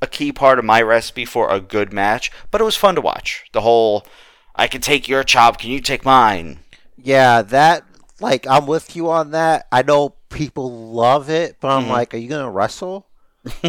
a 0.00 0.06
key 0.06 0.32
part 0.32 0.58
of 0.58 0.64
my 0.64 0.80
recipe 0.80 1.24
for 1.24 1.50
a 1.50 1.60
good 1.60 1.92
match, 1.92 2.30
but 2.50 2.60
it 2.60 2.64
was 2.64 2.76
fun 2.76 2.94
to 2.94 3.00
watch. 3.00 3.44
The 3.52 3.60
whole 3.62 4.06
I 4.54 4.66
can 4.68 4.80
take 4.80 5.08
your 5.08 5.24
chop, 5.24 5.58
can 5.58 5.70
you 5.70 5.80
take 5.80 6.04
mine? 6.04 6.60
Yeah, 6.96 7.42
that 7.42 7.84
like 8.20 8.46
I'm 8.46 8.66
with 8.66 8.94
you 8.94 9.10
on 9.10 9.32
that. 9.32 9.66
I 9.72 9.82
know 9.82 10.14
people 10.28 10.92
love 10.92 11.28
it, 11.28 11.56
but 11.60 11.68
I'm 11.68 11.86
Mhm. 11.86 11.90
like, 11.90 12.14
are 12.14 12.18
you 12.18 12.28
gonna 12.28 12.50
wrestle, 12.50 13.06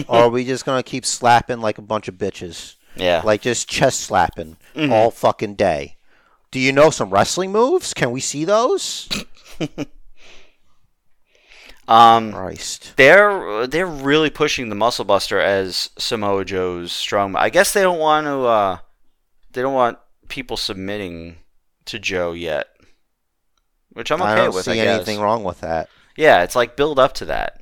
or 0.07 0.15
are 0.25 0.29
we 0.29 0.45
just 0.53 0.63
gonna 0.65 0.83
keep 0.83 1.05
slapping 1.05 1.59
like 1.59 1.77
a 1.77 1.81
bunch 1.81 2.07
of 2.07 2.15
bitches, 2.15 2.75
Yeah. 2.95 3.21
like 3.23 3.41
just 3.41 3.67
chest 3.67 4.01
slapping 4.01 4.57
Mhm. 4.75 4.91
all 4.91 5.09
fucking 5.11 5.55
day? 5.55 5.97
Do 6.51 6.59
you 6.59 6.71
know 6.73 6.89
some 6.91 7.09
wrestling 7.09 7.51
moves? 7.51 7.93
Can 7.93 8.11
we 8.11 8.19
see 8.19 8.45
those? 8.45 9.07
um 11.87 12.31
Christ. 12.31 12.93
they're 12.95 13.67
they're 13.67 13.85
really 13.87 14.29
pushing 14.29 14.69
the 14.69 14.75
Muscle 14.75 15.05
Buster 15.05 15.39
as 15.39 15.89
Samoa 15.97 16.45
Joe's 16.45 16.91
strong. 16.91 17.35
I 17.35 17.49
guess 17.49 17.73
they 17.73 17.81
don't 17.81 17.99
want 17.99 18.27
to. 18.27 18.41
Uh, 18.43 18.77
they 19.51 19.61
don't 19.61 19.73
want 19.73 19.97
people 20.27 20.57
submitting 20.57 21.37
to 21.85 21.99
Joe 21.99 22.31
yet, 22.33 22.67
which 23.91 24.11
I'm 24.11 24.21
okay 24.21 24.31
I 24.31 24.35
don't 24.35 24.53
with. 24.55 24.65
see 24.65 24.71
I 24.79 24.85
guess. 24.85 24.95
anything 24.97 25.19
wrong 25.19 25.43
with 25.43 25.61
that. 25.61 25.89
Yeah, 26.15 26.43
it's 26.43 26.55
like 26.55 26.75
build 26.77 26.99
up 26.99 27.13
to 27.15 27.25
that. 27.25 27.61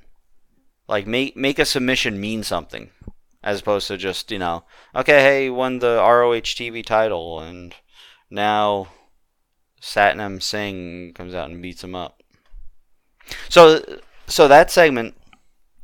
Like 0.87 1.07
make 1.07 1.35
make 1.37 1.59
a 1.59 1.65
submission 1.65 2.19
mean 2.19 2.43
something, 2.43 2.89
as 3.43 3.61
opposed 3.61 3.87
to 3.87 3.97
just 3.97 4.31
you 4.31 4.39
know, 4.39 4.63
okay, 4.95 5.21
hey, 5.21 5.49
won 5.49 5.79
the 5.79 5.97
ROH 5.97 6.41
TV 6.41 6.85
title, 6.85 7.39
and 7.39 7.73
now 8.29 8.89
Satnam 9.81 10.41
Singh 10.41 11.13
comes 11.13 11.33
out 11.33 11.49
and 11.49 11.61
beats 11.61 11.83
him 11.83 11.95
up. 11.95 12.21
So 13.47 13.81
so 14.29 14.47
that 14.47 14.71
segment, 14.71 15.15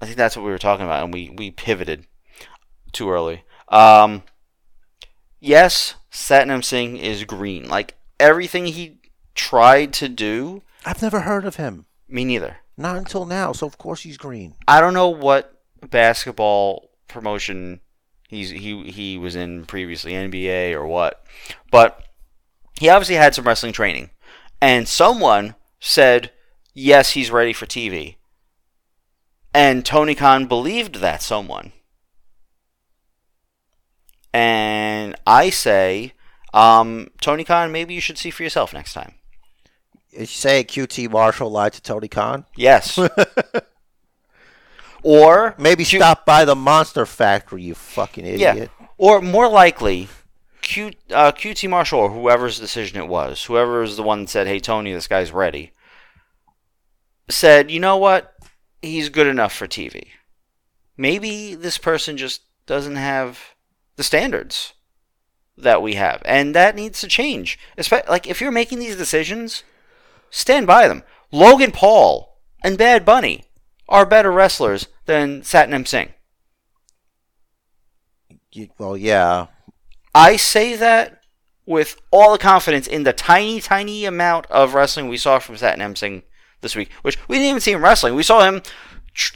I 0.02 0.06
think 0.06 0.18
that's 0.18 0.38
what 0.38 0.46
we 0.46 0.52
were 0.52 0.58
talking 0.58 0.86
about, 0.86 1.04
and 1.04 1.14
we 1.14 1.30
we 1.30 1.52
pivoted 1.52 2.06
too 2.92 3.10
early. 3.10 3.44
Um, 3.70 4.24
yes, 5.40 5.96
Satnam 6.12 6.64
Singh 6.64 6.98
is 6.98 7.24
green. 7.24 7.68
Like 7.68 7.96
everything 8.20 8.68
he 8.68 9.00
tried 9.34 9.94
to 9.94 10.08
do, 10.08 10.62
I've 10.86 11.02
never 11.02 11.22
heard 11.22 11.46
of 11.46 11.58
him. 11.58 11.86
me 12.08 12.24
neither. 12.24 12.58
Not 12.78 12.98
until 12.98 13.26
now, 13.26 13.52
so 13.54 13.66
of 13.66 13.78
course 13.78 14.02
he's 14.02 14.18
green. 14.18 14.56
I 14.68 14.82
don't 14.82 14.94
know 14.94 15.10
what 15.10 15.62
basketball 15.90 16.90
promotion 17.08 17.80
he's 18.28 18.50
he 18.50 18.90
he 18.92 19.18
was 19.18 19.36
in 19.36 19.66
previously, 19.66 20.14
NBA 20.14 20.74
or 20.74 20.86
what, 20.86 21.26
but 21.72 22.04
he 22.80 22.90
obviously 22.90 23.16
had 23.16 23.34
some 23.34 23.46
wrestling 23.48 23.74
training, 23.74 24.10
and 24.62 24.88
someone 24.88 25.56
said, 25.80 26.32
yes, 26.74 27.12
he's 27.12 27.32
ready 27.32 27.54
for 27.54 27.66
TV. 27.66 28.16
And 29.56 29.86
Tony 29.86 30.16
Khan 30.16 30.48
believed 30.48 30.96
that 30.96 31.22
someone. 31.22 31.72
And 34.34 35.16
I 35.26 35.50
say, 35.50 36.12
um, 36.54 37.12
Tony 37.22 37.46
Khan, 37.46 37.72
maybe 37.72 37.94
you 37.94 38.02
should 38.02 38.18
see 38.18 38.32
for 38.32 38.44
yourself 38.44 38.74
next 38.74 38.92
time. 38.92 39.14
You 40.12 40.26
say 40.26 40.66
QT 40.66 41.10
Marshall 41.10 41.50
lied 41.50 41.72
to 41.72 41.82
Tony 41.82 42.10
Khan? 42.10 42.44
Yes. 42.58 43.00
or 45.04 45.56
Maybe 45.58 45.86
Q- 45.86 46.00
stop 46.00 46.26
by 46.26 46.44
the 46.44 46.56
Monster 46.56 47.06
Factory, 47.06 47.64
you 47.64 47.76
fucking 47.76 48.26
idiot. 48.26 48.70
Yeah. 48.82 48.88
Or 48.98 49.22
more 49.22 49.48
likely, 49.48 50.10
Q, 50.62 50.92
uh, 51.12 51.32
QT 51.32 51.70
Marshall 51.70 52.02
or 52.02 52.12
whoever's 52.12 52.60
decision 52.60 53.00
it 53.00 53.08
was, 53.08 53.46
whoever 53.46 53.84
is 53.84 53.96
the 53.96 54.04
one 54.04 54.24
that 54.24 54.30
said, 54.30 54.48
hey, 54.48 54.60
Tony, 54.60 54.92
this 54.92 55.08
guy's 55.08 55.32
ready, 55.32 55.72
said, 57.30 57.72
you 57.72 57.80
know 57.80 57.96
what? 57.96 58.35
He's 58.86 59.10
good 59.10 59.28
enough 59.28 59.54
for 59.54 59.68
TV. 59.68 60.08
Maybe 60.98 61.56
this 61.56 61.78
person 61.78 62.18
just 62.18 62.42
doesn't 62.66 62.96
have 62.96 63.56
the 63.96 64.04
standards 64.04 64.74
that 65.58 65.82
we 65.82 65.96
have. 65.96 66.22
And 66.26 66.54
that 66.56 66.76
needs 66.76 67.02
to 67.02 67.08
change. 67.08 67.58
Espe- 67.78 68.08
Like, 68.08 68.28
if 68.28 68.42
you're 68.42 68.52
making 68.52 68.80
these 68.80 68.96
decisions, 68.96 69.64
stand 70.30 70.68
by 70.68 70.88
them. 70.88 71.04
Logan 71.32 71.72
Paul 71.72 72.40
and 72.64 72.78
Bad 72.78 73.06
Bunny 73.06 73.46
are 73.90 74.06
better 74.06 74.32
wrestlers 74.32 74.88
than 75.06 75.42
Satnam 75.42 75.88
Singh. 75.88 76.14
Well, 78.78 78.96
yeah. 78.96 79.48
I 80.14 80.38
say 80.38 80.76
that 80.76 81.22
with 81.66 82.00
all 82.12 82.32
the 82.32 82.38
confidence 82.38 82.88
in 82.88 83.04
the 83.04 83.14
tiny, 83.14 83.60
tiny 83.60 84.06
amount 84.06 84.46
of 84.48 84.74
wrestling 84.74 85.08
we 85.10 85.18
saw 85.18 85.40
from 85.40 85.56
Satnam 85.56 85.98
Singh 85.98 86.24
this 86.66 86.76
week, 86.76 86.92
which 87.04 87.18
we 87.30 87.36
didn't 87.38 87.50
even 87.50 87.62
see 87.62 87.72
him 87.72 87.84
wrestling. 87.84 88.16
We 88.16 88.24
saw 88.24 88.44
him 88.44 88.64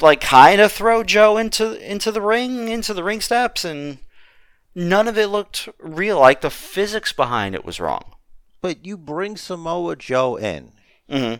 like 0.02 0.20
kind 0.20 0.60
of 0.60 0.72
throw 0.72 1.04
Joe 1.04 1.38
into 1.38 1.74
into 1.80 2.12
the 2.12 2.22
ring, 2.22 2.68
into 2.68 2.94
the 2.94 3.04
ring 3.04 3.22
steps, 3.22 3.64
and 3.64 4.00
none 4.74 5.08
of 5.08 5.18
it 5.18 5.28
looked 5.28 5.70
real. 5.78 6.20
Like 6.20 6.42
the 6.42 6.50
physics 6.50 7.14
behind 7.14 7.54
it 7.54 7.64
was 7.64 7.80
wrong. 7.80 8.16
But 8.62 8.86
you 8.86 8.98
bring 8.98 9.38
Samoa 9.38 9.96
Joe 9.96 10.36
in, 10.36 10.72
hmm 11.08 11.36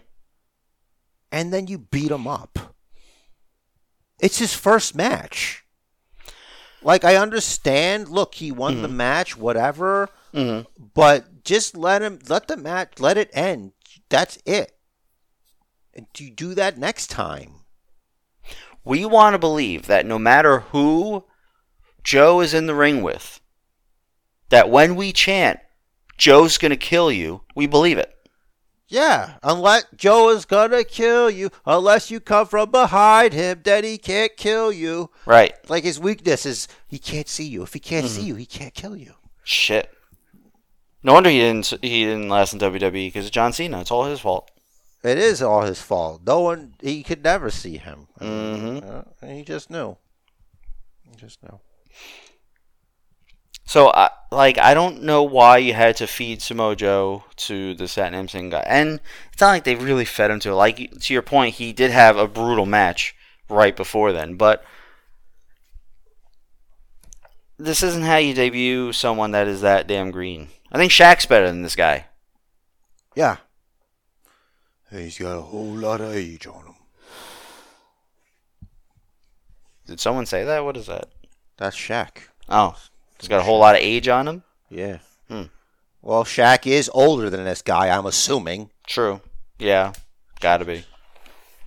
and 1.32 1.52
then 1.54 1.68
you 1.68 1.78
beat 1.78 2.12
him 2.12 2.28
up. 2.28 2.76
It's 4.20 4.40
his 4.40 4.54
first 4.54 4.96
match. 4.96 5.64
Like, 6.82 7.04
I 7.04 7.16
understand, 7.18 8.08
look, 8.08 8.36
he 8.36 8.52
won 8.52 8.82
the 8.82 8.88
match, 8.88 9.38
whatever, 9.38 10.10
hmm 10.34 10.62
but 10.94 11.44
just 11.44 11.76
let 11.76 12.02
him, 12.02 12.20
let 12.30 12.48
the 12.48 12.58
match, 12.58 13.00
let 13.00 13.18
it 13.18 13.30
end. 13.34 13.74
That's 14.10 14.38
it. 14.46 14.79
And 15.94 16.08
you 16.18 16.30
do 16.30 16.54
that 16.56 16.78
next 16.78 17.08
time. 17.08 17.56
We 18.84 19.06
want 19.06 19.34
to 19.34 19.40
believe 19.40 19.88
that 19.88 20.06
no 20.06 20.18
matter 20.18 20.60
who 20.60 21.26
Joe 22.04 22.42
is 22.42 22.54
in 22.54 22.66
the 22.66 22.76
ring 22.76 23.02
with, 23.02 23.42
that 24.50 24.70
when 24.70 24.96
we 24.96 25.12
chant, 25.12 25.60
Joe's 26.18 26.58
going 26.58 26.72
to 26.72 26.78
kill 26.78 27.12
you, 27.12 27.42
we 27.56 27.68
believe 27.68 27.98
it. 27.98 28.16
Yeah, 28.90 29.36
unless 29.44 29.86
Joe 29.96 30.30
is 30.30 30.46
gonna 30.46 30.84
kill 30.84 31.30
you, 31.30 31.52
unless 31.64 32.10
you 32.10 32.20
come 32.20 32.48
from 32.48 32.72
behind 32.72 33.34
him, 33.34 33.62
then 33.64 33.84
he 33.84 34.00
can't 34.00 34.36
kill 34.36 34.72
you. 34.72 35.12
Right. 35.28 35.54
Like 35.70 35.84
his 35.84 36.00
weakness 36.00 36.44
is 36.44 36.68
he 36.88 36.98
can't 36.98 37.28
see 37.28 37.46
you. 37.46 37.62
If 37.62 37.74
he 37.74 37.80
can't 37.80 38.08
mm-hmm. 38.08 38.16
see 38.16 38.24
you, 38.24 38.34
he 38.34 38.48
can't 38.48 38.74
kill 38.74 38.98
you. 38.98 39.14
Shit. 39.44 39.94
No 41.04 41.14
wonder 41.14 41.30
he 41.30 41.38
didn't 41.38 41.72
he 41.84 42.04
didn't 42.04 42.30
last 42.30 42.54
in 42.54 42.60
WWE 42.60 42.92
because 42.92 43.28
of 43.28 43.32
John 43.32 43.54
Cena. 43.54 43.80
It's 43.80 43.92
all 43.92 44.06
his 44.06 44.22
fault. 44.22 44.50
It 45.04 45.18
is 45.18 45.42
all 45.42 45.62
his 45.62 45.82
fault. 45.82 46.22
No 46.26 46.42
one 46.42 46.74
he 46.82 47.04
could 47.04 47.24
never 47.24 47.50
see 47.50 47.78
him. 47.78 48.08
Mhm. 48.20 48.84
Uh, 49.24 49.28
he 49.28 49.44
just 49.44 49.70
knew. 49.70 49.98
He 51.10 51.16
just 51.16 51.42
knew. 51.42 51.60
So, 53.66 53.92
I 53.94 54.10
like, 54.32 54.58
I 54.58 54.74
don't 54.74 55.04
know 55.04 55.22
why 55.24 55.60
you 55.60 55.74
had 55.74 55.96
to 55.98 56.08
feed 56.08 56.42
Samoa 56.42 56.76
Joe 56.76 57.24
to 57.38 57.76
the 57.76 57.84
Satnam 57.84 58.30
Singh 58.30 58.50
guy, 58.50 58.64
and 58.66 59.00
it's 59.32 59.42
not 59.42 59.50
like 59.50 59.64
they 59.64 59.76
really 59.76 60.06
fed 60.06 60.32
him 60.32 60.40
to 60.42 60.50
it. 60.50 60.56
Like 60.56 61.00
to 61.00 61.14
your 61.14 61.22
point, 61.22 61.56
he 61.56 61.72
did 61.72 61.92
have 61.92 62.18
a 62.18 62.28
brutal 62.28 62.66
match 62.66 63.16
right 63.48 63.76
before 63.76 64.12
then, 64.12 64.36
but 64.36 64.64
this 67.58 67.84
isn't 67.84 68.04
how 68.04 68.18
you 68.18 68.34
debut 68.34 68.92
someone 68.92 69.32
that 69.32 69.48
is 69.48 69.62
that 69.62 69.88
damn 69.88 70.12
green. 70.12 70.50
I 70.72 70.78
think 70.78 70.92
Shaq's 70.92 71.26
better 71.26 71.48
than 71.48 71.62
this 71.62 71.76
guy. 71.76 72.08
Yeah. 73.16 73.38
He's 74.92 75.18
got 75.18 75.38
a 75.38 75.42
whole 75.42 75.76
lot 75.76 76.02
of 76.02 76.16
age 76.16 76.48
on 76.48 76.66
him. 76.66 76.76
Did 79.86 80.00
someone 80.00 80.26
say 80.26 80.44
that? 80.44 80.64
What 80.64 80.78
is 80.78 80.88
that? 80.88 81.10
That's 81.58 81.76
Shaq. 81.76 82.10
Oh, 82.48 82.76
he's 83.20 83.28
got 83.28 83.40
a 83.40 83.44
whole 83.44 83.60
lot 83.60 83.76
of 83.76 83.82
age 83.82 84.08
on 84.08 84.28
him. 84.28 84.44
Yeah. 84.70 85.00
Hmm. 85.28 85.44
Well, 86.02 86.24
Shaq 86.24 86.66
is 86.66 86.90
older 86.94 87.30
than 87.30 87.44
this 87.44 87.62
guy, 87.62 87.90
I'm 87.90 88.06
assuming. 88.06 88.72
True. 88.88 89.22
Yeah, 89.58 89.94
gotta 90.40 90.66
be. 90.66 90.86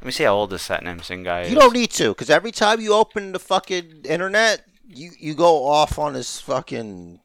Let 0.00 0.06
me 0.06 0.10
see 0.10 0.24
how 0.24 0.34
old 0.34 0.50
this 0.50 0.66
Satnam 0.66 1.04
Singh 1.04 1.22
guy 1.22 1.42
is. 1.42 1.50
You 1.50 1.56
don't 1.56 1.74
need 1.74 1.90
to, 1.92 2.08
because 2.08 2.30
every 2.30 2.50
time 2.50 2.80
you 2.80 2.94
open 2.94 3.32
the 3.32 3.38
fucking 3.38 4.02
internet, 4.04 4.64
you, 4.88 5.10
you 5.18 5.34
go 5.34 5.64
off 5.64 5.98
on 5.98 6.14
this 6.14 6.40
fucking 6.40 7.20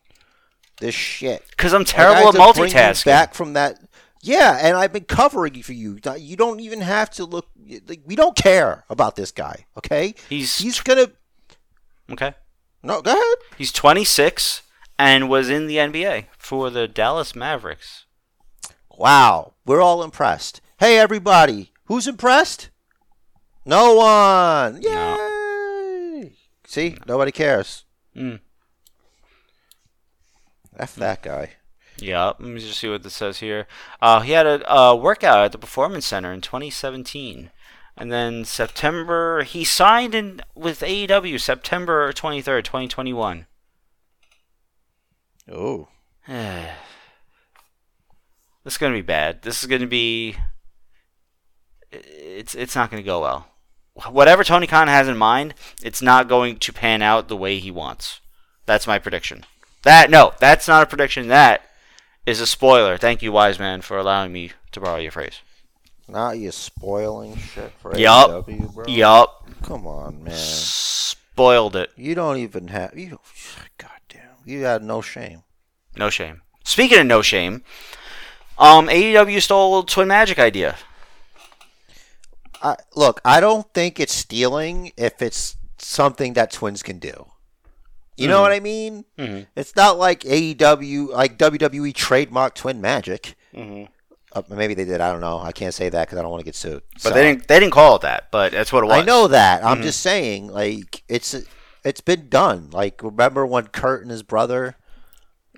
this 0.79 0.93
shit. 0.93 1.43
Because 1.49 1.73
I'm 1.73 1.85
terrible 1.85 2.27
at 2.27 2.33
to 2.33 2.59
bring 2.59 2.69
you 2.69 2.75
multitasking. 2.75 3.05
Back 3.05 3.33
from 3.33 3.53
that, 3.53 3.79
yeah, 4.21 4.59
and 4.61 4.77
I've 4.77 4.93
been 4.93 5.05
covering 5.05 5.61
for 5.63 5.73
you. 5.73 5.99
You 6.17 6.35
don't 6.35 6.59
even 6.59 6.81
have 6.81 7.09
to 7.11 7.25
look. 7.25 7.47
Like, 7.87 8.01
we 8.05 8.15
don't 8.15 8.35
care 8.35 8.83
about 8.89 9.15
this 9.15 9.31
guy. 9.31 9.65
Okay, 9.77 10.15
He's, 10.29 10.57
he's 10.59 10.79
gonna. 10.81 11.11
okay. 12.11 12.33
No, 12.83 13.01
go 13.01 13.11
ahead. 13.11 13.37
He's 13.57 13.71
26 13.71 14.61
and 14.99 15.29
was 15.29 15.49
in 15.49 15.67
the 15.67 15.77
NBA 15.77 16.25
for 16.37 16.69
the 16.69 16.87
Dallas 16.87 17.35
Mavericks. 17.35 18.05
Wow, 18.91 19.53
we're 19.65 19.81
all 19.81 20.03
impressed. 20.03 20.61
Hey, 20.79 20.97
everybody, 20.97 21.71
who's 21.85 22.07
impressed? 22.07 22.69
No 23.65 23.95
one. 23.95 24.81
Yay! 24.81 26.33
See, 26.65 26.97
nobody 27.05 27.31
cares. 27.31 27.83
Mm. 28.15 28.39
F 30.77 30.95
that 30.95 31.21
guy. 31.23 31.51
Yeah, 31.99 32.25
let 32.25 32.41
me 32.41 32.59
just 32.59 32.79
see 32.79 32.89
what 32.89 33.03
this 33.03 33.15
says 33.15 33.39
here. 33.39 33.67
Uh, 34.01 34.21
he 34.21 34.33
had 34.33 34.45
a 34.45 34.71
uh, 34.71 34.95
workout 34.95 35.45
at 35.45 35.51
the 35.51 35.57
Performance 35.57 36.05
Center 36.05 36.31
in 36.31 36.41
2017. 36.41 37.49
And 37.99 38.11
then 38.11 38.45
September, 38.45 39.41
he 39.41 39.63
signed 39.63 40.13
in 40.13 40.41
with 40.53 40.81
AEW 40.81 41.39
September 41.39 42.13
23rd, 42.13 42.63
2021. 42.63 43.47
Oh, 45.51 45.87
this 46.27 46.73
is 48.65 48.77
going 48.77 48.93
to 48.93 48.97
be 48.97 49.01
bad. 49.01 49.41
This 49.41 49.63
is 49.63 49.67
going 49.67 49.81
to 49.81 49.87
be. 49.87 50.35
It's 51.91 52.53
it's 52.53 52.75
not 52.75 52.91
going 52.91 53.01
to 53.01 53.07
go 53.07 53.21
well. 53.21 53.47
Whatever 54.11 54.43
Tony 54.43 54.67
Khan 54.67 54.89
has 54.89 55.07
in 55.07 55.17
mind, 55.17 55.55
it's 55.81 56.01
not 56.01 56.27
going 56.27 56.57
to 56.57 56.73
pan 56.73 57.01
out 57.01 57.29
the 57.29 57.37
way 57.37 57.57
he 57.57 57.71
wants. 57.71 58.19
That's 58.65 58.85
my 58.85 58.99
prediction. 58.99 59.45
That 59.83 60.11
no, 60.11 60.33
that's 60.39 60.67
not 60.67 60.83
a 60.83 60.85
prediction. 60.85 61.29
That 61.29 61.66
is 62.27 62.41
a 62.41 62.45
spoiler. 62.45 62.97
Thank 62.97 63.23
you, 63.23 63.31
wise 63.31 63.57
man, 63.57 63.81
for 63.81 63.97
allowing 63.97 64.31
me 64.31 64.51
to 64.73 64.79
borrow 64.79 64.97
your 64.97 65.11
phrase. 65.11 65.39
now 66.07 66.31
you 66.31 66.51
spoiling 66.51 67.35
shit 67.37 67.71
for 67.81 67.97
Yup. 67.97 68.45
AEW, 68.45 68.73
bro. 68.75 68.85
Yup, 68.87 69.49
Come 69.63 69.87
on, 69.87 70.23
man. 70.23 70.33
spoiled 70.35 71.75
it. 71.75 71.89
You 71.95 72.13
don't 72.15 72.37
even 72.37 72.67
have 72.67 72.97
you. 72.97 73.19
Goddamn, 73.77 74.35
you 74.45 74.61
got 74.61 74.83
no 74.83 75.01
shame. 75.01 75.43
No 75.95 76.09
shame. 76.09 76.41
Speaking 76.63 76.99
of 76.99 77.07
no 77.07 77.21
shame, 77.21 77.63
um, 78.59 78.87
AEW 78.87 79.41
stole 79.41 79.83
Twin 79.83 80.09
Magic 80.09 80.37
idea. 80.37 80.75
I, 82.61 82.75
look, 82.95 83.21
I 83.23 83.39
don't 83.39 83.71
think 83.73 83.99
it's 83.99 84.13
stealing 84.13 84.91
if 84.97 85.21
it's 85.21 85.55
something 85.77 86.33
that 86.33 86.51
twins 86.51 86.83
can 86.83 86.99
do. 86.99 87.27
You 88.17 88.27
know 88.27 88.39
Mhm. 88.39 88.41
what 88.41 88.51
I 88.51 88.59
mean? 88.59 89.05
Mhm. 89.17 89.47
It's 89.55 89.75
not 89.75 89.97
like 89.97 90.21
AEW, 90.25 91.11
like 91.13 91.37
WWE 91.37 91.93
trademark 91.93 92.55
Twin 92.55 92.81
Magic. 92.81 93.35
Mm-hmm. 93.53 93.85
Uh, 94.33 94.41
maybe 94.49 94.73
they 94.73 94.85
did. 94.85 94.99
I 95.01 95.11
don't 95.11 95.21
know. 95.21 95.39
I 95.39 95.51
can't 95.51 95.73
say 95.73 95.87
that 95.89 96.07
because 96.07 96.17
I 96.17 96.21
don't 96.23 96.31
want 96.31 96.41
to 96.41 96.45
get 96.45 96.55
sued. 96.55 96.81
But 96.93 97.01
So- 97.01 97.09
they 97.11 97.23
didn't. 97.23 97.47
They 97.47 97.59
didn't 97.59 97.73
call 97.73 97.95
it 97.95 98.01
that. 98.01 98.29
But 98.31 98.51
that's 98.51 98.73
what 98.73 98.83
it 98.83 98.87
was. 98.87 98.97
I 98.97 99.01
know 99.03 99.27
that. 99.27 99.63
I'm 99.63 99.79
Mhm. 99.79 99.83
just 99.83 100.01
saying, 100.01 100.47
like 100.47 101.03
it's 101.07 101.35
it's 101.83 102.01
been 102.01 102.27
done. 102.27 102.69
Like 102.71 103.01
remember 103.01 103.45
when 103.45 103.67
Kurt 103.67 104.01
and 104.01 104.11
his 104.11 104.23
brother, 104.23 104.75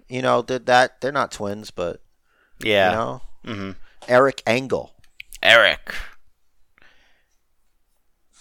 you 0.07 0.21
know, 0.21 0.41
did 0.43 0.65
that? 0.67 1.01
They're 1.01 1.11
not 1.11 1.31
twins, 1.31 1.71
but 1.71 2.01
Yeah. 2.63 2.89
you 2.91 2.95
know, 2.97 3.21
hmm 3.45 3.71
Eric 4.07 4.43
Angle. 4.45 4.93
Eric. 5.41 5.93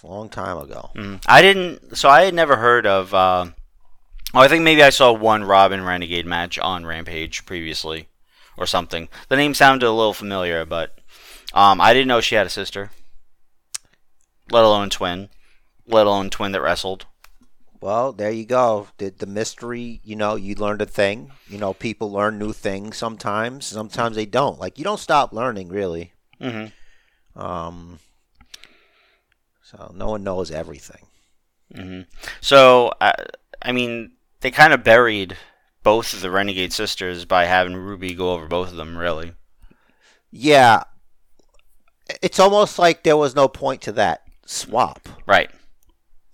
A 0.02 0.06
long 0.06 0.28
time 0.28 0.58
ago. 0.58 0.90
Mm. 0.94 1.22
I 1.26 1.42
didn't. 1.42 1.96
So 1.96 2.08
I 2.08 2.22
had 2.24 2.34
never 2.34 2.56
heard 2.56 2.86
of. 2.86 3.12
Uh, 3.12 3.46
oh, 4.34 4.40
I 4.40 4.48
think 4.48 4.62
maybe 4.62 4.82
I 4.82 4.90
saw 4.90 5.12
one 5.12 5.44
Robyn 5.44 5.84
Renegade 5.84 6.26
match 6.26 6.58
on 6.58 6.86
Rampage 6.86 7.46
previously, 7.46 8.08
or 8.56 8.66
something. 8.66 9.08
The 9.28 9.36
name 9.36 9.54
sounded 9.54 9.86
a 9.86 9.92
little 9.92 10.14
familiar, 10.14 10.64
but 10.64 10.98
um, 11.54 11.80
I 11.80 11.92
didn't 11.94 12.08
know 12.08 12.20
she 12.20 12.34
had 12.34 12.46
a 12.46 12.50
sister. 12.50 12.90
let 14.50 14.64
alone 14.64 14.90
twin, 14.90 15.28
let 15.86 16.06
alone 16.06 16.30
twin 16.30 16.52
that 16.52 16.62
wrestled. 16.62 17.06
Well, 17.80 18.12
there 18.12 18.30
you 18.30 18.44
go. 18.44 18.88
The, 18.98 19.10
the 19.10 19.26
mystery, 19.26 20.00
you 20.02 20.16
know, 20.16 20.34
you 20.34 20.56
learned 20.56 20.82
a 20.82 20.86
thing. 20.86 21.30
You 21.48 21.58
know, 21.58 21.72
people 21.74 22.10
learn 22.10 22.38
new 22.38 22.52
things 22.52 22.96
sometimes. 22.96 23.66
Sometimes 23.66 24.16
they 24.16 24.26
don't. 24.26 24.58
Like, 24.58 24.78
you 24.78 24.84
don't 24.84 24.98
stop 24.98 25.32
learning, 25.32 25.68
really. 25.68 26.12
Mm-hmm. 26.40 27.40
Um, 27.40 28.00
so 29.62 29.92
no 29.94 30.08
one 30.08 30.24
knows 30.24 30.50
everything. 30.50 31.06
Mm-hmm. 31.72 32.00
So, 32.40 32.92
I, 33.00 33.12
I 33.62 33.70
mean, 33.70 34.12
they 34.40 34.50
kind 34.50 34.72
of 34.72 34.84
buried 34.84 35.36
both 35.82 36.12
of 36.12 36.20
the 36.20 36.30
Renegade 36.30 36.72
sisters 36.72 37.24
by 37.24 37.44
having 37.46 37.76
Ruby 37.76 38.14
go 38.14 38.32
over 38.32 38.46
both 38.46 38.70
of 38.70 38.76
them, 38.76 38.96
really. 38.96 39.32
Yeah. 40.30 40.82
It's 42.22 42.38
almost 42.40 42.78
like 42.78 43.02
there 43.02 43.16
was 43.16 43.34
no 43.34 43.48
point 43.48 43.82
to 43.82 43.92
that 43.92 44.22
swap. 44.46 45.08
Right. 45.26 45.50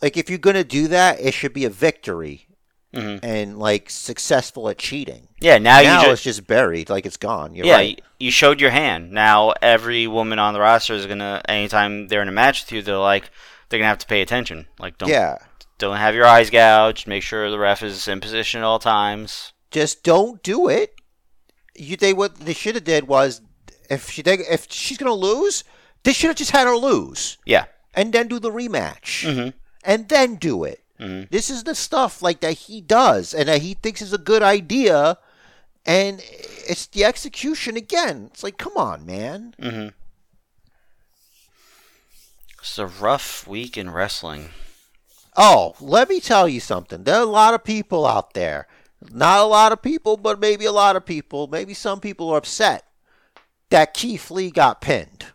Like, 0.03 0.17
if 0.17 0.29
you're 0.29 0.39
going 0.39 0.57
to 0.57 0.65
do 0.65 0.89
that, 0.89 1.21
it 1.21 1.35
should 1.35 1.53
be 1.53 1.65
a 1.65 1.71
victory 1.71 2.47
hmm 2.95 3.17
and, 3.23 3.59
like, 3.59 3.91
successful 3.91 4.69
at 4.69 4.79
cheating. 4.79 5.27
Yeah, 5.41 5.59
now, 5.59 5.81
now 5.83 6.03
you 6.03 6.11
it's 6.13 6.23
just. 6.23 6.39
just 6.39 6.47
buried. 6.47 6.89
Like, 6.91 7.07
it's 7.07 7.17
gone. 7.17 7.55
You're 7.55 7.67
Yeah, 7.67 7.75
right. 7.75 8.01
y- 8.01 8.09
you 8.21 8.31
showed 8.31 8.61
your 8.61 8.71
hand. 8.71 9.11
Now 9.11 9.53
every 9.61 10.07
woman 10.07 10.39
on 10.39 10.55
the 10.55 10.61
roster 10.61 10.95
is 10.95 11.07
gonna, 11.07 11.43
anytime 11.49 12.07
they're 12.09 12.23
in 12.23 12.29
a 12.29 12.33
match 12.33 12.65
with 12.65 12.73
you, 12.73 12.83
they're 12.83 12.97
like, 12.99 13.31
they're 13.69 13.79
gonna 13.81 13.89
have 13.89 13.99
to 13.99 14.07
pay 14.07 14.21
attention. 14.23 14.67
Like, 14.79 14.97
don't 14.99 15.09
yeah. 15.09 15.39
Don't 15.79 15.97
have 15.97 16.15
your 16.15 16.27
eyes 16.27 16.51
gouged. 16.51 17.07
Make 17.07 17.23
sure 17.23 17.51
the 17.51 17.59
ref 17.59 17.83
is 17.83 18.07
in 18.09 18.21
position 18.21 18.61
at 18.61 18.65
all 18.65 18.79
times. 18.79 19.53
just 19.71 20.03
don't 20.05 20.43
do 20.43 20.69
it. 20.69 20.95
You 21.77 21.97
they 21.97 22.13
what 22.13 22.37
they 22.37 22.55
should 22.55 22.77
have 22.77 22.85
did 22.85 23.09
was 23.09 23.41
if 23.91 24.11
she 24.11 24.23
they, 24.23 24.35
if 24.39 24.67
she's 24.71 24.97
gonna 24.99 25.13
lose, 25.13 25.65
they 26.05 26.13
should 26.13 26.29
have 26.29 26.37
just 26.37 26.53
had 26.53 26.67
her 26.67 26.77
lose 26.77 27.39
Yeah. 27.45 27.65
and 27.95 28.13
then 28.13 28.29
do 28.29 28.39
the 28.39 28.51
rematch 28.53 29.25
Mm-hmm. 29.27 29.51
and 29.85 30.09
then 30.09 30.37
do 30.37 30.63
it. 30.65 30.85
Mhm. 31.01 31.29
This 31.31 31.51
is 31.51 31.65
the 31.65 31.75
stuff 31.75 32.23
like 32.23 32.39
that 32.41 32.53
he 32.53 32.81
does 32.81 33.35
and 33.35 33.49
that 33.49 33.63
he 33.63 33.75
thinks 33.75 34.01
is 34.01 34.13
a 34.13 34.19
good 34.19 34.43
idea, 34.45 35.19
and 35.85 36.23
it's 36.69 36.87
the 36.87 37.05
execution 37.05 37.77
again. 37.77 38.31
It's 38.33 38.45
like, 38.45 38.57
come 38.59 38.77
on, 38.77 39.05
man. 39.05 39.57
Mm-hmm. 39.61 39.89
It's 42.61 42.79
a 42.79 42.87
rough 42.87 43.47
week 43.49 43.77
in 43.77 43.91
wrestling. 43.91 44.51
Oh, 45.37 45.75
let 45.81 46.09
me 46.09 46.21
tell 46.21 46.49
you 46.49 46.61
something. 46.61 47.05
There 47.05 47.17
are 47.17 47.23
a 47.23 47.27
lot 47.27 47.55
of 47.55 47.65
people 47.65 48.07
out 48.07 48.35
there. 48.35 48.67
Not 49.11 49.41
a 49.41 49.45
lot 49.45 49.73
of 49.73 49.83
people, 49.83 50.17
but 50.17 50.41
maybe 50.41 50.65
a 50.65 50.73
lot 50.73 50.97
of 50.97 51.05
people. 51.05 51.47
Maybe 51.47 51.75
some 51.75 52.01
people 52.01 52.31
are 52.31 52.39
upset 52.39 52.85
that 53.71 53.93
Keith 53.95 54.31
Lee 54.31 54.51
got 54.51 54.81
pinned. 54.81 55.27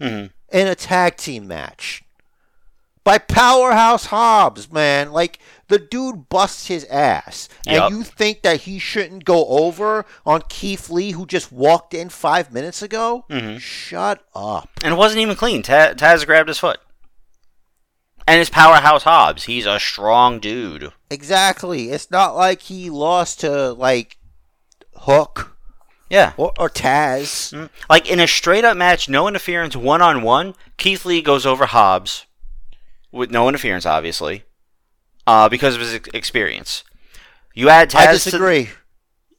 Mm-hmm. 0.00 0.26
in 0.56 0.66
a 0.68 0.76
tag 0.76 1.16
team 1.16 1.48
match 1.48 2.04
by 3.02 3.18
Powerhouse 3.18 4.06
Hobbs, 4.06 4.70
man. 4.70 5.10
Like 5.10 5.40
the 5.66 5.78
dude 5.80 6.28
busts 6.28 6.68
his 6.68 6.84
ass, 6.84 7.48
Yup. 7.66 7.90
and 7.90 7.96
you 7.98 8.04
think 8.04 8.42
that 8.42 8.60
he 8.60 8.78
shouldn't 8.78 9.24
go 9.24 9.44
over 9.48 10.06
on 10.24 10.42
Keith 10.48 10.88
Lee, 10.88 11.10
who 11.10 11.26
just 11.26 11.50
walked 11.50 11.94
in 11.94 12.10
five 12.10 12.52
minutes 12.52 12.80
ago? 12.80 13.24
Mhm. 13.28 13.58
Shut 13.60 14.22
up. 14.36 14.70
And 14.84 14.94
it 14.94 14.96
wasn't 14.96 15.20
even 15.20 15.34
clean. 15.34 15.62
Ta- 15.64 15.94
Taz 15.94 16.24
grabbed 16.24 16.48
his 16.48 16.58
foot. 16.60 16.78
And 18.28 18.40
it's 18.42 18.50
Powerhouse 18.50 19.04
Hobbs. 19.04 19.44
He's 19.44 19.64
a 19.64 19.80
strong 19.80 20.38
dude. 20.38 20.92
Exactly. 21.10 21.90
It's 21.90 22.10
not 22.10 22.36
like 22.36 22.60
he 22.60 22.90
lost 22.90 23.40
to 23.40 23.72
like 23.72 24.18
Hook 24.96 25.56
Yeah. 26.10 26.34
or, 26.36 26.52
or 26.58 26.68
Taz. 26.68 27.54
Mm. 27.54 27.70
Like 27.88 28.10
in 28.10 28.20
a 28.20 28.26
straight 28.26 28.66
up 28.66 28.76
match, 28.76 29.08
no 29.08 29.28
interference, 29.28 29.74
one 29.74 30.02
on 30.02 30.20
one, 30.20 30.54
Keith 30.76 31.06
Lee 31.06 31.22
goes 31.22 31.46
over 31.46 31.64
Hobbs 31.66 32.26
with 33.10 33.30
no 33.30 33.48
interference, 33.48 33.86
obviously, 33.86 34.44
uh, 35.26 35.48
because 35.48 35.74
of 35.74 35.80
his 35.80 35.94
ex- 35.94 36.10
experience. 36.12 36.84
You 37.54 37.70
add 37.70 37.88
Taz 37.90 37.96
I 38.00 38.06
to 38.08 38.12
disagree. 38.12 38.68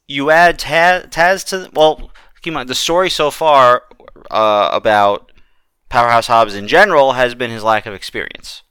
you 0.07 0.31
add 0.31 0.57
Taz, 0.57 1.09
Taz 1.11 1.45
to 1.49 1.69
well, 1.73 2.09
keep 2.41 2.47
in 2.47 2.53
mind 2.55 2.69
the 2.69 2.73
story 2.75 3.11
so 3.11 3.29
far 3.29 3.83
uh, 4.31 4.69
about 4.73 5.31
Powerhouse 5.89 6.25
Hobbs 6.25 6.55
in 6.55 6.67
general 6.67 7.13
has 7.13 7.35
been 7.35 7.51
his 7.51 7.63
lack 7.63 7.85
of 7.85 7.93
experience. 7.93 8.63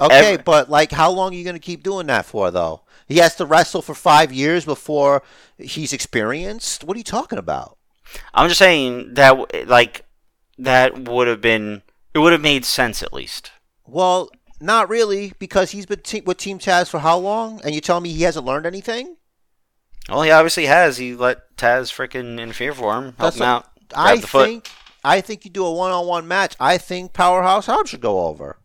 Okay, 0.00 0.32
Every- 0.34 0.42
but 0.42 0.70
like, 0.70 0.92
how 0.92 1.10
long 1.10 1.32
are 1.32 1.36
you 1.36 1.44
going 1.44 1.54
to 1.56 1.60
keep 1.60 1.82
doing 1.82 2.06
that 2.06 2.24
for, 2.24 2.50
though? 2.50 2.82
He 3.06 3.18
has 3.18 3.34
to 3.36 3.44
wrestle 3.46 3.82
for 3.82 3.94
five 3.94 4.32
years 4.32 4.64
before 4.64 5.22
he's 5.58 5.92
experienced. 5.92 6.84
What 6.84 6.96
are 6.96 6.98
you 6.98 7.04
talking 7.04 7.38
about? 7.38 7.76
I'm 8.34 8.48
just 8.48 8.58
saying 8.58 9.14
that 9.14 9.68
like 9.68 10.04
that 10.58 11.08
would 11.08 11.28
have 11.28 11.40
been 11.40 11.82
it 12.14 12.18
would 12.18 12.32
have 12.32 12.40
made 12.40 12.64
sense 12.64 13.02
at 13.02 13.12
least. 13.12 13.52
Well, 13.86 14.30
not 14.60 14.88
really, 14.88 15.32
because 15.38 15.70
he's 15.72 15.86
been 15.86 16.00
te- 16.00 16.20
with 16.22 16.36
Team 16.38 16.58
Taz 16.58 16.88
for 16.88 17.00
how 17.00 17.18
long? 17.18 17.60
And 17.64 17.74
you 17.74 17.80
tell 17.80 18.00
me 18.00 18.10
he 18.12 18.22
hasn't 18.22 18.44
learned 18.46 18.66
anything? 18.66 19.16
Well, 20.08 20.22
he 20.22 20.30
obviously 20.30 20.66
has. 20.66 20.96
He 20.98 21.14
let 21.14 21.56
Taz 21.56 21.92
freaking 21.92 22.40
interfere 22.40 22.72
for 22.74 22.94
him, 22.96 23.04
help 23.04 23.16
That's 23.18 23.36
him 23.36 23.42
a- 23.42 23.46
out, 23.46 23.66
I 23.94 24.16
think. 24.18 24.70
I 25.02 25.20
think 25.20 25.44
you 25.44 25.50
do 25.50 25.64
a 25.64 25.72
one-on-one 25.72 26.28
match. 26.28 26.54
I 26.60 26.78
think 26.78 27.12
Powerhouse 27.12 27.66
Hobbs 27.66 27.90
should 27.90 28.00
go 28.02 28.26
over. 28.26 28.58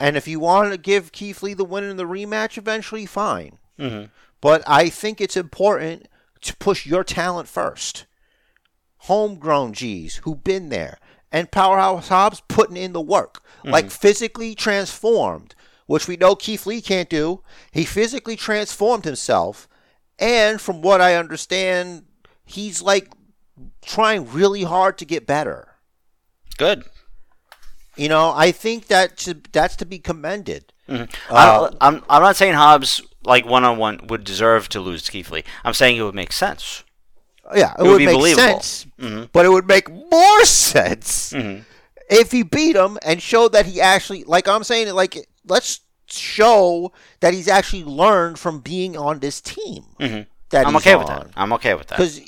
And 0.00 0.16
if 0.16 0.26
you 0.26 0.40
want 0.40 0.72
to 0.72 0.78
give 0.78 1.12
Keith 1.12 1.42
Lee 1.42 1.54
the 1.54 1.64
win 1.64 1.84
in 1.84 1.96
the 1.96 2.04
rematch 2.06 2.56
eventually, 2.56 3.06
fine. 3.06 3.58
Mhm. 3.78 4.10
But 4.40 4.62
I 4.66 4.88
think 4.88 5.20
it's 5.20 5.36
important 5.36 6.08
to 6.40 6.56
push 6.56 6.86
your 6.86 7.04
talent 7.04 7.48
first. 7.48 8.06
Homegrown 8.98 9.72
G's 9.74 10.16
who've 10.24 10.42
been 10.42 10.68
there. 10.68 10.98
And 11.30 11.50
Powerhouse 11.50 12.08
Hobbs 12.08 12.42
putting 12.48 12.76
in 12.76 12.92
the 12.92 13.00
work. 13.00 13.42
Like 13.64 13.92
physically 13.92 14.56
transformed, 14.56 15.54
which 15.86 16.08
we 16.08 16.16
know 16.16 16.34
Keith 16.34 16.66
Lee 16.66 16.80
can't 16.80 17.08
do. 17.08 17.44
He 17.70 17.84
physically 17.84 18.34
transformed 18.34 19.04
himself. 19.04 19.68
And 20.18 20.60
from 20.60 20.82
what 20.82 21.00
I 21.00 21.14
understand, 21.14 22.06
he's 22.44 22.82
like 22.82 23.12
trying 23.80 24.30
really 24.32 24.64
hard 24.64 24.98
to 24.98 25.04
get 25.04 25.26
better. 25.26 25.76
Good. 26.58 26.84
You 27.96 28.08
know, 28.08 28.32
I 28.34 28.52
think 28.52 28.86
that 28.88 29.26
that's 29.52 29.76
to 29.76 29.86
be 29.86 29.98
commended. 29.98 30.72
I'm, 30.88 31.08
Uh, 31.30 31.70
I'm 31.80 32.02
I'm 32.08 32.22
not 32.22 32.36
saying 32.36 32.54
Hobbs 32.54 33.00
like 33.24 33.46
one 33.46 33.64
on 33.64 33.78
one 33.78 34.06
would 34.08 34.24
deserve 34.24 34.68
to 34.70 34.80
lose 34.80 35.02
to 35.04 35.12
Keith 35.12 35.30
Lee. 35.30 35.44
I'm 35.64 35.74
saying 35.74 35.96
it 35.96 36.02
would 36.02 36.14
make 36.14 36.32
sense. 36.32 36.84
Yeah, 37.54 37.74
it, 37.78 37.82
would 37.82 37.90
would, 37.92 37.98
be 37.98 38.06
make 38.06 38.16
believable. 38.16 38.42
sense, 38.60 38.86
Mhm. 38.98 39.28
but 39.32 39.44
it 39.44 39.50
would 39.50 39.66
make 39.66 39.88
more 39.90 40.44
sense 40.44 41.32
Mhm. 41.32 41.64
if 42.08 42.32
he 42.32 42.42
beat 42.42 42.76
him 42.76 42.98
and 43.02 43.22
showed 43.22 43.52
that 43.52 43.66
he 43.66 43.80
actually, 43.80 44.24
like 44.24 44.48
I'm 44.48 44.64
saying, 44.64 44.92
like 44.94 45.28
let's 45.46 45.80
show 46.10 46.92
that 47.20 47.32
he's 47.34 47.48
actually 47.48 47.84
learned 47.84 48.38
from 48.38 48.60
being 48.60 48.96
on 48.96 49.18
this 49.20 49.40
team. 49.40 49.84
Mhm. 50.00 50.26
That 50.50 50.66
I'm 50.66 50.76
okay 50.76 50.96
with 50.96 51.06
that. 51.08 51.28
I'm 51.36 51.52
okay 51.54 51.74
with 51.74 51.86
that. 51.88 51.96
because 51.98 52.20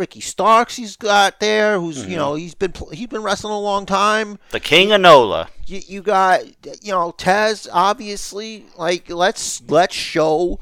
Ricky 0.00 0.20
Starks 0.20 0.76
he's 0.76 0.96
got 0.96 1.38
there, 1.40 1.78
who's 1.78 1.98
Mm-hmm. 2.02 2.10
you 2.10 2.16
know 2.16 2.34
he's 2.34 2.54
been 2.54 2.72
he's 2.92 3.06
been 3.06 3.22
wrestling 3.22 3.52
a 3.52 3.60
long 3.60 3.84
time. 3.86 4.38
The 4.50 4.58
King 4.60 4.92
of 4.92 5.00
Nola. 5.02 5.48
You, 5.66 5.80
you 5.86 6.00
got 6.02 6.44
you 6.82 6.90
know 6.92 7.12
Taz 7.12 7.68
obviously 7.70 8.64
like 8.78 9.10
let's 9.10 9.62
let's 9.68 9.94
show 9.94 10.58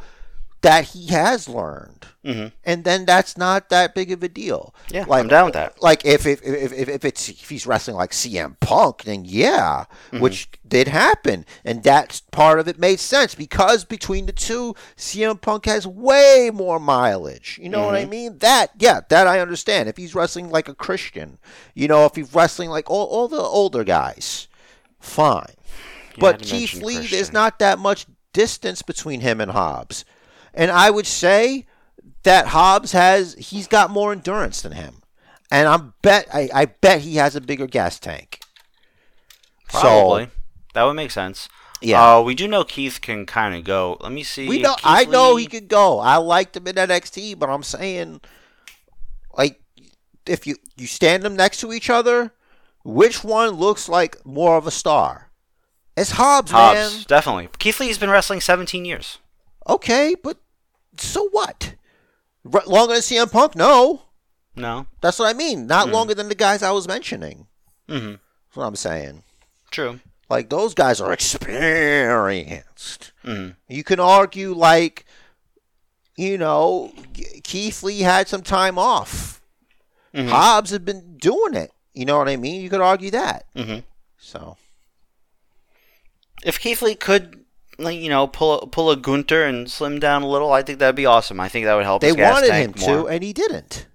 that 0.62 0.86
he 0.86 1.06
has 1.06 1.48
learned, 1.48 2.06
Mhm. 2.24 2.50
and 2.64 2.82
then 2.82 3.04
that's 3.04 3.36
not 3.36 3.68
that 3.68 3.94
big 3.94 4.10
of 4.10 4.22
a 4.24 4.28
deal. 4.28 4.74
Yeah, 4.90 5.04
like, 5.06 5.20
I'm 5.20 5.28
down 5.28 5.44
with 5.46 5.54
that. 5.54 5.80
Like 5.80 6.04
if 6.04 6.26
if, 6.26 6.42
if, 6.42 6.72
if, 6.72 6.88
if 6.88 7.04
it's 7.04 7.28
if 7.28 7.48
he's 7.48 7.64
wrestling 7.66 7.96
like 7.96 8.10
CM 8.10 8.56
Punk, 8.58 9.04
then 9.04 9.24
yeah, 9.24 9.84
Mm-hmm. 10.10 10.18
which 10.20 10.48
did 10.66 10.88
happen, 10.88 11.46
and 11.64 11.84
that 11.84 12.20
part 12.32 12.58
of 12.58 12.66
it 12.66 12.78
made 12.78 12.98
sense 12.98 13.36
because 13.36 13.84
between 13.84 14.26
the 14.26 14.32
two, 14.32 14.74
CM 14.96 15.40
Punk 15.40 15.66
has 15.66 15.86
way 15.86 16.50
more 16.52 16.80
mileage. 16.80 17.58
You 17.62 17.68
know 17.68 17.84
what 17.84 17.94
I 17.94 18.00
Mm-hmm. 18.02 18.10
mean? 18.10 18.38
That 18.38 18.72
yeah, 18.78 19.00
that 19.10 19.28
I 19.28 19.38
understand. 19.38 19.88
If 19.88 19.96
he's 19.96 20.14
wrestling 20.14 20.50
like 20.50 20.68
a 20.68 20.74
Christian, 20.74 21.38
you 21.74 21.86
know, 21.86 22.04
if 22.04 22.16
he's 22.16 22.34
wrestling 22.34 22.70
like 22.70 22.90
all, 22.90 23.06
all 23.06 23.28
the 23.28 23.40
older 23.40 23.84
guys, 23.84 24.48
fine. 24.98 25.54
But 26.18 26.42
Keith 26.42 26.74
Lee, 26.82 27.06
there's 27.06 27.32
not 27.32 27.60
that 27.60 27.78
much 27.78 28.06
distance 28.32 28.82
between 28.82 29.20
him 29.20 29.40
and 29.40 29.52
Hobbs. 29.52 30.04
And 30.54 30.70
I 30.70 30.90
would 30.90 31.06
say 31.06 31.66
that 32.22 32.48
Hobbs 32.48 32.92
has 32.92 33.34
he's 33.34 33.66
got 33.66 33.90
more 33.90 34.12
endurance 34.12 34.62
than 34.62 34.72
him. 34.72 35.02
And 35.50 35.68
I'm 35.68 35.94
bet 36.02 36.28
I, 36.32 36.48
I 36.52 36.64
bet 36.66 37.00
he 37.00 37.16
has 37.16 37.36
a 37.36 37.40
bigger 37.40 37.66
gas 37.66 37.98
tank. 37.98 38.40
Probably. 39.68 40.24
So 40.24 40.30
that 40.74 40.84
would 40.84 40.94
make 40.94 41.10
sense. 41.10 41.48
Yeah. 41.80 42.16
Uh, 42.16 42.22
we 42.22 42.34
do 42.34 42.48
know 42.48 42.64
Keith 42.64 43.00
can 43.00 43.24
kind 43.24 43.54
of 43.54 43.64
go. 43.64 43.96
Let 44.00 44.12
me 44.12 44.24
see. 44.24 44.48
we 44.48 44.60
know 44.60 44.74
Keith 44.74 44.84
I 44.84 45.04
know 45.04 45.36
he 45.36 45.46
could 45.46 45.68
go. 45.68 46.00
I 46.00 46.16
liked 46.16 46.56
him 46.56 46.66
in 46.66 46.74
NXT, 46.74 47.38
but 47.38 47.48
I'm 47.48 47.62
saying 47.62 48.20
like 49.36 49.60
if 50.26 50.46
you 50.46 50.56
you 50.76 50.86
stand 50.86 51.22
them 51.22 51.36
next 51.36 51.60
to 51.60 51.72
each 51.72 51.88
other, 51.88 52.32
which 52.84 53.22
one 53.24 53.50
looks 53.50 53.88
like 53.88 54.24
more 54.26 54.56
of 54.56 54.66
a 54.66 54.70
star? 54.70 55.30
It's 55.96 56.12
Hobbs, 56.12 56.52
Hobbs, 56.52 56.94
man. 56.94 57.04
definitely. 57.08 57.48
Keith 57.58 57.80
Lee's 57.80 57.98
been 57.98 58.10
wrestling 58.10 58.40
17 58.40 58.84
years. 58.84 59.18
Okay, 59.68 60.14
but 60.22 60.38
so 60.96 61.28
what? 61.30 61.74
R- 62.52 62.62
longer 62.66 62.94
than 62.94 63.02
CM 63.02 63.30
Punk? 63.30 63.54
No. 63.56 64.02
No. 64.56 64.86
That's 65.00 65.18
what 65.18 65.28
I 65.28 65.32
mean. 65.38 65.66
Not 65.66 65.90
longer 65.90 66.14
than 66.14 66.28
the 66.28 66.34
guys 66.34 66.62
I 66.62 66.70
was 66.72 66.88
mentioning. 66.88 67.46
Mm-hmm. 67.88 68.12
That's 68.12 68.56
what 68.56 68.64
I'm 68.64 68.76
saying. 68.76 69.22
True. 69.70 70.00
Like 70.30 70.48
those 70.50 70.74
guys 70.74 71.00
are 71.00 71.12
experienced. 71.12 73.12
Mhm. 73.24 73.56
You 73.68 73.84
can 73.84 74.00
argue 74.00 74.52
like, 74.54 75.04
you 76.16 76.36
know, 76.38 76.92
Keith 77.44 77.82
Lee 77.82 78.00
had 78.00 78.28
some 78.28 78.42
time 78.42 78.78
off. 78.78 79.40
Mhm. 80.14 80.28
Hobbs 80.28 80.70
had 80.70 80.84
been 80.84 81.16
doing 81.18 81.54
it. 81.54 81.70
You 81.94 82.04
know 82.06 82.18
what 82.18 82.28
I 82.28 82.36
mean? 82.36 82.60
You 82.60 82.70
could 82.70 82.80
argue 82.80 83.10
that. 83.12 83.46
Mhm. 83.54 83.84
So 84.18 84.56
If 86.44 86.60
Keith 86.60 86.82
Lee 86.82 86.94
could, 86.94 87.44
like 87.78 87.98
you 87.98 88.08
know, 88.08 88.26
pull 88.26 88.60
a, 88.60 88.66
pull 88.66 88.90
a 88.90 88.96
Gunter 88.96 89.44
and 89.44 89.70
slim 89.70 89.98
down 90.00 90.22
a 90.22 90.28
little, 90.28 90.52
I 90.52 90.62
think 90.62 90.78
that'd 90.78 90.96
be 90.96 91.06
awesome. 91.06 91.38
I 91.40 91.48
think 91.48 91.64
that 91.66 91.74
would 91.74 91.84
help. 91.84 92.02
they 92.02 92.12
wanted 92.12 92.52
him 92.52 92.74
more. 92.78 93.02
to, 93.04 93.08
and 93.08 93.22
he 93.22 93.32
didn't. 93.32 93.86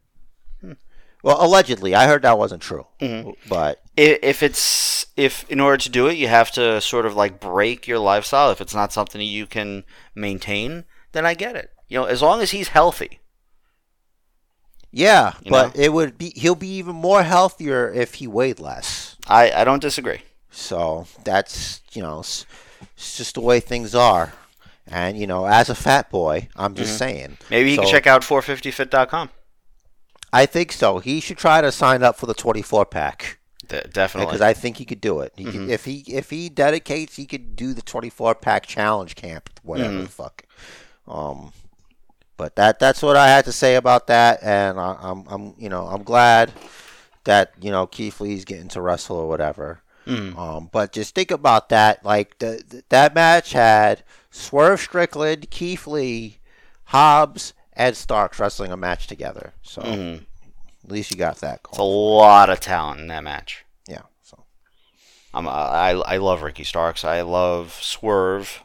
Well, 1.21 1.37
allegedly, 1.39 1.95
I 1.95 2.05
heard 2.07 2.21
that 2.23 2.37
wasn't 2.37 2.61
true, 2.61 2.85
Mhm. 3.01 3.35
but 3.47 3.81
if 3.95 4.43
it's 4.43 5.05
if 5.15 5.49
in 5.49 5.59
order 5.61 5.77
to 5.77 5.89
do 5.89 6.07
it 6.07 6.17
you 6.17 6.27
have 6.27 6.49
to 6.51 6.81
sort 6.81 7.05
of 7.05 7.15
like 7.15 7.39
break 7.39 7.87
your 7.87 7.99
lifestyle 7.99 8.49
if 8.51 8.59
it's 8.59 8.73
not 8.73 8.91
something 8.91 9.21
you 9.21 9.45
can 9.45 9.83
maintain 10.15 10.83
then 11.11 11.23
i 11.23 11.35
get 11.35 11.55
it 11.55 11.69
you 11.87 11.95
know 11.99 12.05
as 12.05 12.19
long 12.19 12.41
as 12.41 12.49
he's 12.49 12.69
healthy 12.69 13.19
yeah, 14.91 15.33
You 15.43 15.51
but 15.51 15.75
know? 15.75 15.83
it 15.83 15.93
would 15.93 16.17
be 16.17 16.31
he'll 16.35 16.55
be 16.55 16.75
even 16.77 16.95
more 16.95 17.21
healthier 17.23 17.91
if 17.93 18.15
he 18.15 18.25
weighed 18.27 18.59
less. 18.59 19.15
i 19.27 19.51
i 19.51 19.63
don't 19.63 19.81
disagree 19.81 20.21
So 20.49 21.05
that's 21.23 21.81
you 21.93 22.01
know, 22.01 22.23
it's, 22.95 23.17
just 23.17 23.35
the 23.35 23.41
way 23.41 23.59
things 23.59 23.95
are. 23.95 24.33
And 24.87 25.17
you 25.17 25.27
know, 25.27 25.45
as 25.45 25.69
a 25.69 25.75
fat 25.75 26.09
boy, 26.09 26.49
I'm 26.55 26.75
just 26.75 26.91
mm-hmm. 26.91 26.97
saying. 26.97 27.37
maybe 27.49 27.71
he 27.71 27.77
can 27.77 27.87
check 27.87 28.07
out 28.07 28.21
450fit.com 28.21 29.29
I 30.33 30.47
think 30.47 30.71
so. 30.71 30.97
He 30.97 31.19
should 31.19 31.37
try 31.37 31.61
to 31.61 31.71
sign 31.71 32.01
up 32.01 32.15
for 32.15 32.25
the 32.25 32.33
24 32.33 32.87
pack 32.87 33.37
De- 33.67 33.87
definitely 33.87 34.25
because 34.25 34.41
I 34.41 34.53
think 34.53 34.77
he 34.77 34.85
could 34.85 34.99
do 34.99 35.21
it. 35.21 35.31
He 35.37 35.45
could, 35.45 35.53
mm-hmm. 35.53 35.69
if 35.69 35.85
he 35.85 36.03
if 36.07 36.31
he 36.31 36.49
dedicates, 36.49 37.15
he 37.15 37.25
could 37.25 37.55
do 37.55 37.73
the 37.73 37.81
24 37.81 38.35
pack 38.35 38.65
challenge 38.65 39.15
camp, 39.15 39.49
whatever 39.61 39.93
mm-hmm. 39.93 40.03
the 40.03 40.09
fuck. 40.09 40.43
Um, 41.07 41.53
but 42.35 42.55
that 42.55 42.79
that's 42.79 43.01
what 43.01 43.15
I 43.15 43.29
had 43.29 43.45
to 43.45 43.51
say 43.51 43.75
about 43.75 44.07
that, 44.07 44.39
and 44.41 44.79
I, 44.79 44.97
I'm 45.01 45.25
I'm 45.29 45.53
you 45.57 45.69
know 45.69 45.85
I'm 45.85 46.03
glad 46.03 46.51
that 47.23 47.53
you 47.61 47.71
know 47.71 47.87
Keith 47.87 48.19
Lee's 48.19 48.43
getting 48.43 48.67
to 48.69 48.81
wrestle 48.81 49.17
or 49.17 49.29
whatever. 49.29 49.81
Mhm. 50.05 50.37
Um, 50.37 50.69
but 50.71 50.91
just 50.91 51.15
think 51.15 51.31
about 51.31 51.69
that. 51.69 52.03
Like 52.05 52.37
the, 52.39 52.63
the 52.67 52.83
that 52.89 53.15
match 53.15 53.53
had 53.53 54.03
Swerve 54.31 54.79
Strickland, 54.81 55.49
Keith 55.49 55.87
Lee, 55.87 56.39
Hobbs, 56.85 57.53
and 57.73 57.95
Starks 57.95 58.39
wrestling 58.39 58.71
a 58.71 58.77
match 58.77 59.07
together. 59.07 59.53
So 59.61 59.81
Mhm. 59.81 60.25
at 60.83 60.91
least 60.91 61.11
you 61.11 61.17
got 61.17 61.37
that 61.37 61.61
it's 61.69 61.77
a 61.77 61.83
lot 61.83 62.49
of 62.49 62.59
talent 62.59 62.99
in 62.99 63.07
that 63.07 63.23
match 63.23 63.63
Yeah. 63.87 64.01
So 64.23 64.43
I'm, 65.33 65.47
uh, 65.47 65.51
I, 65.51 65.91
I 65.91 66.17
love 66.17 66.41
Ricky 66.41 66.63
Starks. 66.63 67.03
I 67.03 67.21
love 67.21 67.73
Swerve. 67.81 68.61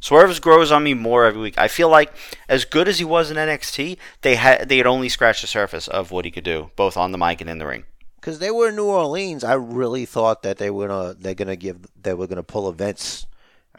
Swerve 0.00 0.38
grows 0.42 0.70
on 0.70 0.82
me 0.84 0.92
more 0.92 1.24
every 1.24 1.40
week. 1.40 1.54
I 1.56 1.66
feel 1.68 1.88
like 1.88 2.12
as 2.46 2.66
good 2.66 2.88
as 2.88 2.98
he 2.98 3.04
was 3.06 3.30
in 3.30 3.38
NXT, 3.38 3.96
they 4.20 4.34
had 4.34 4.68
they 4.68 4.76
had 4.76 4.86
only 4.86 5.08
scratched 5.08 5.40
the 5.40 5.46
surface 5.46 5.88
of 5.88 6.10
what 6.10 6.26
he 6.26 6.30
could 6.30 6.44
do, 6.44 6.70
both 6.76 6.96
on 6.98 7.10
the 7.12 7.16
mic 7.18 7.40
and 7.40 7.48
in 7.48 7.56
the 7.58 7.66
ring. 7.66 7.84
Because 8.24 8.38
they 8.38 8.50
were 8.50 8.70
in 8.70 8.76
New 8.76 8.86
Orleans, 8.86 9.44
I 9.44 9.52
really 9.52 10.06
thought 10.06 10.44
that 10.44 10.56
they 10.56 10.70
were 10.70 10.88
gonna 10.88 11.12
they're 11.12 11.34
gonna 11.34 11.56
give 11.56 11.86
they 12.00 12.14
were 12.14 12.26
gonna 12.26 12.42
pull 12.42 12.70
events 12.70 13.26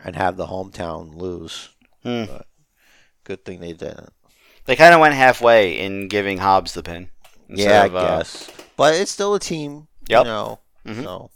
and 0.04 0.16
have 0.16 0.38
the 0.38 0.46
hometown 0.46 1.16
lose. 1.16 1.70
Hmm. 2.04 2.26
But 2.26 2.48
good 3.24 3.44
thing 3.44 3.60
they 3.60 3.74
didn't. 3.74 4.14
They 4.66 4.76
kind 4.76 4.94
of 4.94 5.00
went 5.00 5.16
halfway 5.16 5.80
in 5.80 6.10
giving 6.10 6.38
Hobbs 6.38 6.74
the 6.74 6.84
pin. 6.84 7.10
yeah, 7.50 7.86
of, 7.86 7.96
I 7.96 7.98
uh, 7.98 8.18
guess. 8.20 8.52
But 8.78 8.94
it's 8.94 9.10
still 9.10 9.34
a 9.34 9.40
team. 9.40 9.88
Yep. 10.10 10.26
You 10.26 10.32
know. 10.32 10.60
Mhm. 10.86 11.04
So 11.04 11.32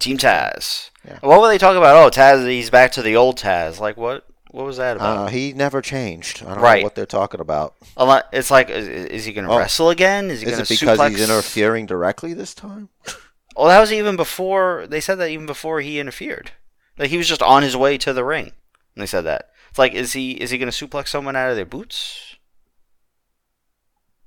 Team 0.00 0.18
Taz. 0.18 0.90
Yeah. 1.06 1.20
What 1.20 1.40
were 1.40 1.48
they 1.48 1.58
talking 1.58 1.78
about? 1.78 2.04
Oh, 2.04 2.10
Taz, 2.10 2.44
he's 2.48 2.70
back 2.70 2.90
to 2.92 3.02
the 3.02 3.14
old 3.14 3.38
Taz. 3.38 3.78
Like 3.78 3.96
what? 3.96 4.26
What 4.56 4.64
was 4.64 4.78
that 4.78 4.96
about? 4.96 5.16
uh, 5.18 5.26
he 5.26 5.52
never 5.52 5.82
changed. 5.82 6.42
I 6.42 6.54
don't 6.54 6.60
Right. 6.62 6.78
know 6.80 6.84
what 6.84 6.94
they're 6.94 7.04
talking 7.04 7.40
about. 7.40 7.74
A 7.94 8.06
lot- 8.06 8.26
it's 8.32 8.50
like, 8.50 8.70
is, 8.70 8.88
is 8.88 9.24
he 9.26 9.34
going 9.34 9.46
to 9.46 9.52
Oh. 9.52 9.58
wrestle 9.58 9.90
again? 9.90 10.30
Is 10.30 10.40
he 10.40 10.46
Is 10.46 10.58
it 10.58 10.66
because 10.68 10.98
suplex? 10.98 11.10
he's 11.10 11.20
interfering 11.28 11.84
directly 11.84 12.32
this 12.32 12.54
time? 12.54 12.88
Well, 13.54 13.68
that 13.68 13.80
was 13.80 13.90
even 13.90 14.16
before. 14.16 14.86
They 14.86 15.00
said 15.00 15.14
that 15.14 15.30
even 15.30 15.46
before 15.46 15.80
he 15.80 15.98
interfered. 15.98 16.50
Like 16.98 17.08
he 17.08 17.16
was 17.16 17.26
just 17.26 17.40
on 17.40 17.62
his 17.62 17.74
way 17.74 17.96
to 17.96 18.12
the 18.12 18.22
ring. 18.22 18.52
And 18.94 19.00
they 19.02 19.06
said 19.06 19.22
that. 19.22 19.48
It's 19.70 19.78
like, 19.78 19.94
is 19.94 20.12
he 20.12 20.32
is 20.32 20.50
he 20.50 20.58
going 20.58 20.70
to 20.70 20.86
suplex 20.86 21.08
someone 21.08 21.36
out 21.36 21.48
of 21.48 21.56
their 21.56 21.64
boots? 21.64 22.36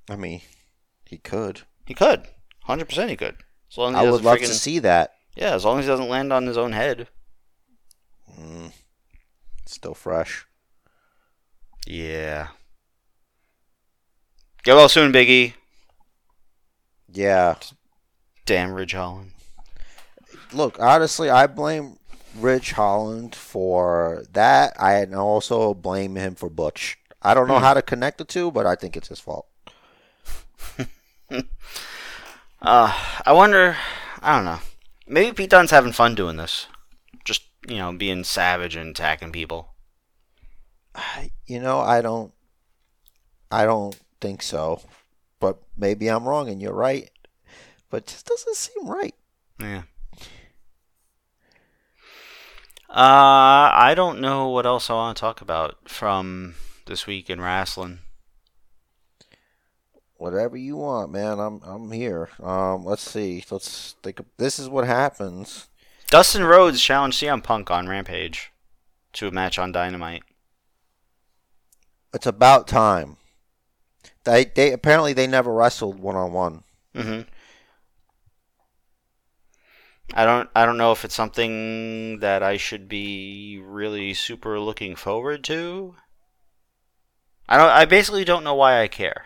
I 0.10 0.16
mean, 0.16 0.42
he 1.06 1.18
could. 1.20 1.62
He 1.86 1.94
could, 1.94 2.24
hundred 2.64 2.86
percent. 2.90 3.12
He 3.12 3.16
could. 3.16 3.36
As 3.72 3.78
long 3.78 3.94
as 3.96 4.00
I 4.00 4.10
would 4.10 4.24
love 4.24 4.40
freaking- 4.40 4.48
to 4.48 4.54
see 4.56 4.80
that. 4.80 5.14
Yeah, 5.36 5.54
as 5.54 5.64
long 5.64 5.78
as 5.78 5.86
he 5.86 5.90
doesn't 5.92 6.10
land 6.10 6.34
on 6.34 6.48
his 6.48 6.58
own 6.58 6.72
head. 6.72 7.08
Mm. 8.40 8.72
Still 9.70 9.94
fresh. 9.94 10.48
Yeah. 11.86 12.48
Get 14.64 14.76
well 14.76 14.90
soon, 14.90 15.12
Biggie. 15.14 15.54
Yeah. 17.12 17.56
Damn, 18.48 18.74
Ridge 18.74 18.94
Holland. 18.94 19.32
Look, 20.52 20.80
honestly, 20.80 21.30
I 21.30 21.46
blame 21.46 22.00
Ridge 22.36 22.72
Holland 22.72 23.36
for 23.36 24.24
that. 24.34 24.74
I 24.82 25.06
also 25.06 25.76
blame 25.76 26.16
him 26.16 26.34
for 26.34 26.50
Butch. 26.50 26.98
I 27.22 27.36
don't 27.36 27.48
know 27.48 27.60
Hmm. 27.60 27.64
how 27.66 27.74
to 27.76 27.84
connect 27.84 28.18
the 28.18 28.26
two, 28.26 28.50
but 28.50 28.66
I 28.66 28.74
think 28.76 28.98
it's 28.98 29.10
his 29.10 29.20
fault. 29.20 29.46
Uh, 32.62 32.92
I 33.26 33.32
wonder. 33.32 33.78
I 34.22 34.36
don't 34.36 34.44
know. 34.44 34.60
Maybe 35.08 35.32
Pete 35.32 35.50
Dunne's 35.52 35.72
having 35.72 35.94
fun 35.94 36.14
doing 36.14 36.36
this. 36.36 36.68
You 37.68 37.78
know, 37.78 37.92
being 37.94 38.24
savage 38.24 38.76
and 38.76 38.92
attacking 38.92 39.32
people. 39.32 39.74
You 41.46 41.60
know, 41.60 41.80
I 41.80 42.02
don't. 42.02 42.34
I 43.52 43.66
don't 43.66 44.00
think 44.22 44.42
so, 44.42 44.82
but 45.40 45.58
maybe 45.76 46.08
I'm 46.08 46.28
wrong 46.28 46.50
and 46.50 46.62
you're 46.62 46.74
right. 46.74 47.10
But 47.90 48.04
it 48.04 48.08
just 48.08 48.28
doesn't 48.28 48.56
seem 48.56 48.88
right. 48.88 49.16
Yeah. 49.60 49.84
Uh, 52.90 53.70
I 53.74 53.94
don't 53.96 54.20
know 54.20 54.50
what 54.50 54.66
else 54.66 54.90
I 54.90 54.94
want 54.94 55.18
to 55.18 55.22
talk 55.22 55.42
about 55.42 55.90
from 55.90 56.56
this 56.86 57.06
week 57.06 57.30
in 57.30 57.40
wrestling. 57.40 58.00
Whatever 60.18 60.58
you 60.58 60.78
want, 60.78 61.12
man. 61.12 61.40
I'm 61.40 61.62
I'm 61.64 61.92
here. 61.92 62.30
Um, 62.42 62.84
let's 62.84 63.10
see. 63.10 63.44
Let's 63.50 63.96
think. 64.04 64.20
Of, 64.20 64.26
this 64.38 64.60
is 64.60 64.68
what 64.68 64.86
happens. 64.86 65.69
Dustin 66.10 66.44
Rhodes 66.44 66.82
challenged 66.82 67.22
CM 67.22 67.44
Punk 67.44 67.70
on 67.70 67.88
Rampage 67.88 68.52
to 69.14 69.28
a 69.28 69.32
match 69.32 69.60
on 69.60 69.72
Dynamite. 69.72 70.24
It's 72.14 72.26
about 72.26 72.68
time. 72.68 73.18
They 74.24 74.46
they 74.46 74.72
apparently 74.72 75.14
they 75.14 75.28
never 75.28 75.54
wrestled 75.54 76.00
one 76.00 76.16
on 76.16 76.34
one. 76.34 76.64
hmm 76.96 77.22
I 80.14 80.26
don't. 80.26 80.50
I 80.56 80.66
don't 80.66 80.78
know 80.78 80.92
if 80.92 81.06
it's 81.06 81.14
something 81.14 82.20
that 82.20 82.42
I 82.42 82.58
should 82.58 82.90
be 82.90 83.62
really 83.64 84.16
super 84.16 84.60
looking 84.60 84.96
forward 84.96 85.44
to. 85.44 85.96
I 87.48 87.58
don't. 87.58 87.70
I 87.70 87.86
basically 87.86 88.26
don't 88.26 88.44
know 88.44 88.56
why 88.56 88.82
I 88.82 88.88
care. 88.88 89.26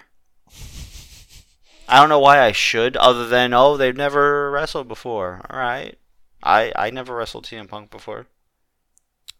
I 1.88 2.00
don't 2.00 2.10
know 2.10 2.20
why 2.20 2.42
I 2.42 2.52
should, 2.52 2.98
other 2.98 3.28
than 3.28 3.54
oh, 3.54 3.78
they've 3.78 3.96
never 3.96 4.52
wrestled 4.52 4.90
before. 4.90 5.42
All 5.50 5.58
right, 5.58 5.98
I 6.44 6.72
I 6.76 6.90
never 6.90 7.16
wrestled 7.16 7.46
CM 7.46 7.68
Punk 7.68 7.90
before. 7.90 8.28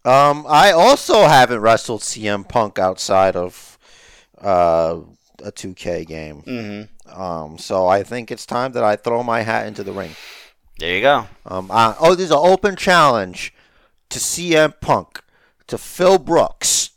Um, 0.06 0.46
I 0.50 0.72
also 0.72 1.24
haven't 1.28 1.62
wrestled 1.62 2.02
CM 2.02 2.48
Punk 2.48 2.78
outside 2.80 3.36
of 3.36 3.78
uh, 4.42 5.00
a 5.42 5.52
2K 5.52 6.06
game. 6.06 6.42
hmm 6.42 6.82
Um, 7.22 7.58
so 7.58 7.88
I 7.88 8.04
think 8.04 8.30
it's 8.32 8.46
time 8.46 8.74
that 8.74 8.84
I 8.84 8.96
throw 8.98 9.24
my 9.24 9.42
hat 9.44 9.66
into 9.68 9.84
the 9.84 9.94
ring. 9.94 10.12
There 10.80 10.94
you 10.96 11.02
go. 11.02 11.28
Um, 11.46 11.70
I, 11.72 11.96
oh, 12.00 12.16
there's 12.16 12.32
an 12.32 12.38
open 12.42 12.76
challenge 12.76 13.54
to 14.10 14.20
CM 14.20 14.74
Punk 14.82 15.22
to 15.68 15.78
Phil 15.78 16.18
Brooks. 16.18 16.90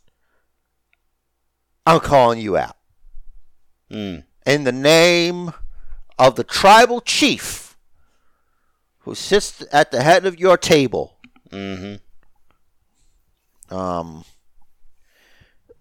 I'm 1.85 2.01
calling 2.01 2.41
you 2.41 2.57
out 2.57 2.77
Mm. 3.91 4.25
in 4.45 4.65
the 4.65 4.73
name 4.73 5.53
of 6.19 6.35
the 6.35 6.43
tribal 6.43 7.01
chief 7.01 7.66
who 9.07 9.15
sits 9.15 9.65
at 9.73 9.93
the 9.93 10.03
head 10.03 10.27
of 10.27 10.39
your 10.39 10.59
table. 10.59 11.17
Mm-hmm. 11.51 11.95
Um, 13.75 14.25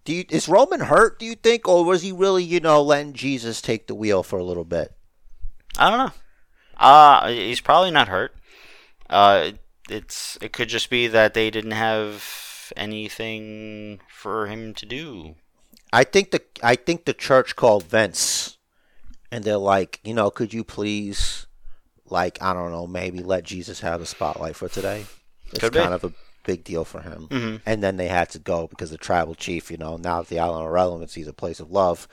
do 0.04 0.14
you, 0.14 0.24
is 0.30 0.48
Roman 0.48 0.80
hurt? 0.80 1.18
Do 1.18 1.26
you 1.26 1.34
think, 1.34 1.68
or 1.68 1.84
was 1.84 2.02
he 2.02 2.12
really, 2.12 2.44
you 2.44 2.60
know, 2.60 2.80
letting 2.80 3.12
Jesus 3.12 3.60
take 3.60 3.88
the 3.88 3.96
wheel 3.96 4.22
for 4.22 4.38
a 4.38 4.44
little 4.44 4.64
bit? 4.64 4.92
I 5.76 5.90
don't 5.90 5.98
know. 5.98 6.12
Uh 6.78 7.28
he's 7.28 7.60
probably 7.60 7.90
not 7.90 8.08
hurt. 8.08 8.36
Uh, 9.08 9.52
it's 9.88 10.38
it 10.40 10.52
could 10.52 10.68
just 10.68 10.90
be 10.90 11.06
that 11.08 11.34
they 11.34 11.50
didn't 11.50 11.72
have 11.72 12.72
anything 12.76 14.00
for 14.08 14.46
him 14.46 14.74
to 14.74 14.86
do. 14.86 15.36
I 15.92 16.04
think 16.04 16.30
the 16.30 16.42
I 16.62 16.76
think 16.76 17.04
the 17.04 17.14
church 17.14 17.56
called 17.56 17.84
Vince, 17.84 18.58
and 19.32 19.42
they're 19.42 19.56
like, 19.56 20.00
you 20.04 20.12
know, 20.12 20.30
could 20.30 20.52
you 20.52 20.64
please 20.64 21.45
like 22.10 22.40
I 22.42 22.52
don't 22.52 22.70
know, 22.72 22.86
maybe 22.86 23.20
let 23.22 23.44
Jesus 23.44 23.80
have 23.80 24.00
the 24.00 24.06
spotlight 24.06 24.56
for 24.56 24.68
today. 24.68 25.06
It's 25.50 25.60
Could 25.60 25.72
be. 25.72 25.78
kind 25.80 25.94
of 25.94 26.04
a 26.04 26.12
big 26.44 26.64
deal 26.64 26.84
for 26.84 27.00
him. 27.00 27.28
Mhm. 27.30 27.60
And 27.66 27.82
then 27.82 27.96
they 27.96 28.08
had 28.08 28.30
to 28.30 28.38
go 28.38 28.66
because 28.68 28.90
the 28.90 28.98
tribal 28.98 29.34
chief, 29.34 29.70
you 29.70 29.76
know, 29.76 29.96
now 29.96 30.20
that 30.22 30.28
the 30.28 30.38
island 30.38 30.66
of 30.66 30.72
relevancy 30.72 31.20
is 31.20 31.28
a 31.28 31.32
place 31.32 31.58
of 31.60 31.70
love, 31.70 32.06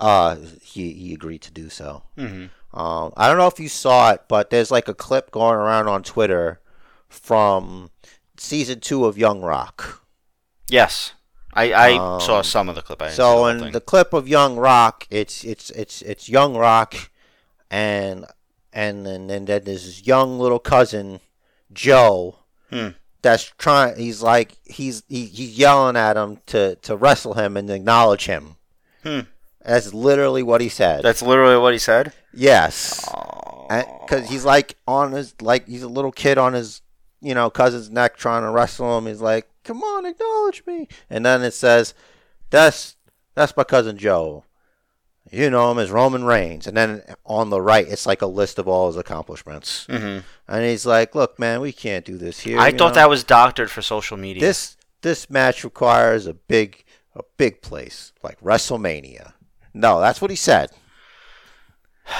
uh, 0.00 0.36
he 0.62 0.92
he 0.92 1.14
agreed 1.14 1.42
to 1.42 1.50
do 1.52 1.68
so. 1.70 2.02
Mhm. 2.16 2.50
Um, 2.74 3.12
I 3.16 3.28
don't 3.28 3.38
know 3.38 3.46
if 3.46 3.58
you 3.60 3.68
saw 3.68 4.10
it, 4.10 4.22
but 4.28 4.50
there's 4.50 4.70
like 4.70 4.88
a 4.88 4.94
clip 4.94 5.30
going 5.30 5.54
around 5.54 5.88
on 5.88 6.02
Twitter 6.02 6.60
from 7.08 7.90
season 8.36 8.80
two 8.80 9.04
of 9.06 9.16
Young 9.16 9.40
Rock. 9.40 10.02
Yes, 10.68 11.12
I, 11.54 11.72
I 11.72 11.92
Um, 11.96 12.20
saw 12.20 12.42
some 12.42 12.68
of 12.68 12.74
the 12.74 12.82
clip. 12.82 13.00
I 13.00 13.10
So 13.10 13.44
the 13.46 13.50
in 13.50 13.60
thing. 13.60 13.72
the 13.72 13.80
clip 13.80 14.12
of 14.12 14.28
Young 14.28 14.56
Rock, 14.56 15.06
it's 15.10 15.44
it's 15.44 15.70
it's 15.70 16.02
it's 16.02 16.28
Young 16.28 16.56
Rock, 16.56 17.10
and 17.70 18.26
and 18.72 19.06
then 19.06 19.30
and 19.30 19.46
then 19.46 19.64
there's 19.64 19.84
his 19.84 20.06
young 20.06 20.38
little 20.38 20.58
cousin 20.58 21.20
Joe. 21.72 22.38
Hmm. 22.70 22.88
That's 23.22 23.52
trying. 23.58 23.96
He's 23.96 24.22
like 24.22 24.56
he's 24.64 25.02
he, 25.08 25.26
he's 25.26 25.58
yelling 25.58 25.96
at 25.96 26.16
him 26.16 26.38
to 26.46 26.76
to 26.76 26.96
wrestle 26.96 27.34
him 27.34 27.56
and 27.56 27.68
acknowledge 27.70 28.26
him. 28.26 28.56
Hmm. 29.02 29.20
That's 29.64 29.92
literally 29.92 30.42
what 30.42 30.60
he 30.60 30.68
said. 30.68 31.02
That's 31.02 31.20
literally 31.22 31.58
what 31.58 31.72
he 31.72 31.78
said. 31.78 32.12
yes, 32.32 33.04
because 33.68 34.28
he's 34.28 34.44
like 34.44 34.76
on 34.86 35.12
his 35.12 35.34
like 35.42 35.66
he's 35.66 35.82
a 35.82 35.88
little 35.88 36.12
kid 36.12 36.38
on 36.38 36.52
his 36.54 36.80
you 37.20 37.34
know 37.34 37.50
cousin's 37.50 37.90
neck 37.90 38.16
trying 38.16 38.42
to 38.42 38.50
wrestle 38.50 38.96
him. 38.96 39.06
He's 39.06 39.20
like, 39.20 39.48
"Come 39.64 39.82
on, 39.82 40.06
acknowledge 40.06 40.62
me." 40.66 40.88
And 41.10 41.26
then 41.26 41.42
it 41.42 41.52
says, 41.52 41.92
"That's 42.50 42.96
that's 43.34 43.56
my 43.56 43.64
cousin 43.64 43.98
Joe. 43.98 44.44
You 45.30 45.50
know 45.50 45.70
him 45.70 45.78
as 45.78 45.90
Roman 45.90 46.24
Reigns." 46.24 46.66
And 46.66 46.76
then 46.76 47.02
on 47.24 47.50
the 47.50 47.60
right, 47.60 47.86
it's 47.86 48.06
like 48.06 48.22
a 48.22 48.26
list 48.26 48.58
of 48.58 48.66
all 48.66 48.86
his 48.86 48.96
accomplishments. 48.96 49.86
hmm 49.86 50.18
And 50.46 50.64
he's 50.64 50.86
like, 50.86 51.14
"Look, 51.14 51.38
man, 51.38 51.60
we 51.60 51.72
can't 51.72 52.04
do 52.04 52.16
this 52.16 52.40
here." 52.40 52.58
I 52.58 52.70
thought 52.70 52.90
know? 52.90 52.94
that 52.94 53.10
was 53.10 53.24
doctored 53.24 53.70
for 53.70 53.82
social 53.82 54.16
media. 54.16 54.40
this 54.40 54.76
this 55.02 55.30
match 55.30 55.64
requires 55.64 56.26
a 56.26 56.34
big 56.34 56.84
a 57.14 57.22
big 57.36 57.62
place 57.62 58.12
like 58.22 58.40
WrestleMania. 58.40 59.32
No, 59.74 60.00
that's 60.00 60.20
what 60.20 60.30
he 60.30 60.36
said. 60.36 60.70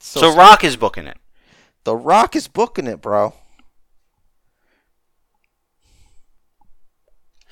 so 0.00 0.34
Rock 0.34 0.64
is 0.64 0.76
booking 0.76 1.06
it. 1.06 1.18
The 1.84 1.96
Rock 1.96 2.34
is 2.36 2.48
booking 2.48 2.86
it, 2.86 3.00
bro. 3.00 3.34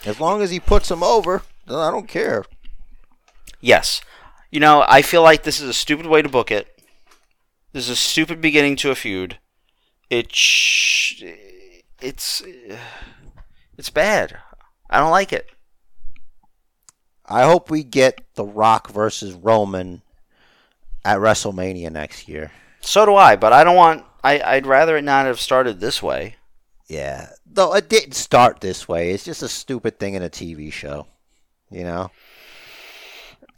As 0.05 0.21
long 0.21 0.43
as 0.43 0.51
he 0.51 0.61
puts 0.61 0.91
him 0.91 1.03
over, 1.03 1.43
then 1.67 1.79
I 1.79 1.91
don't 1.91 2.09
care. 2.09 2.45
Yes. 3.65 4.03
You 4.51 4.61
know, 4.61 4.85
I 4.87 5.01
feel 5.01 5.23
like 5.23 5.43
this 5.43 5.59
is 5.59 5.69
a 5.71 5.73
stupid 5.73 6.05
way 6.05 6.21
to 6.21 6.29
book 6.29 6.51
it. 6.51 6.69
This 7.73 7.85
is 7.85 7.91
a 7.91 7.97
stupid 7.97 8.43
beginning 8.43 8.77
to 8.77 8.91
a 8.91 8.95
feud. 8.95 9.39
It 10.11 10.35
sh- 10.35 11.23
it's 11.99 12.43
uh, 12.43 12.77
it's 13.79 13.89
bad. 13.89 14.37
I 14.91 14.99
don't 14.99 15.11
like 15.11 15.33
it. 15.33 15.51
I 17.25 17.45
hope 17.45 17.71
we 17.71 17.83
get 17.83 18.21
The 18.35 18.45
Rock 18.45 18.91
versus 18.91 19.33
Roman 19.33 20.03
at 21.03 21.19
WrestleMania 21.19 21.91
next 21.91 22.29
year. 22.29 22.53
So 22.81 23.07
do 23.07 23.15
I, 23.15 23.35
but 23.35 23.55
I 23.55 23.65
don't 23.65 23.77
want 23.77 24.05
I 24.23 24.43
I'd 24.43 24.67
rather 24.67 24.99
it 24.99 25.03
not 25.03 25.25
have 25.25 25.41
started 25.41 25.81
this 25.81 26.03
way. 26.03 26.37
Yeah. 26.87 27.31
Though 27.47 27.75
it 27.75 27.89
didn't 27.89 28.13
start 28.13 28.61
this 28.61 28.87
way. 28.87 29.13
It's 29.13 29.25
just 29.25 29.43
a 29.43 29.49
stupid 29.49 29.99
thing 29.99 30.13
in 30.13 30.23
a 30.23 30.29
TV 30.29 30.71
show. 30.71 31.07
You 31.71 31.85
know? 31.85 32.11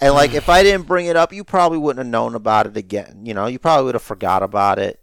And 0.00 0.12
like 0.14 0.34
if 0.34 0.48
I 0.48 0.62
didn't 0.62 0.86
bring 0.86 1.06
it 1.06 1.16
up, 1.16 1.32
you 1.32 1.42
probably 1.44 1.78
wouldn't 1.78 2.04
have 2.04 2.10
known 2.10 2.34
about 2.34 2.66
it 2.66 2.76
again. 2.76 3.20
You 3.24 3.32
know, 3.34 3.46
you 3.46 3.58
probably 3.58 3.86
would 3.86 3.94
have 3.94 4.02
forgot 4.02 4.42
about 4.42 4.78
it. 4.78 5.00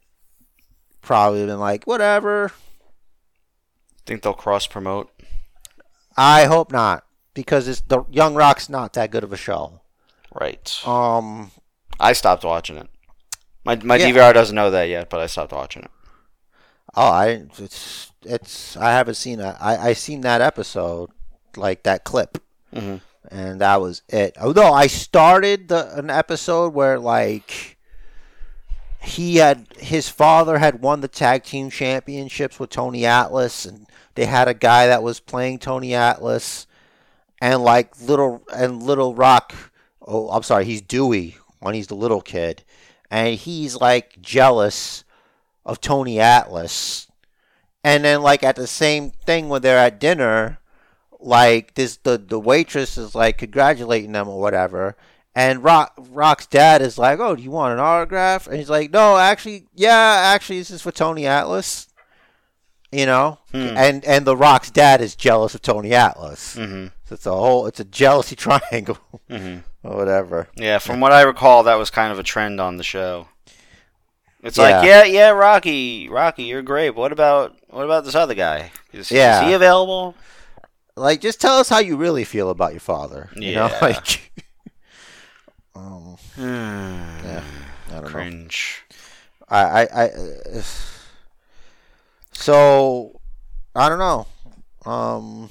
Probably 1.02 1.46
been 1.46 1.60
like, 1.60 1.86
whatever. 1.86 2.52
Think 4.06 4.22
they'll 4.22 4.34
cross 4.34 4.68
promote? 4.68 5.10
I 6.16 6.46
hope 6.46 6.72
not. 6.72 7.06
Because 7.34 7.68
it's 7.68 7.82
the 7.82 8.04
Young 8.12 8.36
Rock's 8.36 8.70
not 8.70 8.94
that 8.94 9.10
good 9.10 9.24
of 9.24 9.34
a 9.34 9.38
show. 9.38 9.82
Right. 10.34 10.80
Um 10.86 11.52
I 12.00 12.14
stopped 12.14 12.44
watching 12.44 12.78
it. 12.78 12.88
My 13.66 13.76
my 13.78 13.96
Yeah. 13.98 14.12
DVR 14.12 14.34
doesn't 14.34 14.56
know 14.56 14.70
that 14.72 14.90
yet, 14.90 15.10
but 15.10 15.20
I 15.20 15.26
stopped 15.26 15.52
watching 15.54 15.84
it. 15.84 15.92
oh 16.96 17.08
I 17.10 17.46
it's 17.58 18.12
it's 18.24 18.78
I 18.78 18.92
haven't 18.92 19.16
seen 19.16 19.40
that 19.40 19.58
I, 19.60 19.90
I 19.90 19.94
seen 19.94 20.22
that 20.22 20.42
episode, 20.42 21.10
like 21.58 21.82
that 21.84 22.04
clip. 22.04 22.38
Mhm. 22.74 23.02
And 23.32 23.62
that 23.62 23.82
was 23.82 24.02
it. 24.10 24.36
Although 24.40 24.72
I 24.72 24.88
started 24.88 25.68
the 25.68 25.98
an 25.98 26.10
episode 26.10 26.74
where 26.74 27.00
like 27.00 27.78
he 29.02 29.38
had 29.38 29.68
his 29.78 30.10
father 30.10 30.58
had 30.60 30.82
won 30.82 31.02
the 31.02 31.08
tag 31.08 31.44
team 31.44 31.70
championships 31.70 32.60
with 32.60 32.70
Tony 32.70 33.06
Atlas, 33.06 33.66
and 33.66 33.88
they 34.16 34.26
had 34.26 34.48
a 34.48 34.54
guy 34.54 34.88
that 34.88 35.04
was 35.04 35.20
playing 35.20 35.60
Tony 35.60 35.94
Atlas, 35.94 36.68
and 37.42 37.64
like 37.64 38.00
little 38.02 38.44
and 38.54 38.82
Little 38.82 39.14
Rock. 39.16 39.54
Oh, 40.02 40.30
I'm 40.30 40.44
sorry, 40.44 40.66
he's 40.66 40.82
Dewey 40.82 41.38
when 41.60 41.76
he's 41.76 41.88
the 41.88 41.96
little 41.96 42.22
kid, 42.22 42.64
and 43.10 43.36
he's 43.36 43.76
like 43.76 44.22
jealous 44.22 45.04
of 45.66 45.82
Tony 45.82 46.20
Atlas. 46.20 47.08
And 47.84 48.06
then 48.06 48.22
like 48.22 48.44
at 48.44 48.56
the 48.56 48.68
same 48.68 49.12
thing 49.12 49.50
when 49.50 49.62
they're 49.62 49.78
at 49.78 50.00
dinner, 50.00 50.60
like 51.26 51.74
this 51.76 51.98
the 51.98 52.18
the 52.18 52.40
waitress 52.40 52.98
is 52.98 53.16
like 53.16 53.38
congratulating 53.38 54.12
them 54.12 54.28
or 54.28 54.40
whatever 54.42 54.96
and 55.36 55.64
rock 55.64 55.94
rock's 56.12 56.46
dad 56.46 56.82
is 56.82 56.98
like 56.98 57.20
oh 57.20 57.36
do 57.36 57.42
you 57.42 57.50
want 57.52 57.74
an 57.74 57.80
autograph 57.80 58.46
and 58.48 58.58
he's 58.58 58.70
like 58.70 58.92
no 58.92 59.18
actually 59.18 59.66
yeah 59.74 60.34
actually 60.36 60.60
this 60.60 60.70
is 60.70 60.82
for 60.82 60.92
tony 60.92 61.26
atlas 61.26 61.88
you 62.92 63.06
know 63.06 63.40
Hmm. 63.52 63.76
and 63.78 64.04
and 64.06 64.26
the 64.26 64.36
rock's 64.36 64.70
dad 64.70 65.00
is 65.02 65.16
jealous 65.16 65.56
of 65.56 65.62
tony 65.62 65.94
atlas 65.94 66.56
Mm-hmm. 66.58 66.88
so 67.06 67.16
it's 67.16 67.26
a 67.26 67.32
whole 67.32 67.68
it's 67.68 67.80
a 67.80 67.86
jealousy 67.86 68.36
triangle 68.46 68.98
Mm-hmm. 69.30 69.60
or 69.88 69.98
whatever 69.98 70.48
Yeah, 70.56 70.78
from 70.80 71.00
what 71.02 71.12
I 71.12 71.22
recall, 71.24 71.64
that 71.64 71.76
was 71.76 71.90
kind 71.90 72.12
of 72.14 72.18
a 72.20 72.24
trend 72.24 72.62
on 72.62 72.78
the 72.78 72.84
show. 72.86 73.28
It's 74.42 74.58
like, 74.58 74.84
Yeah. 74.86 75.04
yeah, 75.04 75.04
yeah, 75.04 75.30
Rocky, 75.32 76.08
Rocky, 76.10 76.44
you're 76.44 76.62
great. 76.62 76.92
What 76.96 77.12
about 77.12 77.56
what 77.70 77.84
about 77.84 78.06
this 78.06 78.16
other 78.16 78.34
guy? 78.34 78.72
Is, 78.94 79.12
Yeah. 79.12 79.42
is 79.42 79.48
he 79.48 79.54
available? 79.54 80.16
Like 80.96 81.22
just 81.22 81.42
tell 81.42 81.58
us 81.58 81.70
how 81.70 81.80
you 81.80 81.96
really 81.98 82.24
feel 82.24 82.50
about 82.50 82.72
your 82.72 82.80
father 82.80 83.30
you 83.36 83.56
know 83.56 83.68
Yeah. 83.68 83.80
like 83.82 84.32
um 85.76 86.18
Hmm. 86.36 86.44
yeah 87.26 87.44
i 87.88 87.92
don't 87.92 88.04
know 88.04 88.10
Cringe. 88.10 88.84
I, 89.50 89.62
I, 89.62 89.82
I 89.84 90.06
uh, 90.10 90.62
so 92.32 93.20
I 93.76 93.90
don't 93.90 94.00
know. 94.00 94.26
Um, 94.86 95.50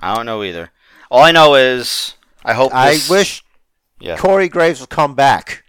I 0.00 0.14
don't 0.14 0.26
know 0.26 0.42
either. 0.44 0.70
All 1.10 1.22
I 1.22 1.32
know 1.32 1.54
is 1.54 2.14
I 2.44 2.52
hope. 2.54 2.72
I 2.74 2.98
wish 3.08 3.42
Yeah. 4.00 4.16
Corey 4.16 4.48
Graves 4.48 4.80
would 4.80 4.90
come 4.90 5.14
back. 5.14 5.64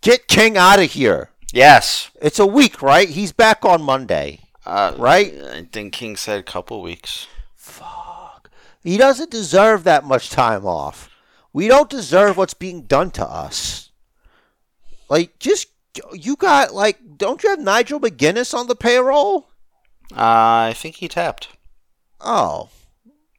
Get 0.00 0.28
King 0.28 0.56
out 0.56 0.78
of 0.80 0.90
here. 0.92 1.30
Yes. 1.52 2.10
It's 2.20 2.38
a 2.38 2.46
week, 2.46 2.82
right? 2.82 3.08
He's 3.08 3.32
back 3.32 3.64
on 3.64 3.82
Monday. 3.82 4.40
Uh, 4.66 4.94
Right? 4.96 5.34
I 5.34 5.66
think 5.70 5.92
King 5.92 6.16
said 6.16 6.38
a 6.40 6.42
couple 6.42 6.80
weeks. 6.82 7.26
Fuck. 7.54 8.50
He 8.82 8.96
doesn't 8.96 9.30
deserve 9.30 9.84
that 9.84 10.04
much 10.04 10.30
time 10.30 10.66
off. 10.66 11.10
We 11.52 11.68
don't 11.68 11.88
deserve 11.90 12.36
what's 12.36 12.54
being 12.54 12.82
done 12.82 13.10
to 13.12 13.24
us. 13.24 13.90
Like, 15.08 15.38
just 15.38 15.68
you 16.12 16.36
got 16.36 16.74
like, 16.74 17.16
don't 17.16 17.42
you 17.42 17.50
have 17.50 17.60
Nigel 17.60 18.00
McGuinness 18.00 18.52
on 18.54 18.66
the 18.66 18.74
payroll? 18.74 19.48
Uh, 20.12 20.70
I 20.70 20.74
think 20.76 20.96
he 20.96 21.08
tapped. 21.08 21.48
Oh, 22.20 22.70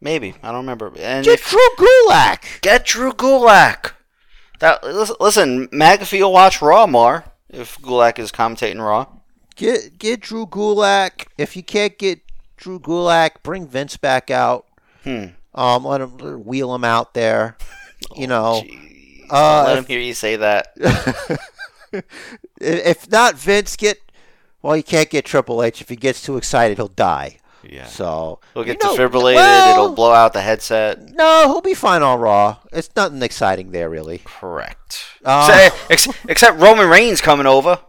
Maybe 0.02 0.36
I 0.44 0.50
don't 0.50 0.58
remember. 0.62 0.92
And 1.00 1.26
get 1.26 1.40
if, 1.40 1.50
Drew 1.50 1.68
Gulak. 1.78 2.62
get 2.62 2.86
Drew 2.86 3.12
Gulak. 3.12 3.94
That 4.60 4.84
listen, 4.84 5.16
listen, 5.20 5.68
McAfee 5.70 6.22
will 6.22 6.32
watch 6.32 6.62
Raw 6.62 6.86
more 6.86 7.26
if 7.50 7.80
Gulak 7.80 8.20
is 8.20 8.32
commentating 8.32 8.80
Raw. 8.86 9.08
Get 9.56 9.98
get 9.98 10.20
Drew 10.22 10.46
Gulak. 10.46 11.28
If 11.38 11.56
you 11.56 11.64
can't 11.64 11.98
get 11.98 12.22
Drew 12.58 12.80
Gulak, 12.80 13.42
bring 13.44 13.68
Vince 13.68 13.98
back 13.98 14.30
out. 14.30 14.66
Hmm. 15.04 15.26
Um, 15.54 15.86
let 15.86 16.02
him 16.02 16.44
wheel 16.46 16.74
him 16.76 16.84
out 16.84 17.14
there. 17.14 17.58
You 18.16 18.28
know, 18.28 18.62
uh, 19.32 19.64
Let 19.66 19.78
him 19.80 19.86
hear 19.86 20.00
you 20.00 20.14
say 20.14 20.36
that. 20.36 20.74
if 22.62 23.10
not 23.10 23.36
Vince, 23.36 23.76
get 23.76 24.00
well. 24.62 24.76
You 24.78 24.84
can't 24.84 25.10
get 25.10 25.26
Triple 25.26 25.64
H. 25.64 25.82
If 25.82 25.90
he 25.90 25.96
gets 25.96 26.22
too 26.22 26.38
excited, 26.38 26.78
he'll 26.78 26.88
die. 26.90 27.38
Yeah. 27.64 27.86
So 27.88 28.40
He'll 28.54 28.64
get 28.64 28.82
you 28.84 28.88
know, 28.90 28.96
defibrillated. 28.96 29.36
well, 29.36 29.72
It'll 29.86 29.96
blow 29.96 30.12
out 30.12 30.34
the 30.34 30.42
headset. 30.42 31.02
No, 31.14 31.44
he'll 31.48 31.62
be 31.62 31.74
fine 31.74 32.04
on 32.04 32.20
Raw. 32.20 32.58
It's 32.72 32.90
nothing 32.96 33.24
exciting 33.24 33.72
there, 33.72 33.90
really. 33.90 34.22
Correct. 34.24 35.04
Uh, 35.24 35.70
Except- 35.90 36.18
except 36.30 36.60
Roman 36.60 36.88
Reigns 36.90 37.22
coming 37.22 37.48
over. 37.48 37.80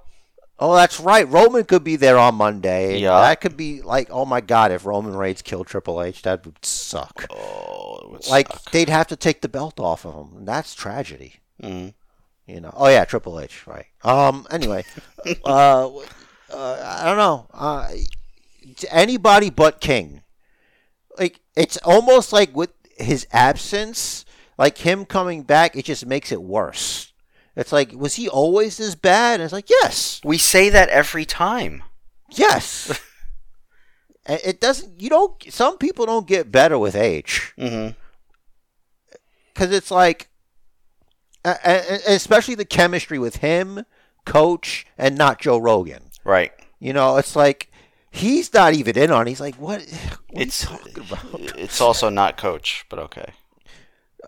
Oh, 0.58 0.74
that's 0.74 0.98
right. 1.00 1.28
Roman 1.28 1.64
could 1.64 1.84
be 1.84 1.96
there 1.96 2.16
on 2.18 2.36
Monday. 2.36 2.98
Yeah. 2.98 3.20
That 3.20 3.40
could 3.42 3.56
be 3.56 3.82
like, 3.82 4.08
oh 4.10 4.24
my 4.24 4.40
God, 4.40 4.72
if 4.72 4.86
Roman 4.86 5.14
Reigns 5.14 5.42
killed 5.42 5.66
Triple 5.66 6.02
H, 6.02 6.22
that 6.22 6.46
would 6.46 6.64
suck. 6.64 7.26
Oh, 7.30 7.98
it 8.04 8.10
would 8.10 8.28
like 8.28 8.48
suck. 8.48 8.70
they'd 8.70 8.88
have 8.88 9.06
to 9.08 9.16
take 9.16 9.42
the 9.42 9.48
belt 9.48 9.78
off 9.78 10.06
of 10.06 10.14
him. 10.14 10.38
And 10.38 10.48
that's 10.48 10.74
tragedy. 10.74 11.34
Mhm. 11.62 11.92
You 12.46 12.60
know. 12.60 12.72
Oh 12.74 12.88
yeah, 12.88 13.04
Triple 13.04 13.38
H. 13.40 13.66
Right. 13.66 13.86
Um. 14.02 14.46
Anyway, 14.50 14.84
uh, 15.44 15.88
uh, 16.52 16.98
I 17.00 17.04
don't 17.04 17.16
know. 17.16 17.48
Uh, 17.52 17.88
anybody 18.90 19.50
but 19.50 19.80
King. 19.80 20.22
Like 21.18 21.40
it's 21.54 21.76
almost 21.78 22.32
like 22.32 22.54
with 22.54 22.70
his 22.98 23.26
absence, 23.32 24.24
like 24.58 24.78
him 24.78 25.04
coming 25.06 25.42
back, 25.42 25.76
it 25.76 25.84
just 25.86 26.06
makes 26.06 26.30
it 26.30 26.42
worse. 26.42 27.05
It's 27.56 27.72
like, 27.72 27.92
was 27.92 28.14
he 28.16 28.28
always 28.28 28.76
this 28.76 28.94
bad? 28.94 29.34
And 29.34 29.44
it's 29.44 29.52
like, 29.52 29.70
yes, 29.70 30.20
We 30.24 30.36
say 30.38 30.68
that 30.70 30.88
every 30.90 31.24
time. 31.24 31.82
yes. 32.30 33.00
It 34.28 34.60
doesn't. 34.60 35.00
You 35.00 35.08
don't. 35.08 35.40
Some 35.52 35.78
people 35.78 36.04
don't 36.04 36.26
get 36.26 36.50
better 36.50 36.76
with 36.80 36.96
age 36.96 37.54
Mm-hmm. 37.56 37.92
because 39.54 39.70
it's 39.70 39.92
like, 39.92 40.28
especially 41.44 42.56
the 42.56 42.64
chemistry 42.64 43.20
with 43.20 43.36
him, 43.36 43.84
Coach, 44.24 44.84
and 44.98 45.16
not 45.16 45.40
Joe 45.40 45.58
Rogan. 45.58 46.10
Right. 46.24 46.50
You 46.80 46.92
know, 46.92 47.18
it's 47.18 47.36
like 47.36 47.70
he's 48.10 48.52
not 48.52 48.74
even 48.74 48.98
in 48.98 49.12
on. 49.12 49.28
it. 49.28 49.30
He's 49.30 49.40
like, 49.40 49.54
what? 49.56 49.80
what 50.30 50.42
It's 50.42 50.66
are 50.66 50.72
you 50.72 50.78
talking 50.78 51.04
about? 51.08 51.56
it's 51.60 51.80
also 51.80 52.08
not 52.08 52.36
coach, 52.36 52.84
but 52.88 52.98
okay. 52.98 53.32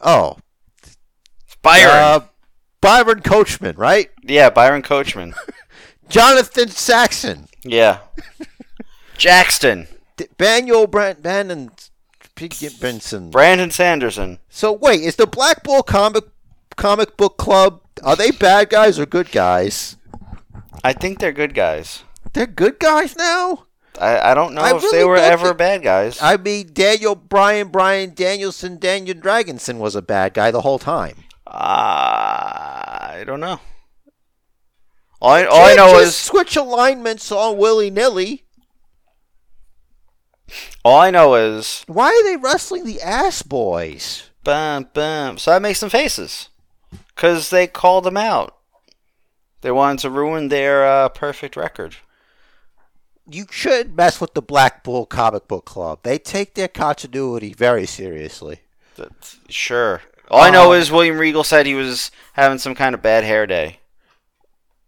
Oh, 0.01 0.37
Byron. 1.61 1.91
uh, 1.91 2.21
Byron 2.81 3.21
Coachman, 3.21 3.77
right? 3.77 4.11
yeah, 4.23 4.51
Byron 4.51 4.83
Coachman. 4.83 5.35
Jonathan 6.09 6.69
Saxon, 6.69 7.49
Yeah. 7.65 7.99
Jackson. 9.17 9.89
Daniel 10.37 10.87
Brent 10.87 11.23
Bannon, 11.23 11.71
Benson. 12.81 13.31
Brandon 13.31 13.71
Sanderson. 13.71 14.39
So 14.49 14.73
wait, 14.73 15.01
is 15.03 15.17
the 15.17 15.27
Blackpool 15.27 15.83
comic 15.83 16.25
comic 16.77 17.17
book 17.17 17.37
club? 17.37 17.81
Are 18.03 18.17
they 18.17 18.31
bad 18.31 18.71
guys 18.71 18.99
or 18.99 19.07
good 19.07 19.31
guys? 19.33 19.97
I 20.85 20.93
think 20.93 21.19
they're 21.19 21.33
good 21.33 21.55
guys. 21.55 22.05
They're 22.33 22.47
good 22.47 22.79
guys 22.79 23.17
now. 23.17 23.65
I, 24.01 24.31
I 24.31 24.35
don't 24.35 24.55
know 24.55 24.61
I 24.63 24.77
if 24.77 24.83
really 24.83 24.99
they 24.99 25.05
were 25.05 25.17
ever 25.17 25.47
think- 25.49 25.59
bad 25.59 25.83
guys. 25.83 26.19
I 26.23 26.37
mean, 26.37 26.71
Daniel 26.73 27.17
Bryan, 27.17 27.69
Brian 27.69 28.15
Danielson, 28.15 28.79
Daniel 28.79 29.17
Dragonson 29.17 29.79
was 29.79 29.97
a 29.97 30.03
bad 30.03 30.35
guy 30.35 30.51
the 30.53 30.61
whole 30.61 30.79
time. 30.79 31.17
I 31.51 33.25
don't 33.27 33.41
know. 33.41 33.61
All 35.21 35.31
I, 35.33 35.45
all 35.45 35.65
I 35.65 35.75
know 35.75 35.99
is 35.99 36.15
switch 36.15 36.55
alignments 36.57 37.33
all 37.33 37.57
willy 37.57 37.91
nilly. 37.91 38.45
all 40.85 41.01
I 41.01 41.11
know 41.11 41.35
is 41.35 41.83
Why 41.89 42.07
are 42.09 42.25
they 42.25 42.37
wrestling 42.37 42.85
the 42.85 43.01
ass 43.01 43.43
boys? 43.43 44.31
bum 44.45 44.89
bum. 44.95 45.39
So 45.39 45.53
I 45.53 45.59
make 45.59 45.77
some 45.77 45.91
faces 45.91 46.49
because 47.15 47.51
they 47.51 47.67
called 47.67 48.05
them 48.05 48.17
out. 48.17 48.57
They 49.61 49.71
wanted 49.71 50.01
to 50.03 50.11
ruin 50.11 50.49
their 50.49 50.87
uh, 50.87 51.09
perfect 51.09 51.57
record. 51.57 51.97
You 53.31 53.47
should 53.51 53.95
mess 53.97 54.21
with 54.21 54.33
the 54.35 54.41
Blackpool 54.41 55.05
comic 55.05 55.49
book 55.49 55.67
club. 55.67 56.01
They 56.03 56.19
take 56.19 56.55
their 56.55 56.69
continuity 56.69 57.53
very 57.53 57.85
seriously. 57.85 58.61
That's, 58.97 59.39
sure. 59.49 60.03
All 60.31 60.41
I 60.43 60.51
know 60.51 60.73
Um, 60.73 60.79
is 60.79 60.91
William 60.91 61.19
Regal 61.19 61.45
said 61.45 61.67
he 61.67 61.75
was 61.75 62.11
having 62.35 62.59
some 62.59 62.75
kind 62.75 62.95
of 62.95 63.03
bad 63.03 63.25
hair 63.25 63.47
day 63.47 63.79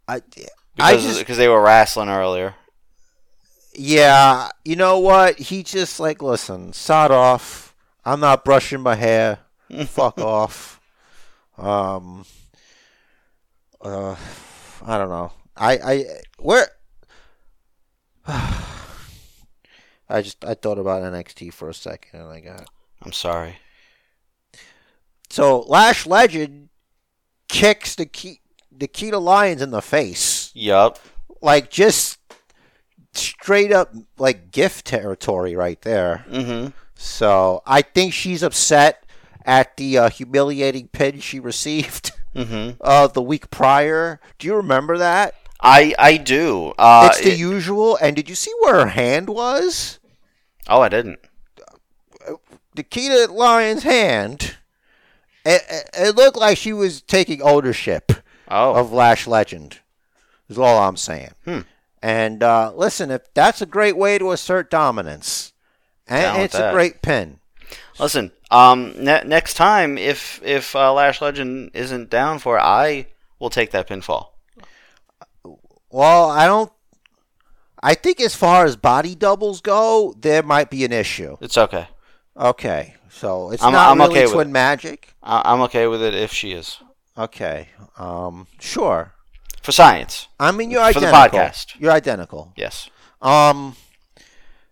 I, 0.06 0.16
I 0.16 0.20
because 0.76 1.02
just, 1.04 1.18
because 1.20 1.36
they 1.38 1.48
were 1.48 1.60
wrestling 1.62 2.08
earlier. 2.08 2.54
yeah, 3.74 4.48
you 4.64 4.76
know 4.76 4.98
what? 4.98 5.38
He 5.38 5.62
just 5.62 5.98
like, 6.00 6.20
listen, 6.22 6.72
sod 6.72 7.10
off. 7.10 7.74
I'm 8.04 8.20
not 8.20 8.44
brushing 8.44 8.80
my 8.80 8.96
hair. 8.96 9.38
Fuck 9.86 10.18
off. 10.18 10.80
Um, 11.56 12.24
uh, 13.80 14.16
I 14.84 14.98
don't 14.98 15.10
know. 15.10 15.32
I, 15.56 15.72
I, 15.78 16.04
where? 16.38 16.68
I 18.26 20.22
just 20.22 20.44
I 20.44 20.54
thought 20.54 20.78
about 20.78 21.02
NXT 21.02 21.52
for 21.52 21.68
a 21.68 21.74
second 21.74 22.20
and 22.20 22.30
I 22.30 22.40
got 22.40 22.68
I'm 23.02 23.12
sorry. 23.12 23.56
So 25.30 25.60
Lash 25.60 26.06
Legend 26.06 26.68
kicks 27.48 27.94
the 27.94 28.06
key 28.06 28.40
Nikkita 28.76 29.20
Lyons 29.20 29.62
in 29.62 29.70
the 29.70 29.82
face 29.82 30.50
Yup. 30.54 30.98
like 31.40 31.70
just 31.70 32.18
straight 33.12 33.72
up 33.72 33.92
like 34.18 34.50
gift 34.50 34.86
territory 34.86 35.54
right 35.56 35.80
there. 35.82 36.24
Mm-hmm. 36.30 36.68
So 36.94 37.62
I 37.66 37.82
think 37.82 38.12
she's 38.12 38.42
upset 38.42 39.04
at 39.44 39.76
the 39.76 39.98
uh, 39.98 40.10
humiliating 40.10 40.88
pin 40.88 41.20
she 41.20 41.40
received 41.40 42.12
Mm-hmm. 42.34 42.76
uh, 42.80 43.08
the 43.08 43.22
week 43.22 43.50
prior. 43.50 44.20
Do 44.38 44.46
you 44.46 44.54
remember 44.54 44.98
that? 44.98 45.34
I 45.60 45.94
I 45.98 46.16
do. 46.16 46.72
Uh, 46.78 47.08
it's 47.10 47.20
the 47.20 47.32
it- 47.32 47.38
usual. 47.40 47.96
And 48.00 48.14
did 48.14 48.28
you 48.28 48.36
see 48.36 48.52
where 48.60 48.74
her 48.76 48.86
hand 48.86 49.28
was? 49.28 49.98
oh, 50.68 50.80
I 50.80 50.88
didn't. 50.88 51.18
The 52.24 52.38
Nikkita 52.76 53.30
Lyons' 53.30 53.82
hand. 53.82 54.56
It, 55.44 55.62
it, 55.70 55.90
it 55.98 56.16
looked 56.16 56.36
like 56.36 56.58
she 56.58 56.72
was 56.72 57.00
taking 57.02 57.40
ownership 57.42 58.12
Oh, 58.48 58.74
of 58.74 58.92
Lash 58.92 59.26
Legend. 59.26 59.78
Is 60.48 60.58
all 60.58 60.78
I'm 60.82 60.96
saying. 60.96 61.30
Hmm. 61.44 61.60
And 62.02 62.42
uh, 62.42 62.72
listen, 62.74 63.10
if 63.10 63.32
that's 63.34 63.62
a 63.62 63.66
great 63.66 63.96
way 63.96 64.18
to 64.18 64.32
assert 64.32 64.70
dominance, 64.70 65.52
and 66.08 66.42
it's 66.42 66.54
a 66.56 66.72
great 66.72 67.02
pin. 67.02 67.38
listen. 67.98 68.32
Um, 68.50 68.94
ne- 68.98 69.22
next 69.24 69.54
time, 69.54 69.96
if 69.96 70.40
if 70.42 70.74
uh, 70.74 70.92
Lash 70.92 71.20
Legend 71.22 71.70
isn't 71.74 72.10
down 72.10 72.40
for 72.40 72.56
it, 72.58 72.62
I 72.62 73.06
will 73.38 73.50
take 73.50 73.70
that 73.70 73.86
pinfall. 73.88 74.30
Well, 75.90 76.30
I 76.30 76.46
don't. 76.46 76.72
I 77.82 77.94
think 77.94 78.20
as 78.20 78.34
far 78.34 78.64
as 78.64 78.76
body 78.76 79.14
doubles 79.14 79.60
go, 79.60 80.14
there 80.18 80.42
might 80.42 80.68
be 80.70 80.84
an 80.84 80.92
issue. 80.92 81.36
It's 81.40 81.56
okay. 81.56 81.86
Okay, 82.36 82.94
so 83.10 83.50
it's 83.50 83.62
I'm- 83.62 83.72
not 83.72 83.90
I'm 83.90 83.98
really 83.98 84.10
okay 84.12 84.24
with 84.24 84.32
twin 84.34 84.52
magic. 84.52 85.14
I- 85.22 85.42
I'm 85.44 85.60
okay 85.62 85.86
with 85.86 86.02
it 86.02 86.14
if 86.14 86.32
she 86.32 86.52
is 86.52 86.78
Okay, 87.18 87.68
um, 87.98 88.46
sure. 88.58 89.12
for 89.62 89.72
science. 89.72 90.28
I 90.38 90.52
mean, 90.52 90.70
you're 90.70 90.80
identical. 90.80 91.10
For 91.22 91.28
the 91.30 91.36
podcast. 91.38 91.66
You're 91.78 91.92
identical. 91.92 92.52
Yes. 92.56 92.88
Um, 93.20 93.76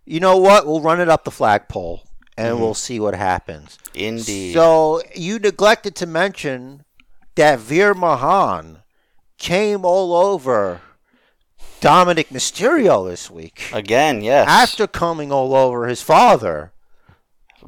you 0.07 0.21
know 0.21 0.39
what? 0.39 0.67
We'll 0.67 0.81
run 0.81 1.01
it 1.01 1.09
up 1.11 1.25
the 1.25 1.31
flagpole, 1.31 2.05
and 2.39 2.53
Mm-hmm. 2.55 2.63
we'll 2.63 2.75
see 2.75 2.99
what 3.01 3.15
happens. 3.15 3.77
Indeed. 3.95 4.55
So 4.55 5.03
you 5.15 5.39
neglected 5.39 5.95
to 5.97 6.07
mention 6.07 6.85
that 7.35 7.59
Veer 7.59 7.95
Mahaan 7.95 8.83
came 9.37 9.85
all 9.85 10.15
over 10.15 10.81
Dominik 11.81 12.29
Mysterio 12.29 13.09
this 13.09 13.31
week 13.31 13.71
Again, 13.73 14.23
yes. 14.23 14.49
after 14.49 14.87
coming 14.87 15.31
all 15.31 15.55
over 15.55 15.87
his 15.87 16.03
father. 16.03 16.73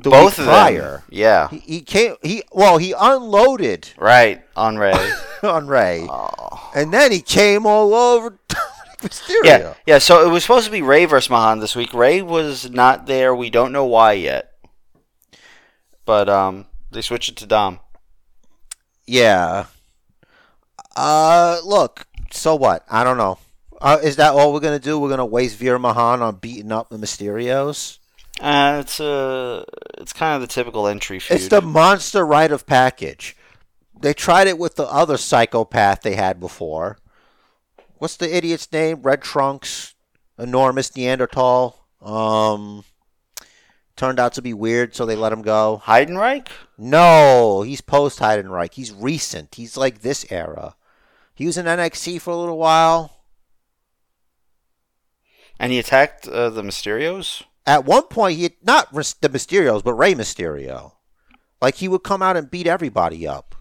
The 0.02 0.10
Both 0.10 0.38
week 0.38 0.46
of 0.46 0.52
prior. 0.52 0.90
them. 0.92 1.02
Yeah. 1.10 1.48
He, 1.48 1.58
he 1.58 1.80
came. 1.82 2.16
He 2.22 2.42
well, 2.52 2.78
he 2.78 2.94
unloaded 2.98 3.90
Right 3.98 4.42
on 4.56 4.78
Rey. 4.78 5.12
on 5.42 5.66
Rey, 5.66 6.06
oh. 6.08 6.70
and 6.74 6.92
then 6.92 7.12
he 7.12 7.20
came 7.20 7.66
all 7.66 7.92
over 7.94 8.38
Mysterio. 9.02 9.44
Yeah, 9.44 9.74
yeah. 9.86 9.98
So 9.98 10.26
it 10.26 10.30
was 10.30 10.42
supposed 10.42 10.66
to 10.66 10.72
be 10.72 10.82
Rey 10.82 11.04
versus 11.04 11.28
Mahaan 11.28 11.60
this 11.60 11.76
week. 11.76 11.92
Rey 11.94 12.22
was 12.22 12.70
not 12.70 13.06
there. 13.06 13.34
We 13.34 13.50
don't 13.50 13.72
know 13.72 13.84
why 13.84 14.12
yet. 14.12 14.52
But 16.04 16.28
um, 16.28 16.66
they 16.90 17.02
switched 17.02 17.30
it 17.30 17.36
to 17.36 17.46
Dom. 17.46 17.80
Yeah. 19.06 19.66
Uh, 20.96 21.60
look. 21.64 22.06
So 22.32 22.54
what? 22.54 22.84
I 22.90 23.04
don't 23.04 23.18
know. 23.18 23.38
Uh, 23.80 23.98
is 24.02 24.16
that 24.16 24.34
all 24.34 24.52
we're 24.52 24.60
gonna 24.60 24.78
do? 24.78 24.98
We're 24.98 25.08
gonna 25.08 25.24
waste 25.24 25.56
Veer 25.56 25.78
Mahaan 25.78 26.20
on 26.20 26.36
beating 26.36 26.72
up 26.72 26.90
the 26.90 26.98
Mysterios? 26.98 27.99
Uh, 28.40 28.78
it's 28.80 28.98
uh, 29.00 29.64
it's 29.98 30.14
kind 30.14 30.34
of 30.34 30.40
the 30.40 30.46
typical 30.52 30.86
entry 30.86 31.18
feud. 31.18 31.38
It's 31.38 31.48
the 31.48 31.60
monster 31.60 32.24
rite 32.24 32.52
of 32.52 32.66
package. 32.66 33.36
They 34.00 34.14
tried 34.14 34.46
it 34.46 34.58
with 34.58 34.76
the 34.76 34.86
other 34.86 35.18
psychopath 35.18 36.00
they 36.00 36.14
had 36.14 36.40
before. 36.40 36.96
What's 37.98 38.16
the 38.16 38.34
idiot's 38.34 38.72
name? 38.72 39.02
Red 39.02 39.20
Trunks, 39.20 39.94
enormous 40.38 40.96
Neanderthal. 40.96 41.86
Um, 42.00 42.84
turned 43.94 44.18
out 44.18 44.32
to 44.32 44.42
be 44.42 44.54
weird, 44.54 44.96
so 44.96 45.04
they 45.04 45.16
let 45.16 45.34
him 45.34 45.42
go. 45.42 45.82
Heidenreich. 45.84 46.48
No, 46.78 47.60
he's 47.60 47.82
post 47.82 48.20
Heidenreich. 48.20 48.72
He's 48.72 48.90
recent. 48.90 49.54
He's 49.54 49.76
like 49.76 50.00
this 50.00 50.24
era. 50.30 50.76
He 51.34 51.44
was 51.44 51.58
in 51.58 51.66
NXT 51.66 52.22
for 52.22 52.30
a 52.30 52.36
little 52.36 52.56
while. 52.56 53.18
And 55.58 55.72
he 55.72 55.78
attacked 55.78 56.26
uh, 56.26 56.48
the 56.48 56.62
Mysterios. 56.62 57.42
At 57.70 57.84
one 57.84 58.02
point, 58.04 58.36
he 58.36 58.42
had, 58.44 58.54
not 58.62 58.92
the 58.92 59.28
Mysterios, 59.28 59.84
but 59.84 59.94
Rey 59.94 60.14
Mysterio. 60.14 60.92
Like 61.62 61.76
he 61.76 61.86
would 61.88 62.02
come 62.02 62.20
out 62.20 62.36
and 62.36 62.50
beat 62.50 62.66
everybody 62.66 63.28
up. 63.28 63.54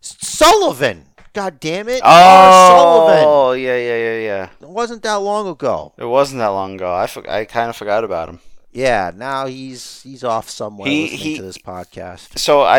Sullivan, 0.00 1.06
god 1.32 1.58
damn 1.60 1.88
it! 1.88 2.00
Sullivan. 2.02 3.24
Oh, 3.26 3.52
yeah, 3.52 3.76
yeah, 3.76 3.96
yeah, 3.96 4.18
yeah. 4.18 4.48
It 4.60 4.68
wasn't 4.68 5.02
that 5.02 5.14
long 5.16 5.48
ago. 5.48 5.92
It 5.96 6.04
wasn't 6.04 6.38
that 6.40 6.48
long 6.48 6.74
ago. 6.74 6.92
I, 6.94 7.06
for- 7.06 7.28
I 7.28 7.44
kind 7.44 7.68
of 7.70 7.76
forgot 7.76 8.04
about 8.04 8.28
him. 8.28 8.40
Yeah, 8.72 9.10
now 9.14 9.46
he's 9.46 10.02
he's 10.02 10.24
off 10.24 10.48
somewhere 10.48 10.88
He- 10.88 11.02
listening 11.02 11.18
he- 11.20 11.36
to 11.36 11.42
this 11.42 11.58
podcast. 11.58 12.38
So 12.38 12.62
I, 12.62 12.78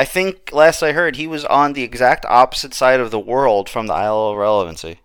I 0.00 0.04
think 0.04 0.50
last 0.52 0.82
I 0.82 0.92
heard 0.92 1.16
he 1.16 1.26
was 1.26 1.44
on 1.44 1.72
the 1.74 1.82
exact 1.82 2.24
opposite 2.26 2.74
side 2.74 3.00
of 3.00 3.10
the 3.10 3.20
world 3.20 3.68
from 3.68 3.86
the 3.86 3.94
Isle 3.94 4.30
of 4.30 4.36
Relevancy. 4.36 5.00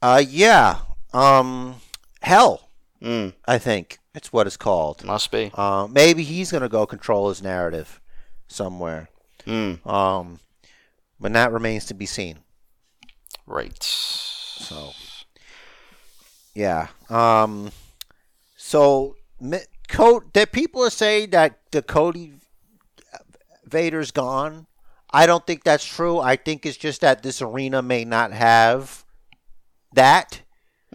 Uh, 0.00 0.22
yeah. 0.26 0.78
Um, 1.12 1.76
hell, 2.20 2.62
Mm, 3.02 3.34
I 3.46 3.58
think 3.58 3.98
it's 4.16 4.32
what 4.32 4.46
it's 4.48 4.56
called. 4.56 5.04
must 5.04 5.30
be. 5.30 5.52
Uh, 5.54 5.86
maybe 5.88 6.24
he's 6.24 6.50
gonna 6.50 6.68
go 6.68 6.86
control 6.86 7.28
his 7.28 7.40
narrative 7.42 8.00
somewhere. 8.48 9.08
Mm, 9.46 9.86
Um, 9.86 10.40
but 11.20 11.32
that 11.34 11.52
remains 11.52 11.84
to 11.86 11.94
be 11.94 12.06
seen. 12.06 12.38
right. 13.46 13.80
So, 13.82 14.90
yeah. 16.54 16.88
Um, 17.08 17.70
so, 18.56 19.16
Co- 19.88 20.24
that 20.32 20.50
people 20.50 20.82
are 20.82 20.90
saying 20.90 21.30
that 21.30 21.60
the 21.70 21.80
Cody 21.82 22.32
Vader's 23.64 24.10
gone. 24.10 24.66
I 25.12 25.26
don't 25.26 25.46
think 25.46 25.62
that's 25.62 25.84
true. 25.84 26.18
I 26.18 26.34
think 26.36 26.66
it's 26.66 26.76
just 26.76 27.02
that 27.02 27.22
this 27.22 27.40
arena 27.40 27.82
may 27.82 28.04
not 28.04 28.32
have 28.32 29.04
that. 29.92 30.42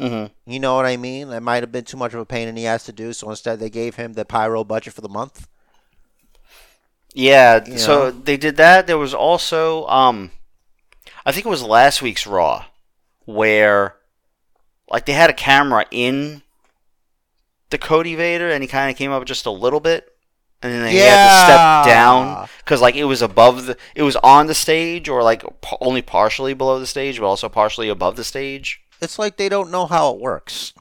Hmm 0.02 0.26
You 0.46 0.60
know 0.60 0.76
what 0.76 0.86
I 0.86 0.98
mean? 0.98 1.30
That 1.30 1.44
might 1.44 1.64
have 1.64 1.72
been 1.72 1.86
too 1.86 1.98
much 1.98 2.14
of 2.14 2.20
a 2.20 2.26
pain 2.26 2.48
in 2.50 2.56
the 2.56 2.68
ass 2.68 2.86
to 2.86 2.92
do. 2.94 3.14
So 3.14 3.30
instead, 3.30 3.60
they 3.60 3.70
gave 3.70 3.96
him 3.96 4.14
the 4.14 4.26
pyro 4.26 4.64
budget 4.66 4.94
for 4.94 5.02
the 5.02 5.10
month. 5.10 5.48
Yeah, 7.14 7.66
You 7.66 7.78
so 7.78 8.10
know? 8.10 8.12
they 8.12 8.38
did 8.38 8.58
that. 8.58 8.88
There 8.88 8.98
was 8.98 9.14
also, 9.14 9.86
um, 9.88 10.32
I 11.26 11.32
think 11.32 11.46
it 11.46 11.50
was 11.50 11.64
last 11.64 12.02
week's 12.02 12.28
Raw, 12.28 12.66
where, 13.26 13.96
like, 14.90 15.06
they 15.06 15.14
had 15.14 15.30
a 15.32 15.34
camera 15.34 15.86
in 15.92 16.44
the 17.70 17.78
Cody 17.78 18.16
Vader, 18.16 18.50
and 18.50 18.64
he 18.64 18.68
kind 18.68 18.92
of 18.92 18.98
came 18.98 19.12
up 19.12 19.26
just 19.26 19.46
a 19.46 19.52
little 19.52 19.80
bit, 19.80 20.14
and 20.62 20.74
then 20.74 20.96
he 20.96 21.06
had 21.06 21.22
to 21.22 21.30
step 21.30 21.66
down 21.82 22.38
because, 22.60 22.82
like, 22.82 22.96
it 22.96 23.06
was 23.06 23.22
above 23.22 23.66
the, 23.66 23.78
it 23.96 24.04
was 24.04 24.16
on 24.18 24.48
the 24.48 24.54
stage, 24.56 25.08
or 25.10 25.24
like 25.24 25.44
p- 25.62 25.78
only 25.82 26.02
partially 26.02 26.54
below 26.54 26.80
the 26.80 26.88
stage, 26.88 27.20
but 27.20 27.26
also 27.26 27.50
partially 27.50 27.90
above 27.90 28.16
the 28.16 28.24
stage. 28.24 28.82
It's 29.02 29.18
like 29.20 29.38
they 29.38 29.50
don't 29.50 29.72
know 29.72 29.86
how 29.86 30.14
it 30.14 30.20
works. 30.22 30.74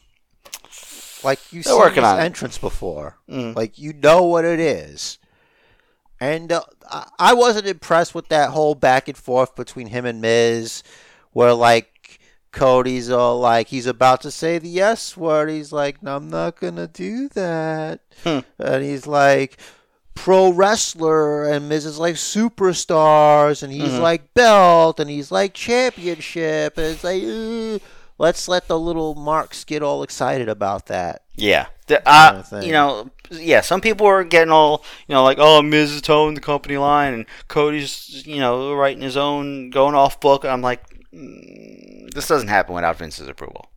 Like 1.23 1.39
you've 1.53 1.65
They're 1.65 1.75
seen 1.87 1.95
this 1.95 2.05
on 2.05 2.19
it. 2.19 2.23
entrance 2.23 2.59
before. 2.59 3.17
Mm. 3.29 3.55
Like 3.57 3.79
you 3.79 3.93
know 3.93 4.23
what 4.25 4.45
it 4.45 4.61
is. 4.61 5.19
And 6.21 6.53
uh, 6.53 6.63
I- 7.19 7.35
wasn't 7.35 7.67
impressed 7.67 8.15
with 8.15 8.29
that 8.29 8.51
whole 8.51 8.75
back 8.75 9.09
and 9.09 9.17
forth 9.17 9.55
between 9.57 9.87
him 9.89 10.05
and 10.05 10.21
Miz, 10.21 10.83
where 11.33 11.55
like 11.55 12.21
Cody's 12.53 13.11
all 13.11 13.39
like 13.41 13.69
he's 13.69 13.87
about 13.87 14.21
to 14.23 14.31
say 14.31 14.59
the 14.59 14.69
yes 14.69 15.17
word. 15.17 15.49
He's 15.51 15.73
like, 15.73 16.03
no, 16.03 16.17
I'm 16.17 16.29
not 16.29 16.59
gonna 16.61 16.89
do 16.89 17.29
that. 17.31 18.01
Hmm. 18.25 18.41
And 18.59 18.83
he's 18.85 19.07
like 19.07 19.57
pro 20.15 20.51
wrestler, 20.53 21.45
and 21.51 21.69
Miz 21.71 21.87
is 21.87 21.99
like 21.99 22.17
superstars, 22.17 23.63
and 23.63 23.73
he's 23.73 23.93
Mhm. 23.93 24.01
like 24.01 24.35
belt, 24.35 25.01
and 25.01 25.09
he's 25.09 25.31
like 25.31 25.55
championship, 25.55 26.77
and 26.79 26.87
it's 26.87 27.05
like. 27.05 27.23
"Ugh." 27.23 27.81
Let's 28.21 28.49
let 28.49 28.69
the 28.69 28.79
little 28.79 29.15
marks 29.15 29.65
get 29.65 29.83
all 29.83 30.03
excited 30.03 30.51
about 30.51 30.89
that. 30.89 31.23
Yeah. 31.37 31.69
The, 31.87 32.03
Kind 32.05 32.37
uh, 32.37 32.57
of 32.59 32.65
you 32.65 32.73
know, 32.73 33.09
yeah, 33.31 33.63
some 33.63 33.81
people 33.81 34.07
are 34.07 34.25
getting 34.25 34.53
all, 34.53 34.85
you 35.09 35.15
know, 35.15 35.25
like, 35.25 35.39
oh, 35.41 35.63
Miz 35.63 35.91
is 35.91 36.03
towing 36.03 36.35
the 36.35 36.43
company 36.43 36.77
line, 36.77 37.15
and 37.15 37.25
Cody's, 37.49 38.27
you 38.27 38.39
know, 38.39 38.75
writing 38.75 39.01
his 39.01 39.17
own, 39.17 39.71
going 39.71 39.95
off 39.95 40.21
book. 40.21 40.45
I'm 40.45 40.61
like, 40.61 40.83
mm, 41.15 42.13
this 42.13 42.29
doesn't 42.29 42.49
happen 42.49 42.75
without 42.75 42.99
Vince's 42.99 43.27
approval. 43.27 43.71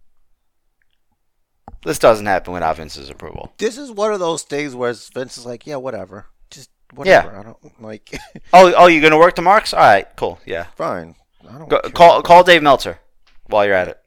This 1.85 1.97
doesn't 1.97 2.25
happen 2.25 2.53
without 2.53 2.75
Vince's 2.75 3.09
approval. 3.09 3.53
This 3.59 3.77
is 3.77 3.91
one 3.91 4.11
of 4.11 4.19
those 4.19 4.43
things 4.43 4.75
where 4.75 4.91
Vince 4.91 5.37
is 5.37 5.45
like, 5.45 5.65
yeah, 5.65 5.77
whatever. 5.77 6.25
Just 6.49 6.69
whatever. 6.93 7.33
I 7.33 7.43
don't 7.43 7.81
like 7.81 8.11
Oh, 8.51 8.73
oh, 8.75 8.87
you're 8.87 9.01
gonna 9.01 9.17
work 9.17 9.35
the 9.35 9.41
marks? 9.41 9.73
All 9.73 9.79
right, 9.79 10.05
cool. 10.17 10.37
Yeah, 10.45 10.65
fine. 10.75 11.15
I 11.49 11.59
don't 11.59 11.69
Go, 11.69 11.79
call 11.79 12.21
call 12.21 12.43
Dave 12.43 12.61
Meltzer 12.61 12.99
while 13.47 13.65
you're 13.65 13.73
at 13.73 13.87
it. 13.87 14.02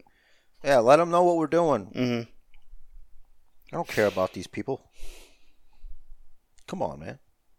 Yeah, 0.64 0.78
let 0.78 0.96
them 0.96 1.10
know 1.10 1.22
what 1.22 1.36
we're 1.36 1.46
doing. 1.46 1.84
hmm 1.94 2.20
I 3.72 3.76
don't 3.76 3.88
care 3.88 4.06
about 4.06 4.32
these 4.32 4.46
people. 4.46 4.80
Come 6.68 6.82
on, 6.82 7.00
man. 7.00 7.18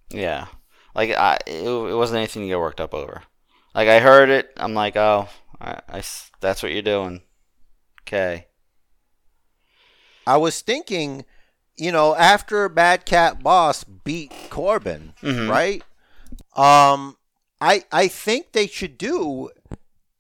Yeah, 0.10 0.48
like 0.96 1.12
I, 1.12 1.38
it, 1.46 1.68
it 1.68 1.96
wasn't 1.96 2.18
anything 2.18 2.44
to 2.44 2.48
get 2.48 2.60
worked 2.60 2.80
up 2.82 2.94
over. 2.94 3.24
Like 3.76 3.88
I 3.90 4.00
heard 4.00 4.30
it, 4.30 4.52
I'm 4.58 4.74
like, 4.74 4.96
oh, 4.96 5.28
I, 5.60 5.80
I 5.90 6.04
that's 6.40 6.64
what 6.64 6.72
you're 6.72 6.82
doing. 6.82 7.22
Okay. 8.04 8.48
I 10.26 10.38
was 10.38 10.62
thinking, 10.62 11.26
you 11.76 11.92
know, 11.92 12.16
after 12.16 12.68
Madcap 12.70 13.44
Moss 13.44 13.84
beat 13.84 14.32
Corbin, 14.50 15.14
Mhm. 15.22 15.50
right? 15.50 15.84
Um, 16.56 17.18
I 17.62 17.84
I 17.92 18.08
think 18.08 18.52
they 18.54 18.68
should 18.68 18.98
do 18.98 19.50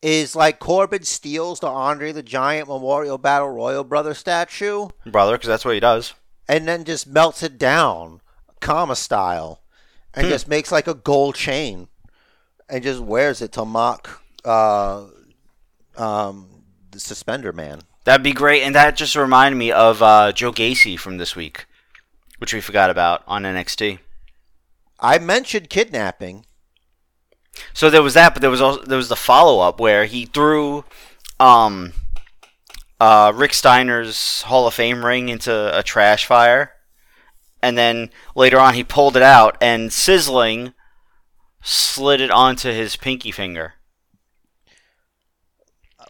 is 0.02 0.36
like 0.36 0.60
Corbin 0.60 1.04
steals 1.04 1.60
the 1.60 1.68
Andre 1.68 2.12
the 2.12 2.24
Giant 2.24 2.68
Memorial 2.68 3.18
Battle 3.18 3.50
Royal 3.50 3.84
Brother 3.84 4.14
statue 4.14 4.90
brother, 5.06 5.34
because 5.34 5.48
that's 5.48 5.66
what 5.66 5.74
he 5.74 5.80
does. 5.80 6.14
and 6.50 6.68
then 6.68 6.84
just 6.86 7.08
melts 7.08 7.44
it 7.44 7.58
down, 7.58 8.22
comma 8.62 8.96
style, 8.96 9.62
and 10.14 10.26
Hmm. 10.28 10.32
just 10.32 10.48
makes 10.48 10.72
like 10.72 10.88
a 10.88 10.94
gold 10.94 11.36
chain, 11.36 11.88
and 12.70 12.84
just 12.84 13.00
wears 13.02 13.42
it 13.42 13.52
to 13.54 13.66
mock 13.66 14.22
uh, 14.46 15.06
um, 15.98 16.64
the 16.92 17.00
Suspender 17.00 17.52
Man. 17.52 17.82
That'd 18.06 18.24
be 18.24 18.32
great, 18.32 18.62
and 18.64 18.74
that 18.76 18.96
just 18.96 19.16
reminded 19.16 19.58
me 19.58 19.72
of 19.72 20.02
uh, 20.02 20.32
Joe 20.32 20.52
Gacy 20.54 20.98
from 20.98 21.18
this 21.18 21.36
week, 21.36 21.66
which 22.38 22.54
we 22.54 22.62
forgot 22.62 22.90
about 22.90 23.24
on 23.28 23.44
NXT. 23.44 24.00
I 25.00 25.18
mentioned 25.20 25.70
kidnapping. 25.70 26.46
So 27.74 27.90
there 27.90 28.04
was 28.04 28.14
that, 28.16 28.34
but 28.34 28.42
there 28.42 28.50
was 28.52 28.62
also 28.62 28.84
there 28.84 28.98
was 28.98 29.10
the 29.10 29.16
follow 29.16 29.60
up 29.60 29.80
where 29.80 30.06
he 30.06 30.26
threw 30.26 30.84
um, 31.40 31.94
uh, 33.00 33.32
Rick 33.36 33.54
Steiner's 33.54 34.44
Hall 34.44 34.68
of 34.68 34.74
Fame 34.74 35.06
ring 35.06 35.30
into 35.30 35.78
a 35.78 35.84
trash 35.84 36.26
fire, 36.26 36.74
and 37.62 37.78
then 37.78 38.10
later 38.36 38.60
on 38.60 38.74
he 38.76 38.84
pulled 38.84 39.18
it 39.18 39.24
out 39.24 39.58
and 39.62 39.94
sizzling 39.94 40.74
slid 41.62 42.22
it 42.22 42.32
onto 42.32 42.72
his 42.72 42.96
pinky 42.96 43.32
finger. 43.32 43.76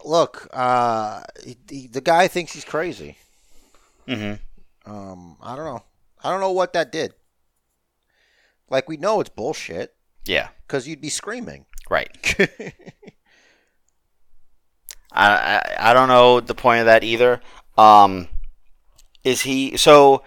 Look, 0.04 0.48
uh, 0.52 1.22
he, 1.44 1.56
he- 1.68 1.86
the 1.88 2.00
guy 2.00 2.28
thinks 2.28 2.52
he's 2.52 2.64
crazy. 2.64 3.18
hmm 4.06 4.34
Um, 4.86 5.36
I 5.42 5.54
don't 5.56 5.64
know. 5.66 5.84
I 6.22 6.30
don't 6.30 6.40
know 6.40 6.52
what 6.52 6.72
that 6.72 6.90
did. 6.92 7.14
Like 8.70 8.88
we 8.88 8.96
know 8.96 9.20
it's 9.20 9.28
bullshit 9.28 9.94
Yeah, 10.28 10.48
because 10.66 10.86
you'd 10.86 11.00
be 11.00 11.08
screaming. 11.08 11.66
right. 11.90 12.10
I, 15.10 15.26
I 15.32 15.90
I 15.90 15.94
don't 15.94 16.08
know 16.08 16.40
the 16.40 16.54
point 16.54 16.80
of 16.80 16.86
that 16.86 17.02
either. 17.02 17.40
Um, 17.76 18.28
is 19.24 19.42
he 19.42 19.76
so? 19.76 20.22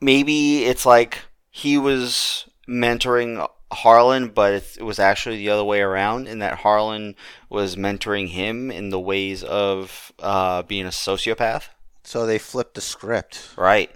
Maybe 0.00 0.64
it's 0.64 0.84
like 0.84 1.20
he 1.50 1.78
was 1.78 2.48
mentoring 2.68 3.48
Harlan, 3.72 4.28
but 4.28 4.52
it, 4.52 4.82
was 4.82 4.98
actually 4.98 5.38
the 5.38 5.48
other 5.48 5.64
way 5.64 5.80
around, 5.80 6.28
in 6.28 6.38
that 6.40 6.58
Harlan 6.58 7.14
was 7.48 7.76
mentoring 7.76 8.28
him 8.28 8.70
in 8.70 8.90
the 8.90 9.00
ways 9.00 9.42
of 9.42 10.12
uh, 10.18 10.62
being 10.62 10.84
a 10.84 10.90
sociopath. 10.90 11.68
so 12.04 12.26
they 12.26 12.38
flipped 12.38 12.74
the 12.74 12.80
script. 12.82 13.54
Right. 13.56 13.90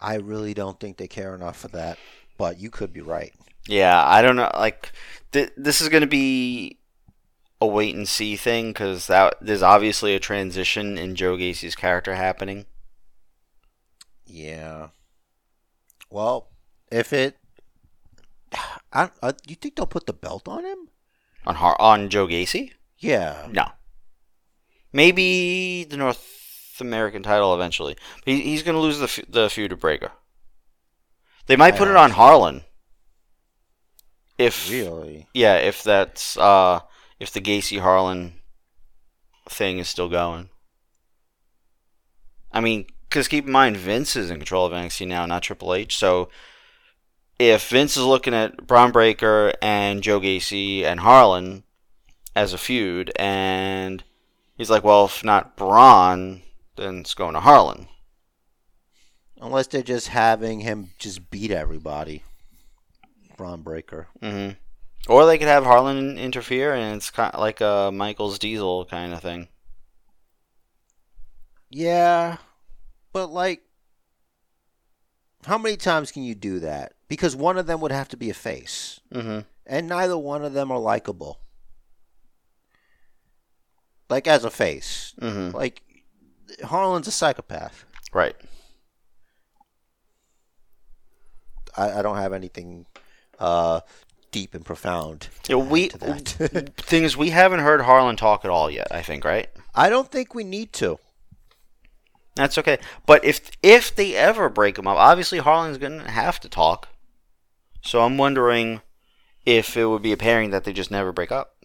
I 0.00 0.16
really 0.16 0.52
don't 0.52 0.80
think 0.80 0.96
they 0.96 1.08
care 1.08 1.34
enough 1.34 1.58
for 1.58 1.68
that, 1.68 1.96
but 2.36 2.58
you 2.58 2.70
could 2.70 2.92
be 2.92 3.00
right. 3.00 3.32
Yeah, 3.68 4.02
I 4.04 4.22
don't 4.22 4.36
know. 4.36 4.50
Like, 4.54 4.92
th- 5.32 5.50
this 5.56 5.80
is 5.80 5.88
going 5.88 6.02
to 6.02 6.06
be 6.06 6.78
a 7.60 7.66
wait 7.66 7.94
and 7.94 8.08
see 8.08 8.36
thing 8.36 8.68
because 8.70 9.06
that 9.06 9.34
there's 9.40 9.62
obviously 9.62 10.14
a 10.14 10.20
transition 10.20 10.98
in 10.98 11.14
Joe 11.14 11.36
Gacy's 11.36 11.74
character 11.74 12.14
happening. 12.14 12.66
Yeah. 14.26 14.88
Well, 16.10 16.48
if 16.90 17.12
it, 17.12 17.36
I, 18.92 19.10
uh, 19.22 19.32
you 19.46 19.54
think 19.56 19.76
they'll 19.76 19.86
put 19.86 20.06
the 20.06 20.12
belt 20.12 20.46
on 20.48 20.64
him? 20.64 20.88
On 21.46 21.54
Har- 21.56 21.80
on 21.80 22.08
Joe 22.08 22.26
Gacy? 22.26 22.72
Yeah. 22.98 23.48
No. 23.50 23.68
Maybe 24.92 25.84
the 25.84 25.96
North 25.96 26.76
American 26.80 27.22
title 27.22 27.54
eventually. 27.54 27.96
He, 28.24 28.40
he's 28.40 28.62
going 28.62 28.74
to 28.74 28.80
lose 28.80 28.98
the 28.98 29.04
f- 29.04 29.20
the 29.28 29.48
feud 29.50 29.70
to 29.70 29.76
Breakker. 29.76 30.12
They 31.46 31.56
might 31.56 31.74
I 31.74 31.78
put 31.78 31.88
it 31.88 31.96
on. 31.96 32.12
Harlan. 32.12 32.64
If 34.38 34.70
Really? 34.70 35.26
yeah, 35.32 35.56
if 35.56 35.82
that's 35.82 36.36
uh 36.36 36.80
if 37.18 37.32
the 37.32 37.40
Gacy 37.40 37.80
Harlan 37.80 38.34
thing 39.48 39.78
is 39.78 39.88
still 39.88 40.08
going. 40.08 40.50
I 42.52 42.60
mean, 42.60 42.86
because 43.08 43.28
keep 43.28 43.46
in 43.46 43.52
mind 43.52 43.76
Vince 43.76 44.16
is 44.16 44.30
in 44.30 44.38
control 44.38 44.66
of 44.66 44.72
NXT 44.72 45.06
now, 45.08 45.26
not 45.26 45.42
Triple 45.42 45.74
H. 45.74 45.96
So 45.96 46.28
if 47.38 47.68
Vince 47.68 47.96
is 47.96 48.04
looking 48.04 48.34
at 48.34 48.66
Bron 48.66 48.92
Breakker 48.92 49.52
and 49.60 50.02
Joe 50.02 50.20
Gacy 50.20 50.82
and 50.82 51.00
Harlan 51.00 51.64
as 52.34 52.52
a 52.52 52.58
feud, 52.58 53.12
and 53.16 54.02
he's 54.56 54.70
like, 54.70 54.84
well, 54.84 55.06
if 55.06 55.24
not 55.24 55.56
Bron, 55.56 56.42
then 56.76 57.00
it's 57.00 57.14
going 57.14 57.34
to 57.34 57.40
Harlan. 57.40 57.88
Unless 59.40 59.68
they're 59.68 59.82
just 59.82 60.08
having 60.08 60.60
him 60.60 60.90
just 60.98 61.30
beat 61.30 61.50
everybody. 61.50 62.22
Bron 63.36 63.62
Breakker. 63.62 64.08
hmm 64.22 64.50
Or 65.08 65.26
they 65.26 65.38
could 65.38 65.48
have 65.48 65.64
Harlan 65.64 66.18
interfere, 66.18 66.74
and 66.74 66.96
it's 66.96 67.10
kind 67.10 67.32
of 67.34 67.40
like 67.40 67.60
a 67.60 67.90
Michaels 67.92 68.38
Diesel 68.38 68.84
kind 68.86 69.12
of 69.12 69.20
thing. 69.20 69.48
Yeah, 71.70 72.36
but 73.12 73.30
like, 73.30 73.62
how 75.46 75.58
many 75.58 75.76
times 75.76 76.12
can 76.12 76.22
you 76.22 76.34
do 76.34 76.60
that? 76.60 76.94
Because 77.08 77.36
one 77.36 77.58
of 77.58 77.66
them 77.66 77.80
would 77.80 77.92
have 77.92 78.08
to 78.08 78.16
be 78.16 78.30
a 78.30 78.34
face, 78.34 79.00
hmm 79.12 79.40
and 79.68 79.88
neither 79.88 80.16
one 80.16 80.44
of 80.44 80.52
them 80.52 80.70
are 80.70 80.78
likable. 80.78 81.40
Like 84.08 84.26
as 84.28 84.44
a 84.44 84.50
face, 84.50 85.14
hmm 85.18 85.50
like 85.50 85.82
Harlan's 86.64 87.08
a 87.08 87.12
psychopath. 87.12 87.84
Right. 88.12 88.36
I, 91.76 91.98
I 91.98 92.02
don't 92.02 92.16
have 92.16 92.32
anything 92.32 92.86
uh, 93.38 93.80
deep 94.30 94.54
and 94.54 94.64
profound. 94.64 95.28
Yeah, 95.48 95.56
we 95.56 95.88
to 95.88 95.98
that. 95.98 96.76
thing 96.76 97.04
is, 97.04 97.16
we 97.16 97.30
haven't 97.30 97.60
heard 97.60 97.82
Harlan 97.82 98.16
talk 98.16 98.44
at 98.44 98.50
all 98.50 98.70
yet. 98.70 98.88
I 98.90 99.02
think, 99.02 99.24
right? 99.24 99.48
I 99.74 99.88
don't 99.88 100.10
think 100.10 100.34
we 100.34 100.44
need 100.44 100.72
to. 100.74 100.98
That's 102.34 102.58
okay. 102.58 102.78
But 103.06 103.24
if 103.24 103.50
if 103.62 103.94
they 103.94 104.14
ever 104.14 104.48
break 104.48 104.78
him 104.78 104.86
up, 104.86 104.98
obviously 104.98 105.38
Harlan's 105.38 105.78
gonna 105.78 106.10
have 106.10 106.38
to 106.40 106.48
talk. 106.48 106.88
So 107.82 108.02
I'm 108.02 108.18
wondering 108.18 108.82
if 109.46 109.76
it 109.76 109.86
would 109.86 110.02
be 110.02 110.12
a 110.12 110.16
pairing 110.16 110.50
that 110.50 110.64
they 110.64 110.72
just 110.72 110.90
never 110.90 111.12
break 111.12 111.32
up. 111.32 111.56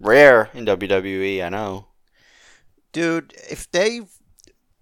Rare 0.00 0.50
in 0.54 0.66
WWE, 0.66 1.44
I 1.44 1.48
know. 1.50 1.88
Dude, 2.92 3.34
if 3.50 3.70
they, 3.70 4.00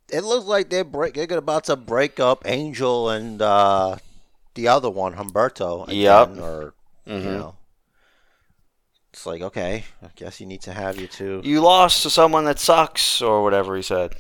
it 0.09 0.21
looks 0.23 0.47
like 0.47 0.71
they're 0.71 0.85
break, 0.85 1.15
they're 1.15 1.39
about 1.39 1.65
to 1.65 1.77
break 1.77 2.19
up 2.21 2.43
Angel 2.47 3.11
and 3.11 3.43
uh, 3.43 3.97
the 4.55 4.69
other 4.69 4.91
one, 4.91 5.15
Humberto. 5.15 5.85
Again, 5.85 5.97
Yep. 6.01 6.29
Or 6.39 6.75
Mhm. 7.07 7.25
you 7.25 7.31
know, 7.31 7.57
it's 9.13 9.27
like 9.27 9.43
okay, 9.43 9.85
I 10.03 10.09
guess 10.17 10.41
you 10.41 10.47
need 10.47 10.63
to 10.63 10.73
have 10.73 10.99
you 10.99 11.07
two. 11.07 11.41
You 11.45 11.61
lost 11.61 12.03
to 12.03 12.11
someone 12.11 12.45
that 12.47 12.59
sucks, 12.59 13.21
or 13.23 13.43
whatever 13.43 13.77
he 13.77 13.83
said. 13.83 14.15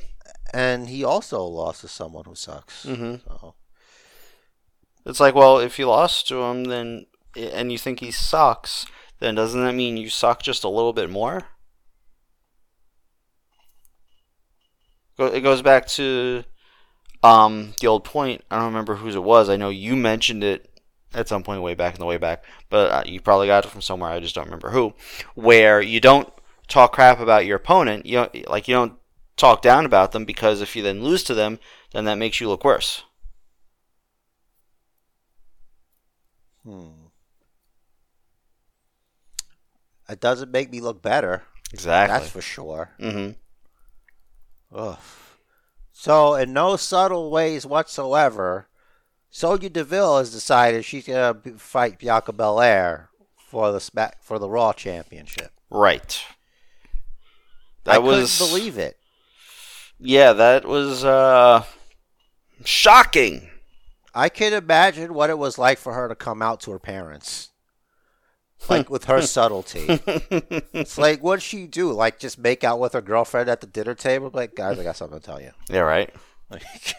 And 0.52 0.88
he 0.88 1.02
also 1.02 1.42
lost 1.42 1.80
to 1.80 1.88
someone 1.88 2.24
who 2.26 2.34
sucks. 2.36 2.84
Mhm. 2.86 3.20
So 3.26 3.54
It's 5.06 5.20
like, 5.20 5.34
well, 5.34 5.58
if 5.58 5.78
you 5.78 5.86
lost 5.86 6.28
to 6.28 6.42
him, 6.44 6.64
then 6.64 7.06
and 7.36 7.70
you 7.72 7.76
think 7.78 8.00
he 8.00 8.10
sucks, 8.12 8.86
then 9.18 9.34
doesn't 9.34 9.62
that 9.62 9.74
mean 9.74 9.96
you 9.96 10.08
suck 10.08 10.42
just 10.42 10.62
a 10.64 10.68
little 10.68 10.92
bit 10.94 11.10
more? 11.10 11.48
It 15.18 15.42
goes 15.42 15.62
back 15.62 15.86
to 15.88 16.44
um, 17.24 17.74
the 17.80 17.86
old 17.86 18.04
point. 18.04 18.44
I 18.50 18.56
don't 18.56 18.66
remember 18.66 18.96
whose 18.96 19.14
it 19.14 19.22
was. 19.24 19.48
I 19.48 19.56
know 19.56 19.70
you 19.70 19.96
mentioned 19.96 20.44
it 20.44 20.70
at 21.14 21.28
some 21.28 21.42
point 21.42 21.62
way 21.62 21.74
back 21.74 21.94
in 21.94 22.00
the 22.00 22.06
way 22.06 22.18
back, 22.18 22.44
but 22.68 22.90
uh, 22.90 23.02
you 23.06 23.20
probably 23.20 23.46
got 23.46 23.64
it 23.64 23.70
from 23.70 23.80
somewhere. 23.80 24.10
I 24.10 24.20
just 24.20 24.34
don't 24.34 24.44
remember 24.44 24.70
who. 24.70 24.92
Where 25.34 25.80
you 25.80 26.00
don't 26.00 26.28
talk 26.68 26.92
crap 26.92 27.20
about 27.20 27.46
your 27.46 27.56
opponent. 27.56 28.04
You 28.04 28.16
don't, 28.18 28.48
like 28.48 28.68
you 28.68 28.74
don't 28.74 28.94
talk 29.36 29.62
down 29.62 29.86
about 29.86 30.12
them 30.12 30.26
because 30.26 30.60
if 30.60 30.76
you 30.76 30.82
then 30.82 31.02
lose 31.02 31.24
to 31.24 31.34
them, 31.34 31.58
then 31.92 32.04
that 32.04 32.18
makes 32.18 32.40
you 32.40 32.48
look 32.48 32.64
worse. 32.64 33.02
hmm. 36.64 36.88
it 40.08 40.20
doesn't 40.20 40.50
make 40.50 40.70
me 40.70 40.80
look 40.80 41.02
better. 41.02 41.42
Exactly. 41.72 42.18
That's 42.18 42.30
for 42.30 42.42
sure. 42.42 42.90
mm-hmm. 43.00 43.32
Ugh. 44.74 44.98
So, 45.96 46.34
in 46.34 46.52
no 46.52 46.74
subtle 46.76 47.30
ways 47.30 47.64
whatsoever, 47.64 48.66
Sonya 49.30 49.70
Deville 49.70 50.18
has 50.18 50.32
decided 50.32 50.84
she's 50.84 51.06
gonna 51.06 51.34
fight 51.56 52.00
Bianca 52.00 52.32
Belair 52.32 53.10
for 53.36 53.70
the 53.70 53.80
Smack 53.80 54.22
for 54.22 54.38
the 54.38 54.50
Raw 54.50 54.72
Championship. 54.72 55.52
Right. 55.70 56.20
I 57.86 57.92
That 57.92 58.02
was 58.02 58.36
couldn't 58.36 58.50
believe 58.52 58.76
it. 58.76 58.96
Yeah, 59.98 60.32
that 60.32 60.66
was 60.66 61.04
uh 61.04 61.64
shocking. 62.64 63.48
I 64.14 64.28
can 64.28 64.52
imagine 64.52 65.14
what 65.14 65.30
it 65.30 65.38
was 65.38 65.58
like 65.58 65.78
for 65.78 65.94
her 65.94 66.08
to 66.08 66.14
come 66.16 66.42
out 66.42 66.60
to 66.62 66.72
her 66.72 66.78
parents, 66.80 67.50
like 68.70 68.90
with 68.90 69.04
her 69.04 69.22
subtlety. 69.22 69.86
It's 70.72 70.98
like, 70.98 71.20
what'd 71.20 71.42
she 71.42 71.66
do? 71.66 71.92
Like, 71.92 72.18
just 72.18 72.38
make 72.38 72.64
out 72.64 72.80
with 72.80 72.92
her 72.94 73.00
girlfriend 73.00 73.48
at 73.48 73.60
the 73.60 73.66
dinner 73.66 73.94
table? 73.94 74.30
Like, 74.32 74.54
guys, 74.54 74.78
I 74.78 74.82
got 74.84 74.96
something 74.96 75.18
to 75.20 75.24
tell 75.24 75.40
you. 75.40 75.50
yeah, 75.68 75.80
right. 75.80 76.12
Like, 76.50 76.94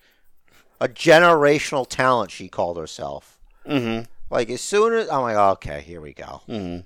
a 0.80 0.88
generational 0.88 1.86
talent, 1.88 2.30
she 2.30 2.48
called 2.48 2.76
herself. 2.76 3.38
Mhm. 3.66 4.06
Like, 4.30 4.50
as 4.50 4.60
soon 4.60 4.92
as 4.94 5.08
I'm 5.10 5.22
like, 5.22 5.36
okay, 5.36 5.80
here 5.80 6.00
we 6.00 6.12
go. 6.12 6.42
Mhm. 6.48 6.84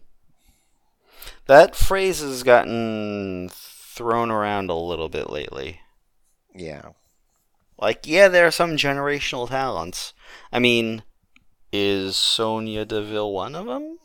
That 1.46 1.76
phrase 1.76 2.20
has 2.20 2.42
gotten 2.42 3.48
thrown 3.52 4.30
around 4.30 4.68
a 4.70 4.74
little 4.74 5.08
bit 5.08 5.30
lately. 5.30 5.80
Yeah. 6.54 6.90
Like, 7.78 8.06
yeah, 8.06 8.28
there 8.28 8.46
are 8.46 8.50
some 8.50 8.76
generational 8.76 9.48
talents. 9.48 10.12
I 10.52 10.58
mean, 10.58 11.02
is 11.76 12.16
Sonya 12.16 12.84
Deville 12.86 13.32
one 13.32 13.54
of 13.54 13.66
them? 13.66 13.98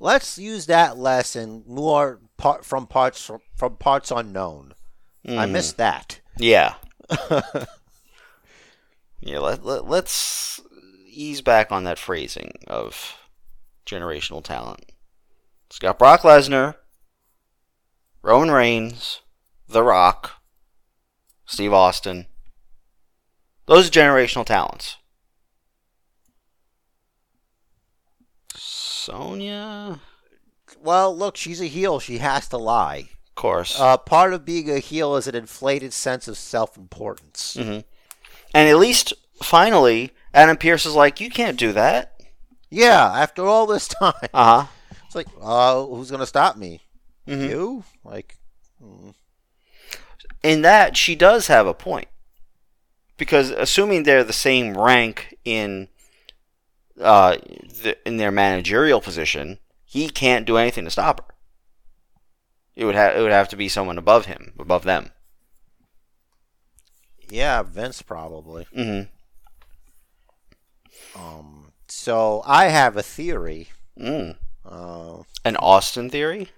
Let's 0.00 0.38
use 0.38 0.66
that 0.66 0.96
lesson 0.96 1.64
more 1.66 2.20
part 2.36 2.64
from 2.64 2.86
parts 2.86 3.30
from 3.56 3.76
parts 3.76 4.10
unknown. 4.12 4.74
I 5.26 5.30
Mhm. 5.46 5.50
missed 5.50 5.76
that. 5.78 6.20
Yeah. 6.36 6.74
yeah, 9.20 9.38
let, 9.40 9.64
let, 9.64 9.86
let's 9.88 10.60
ease 11.06 11.40
back 11.42 11.72
on 11.72 11.84
that 11.84 11.98
phrasing 11.98 12.52
of 12.68 13.16
generational 13.84 14.42
talent. 14.44 14.92
It's 15.66 15.78
got 15.80 15.98
Brock 15.98 16.20
Lesnar, 16.22 16.76
Roman 18.22 18.50
Reigns, 18.50 19.20
The 19.68 19.82
Rock, 19.82 20.34
Steve 21.46 21.72
Austin. 21.72 22.26
Those 23.66 23.88
are 23.88 23.90
generational 23.92 24.46
talents. 24.46 24.96
Sonya? 29.08 30.00
Well, 30.82 31.16
look, 31.16 31.36
she's 31.36 31.60
a 31.60 31.66
heel. 31.66 31.98
She 32.00 32.18
has 32.18 32.46
to 32.48 32.58
lie. 32.58 33.08
Of 33.28 33.34
course. 33.34 33.78
Uh, 33.80 33.96
part 33.96 34.34
of 34.34 34.44
being 34.44 34.68
a 34.70 34.78
heel 34.78 35.16
is 35.16 35.26
an 35.26 35.34
inflated 35.34 35.92
sense 35.92 36.28
of 36.28 36.36
self-importance. 36.36 37.54
hmm 37.54 37.78
And 38.54 38.68
at 38.68 38.76
least, 38.78 39.14
finally, 39.42 40.10
Adam 40.34 40.56
Pearce 40.56 40.84
is 40.84 40.94
like, 40.94 41.20
you 41.20 41.30
can't 41.30 41.58
do 41.58 41.72
that. 41.72 42.20
Yeah, 42.70 43.10
after 43.14 43.46
all 43.46 43.66
this 43.66 43.88
time, 43.88 44.12
Uh 44.34 44.62
huh. 44.62 44.66
it's 45.06 45.14
like, 45.14 45.28
uh, 45.40 45.82
who's 45.86 46.10
gonna 46.10 46.26
stop 46.26 46.56
me? 46.56 46.82
Mhm. 47.26 47.48
You? 47.48 47.84
Like, 48.04 48.36
mm, 48.82 49.14
in 50.42 50.62
that 50.62 50.96
she 50.96 51.14
does 51.14 51.46
have 51.46 51.66
a 51.66 51.72
point 51.74 52.08
because 53.16 53.50
assuming 53.50 54.02
they're 54.02 54.22
the 54.24 54.32
same 54.32 54.76
rank 54.76 55.34
in 55.44 55.88
uh 57.00 57.36
the, 57.82 57.96
in 58.06 58.16
their 58.16 58.30
managerial 58.30 59.00
position 59.00 59.58
he 59.84 60.08
can't 60.08 60.46
do 60.46 60.56
anything 60.56 60.84
to 60.84 60.90
stop 60.90 61.20
her 61.28 61.34
it 62.74 62.84
would 62.84 62.94
have 62.94 63.16
it 63.16 63.20
would 63.20 63.32
have 63.32 63.48
to 63.48 63.56
be 63.56 63.68
someone 63.68 63.98
above 63.98 64.26
him 64.26 64.52
above 64.58 64.84
them 64.84 65.10
yeah, 67.30 67.62
Vince 67.62 68.00
probably. 68.00 68.66
hmm 68.74 69.02
Um, 71.14 71.72
so 71.88 72.42
I 72.46 72.68
have 72.68 72.96
a 72.96 73.02
theory. 73.02 73.68
mm. 74.00 74.36
Uh, 74.64 75.22
an 75.44 75.56
austin 75.56 76.08
theory 76.10 76.48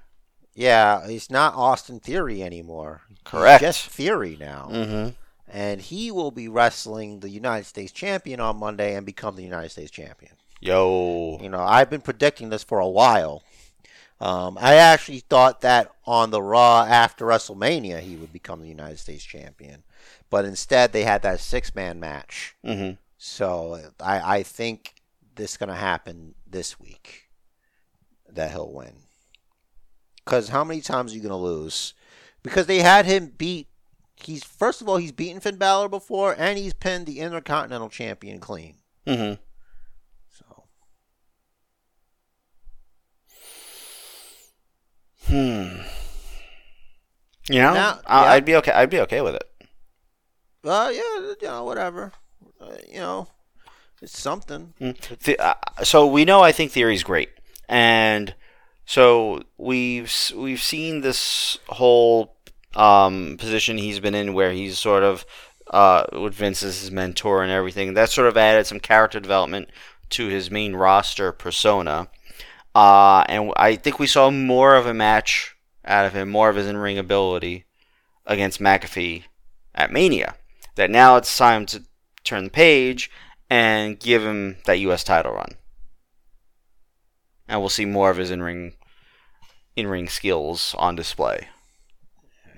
yeah, 0.54 1.06
it's 1.06 1.30
not 1.30 1.54
Austin 1.54 2.00
Theory 2.00 2.42
anymore. 2.42 3.02
He's 3.08 3.18
Correct. 3.24 3.62
just 3.62 3.86
Theory 3.86 4.36
now. 4.38 4.68
mm-hmm 4.70 5.10
and 5.52 5.80
he 5.80 6.10
will 6.10 6.30
be 6.30 6.48
wrestling 6.48 7.20
the 7.20 7.28
United 7.28 7.66
States 7.66 7.92
champion 7.92 8.40
on 8.40 8.58
Monday 8.58 8.94
and 8.94 9.04
become 9.04 9.36
the 9.36 9.42
United 9.42 9.70
States 9.70 9.90
champion. 9.90 10.32
yo 10.60 11.38
You 11.42 11.48
know, 11.48 11.60
I've 11.60 11.90
been 11.90 12.00
predicting 12.00 12.50
this 12.50 12.62
for 12.62 12.78
a 12.78 12.88
while. 12.88 13.42
Um, 14.20 14.58
I 14.60 14.74
actually 14.74 15.20
thought 15.20 15.62
that 15.62 15.90
on 16.04 16.30
the 16.30 16.42
Raw 16.42 16.84
after 16.84 17.24
WrestleMania 17.24 18.00
he 18.00 18.16
would 18.16 18.32
become 18.32 18.60
the 18.60 18.68
United 18.68 18.98
States 18.98 19.24
champion, 19.24 19.82
but 20.28 20.44
instead 20.44 20.92
they 20.92 21.04
had 21.04 21.22
that 21.22 21.40
six 21.40 21.74
man 21.74 21.98
match. 21.98 22.54
hmm 22.62 22.92
So 23.16 23.80
I, 23.98 24.36
I 24.38 24.42
think 24.42 24.94
this 25.34 25.52
is 25.52 25.56
going 25.56 25.70
to 25.70 25.74
happen 25.74 26.34
this 26.46 26.78
week 26.78 27.30
that 28.28 28.50
he'll 28.50 28.72
win. 28.72 28.92
Because 30.24 30.50
how 30.50 30.64
many 30.64 30.82
times 30.82 31.12
are 31.12 31.16
you 31.16 31.22
going 31.22 31.30
to 31.30 31.36
lose? 31.36 31.94
Because 32.42 32.66
they 32.66 32.80
had 32.80 33.06
him 33.06 33.32
beat. 33.36 33.66
He's 34.22 34.44
first 34.44 34.80
of 34.80 34.88
all 34.88 34.96
he's 34.98 35.12
beaten 35.12 35.40
Finn 35.40 35.56
Balor 35.56 35.88
before, 35.88 36.34
and 36.38 36.58
he's 36.58 36.72
pinned 36.74 37.06
the 37.06 37.20
Intercontinental 37.20 37.88
Champion 37.88 38.38
clean. 38.40 38.76
hmm 39.06 39.34
So 40.30 40.64
hmm 45.26 45.82
you 47.48 47.58
know 47.60 47.74
Now- 47.74 48.00
I- 48.06 48.24
yeah. 48.24 48.30
i'd 48.32 48.44
be 48.44 48.54
okay 48.56 48.72
i'd 48.72 48.90
be 48.90 49.00
okay 49.00 49.20
with 49.20 49.34
it 49.34 49.44
Uh, 50.62 50.90
yeah, 50.92 51.00
you 51.18 51.36
know, 51.48 51.64
whatever. 51.64 52.12
Uh, 52.60 52.76
you 52.86 53.00
know, 53.00 53.28
it's 54.02 54.18
something. 54.20 54.74
The, 54.78 55.38
uh, 55.40 55.54
so 55.84 56.06
we 56.06 56.26
know 56.26 56.42
I 56.42 56.52
think 56.52 56.70
Theory's 56.70 57.02
great, 57.02 57.30
and 57.66 58.34
so 58.84 59.40
we've 59.56 60.12
we've 60.36 60.60
seen 60.60 61.00
this 61.00 61.56
whole 61.70 62.36
um, 62.74 63.36
position 63.38 63.78
he's 63.78 64.00
been 64.00 64.14
in 64.14 64.32
where 64.32 64.52
he's 64.52 64.78
sort 64.78 65.02
of 65.02 65.24
uh, 65.70 66.04
with 66.12 66.34
Vince 66.34 66.62
as 66.62 66.80
his 66.80 66.90
mentor 66.90 67.42
and 67.42 67.52
everything. 67.52 67.94
That 67.94 68.10
sort 68.10 68.28
of 68.28 68.36
added 68.36 68.66
some 68.66 68.80
character 68.80 69.20
development 69.20 69.68
to 70.10 70.28
his 70.28 70.50
main 70.50 70.74
roster 70.74 71.32
persona, 71.32 72.08
uh, 72.74 73.24
and 73.28 73.52
I 73.56 73.76
think 73.76 73.98
we 73.98 74.06
saw 74.06 74.30
more 74.30 74.74
of 74.74 74.86
a 74.86 74.94
match 74.94 75.56
out 75.84 76.06
of 76.06 76.12
him, 76.12 76.28
more 76.28 76.48
of 76.48 76.56
his 76.56 76.66
in-ring 76.66 76.98
ability 76.98 77.64
against 78.26 78.60
McAfee 78.60 79.24
at 79.74 79.92
Mania. 79.92 80.34
That 80.76 80.90
now 80.90 81.16
it's 81.16 81.36
time 81.36 81.66
to 81.66 81.82
turn 82.24 82.44
the 82.44 82.50
page 82.50 83.10
and 83.48 83.98
give 83.98 84.22
him 84.24 84.58
that 84.66 84.78
U.S. 84.80 85.02
title 85.02 85.32
run. 85.32 85.54
And 87.48 87.60
we'll 87.60 87.68
see 87.68 87.84
more 87.84 88.10
of 88.10 88.16
his 88.16 88.30
in-ring 88.30 88.74
in-ring 89.76 90.08
skills 90.08 90.74
on 90.78 90.94
display. 90.94 91.48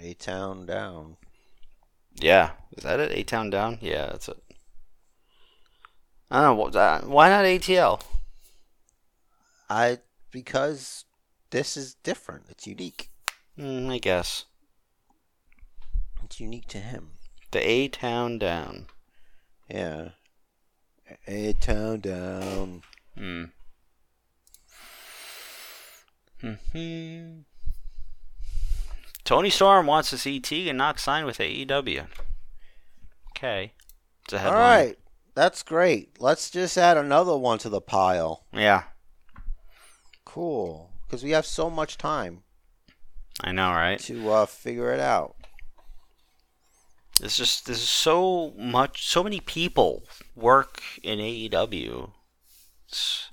A 0.03 0.15
town 0.15 0.67
down. 0.67 1.17
Yeah, 2.15 2.51
is 2.77 2.85
that 2.85 3.01
it? 3.01 3.13
A 3.17 3.23
Town 3.23 3.49
Down? 3.51 3.79
Yeah, 3.81 4.07
that's 4.07 4.29
it. 4.29 4.37
I 6.31 6.43
don't 6.43 6.57
know. 6.57 6.63
what- 6.63 6.77
uh, 6.77 7.01
Why 7.03 7.29
not 7.31 7.45
ATL? 7.47 8.03
I 9.71 9.99
because 10.31 11.05
this 11.51 11.77
is 11.77 11.95
different. 11.95 12.47
It's 12.51 12.67
unique. 12.67 13.11
Mm, 13.59 13.91
I 13.91 13.99
guess 13.99 14.45
It's 16.25 16.39
unique 16.41 16.69
to 16.69 16.79
him. 16.79 17.13
the 17.53 17.67
A 17.67 17.89
Town 17.89 18.39
Down. 18.39 18.87
Yeah. 19.71 20.11
A 21.27 21.53
town 21.55 22.01
down. 22.01 22.83
Hmm. 23.17 23.45
Hmm. 26.41 27.41
Toni 29.25 29.51
Storm 29.51 29.87
wants 29.87 30.11
to 30.11 30.19
see 30.19 30.41
Tegan 30.41 30.77
Nox 30.77 31.03
sign 31.03 31.25
with 31.25 31.39
AEW. 31.39 32.07
Okay. 33.31 33.73
It's 34.25 34.33
a 34.33 34.39
headline. 34.39 34.61
right. 34.61 34.99
That's 35.35 35.63
great. 35.63 36.21
Let's 36.21 36.51
just 36.51 36.77
add 36.77 36.97
another 36.97 37.37
one 37.37 37.59
to 37.59 37.69
the 37.69 37.81
pile. 37.81 38.45
Yeah, 38.53 38.85
Cool. 40.25 40.91
Because 41.07 41.23
we 41.23 41.31
have 41.33 41.45
so 41.45 41.69
much 41.69 41.99
time 41.99 42.43
I 43.43 43.53
know, 43.53 43.71
right? 43.71 43.99
to 44.01 44.31
uh, 44.31 44.47
figure 44.47 44.93
it 44.93 45.01
out. 45.01 45.37
There's 47.21 47.37
just 47.37 47.67
there's 47.67 47.81
so 47.83 48.55
much, 48.57 49.07
so 49.07 49.23
many 49.23 49.41
people 49.41 50.05
work 50.35 50.83
in 51.03 51.19
AEW. 51.19 52.13
It's, 52.89 53.29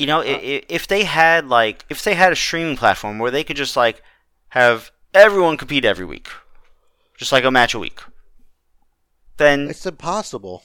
you 0.00 0.06
know, 0.06 0.20
uh, 0.20 0.24
i 0.24 0.34
i 0.56 0.62
if 0.68 0.84
they 0.92 1.04
had 1.04 1.48
like 1.48 1.84
if 1.94 2.02
they 2.04 2.14
had 2.14 2.32
a 2.32 2.36
streaming 2.46 2.76
platform 2.82 3.18
where 3.18 3.30
they 3.30 3.44
could 3.44 3.56
just 3.64 3.76
like 3.76 4.02
have 4.60 4.90
everyone 5.12 5.56
compete 5.56 5.84
every 5.84 6.06
week, 6.14 6.28
just 7.16 7.32
like 7.32 7.44
a 7.44 7.50
match 7.50 7.74
a 7.74 7.78
week, 7.78 8.00
then 9.36 9.68
It's 9.68 9.86
impossible. 9.86 10.62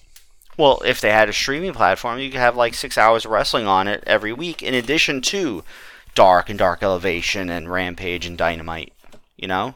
well, 0.58 0.82
if 0.86 1.02
they 1.02 1.12
had 1.12 1.30
a 1.30 1.34
streaming 1.34 1.74
platform, 1.74 2.20
you 2.20 2.30
could 2.32 2.40
have 2.40 2.56
like 2.56 2.74
six 2.74 2.98
hours 2.98 3.26
of 3.26 3.32
wrestling 3.32 3.68
on 3.68 3.88
it 3.88 4.04
every 4.08 4.34
week, 4.34 4.64
in 4.64 4.74
addition 4.74 5.22
to 5.34 5.64
Dark 6.14 6.50
and 6.50 6.58
Dark 6.60 6.82
Elevation 6.82 7.50
and 7.50 7.70
Rampage 7.70 8.26
and 8.26 8.38
Dynamite. 8.38 8.94
You 9.36 9.48
know, 9.50 9.76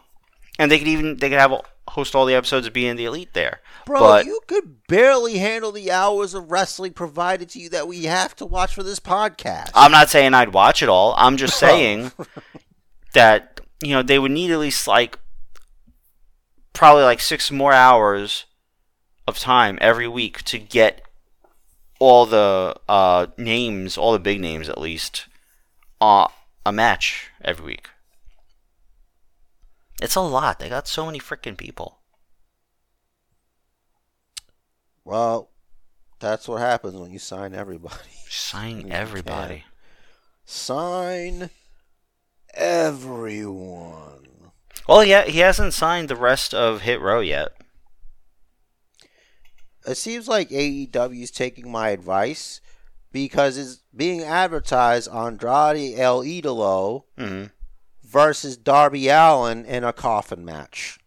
and 0.58 0.72
they 0.72 0.80
could 0.80 0.88
even 0.88 1.18
they 1.18 1.30
could 1.30 1.40
have 1.40 1.54
host 1.90 2.16
all 2.16 2.26
the 2.26 2.36
episodes 2.36 2.66
of 2.68 2.74
being 2.74 2.96
the 2.96 3.06
Elite 3.06 3.34
there. 3.34 3.60
Bro, 3.90 4.00
but 4.02 4.26
you 4.28 4.40
could 4.46 4.86
barely 4.88 5.40
handle 5.40 5.72
the 5.72 5.92
hours 5.92 6.36
of 6.36 6.52
wrestling 6.52 6.94
provided 6.94 7.50
to 7.50 7.60
you 7.60 7.70
that 7.70 7.88
we 7.88 8.04
have 8.04 8.36
to 8.36 8.46
watch 8.46 8.76
for 8.76 8.84
this 8.84 9.00
podcast. 9.00 9.72
I'm 9.74 9.92
not 9.92 10.12
saying 10.12 10.36
I'd 10.36 10.54
watch 10.54 10.84
it 10.84 10.90
all. 10.90 11.16
I'm 11.18 11.38
just 11.38 11.58
saying 11.60 12.12
that 13.14 13.62
you 13.82 13.96
know 13.96 14.04
they 14.04 14.20
would 14.20 14.30
need 14.30 14.52
at 14.52 14.60
least 14.60 14.88
like 14.88 15.18
probably 16.72 17.02
like 17.02 17.20
six 17.20 17.50
more 17.50 17.74
hours 17.74 18.46
of 19.28 19.40
time 19.40 19.80
every 19.82 20.08
week 20.08 20.44
to 20.44 20.60
get 20.60 21.02
all 21.98 22.28
the 22.28 22.76
uh, 22.88 23.26
names, 23.40 23.98
all 23.98 24.14
the 24.14 24.20
big 24.20 24.40
names 24.40 24.70
at 24.70 24.78
least, 24.78 25.26
uh, 26.00 26.28
a 26.64 26.72
match 26.72 27.32
every 27.44 27.66
week. 27.66 27.90
It's 30.00 30.16
a 30.16 30.22
lot. 30.22 30.60
They 30.60 30.70
got 30.70 30.88
so 30.88 31.08
many 31.08 31.20
freaking 31.20 31.58
people. 31.58 31.99
Well, 35.10 35.50
that's 36.20 36.48
what 36.48 36.62
happens 36.62 36.94
when 36.96 37.12
you 37.12 37.18
sign 37.18 37.56
everybody. 37.56 37.96
Sign 38.30 38.82
You 38.82 38.94
everybody. 38.94 39.64
Sign 40.46 41.50
everyone. 42.54 44.28
Well, 44.88 45.04
yeah, 45.04 45.24
he 45.26 45.40
hasn't 45.40 45.74
signed 45.74 46.10
the 46.10 46.16
rest 46.16 46.54
of 46.54 46.82
Hit 46.82 47.02
Row 47.02 47.22
yet. 47.22 47.54
It 49.88 49.96
seems 49.96 50.28
like 50.28 50.50
AEW 50.50 51.24
is 51.24 51.32
taking 51.32 51.72
my 51.72 51.90
advice 51.90 52.62
because 53.12 53.58
it's 53.58 53.82
being 53.96 54.22
advertised 54.22 55.10
Andrade 55.12 55.98
El 55.98 56.22
Idolo 56.22 57.06
hmm 57.18 57.46
versus 58.04 58.58
Darby 58.58 59.08
Allin 59.08 59.66
in 59.66 59.84
a 59.84 59.94
coffin 59.94 60.46
match. 60.46 61.00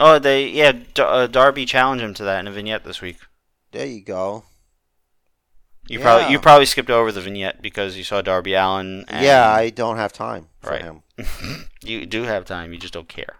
Oh, 0.00 0.18
they 0.18 0.48
yeah. 0.48 0.72
D- 0.72 1.02
uh, 1.02 1.26
Darby 1.26 1.66
challenged 1.66 2.02
him 2.02 2.14
to 2.14 2.24
that 2.24 2.40
in 2.40 2.48
a 2.48 2.52
vignette 2.52 2.84
this 2.84 3.02
week. 3.02 3.18
There 3.74 3.86
you 3.86 4.02
go. 4.02 4.44
You 5.88 5.98
Yeah. 5.98 6.04
probably 6.04 6.30
you 6.32 6.38
probably 6.38 6.66
skipped 6.66 6.90
over 6.90 7.10
the 7.10 7.20
vignette 7.20 7.60
because 7.60 7.96
you 7.96 8.04
saw 8.04 8.22
Darby 8.22 8.54
Allin. 8.54 9.04
And 9.08 9.24
yeah, 9.24 9.50
I 9.50 9.70
don't 9.70 9.96
have 9.96 10.12
time 10.12 10.48
for 10.60 10.70
Right. 10.70 10.82
him. 10.82 11.02
you 11.82 12.06
do 12.06 12.22
have 12.22 12.44
time. 12.44 12.72
You 12.72 12.78
just 12.78 12.94
don't 12.94 13.08
care. 13.08 13.36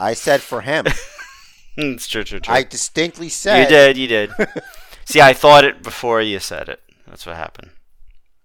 I 0.00 0.14
said 0.14 0.40
for 0.40 0.62
him. 0.62 0.86
it's 1.76 2.08
true, 2.08 2.24
true, 2.24 2.40
true. 2.40 2.54
I 2.54 2.62
distinctly 2.62 3.28
said. 3.28 3.60
you 3.62 3.68
did, 3.68 3.96
you 3.98 4.06
did. 4.08 4.30
See, 5.04 5.20
I 5.20 5.34
thought 5.34 5.64
it 5.64 5.82
before 5.82 6.22
you 6.22 6.40
said 6.40 6.70
it. 6.70 6.80
That's 7.06 7.26
what 7.26 7.36
happened. 7.36 7.70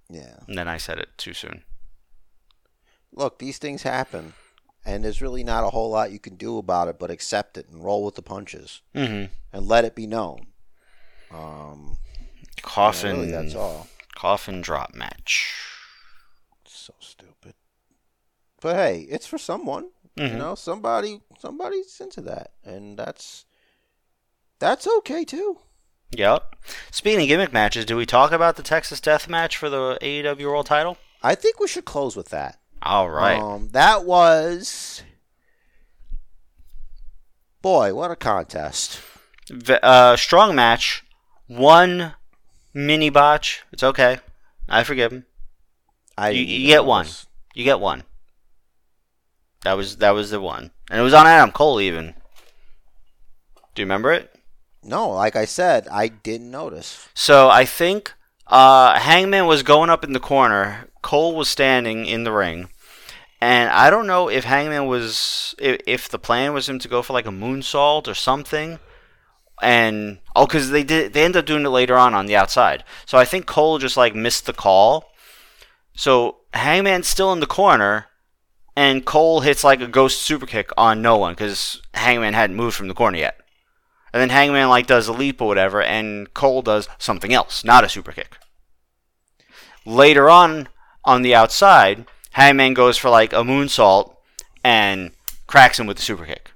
Yeah. 0.10 0.40
And 0.46 0.58
then 0.58 0.68
I 0.68 0.76
said 0.78 1.00
it 1.00 1.08
too 1.18 1.34
soon. 1.34 1.64
Look, 3.14 3.40
these 3.40 3.58
things 3.58 3.84
happen, 3.84 4.34
and 4.86 5.04
there's 5.06 5.22
really 5.22 5.44
not 5.46 5.64
a 5.64 5.70
whole 5.70 5.90
lot 5.90 6.12
you 6.12 6.20
can 6.20 6.36
do 6.36 6.58
about 6.58 6.88
it 6.90 7.00
but 7.00 7.10
accept 7.10 7.58
it 7.58 7.68
and 7.70 7.84
roll 7.84 8.04
with 8.04 8.16
the 8.16 8.22
punches 8.22 8.82
Mm-hmm. 8.94 9.32
and 9.54 9.68
let 9.68 9.86
it 9.86 9.96
be 9.96 10.06
known. 10.06 10.48
Um, 11.32 11.98
yeah, 12.38 12.46
Coffin. 12.62 13.18
really, 13.20 13.32
that's 13.32 13.56
all. 13.56 13.88
Coffin 14.16 14.62
drop 14.62 14.94
match. 14.96 15.54
So 16.66 16.94
stupid. 17.00 17.54
But 18.62 18.76
hey, 18.76 19.08
it's 19.10 19.28
for 19.28 19.38
someone. 19.38 19.90
You 20.16 20.26
Mhm. 20.26 20.38
know, 20.38 20.56
somebody 20.56 21.22
somebody's 21.40 22.00
into 22.02 22.20
that, 22.22 22.52
and 22.64 22.98
that's 22.98 23.46
that's 24.60 24.86
okay 24.98 25.24
too. 25.24 25.60
Yep. 26.12 26.56
Speaking 26.92 27.22
of 27.22 27.28
gimmick 27.28 27.54
matches, 27.54 27.86
do 27.86 27.96
we 27.96 28.06
talk 28.06 28.32
about 28.32 28.56
the 28.56 28.64
Texas 28.64 29.00
Death 29.00 29.30
Match 29.30 29.56
for 29.56 29.70
the 29.70 29.98
AEW 30.02 30.46
World 30.48 30.66
Title? 30.66 30.98
I 31.22 31.36
think 31.36 31.60
we 31.60 31.68
should 31.68 31.86
close 31.86 32.16
with 32.16 32.30
that. 32.30 32.60
All 32.82 33.10
right. 33.10 33.40
Um, 33.40 33.70
that 33.70 34.04
was. 34.06 35.04
Boy, 37.62 37.94
what 37.94 38.10
a 38.12 38.16
contest! 38.16 39.02
V- 39.50 39.78
uh, 39.84 40.16
strong 40.16 40.56
match. 40.56 41.04
One 41.50 42.14
mini 42.76 43.10
botch. 43.10 43.64
It's 43.72 43.82
okay. 43.82 44.20
I 44.70 44.84
forgive 44.84 45.12
him. 45.12 45.26
I 46.16 46.30
You, 46.30 46.44
you 46.44 46.68
get 46.68 46.86
one. 46.86 47.08
You 47.56 47.64
get 47.64 47.80
one. 47.80 48.04
That 49.64 49.74
was 49.74 49.98
that 49.98 50.12
was 50.12 50.30
the 50.30 50.40
one, 50.40 50.72
and 50.90 51.00
it 51.00 51.04
was 51.04 51.14
on 51.14 51.28
Adam 51.28 51.52
Cole 51.52 51.82
even. 51.82 52.14
Do 53.74 53.82
you 53.82 53.86
remember 53.86 54.14
it? 54.14 54.34
No, 54.84 55.10
like 55.10 55.36
I 55.36 55.46
said, 55.46 55.88
I 55.90 56.08
didn't 56.08 56.52
notice. 56.52 57.10
So 57.14 57.50
I 57.50 57.66
think 57.66 58.14
uh, 58.48 58.98
Hangman 59.00 59.48
was 59.48 59.64
going 59.64 59.90
up 59.90 60.04
in 60.04 60.14
the 60.14 60.20
corner. 60.20 60.88
Cole 61.02 61.36
was 61.36 61.50
standing 61.50 62.06
in 62.06 62.24
the 62.24 62.32
ring, 62.32 62.70
and 63.42 63.70
I 63.72 63.90
don't 63.90 64.08
know 64.08 64.30
if 64.30 64.44
Hangman 64.44 64.86
was 64.86 65.56
if, 65.58 65.82
if 65.88 66.10
the 66.10 66.20
plan 66.20 66.54
was 66.54 66.70
him 66.70 66.78
to 66.80 66.88
go 66.88 67.02
for 67.02 67.14
like 67.14 67.26
a 67.26 67.32
moonsault 67.32 68.08
or 68.08 68.14
something. 68.14 68.80
And 69.62 70.20
oh, 70.36 70.46
because 70.46 70.70
they 70.70 70.84
did 70.84 71.14
they 71.14 71.24
end 71.24 71.36
up 71.36 71.46
doing 71.46 71.66
it 71.66 71.70
later 71.70 71.98
on 71.98 72.14
on 72.14 72.26
the 72.26 72.36
outside. 72.36 72.84
So 73.06 73.18
I 73.18 73.26
think 73.26 73.46
Cole 73.46 73.78
just 73.78 73.98
like 73.98 74.16
missed 74.16 74.46
the 74.46 74.54
call. 74.54 75.12
So 75.94 76.38
Hangman's 76.54 77.08
still 77.08 77.34
in 77.34 77.42
the 77.42 77.46
corner, 77.46 78.08
and 78.76 79.06
Cole 79.06 79.42
hits 79.42 79.64
like 79.64 79.82
a 79.82 79.88
ghost 79.88 80.22
super 80.22 80.46
kick 80.46 80.72
on 80.78 81.02
no 81.02 81.18
one 81.18 81.34
because 81.34 81.82
Hangman 81.94 82.34
hadn't 82.34 82.56
moved 82.56 82.76
from 82.76 82.88
the 82.88 82.94
corner 82.94 83.18
yet. 83.18 83.38
And 84.14 84.22
then 84.22 84.30
Hangman 84.30 84.70
like 84.70 84.88
does 84.88 85.08
a 85.08 85.14
leap 85.14 85.42
or 85.42 85.48
whatever, 85.48 85.82
and 85.82 86.34
Cole 86.34 86.62
does 86.62 86.88
something 86.98 87.34
else, 87.34 87.64
not 87.64 87.84
a 87.84 87.90
super 87.90 88.12
kick. 88.12 88.38
Later 89.86 90.30
on, 90.30 90.70
on 91.04 91.22
the 91.22 91.36
outside, 91.36 92.06
Hangman 92.32 92.74
goes 92.74 92.98
for 92.98 93.10
like 93.10 93.34
a 93.34 93.44
moonsault 93.44 94.16
and 94.64 95.12
cracks 95.48 95.80
him 95.80 95.88
with 95.88 95.98
the 95.98 96.04
super 96.04 96.26
kick. 96.26 96.52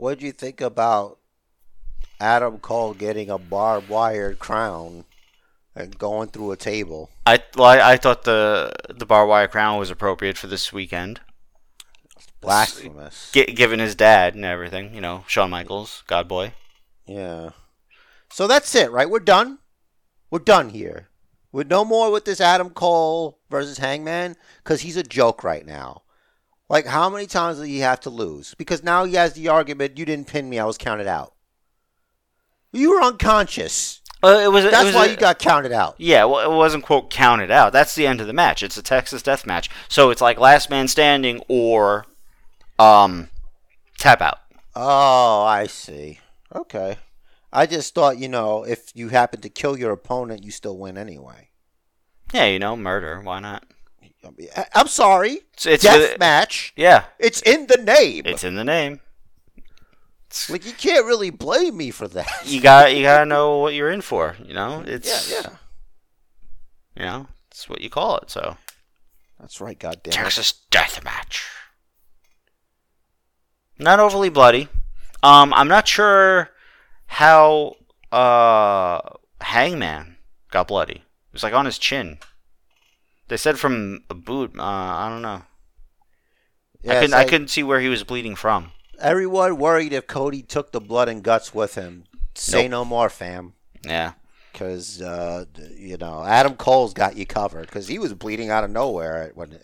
What'd 0.00 0.22
you 0.22 0.32
think 0.32 0.62
about 0.62 1.18
Adam 2.18 2.56
Cole 2.56 2.94
getting 2.94 3.28
a 3.28 3.36
barbed 3.36 3.90
wire 3.90 4.34
crown 4.34 5.04
and 5.76 5.98
going 5.98 6.30
through 6.30 6.52
a 6.52 6.56
table? 6.56 7.10
I 7.26 7.42
well, 7.54 7.66
I, 7.66 7.92
I 7.92 7.96
thought 7.98 8.22
the 8.22 8.72
the 8.88 9.04
barbed 9.04 9.28
wire 9.28 9.46
crown 9.46 9.78
was 9.78 9.90
appropriate 9.90 10.38
for 10.38 10.46
this 10.46 10.72
weekend, 10.72 11.20
Blasphemous. 12.40 13.30
G- 13.32 13.44
given 13.44 13.78
his 13.78 13.94
dad 13.94 14.34
and 14.34 14.42
everything. 14.42 14.94
You 14.94 15.02
know, 15.02 15.24
Shawn 15.26 15.50
Michaels, 15.50 16.02
God 16.06 16.26
boy. 16.26 16.54
Yeah. 17.04 17.50
So 18.32 18.46
that's 18.46 18.74
it, 18.74 18.90
right? 18.90 19.10
We're 19.10 19.18
done. 19.20 19.58
We're 20.30 20.38
done 20.38 20.70
here. 20.70 21.10
We're 21.52 21.64
no 21.64 21.84
more 21.84 22.10
with 22.10 22.24
this 22.24 22.40
Adam 22.40 22.70
Cole 22.70 23.38
versus 23.50 23.76
Hangman 23.76 24.36
because 24.64 24.80
he's 24.80 24.96
a 24.96 25.02
joke 25.02 25.44
right 25.44 25.66
now. 25.66 26.04
Like, 26.70 26.86
how 26.86 27.10
many 27.10 27.26
times 27.26 27.58
do 27.58 27.64
you 27.64 27.82
have 27.82 27.98
to 28.00 28.10
lose? 28.10 28.54
Because 28.54 28.82
now 28.84 29.04
he 29.04 29.14
has 29.14 29.34
the 29.34 29.48
argument, 29.48 29.98
you 29.98 30.04
didn't 30.06 30.28
pin 30.28 30.48
me, 30.48 30.58
I 30.60 30.64
was 30.64 30.78
counted 30.78 31.08
out. 31.08 31.34
You 32.72 32.92
were 32.92 33.02
unconscious. 33.02 34.00
Uh, 34.22 34.40
it 34.44 34.52
was. 34.52 34.64
it 34.66 34.70
That's 34.70 34.84
was 34.84 34.94
why 34.94 35.06
a- 35.06 35.10
you 35.10 35.16
got 35.16 35.38
counted 35.40 35.72
out. 35.72 35.96
Yeah, 35.98 36.24
well, 36.26 36.48
it 36.48 36.54
wasn't 36.54 36.84
quote 36.84 37.10
counted 37.10 37.50
out. 37.50 37.72
That's 37.72 37.94
the 37.96 38.06
end 38.06 38.20
of 38.20 38.26
the 38.28 38.32
match. 38.32 38.62
It's 38.62 38.76
a 38.76 38.82
Texas 38.82 39.22
death 39.22 39.44
match, 39.46 39.68
so 39.88 40.10
it's 40.10 40.20
like 40.20 40.38
last 40.38 40.70
man 40.70 40.86
standing 40.86 41.42
or 41.48 42.06
um 42.78 43.30
tap 43.98 44.20
out. 44.20 44.38
Oh, 44.76 45.42
I 45.42 45.66
see. 45.66 46.20
Okay. 46.54 46.98
I 47.52 47.66
just 47.66 47.94
thought, 47.94 48.18
you 48.18 48.28
know, 48.28 48.62
if 48.62 48.92
you 48.94 49.08
happen 49.08 49.40
to 49.40 49.48
kill 49.48 49.76
your 49.76 49.90
opponent, 49.90 50.44
you 50.44 50.50
still 50.52 50.78
win 50.78 50.96
anyway. 50.96 51.48
Yeah, 52.32 52.44
you 52.46 52.58
know, 52.60 52.76
murder. 52.76 53.20
Why 53.22 53.40
not? 53.40 53.64
I'm 54.74 54.86
sorry. 54.86 55.40
It's, 55.54 55.66
it's 55.66 55.82
Death 55.84 56.18
match. 56.18 56.72
yeah, 56.76 57.04
It's 57.18 57.40
in 57.42 57.66
the 57.66 57.76
name. 57.78 58.22
it's 58.26 58.44
in 58.44 58.54
the 58.56 58.64
name. 58.64 59.00
It's- 60.28 60.50
Like 60.50 60.64
you 60.66 60.72
can't 60.72 61.06
really 61.06 61.30
blame 61.30 61.76
me 61.76 61.90
for 61.90 62.06
that. 62.08 62.26
you 62.44 62.60
got 62.60 62.94
you 62.94 63.02
gotta 63.02 63.24
know 63.26 63.58
what 63.58 63.74
you're 63.74 63.90
in 63.90 64.00
for. 64.02 64.36
You 64.44 64.54
know, 64.54 64.82
it's 64.86 65.30
yeah, 65.30 65.40
yeah. 65.42 65.56
You 66.96 67.02
know, 67.04 67.26
it's 67.50 67.68
what 67.68 67.80
you 67.80 67.88
call 67.90 68.18
it. 68.18 68.30
So 68.30 68.56
That's 69.38 69.60
right, 69.60 69.78
goddamn. 69.78 70.10
it. 70.12 70.14
Texas 70.14 70.52
death 70.70 71.02
match. 71.02 71.46
Not 73.78 74.00
overly 74.00 74.28
bloody. 74.28 74.68
Um, 75.22 75.52
I'm 75.54 75.68
not 75.68 75.88
sure 75.88 76.50
how 77.06 77.76
uh 78.12 79.00
Hangman 79.40 80.16
got 80.50 80.68
bloody. 80.68 80.96
It 80.96 81.32
was 81.32 81.42
like 81.42 81.54
on 81.54 81.64
his 81.64 81.78
chin. 81.78 82.18
They 83.30 83.36
said 83.36 83.60
from 83.60 84.00
a 84.10 84.14
boot. 84.14 84.58
Uh, 84.58 84.62
I 84.62 85.08
don't 85.08 85.22
know. 85.22 85.42
Yeah, 86.82 86.92
I 86.92 87.00
couldn't. 87.00 87.14
I 87.14 87.24
couldn't 87.24 87.48
see 87.48 87.62
where 87.62 87.78
he 87.80 87.88
was 87.88 88.02
bleeding 88.02 88.34
from. 88.34 88.72
Everyone 88.98 89.56
worried 89.56 89.92
if 89.92 90.08
Cody 90.08 90.42
took 90.42 90.72
the 90.72 90.80
blood 90.80 91.08
and 91.08 91.22
guts 91.22 91.54
with 91.54 91.76
him. 91.76 92.04
Say 92.34 92.62
Nope. 92.62 92.70
no 92.70 92.84
more, 92.84 93.08
fam. 93.08 93.52
Yeah. 93.86 94.14
Because 94.52 95.00
uh, 95.00 95.44
you 95.76 95.96
know 95.96 96.24
Adam 96.24 96.56
Cole's 96.56 96.92
got 96.92 97.16
you 97.16 97.24
covered 97.24 97.66
because 97.66 97.86
he 97.86 98.00
was 98.00 98.14
bleeding 98.14 98.50
out 98.50 98.64
of 98.64 98.70
nowhere 98.70 99.22
at, 99.22 99.36
when 99.36 99.56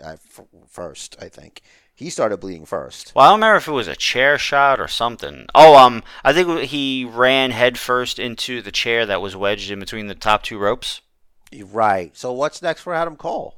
first. 0.69 1.17
I 1.21 1.29
think 1.29 1.61
he 1.93 2.09
started 2.09 2.37
bleeding 2.37 2.67
first. 2.67 3.13
Well, 3.17 3.25
I 3.25 3.31
don't 3.31 3.41
remember 3.41 3.57
if 3.57 3.67
it 3.67 3.73
was 3.73 3.89
a 3.89 3.97
chair 3.97 4.39
shot 4.39 4.79
or 4.79 4.87
something. 4.87 5.47
Oh, 5.57 5.75
um, 5.77 6.05
I 6.23 6.33
think 6.33 6.61
he 6.61 7.05
ran 7.05 7.51
headfirst 7.51 8.21
into 8.21 8.63
the 8.63 8.71
chair 8.71 9.05
that 9.07 9.21
was 9.21 9.35
wedged 9.35 9.73
in 9.73 9.81
between 9.81 10.07
the 10.07 10.15
top 10.15 10.45
two 10.45 10.57
ropes. 10.57 11.01
You're 11.51 11.67
Right. 11.67 12.17
So 12.17 12.33
what's 12.33 12.61
next 12.63 12.83
for 12.83 12.95
Adam 12.95 13.17
Cole? 13.17 13.55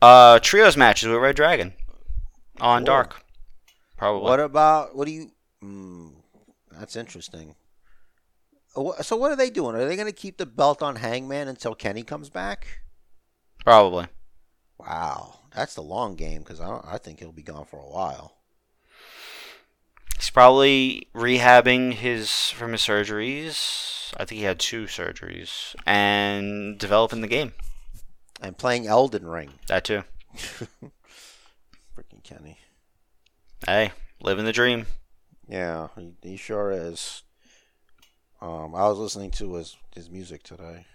Uh, 0.00 0.38
trios 0.40 0.76
matches 0.76 1.08
with 1.08 1.18
Red 1.18 1.36
Dragon 1.36 1.74
on. 2.60 2.84
Dark. 2.84 3.24
Probably. 3.96 4.22
What 4.28 4.40
about 4.40 4.96
what 4.96 5.06
do 5.06 5.12
you? 5.12 5.30
Mm, 5.62 6.14
that's 6.72 6.96
interesting. 6.96 7.54
Uh, 8.74 9.00
So 9.02 9.16
what 9.16 9.30
are 9.30 9.36
they 9.36 9.50
doing? 9.50 9.76
Are 9.76 9.86
they 9.86 9.94
going 9.96 10.08
to 10.08 10.12
keep 10.12 10.38
the 10.38 10.46
belt 10.46 10.82
on 10.82 10.96
Hangman 10.96 11.46
until 11.48 11.74
Kenny 11.74 12.02
comes 12.02 12.28
back? 12.30 12.66
Probably. 13.64 14.06
Wow, 14.78 15.38
that's 15.54 15.74
the 15.74 15.82
long 15.82 16.16
game 16.16 16.40
because 16.40 16.60
I, 16.60 16.66
don't- 16.66 16.84
I 16.86 16.98
think 16.98 17.20
he'll 17.20 17.30
be 17.30 17.42
gone 17.44 17.64
for 17.66 17.78
a 17.78 17.88
while. 17.88 18.38
He's 20.22 20.30
probably 20.30 21.08
rehabbing 21.16 21.94
his 21.94 22.50
from 22.50 22.70
his 22.70 22.82
surgeries. 22.82 24.14
I 24.16 24.24
think 24.24 24.38
he 24.38 24.44
had 24.44 24.60
two 24.60 24.84
surgeries 24.84 25.74
and 25.84 26.78
developing 26.78 27.22
the 27.22 27.26
game. 27.26 27.54
And 28.40 28.56
playing 28.56 28.86
Elden 28.86 29.26
Ring. 29.26 29.50
That 29.66 29.82
too. 29.84 30.04
Freaking 30.36 32.22
Kenny. 32.22 32.58
Hey, 33.66 33.90
living 34.22 34.44
the 34.44 34.52
dream. 34.52 34.86
Yeah, 35.48 35.88
he, 35.96 36.14
he 36.22 36.36
sure 36.36 36.70
is. 36.70 37.24
Um, 38.40 38.76
I 38.76 38.86
was 38.86 38.98
listening 38.98 39.32
to 39.32 39.54
his 39.54 39.76
his 39.92 40.08
music 40.08 40.44
today. 40.44 40.86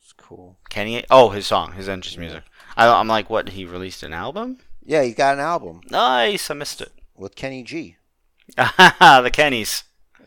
It's 0.00 0.12
cool. 0.12 0.58
Kenny. 0.70 1.04
Oh, 1.10 1.30
his 1.30 1.48
song, 1.48 1.72
his 1.72 1.88
entrance 1.88 2.16
music. 2.16 2.44
I, 2.76 2.86
I'm 2.86 3.08
like, 3.08 3.28
what? 3.28 3.48
He 3.48 3.64
released 3.64 4.04
an 4.04 4.12
album? 4.12 4.58
Yeah, 4.84 5.02
he's 5.02 5.16
got 5.16 5.34
an 5.34 5.40
album 5.40 5.80
Nice. 5.90 6.52
I 6.52 6.54
missed 6.54 6.80
it. 6.80 6.92
With 7.16 7.34
Kenny 7.36 7.62
G. 7.62 7.96
the 8.56 9.30
Kennys. 9.32 9.84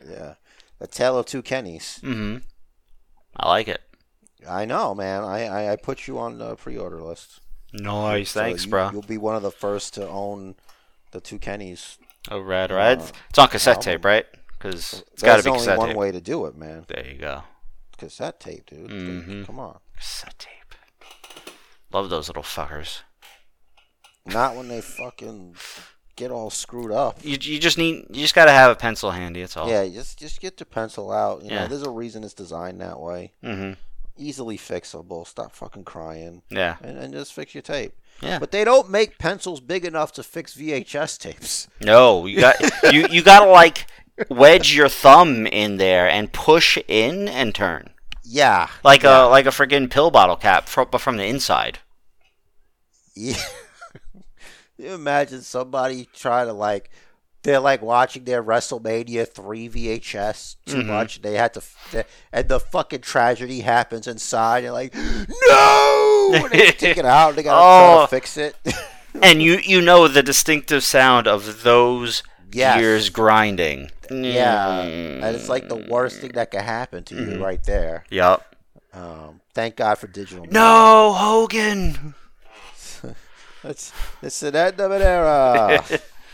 Yeah, 0.09 0.35
the 0.79 0.87
tale 0.87 1.17
of 1.19 1.25
two 1.25 1.41
Kennys. 1.43 1.99
Mm-hmm. 2.01 2.37
I 3.35 3.47
like 3.49 3.67
it. 3.67 3.81
I 4.47 4.65
know, 4.65 4.95
man. 4.95 5.23
I, 5.23 5.45
I, 5.45 5.71
I 5.73 5.75
put 5.75 6.07
you 6.07 6.17
on 6.19 6.37
the 6.37 6.55
pre-order 6.55 7.01
list. 7.01 7.39
Nice. 7.73 8.31
So 8.31 8.39
Thanks, 8.39 8.65
you, 8.65 8.71
bro. 8.71 8.89
You'll 8.91 9.01
be 9.01 9.17
one 9.17 9.35
of 9.35 9.41
the 9.43 9.51
first 9.51 9.93
to 9.95 10.07
own 10.07 10.55
the 11.11 11.19
two 11.19 11.37
Kennys. 11.37 11.97
Oh, 12.31 12.39
red, 12.39 12.71
red. 12.71 12.99
Uh, 13.01 13.07
It's 13.29 13.37
on 13.39 13.47
cassette 13.49 13.77
album. 13.77 13.83
tape, 13.83 14.05
right? 14.05 14.25
Because 14.57 15.03
it's 15.13 15.21
got 15.21 15.37
to 15.37 15.43
be 15.43 15.49
only 15.49 15.59
cassette 15.59 15.77
one 15.77 15.89
tape. 15.89 15.97
way 15.97 16.11
to 16.11 16.21
do 16.21 16.45
it, 16.45 16.55
man. 16.57 16.85
There 16.87 17.05
you 17.05 17.17
go. 17.19 17.43
Cassette 17.97 18.39
tape, 18.39 18.65
dude. 18.67 18.89
Mhm. 18.89 19.45
Come 19.45 19.59
on. 19.59 19.79
Cassette 19.97 20.37
tape. 20.39 21.53
Love 21.91 22.09
those 22.09 22.27
little 22.29 22.43
fuckers. 22.43 23.01
Not 24.25 24.55
when 24.55 24.67
they 24.67 24.81
fucking 24.81 25.55
get 26.17 26.31
all 26.31 26.49
screwed 26.49 26.91
up. 26.91 27.19
You, 27.23 27.37
you 27.39 27.59
just 27.59 27.77
need 27.77 28.07
you 28.09 28.21
just 28.21 28.35
gotta 28.35 28.51
have 28.51 28.69
a 28.71 28.75
pencil 28.75 29.11
handy. 29.11 29.39
That's 29.39 29.55
all. 29.55 29.69
Yeah, 29.69 29.87
just 29.87 30.19
just 30.19 30.41
get 30.41 30.59
your 30.59 30.65
pencil 30.65 31.11
out. 31.11 31.43
You 31.43 31.51
Yeah. 31.51 31.61
know, 31.61 31.67
there's 31.69 31.83
a 31.83 31.89
reason 31.89 32.25
it's 32.25 32.33
designed 32.33 32.81
that 32.81 32.99
way. 32.99 33.31
Mm-hmm. 33.43 33.73
Easily 34.17 34.57
fixable. 34.57 35.25
Stop 35.25 35.53
fucking 35.55 35.85
crying 35.85 36.41
Yeah. 36.49 36.75
and, 36.83 36.97
and 36.97 37.13
just 37.13 37.31
fix 37.33 37.55
your 37.55 37.61
tape. 37.61 37.93
Yeah. 38.21 38.39
But 38.39 38.51
they 38.51 38.63
don't 38.65 38.89
make 38.89 39.19
pencils 39.19 39.61
big 39.61 39.85
enough 39.85 40.11
to 40.13 40.23
fix 40.23 40.55
VHS 40.55 41.19
tapes. 41.19 41.67
No, 41.81 42.25
you 42.25 42.39
got 42.41 42.55
you 42.93 43.07
you 43.09 43.21
gotta 43.23 43.49
like 43.49 43.85
wedge 44.29 44.75
your 44.75 44.89
thumb 44.89 45.45
in 45.47 45.77
there 45.77 46.09
and 46.09 46.33
push 46.33 46.77
in 46.87 47.27
and 47.27 47.53
turn 47.53 47.91
Yeah. 48.23 48.67
like 48.83 49.03
yeah. 49.03 49.25
a 49.25 49.29
like 49.29 49.45
a 49.45 49.49
freaking 49.51 49.89
pill 49.89 50.09
bottle 50.09 50.35
cap, 50.35 50.67
fro- 50.67 50.85
but 50.85 50.99
from 51.01 51.17
the 51.17 51.25
inside. 51.25 51.77
Yeah. 53.15 53.37
you 54.77 54.93
imagine 54.93 55.41
somebody 55.41 56.07
trying 56.13 56.47
to 56.47 56.53
like 56.53 56.89
they're 57.43 57.59
like 57.59 57.81
watching 57.81 58.25
their 58.25 58.43
WrestleMania 58.43 59.27
three 59.27 59.69
VHS 59.69 60.55
too 60.65 60.77
Mhm. 60.77 60.85
much. 60.87 61.21
They 61.21 61.35
had 61.35 61.53
to, 61.53 62.05
and 62.33 62.49
the 62.49 62.59
fucking 62.59 63.01
tragedy 63.01 63.61
happens 63.61 64.05
inside. 64.07 64.63
You're 64.63 64.73
like, 64.73 64.93
no! 64.95 66.31
And 66.33 66.49
they 66.51 66.71
take 66.71 66.97
it 66.97 67.05
out. 67.05 67.35
They 67.35 67.43
gotta 67.43 67.57
try 67.61 67.97
Oh. 67.99 68.01
to 68.01 68.07
fix 68.07 68.37
it. 68.37 68.55
And 69.19 69.41
you 69.41 69.57
you 69.63 69.81
know 69.81 70.07
the 70.07 70.21
distinctive 70.21 70.83
sound 70.83 71.25
of 71.27 71.63
those 71.63 72.21
Yes. 72.51 72.77
gears 72.79 73.09
grinding. 73.09 73.89
yeah, 74.11 74.81
and 74.81 75.35
it's 75.35 75.49
like 75.49 75.69
the 75.69 75.87
worst 75.89 76.21
thing 76.21 76.31
that 76.33 76.51
could 76.51 76.61
happen 76.61 77.03
to 77.05 77.15
you 77.15 77.21
Mhm. 77.37 77.41
right 77.41 77.63
there. 77.63 78.05
Yep. 78.11 78.55
Um, 78.93 79.41
thank 79.55 79.75
God 79.75 79.97
for 79.97 80.05
digital. 80.07 80.41
media. 80.45 80.53
No, 80.53 81.13
Hogan. 81.13 82.13
It's 83.63 83.91
it's 84.21 84.43
an 84.43 84.55
end 84.55 84.79
of 84.79 84.91
an 84.91 85.01
era. 85.01 85.83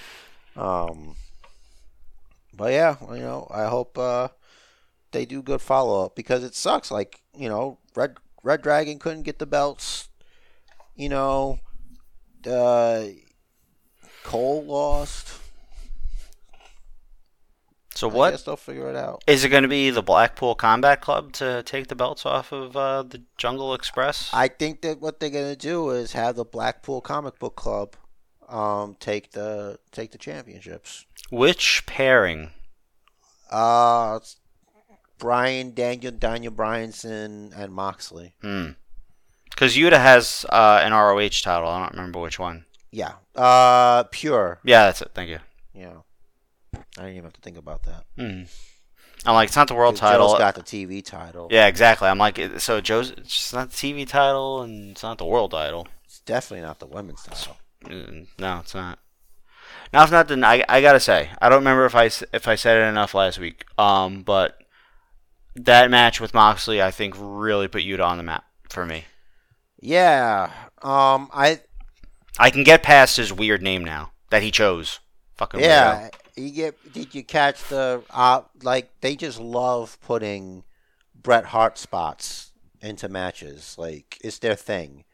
um, 0.56 1.16
but 2.54 2.72
yeah, 2.72 2.95
you 3.12 3.20
know, 3.20 3.48
I 3.50 3.66
hope 3.66 3.98
uh, 3.98 4.30
they 5.12 5.26
do 5.26 5.41
good 5.41 5.62
follow 5.62 6.06
up 6.06 6.16
because 6.16 6.44
it 6.44 6.56
sucks. 6.56 6.91
Like 6.91 7.22
you 7.36 7.50
know, 7.50 7.80
Red 7.95 8.18
Red 8.44 8.62
Dragon 8.62 9.00
couldn't 9.00 9.24
get 9.24 9.40
the 9.40 9.45
belts. 9.45 10.10
You 10.95 11.10
know, 11.10 11.60
uh, 12.45 13.06
Cole 14.24 14.64
lost. 14.66 15.43
So 17.95 18.10
I 18.10 18.14
what 18.14 18.32
guess 18.32 18.44
they'll 18.44 18.56
figure 18.57 18.90
it 18.90 18.95
out. 18.95 19.24
is 19.28 19.44
it 19.44 19.49
going 19.49 19.64
to 19.64 19.70
be? 19.70 19.90
The 19.90 20.02
Blackpool 20.02 20.56
Combat 20.56 20.99
Club 21.02 21.32
to 21.34 21.61
take 21.64 21.88
the 21.88 21.95
belts 21.95 22.26
off 22.26 22.52
of 22.52 22.76
uh, 22.76 23.03
the 23.03 23.22
Jungle 23.38 23.74
Express? 23.74 24.30
I 24.34 24.48
think 24.48 24.82
that 24.82 24.99
what 24.99 25.20
they're 25.20 25.30
gonna 25.30 25.56
do 25.56 25.90
is 25.91 26.14
have 26.14 26.36
the 26.36 26.45
Blackpool 26.45 27.02
Comic 27.02 27.38
Book 27.40 27.56
Club 27.56 27.95
um, 28.49 28.95
take 28.99 29.32
the 29.32 29.80
take 29.91 30.11
the 30.11 30.18
championships. 30.18 31.06
Which 31.32 31.86
pairing? 31.86 32.52
Uh, 33.49 34.20
Brian 35.20 35.74
Daniel 35.74 36.11
Daniel 36.11 36.52
Bryanson 36.53 37.52
and 37.56 37.74
Moxley. 37.74 38.34
Hmm. 38.41 38.72
Because 39.49 39.76
Yuta 39.78 39.99
has 39.99 40.45
uh, 40.49 40.82
an 40.84 40.94
ROH 40.94 41.41
title. 41.44 41.70
I 41.70 41.82
don't 41.82 41.91
remember 41.91 42.20
which 42.20 42.40
one. 42.40 42.65
Yeah. 42.91 43.14
Uh, 43.36 44.03
pure. 44.11 44.60
Yeah, 44.64 44.86
that's 44.86 45.02
it. 45.03 45.11
Thank 45.14 45.30
you. 45.30 45.40
Yeah. 45.76 45.98
I 46.74 46.80
didn't 47.02 47.12
even 47.12 47.24
have 47.24 47.34
to 47.34 47.41
think 47.41 47.58
about 47.58 47.84
that. 47.84 48.04
Hmm. 48.18 48.44
I'm 49.26 49.36
like, 49.36 49.48
it's 49.48 49.56
not 49.56 49.68
the 49.70 49.74
world 49.76 49.95
title. 49.95 50.30
Joe's 50.30 50.38
got 50.40 50.56
the 50.56 50.62
TV 50.64 51.04
title. 51.04 51.48
yeah, 51.50 51.68
exactly. 51.68 52.10
I'm 52.10 52.18
like, 52.18 52.40
so 52.60 52.82
Joe's 52.82 53.12
it's 53.12 53.54
not 53.54 53.72
the 53.72 53.76
TV 53.76 54.06
title 54.08 54.62
and 54.64 54.91
it's 54.91 55.04
not 55.04 55.18
the 55.18 55.26
world 55.26 55.52
title. 55.52 55.88
It's 56.06 56.20
definitely 56.20 56.66
not 56.66 56.80
the 56.80 56.88
women's 56.88 57.24
title. 57.24 57.58
Mm, 57.86 58.28
No, 58.38 58.60
it's 58.60 58.74
not. 58.76 59.00
Now, 59.94 60.04
if 60.04 60.12
not, 60.12 60.28
then 60.28 60.44
I, 60.44 60.64
I 60.68 60.82
gotta 60.82 61.00
say, 61.00 61.30
I 61.41 61.50
don't 61.50 61.60
remember 61.60 61.86
if 61.86 61.95
I 61.95 62.06
if 62.34 62.48
I 62.48 62.56
said 62.56 62.78
it 62.82 62.86
enough 62.90 63.14
last 63.14 63.40
week. 63.40 63.66
Um, 63.78 64.24
but 64.24 64.58
that 65.56 65.90
match 65.91 66.20
with 66.20 66.34
Moxley, 66.34 66.82
I 66.82 66.91
think, 66.91 67.14
really 67.18 67.68
put 67.68 67.84
Yuta 67.84 68.04
on 68.06 68.18
the 68.18 68.24
map 68.24 68.44
for 68.70 68.86
me. 68.86 69.06
Yeah. 69.80 70.52
Um. 70.82 71.30
I. 71.34 71.62
I 72.40 72.50
can 72.50 72.64
get 72.64 72.82
past 72.82 73.18
his 73.18 73.32
weird 73.32 73.62
name 73.62 73.86
now 73.86 74.12
that 74.32 74.41
he 74.41 74.50
chose. 74.50 75.00
Fucking 75.36 75.60
weirdo. 75.60 75.68
You 76.36 76.50
get? 76.52 76.94
Did 76.94 77.14
you 77.16 77.24
catch 77.24 77.64
the? 77.70 78.04
Uh. 78.10 78.42
Like 78.64 78.90
they 79.02 79.16
just 79.16 79.40
love 79.40 79.98
putting 80.02 80.64
Bret 81.16 81.46
Hart 81.46 81.78
spots 81.78 82.52
into 82.82 83.08
matches. 83.10 83.76
Like 83.78 84.18
it's 84.24 84.40
their 84.40 84.56
thing. 84.56 85.06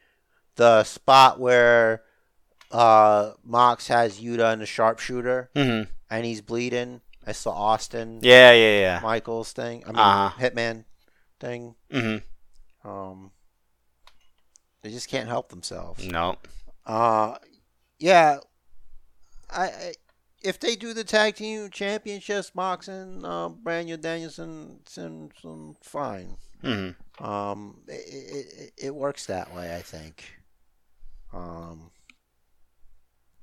The 0.56 0.84
spot 0.84 1.38
where 1.38 2.02
uh 2.70 3.32
Mox 3.44 3.88
has 3.88 4.20
Yuta 4.20 4.52
in 4.52 4.60
the 4.60 4.66
sharpshooter 4.66 5.50
Mm-hmm. 5.54 5.90
and 6.10 6.24
he's 6.26 6.40
bleeding. 6.40 7.00
I 7.26 7.32
saw 7.32 7.50
Austin 7.52 8.20
Yeah, 8.22 8.52
yeah, 8.52 8.80
yeah. 8.80 9.00
Michaels 9.02 9.52
thing. 9.52 9.82
I 9.84 9.88
mean 9.88 9.96
Uh-huh. 9.98 10.40
Hitman 10.42 10.84
thing. 11.38 11.74
Mm-hmm. 11.92 12.88
Um. 12.88 13.30
They 14.82 14.90
just 14.90 15.08
can't 15.08 15.28
help 15.28 15.50
themselves. 15.50 16.06
No. 16.06 16.36
Uh, 16.86 17.36
yeah. 17.98 18.38
I, 19.50 19.64
I 19.64 19.92
if 20.42 20.58
they 20.60 20.76
do 20.76 20.92
the 20.94 21.04
tag 21.04 21.34
team 21.36 21.68
championships, 21.70 22.54
Mox 22.54 22.88
and 22.88 23.24
uh, 23.24 23.48
Brandon 23.50 24.00
Danielson, 24.00 24.80
Simpson, 24.86 25.76
fine. 25.82 26.36
Mm-hmm. 26.62 27.24
Um, 27.24 27.82
it, 27.88 27.92
it, 27.92 28.46
it- 28.58 28.72
it 28.86 28.94
works 28.94 29.26
that 29.26 29.54
way, 29.54 29.74
I 29.76 29.80
think. 29.82 30.24
Um, 31.32 31.90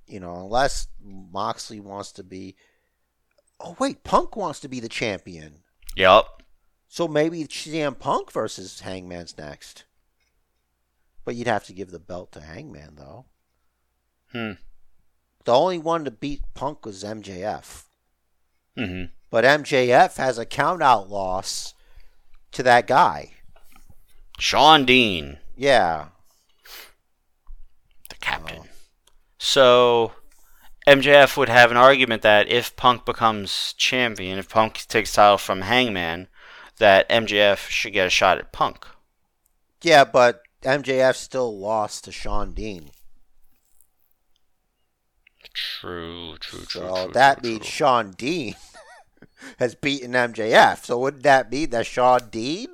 you 0.07 0.19
know, 0.19 0.35
unless 0.35 0.87
Moxley 1.03 1.79
wants 1.79 2.11
to 2.13 2.23
be. 2.23 2.55
Oh 3.59 3.75
wait, 3.79 4.03
Punk 4.03 4.35
wants 4.35 4.59
to 4.61 4.67
be 4.67 4.79
the 4.79 4.89
champion. 4.89 5.63
Yep. 5.95 6.25
So 6.87 7.07
maybe 7.07 7.43
CM 7.45 7.97
Punk 7.97 8.31
versus 8.31 8.79
Hangman's 8.81 9.37
next. 9.37 9.85
But 11.25 11.35
you'd 11.35 11.47
have 11.47 11.65
to 11.65 11.73
give 11.73 11.91
the 11.91 11.99
belt 11.99 12.31
to 12.33 12.41
Hangman, 12.41 12.95
though. 12.95 13.25
Hmm. 14.31 14.51
The 15.47 15.53
only 15.53 15.77
one 15.77 16.03
to 16.03 16.11
beat 16.11 16.41
Punk 16.55 16.85
was 16.85 17.05
MJF. 17.05 17.85
Mm-hmm. 18.77 19.05
But 19.29 19.45
MJF 19.45 20.17
has 20.17 20.37
a 20.37 20.45
count-out 20.45 21.09
loss 21.09 21.73
to 22.51 22.63
that 22.63 22.85
guy. 22.85 23.31
Shawn 24.37 24.83
Dean, 24.83 25.37
Yeah. 25.55 26.07
the 28.09 28.17
captain. 28.19 28.63
So 29.37 30.11
MJF 30.85 31.37
would 31.37 31.47
have 31.47 31.71
an 31.71 31.77
argument 31.77 32.23
that 32.23 32.49
if 32.49 32.75
Punk 32.75 33.05
becomes 33.05 33.73
champion, 33.77 34.37
if 34.39 34.49
Punk 34.49 34.85
takes 34.89 35.13
title 35.13 35.37
from 35.37 35.61
Hangman, 35.61 36.27
that 36.77 37.07
MJF 37.07 37.69
should 37.69 37.93
get 37.93 38.07
a 38.07 38.09
shot 38.09 38.37
at 38.37 38.51
Punk. 38.51 38.85
Yeah, 39.81 40.03
but 40.03 40.41
MJF 40.63 41.15
still 41.15 41.57
lost 41.57 42.03
to 42.03 42.11
Shawn 42.11 42.51
Dean. 42.51 42.91
True, 45.57 46.35
true, 46.39 46.59
true. 46.65 46.81
So 46.81 47.03
true, 47.05 47.13
that 47.13 47.41
true, 47.41 47.49
means 47.49 47.65
true. 47.65 47.71
Shawn 47.71 48.11
Dean 48.11 48.55
has 49.59 49.73
beaten 49.75 50.11
MJF. 50.11 50.85
So 50.85 50.99
wouldn't 50.99 51.23
that 51.23 51.51
mean 51.51 51.71
that 51.71 51.87
Shawn 51.87 52.29
Dean, 52.29 52.69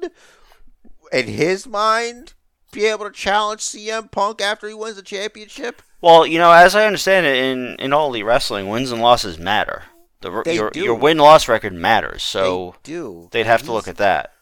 in 1.11 1.27
his 1.27 1.65
mind, 1.65 2.33
be 2.73 2.85
able 2.85 3.05
to 3.05 3.11
challenge 3.11 3.61
CM 3.61 4.11
Punk 4.11 4.41
after 4.41 4.67
he 4.67 4.73
wins 4.73 4.97
the 4.97 5.01
championship? 5.01 5.81
Well, 6.01 6.27
you 6.27 6.37
know, 6.37 6.51
as 6.51 6.75
I 6.75 6.85
understand 6.85 7.25
it, 7.25 7.37
in 7.37 7.75
in 7.77 7.93
all 7.93 8.09
elite 8.09 8.25
wrestling, 8.25 8.67
wins 8.67 8.91
and 8.91 9.01
losses 9.01 9.37
matter. 9.39 9.83
The 10.19 10.41
They 10.43 10.55
your 10.55 10.69
do. 10.69 10.81
your 10.83 10.95
win 10.95 11.17
loss 11.17 11.47
record 11.47 11.73
matters. 11.73 12.23
So 12.23 12.75
they 12.83 12.91
do. 12.91 13.29
they'd 13.31 13.45
have 13.45 13.63
to 13.63 13.71
look 13.71 13.87
at 13.87 13.97
that. 13.97 14.33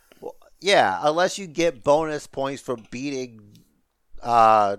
Yeah, 0.60 1.00
unless 1.02 1.38
you 1.40 1.48
get 1.48 1.84
bonus 1.84 2.28
points 2.28 2.62
for 2.62 2.78
beating 2.92 3.58
uh, 4.22 4.78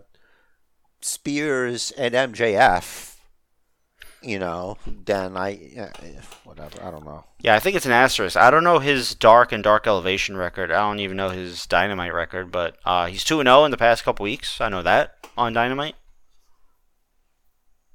Spears 1.01 1.91
and 1.93 2.15
MJF, 2.15 3.12
you 4.23 4.39
know, 4.39 4.77
then 4.87 5.37
I 5.37 5.55
whatever. 6.45 6.83
I 6.83 6.91
don't 6.91 7.05
know. 7.05 7.25
Yeah, 7.41 7.55
I 7.55 7.59
think 7.59 7.77
it's 7.77 7.87
an 7.87 7.93
asterisk. 7.93 8.37
I 8.37 8.51
don't 8.51 8.65
know 8.65 8.79
his 8.79 9.15
dark 9.15 9.53
and 9.53 9.63
dark 9.63 9.87
elevation 9.87 10.37
record. 10.37 10.71
I 10.71 10.81
don't 10.81 11.01
even 11.01 11.17
know 11.17 11.31
his 11.31 11.67
dynamite 11.67 12.15
record, 12.15 12.53
but 12.53 12.77
uh, 12.85 13.07
he's 13.07 13.25
two 13.25 13.41
and 13.41 13.47
zero 13.47 13.65
in 13.65 13.71
the 13.71 13.77
past 13.77 14.05
couple 14.05 14.25
weeks. 14.25 14.61
I 14.61 14.69
know 14.69 14.83
that 14.83 15.17
on 15.37 15.53
dynamite. 15.53 15.97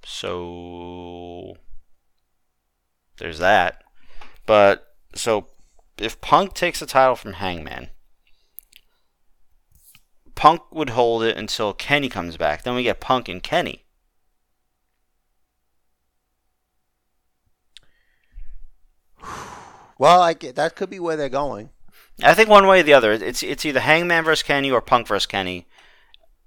So 0.03 1.57
there's 3.17 3.39
that. 3.39 3.83
But 4.45 4.87
so 5.13 5.47
if 5.97 6.19
Punk 6.21 6.53
takes 6.53 6.79
the 6.79 6.85
title 6.85 7.15
from 7.15 7.33
Hangman, 7.33 7.89
Punk 10.35 10.61
would 10.71 10.91
hold 10.91 11.23
it 11.23 11.35
until 11.35 11.73
Kenny 11.73 12.09
comes 12.09 12.37
back. 12.37 12.63
Then 12.63 12.75
we 12.75 12.83
get 12.83 12.99
Punk 12.99 13.27
and 13.27 13.41
Kenny. 13.41 13.83
Well, 19.99 20.21
I 20.21 20.33
get, 20.33 20.55
that 20.57 20.75
could 20.75 20.91
be 20.91 20.99
where 20.99 21.15
they're 21.17 21.27
going. 21.27 21.71
I 22.23 22.35
think 22.35 22.49
one 22.49 22.67
way 22.67 22.81
or 22.81 22.83
the 22.83 22.93
other. 22.93 23.13
It's 23.13 23.41
it's 23.41 23.65
either 23.65 23.79
Hangman 23.79 24.23
versus 24.23 24.43
Kenny 24.43 24.69
or 24.69 24.79
Punk 24.79 25.07
versus 25.07 25.25
Kenny, 25.25 25.65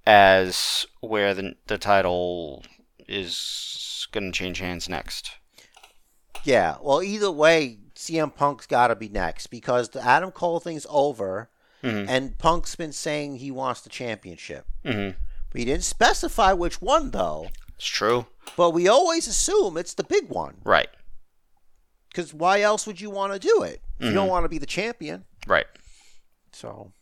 as 0.06 0.86
where 1.00 1.34
the 1.34 1.54
the 1.66 1.76
title 1.78 2.64
is 3.08 4.06
going 4.12 4.30
to 4.32 4.38
change 4.38 4.58
hands 4.60 4.88
next. 4.88 5.32
Yeah. 6.44 6.76
Well, 6.80 7.02
either 7.02 7.30
way, 7.30 7.78
CM 7.96 8.34
Punk's 8.34 8.66
got 8.66 8.88
to 8.88 8.94
be 8.96 9.08
next 9.08 9.48
because 9.48 9.88
the 9.90 10.00
Adam 10.04 10.30
Cole 10.30 10.60
thing's 10.60 10.86
over, 10.88 11.50
Mhm. 11.82 12.06
and 12.08 12.38
Punk's 12.38 12.76
been 12.76 12.92
saying 12.92 13.36
he 13.36 13.50
wants 13.50 13.80
the 13.80 13.90
championship. 13.90 14.64
hmm 14.84 15.10
But 15.50 15.58
he 15.58 15.64
didn't 15.64 15.82
specify 15.84 16.52
which 16.52 16.80
one, 16.80 17.10
though. 17.10 17.48
It's 17.76 17.86
true, 17.86 18.26
But 18.56 18.70
we 18.70 18.86
always 18.86 19.26
assume 19.26 19.76
it's 19.76 19.94
the 19.94 20.04
big 20.04 20.28
one. 20.28 20.58
right? 20.64 20.88
Because 22.10 22.34
why 22.34 22.60
else 22.60 22.86
would 22.86 23.00
you 23.00 23.08
want 23.10 23.32
to 23.32 23.38
do 23.38 23.62
it? 23.62 23.80
If 23.98 24.06
You 24.06 24.12
don't 24.12 24.26
Mhm. 24.26 24.30
want 24.30 24.44
to 24.44 24.48
be 24.48 24.58
the 24.58 24.66
champion. 24.66 25.24
Right. 25.46 25.66
So, 26.52 26.92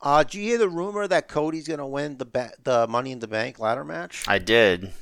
uh, 0.00 0.22
do 0.24 0.38
you 0.38 0.44
hear 0.44 0.58
the 0.58 0.68
rumor 0.68 1.06
that 1.06 1.28
Cody's 1.28 1.68
going 1.68 1.78
to 1.80 1.86
win 1.86 2.16
the 2.18 2.24
ba- 2.24 2.54
the 2.62 2.86
Money 2.86 3.12
in 3.12 3.18
the 3.18 3.28
Bank 3.28 3.58
ladder 3.58 3.84
match? 3.84 4.24
I 4.26 4.38
did. 4.38 4.92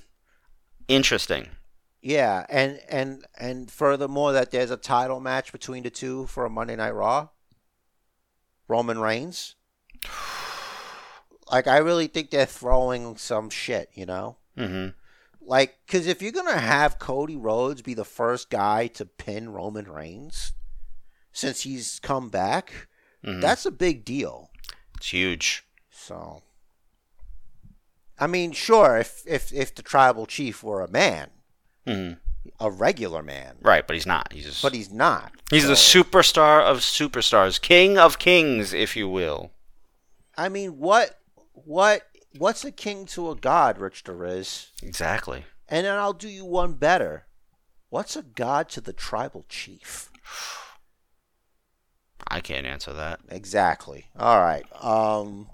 Interesting. 0.89 1.49
Yeah, 2.01 2.47
and 2.49 2.81
and 2.89 3.27
and 3.37 3.71
furthermore, 3.71 4.33
that 4.33 4.51
there's 4.51 4.71
a 4.71 4.77
title 4.77 5.21
match 5.21 5.53
between 5.53 5.83
the 5.83 5.91
two 5.91 6.27
for 6.27 6.45
a 6.45 6.51
Monday 6.51 6.77
Night 6.77 6.93
Raw. 6.95 7.29
Roman 8.69 8.99
Reigns. 8.99 9.55
Like, 11.51 11.67
I 11.67 11.79
really 11.79 12.09
think 12.09 12.29
they're 12.31 12.45
throwing 12.45 13.17
some 13.17 13.49
shit, 13.49 13.89
you 13.95 14.05
know. 14.05 14.37
hmm 14.55 14.89
Like, 15.49 15.79
because 15.87 16.07
if 16.07 16.21
you're 16.21 16.31
gonna 16.31 16.59
have 16.59 16.99
Cody 16.99 17.35
Rhodes 17.35 17.81
be 17.81 17.95
the 17.95 18.05
first 18.05 18.51
guy 18.51 18.87
to 18.89 19.07
pin 19.07 19.49
Roman 19.49 19.91
Reigns 19.91 20.53
since 21.33 21.63
he's 21.63 21.99
come 22.01 22.29
back, 22.29 22.87
hmm 23.25 23.41
that's 23.41 23.65
a 23.65 23.71
big 23.71 24.05
deal. 24.05 24.51
It's 24.99 25.09
huge. 25.09 25.65
So, 25.91 26.43
I 28.19 28.27
mean, 28.27 28.53
sure, 28.53 28.99
if 28.99 29.23
if 29.27 29.51
if 29.53 29.75
the 29.75 29.83
tribal 29.83 30.27
chief 30.27 30.63
were 30.63 30.83
a 30.83 30.91
man, 30.91 31.31
hmm 31.87 32.13
a 32.61 32.71
regular 32.71 33.23
man, 33.23 33.57
Right, 33.63 33.87
but 33.87 33.95
he's 33.95 34.07
not. 34.07 34.33
He's 34.33 34.45
just, 34.45 34.63
but 34.63 34.75
he's 34.75 34.91
not. 34.93 35.33
he's 35.51 35.67
the 35.67 35.75
superstar 35.75 36.63
of 36.63 36.79
superstars, 36.79 37.61
king 37.61 37.97
of 37.99 38.19
kings, 38.19 38.73
if 38.75 38.97
you 38.97 39.09
will. 39.09 39.51
I 40.37 40.51
mean, 40.51 40.79
what 40.79 41.19
what 41.55 42.03
what's 42.37 42.65
a 42.65 42.73
king 42.73 43.07
to 43.07 43.31
a 43.31 43.37
god, 43.37 43.79
Rich 43.79 44.05
the 44.05 44.13
Riz? 44.13 44.69
Exactly. 44.83 45.45
And 45.69 45.87
then 45.87 45.97
I'll 45.97 46.13
do 46.13 46.29
you 46.29 46.45
one 46.45 46.75
better. 46.75 47.27
What's 47.91 48.17
a 48.17 48.23
god 48.23 48.69
to 48.71 48.81
the 48.81 48.93
tribal 48.93 49.45
chief? 49.49 50.11
I 52.31 52.41
can't 52.41 52.67
answer 52.67 52.93
that. 52.93 53.21
Exactly. 53.31 54.07
All 54.19 54.41
right. 54.41 54.67
Um, 54.83 55.49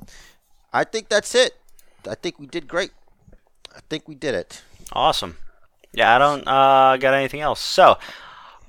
I 0.73 0.83
think 0.85 1.09
that's 1.09 1.35
it. 1.35 1.55
I 2.09 2.17
think 2.17 2.39
we 2.39 2.47
did 2.47 2.67
great. 2.67 2.91
I 3.75 3.81
think 3.89 4.09
we 4.09 4.15
did 4.15 4.35
it. 4.35 4.63
Awesome. 4.93 5.37
Yeah, 5.93 6.15
I 6.15 6.19
don't 6.19 6.47
uh, 6.47 6.97
got 6.97 7.15
anything 7.15 7.41
else. 7.41 7.61
So, 7.61 7.99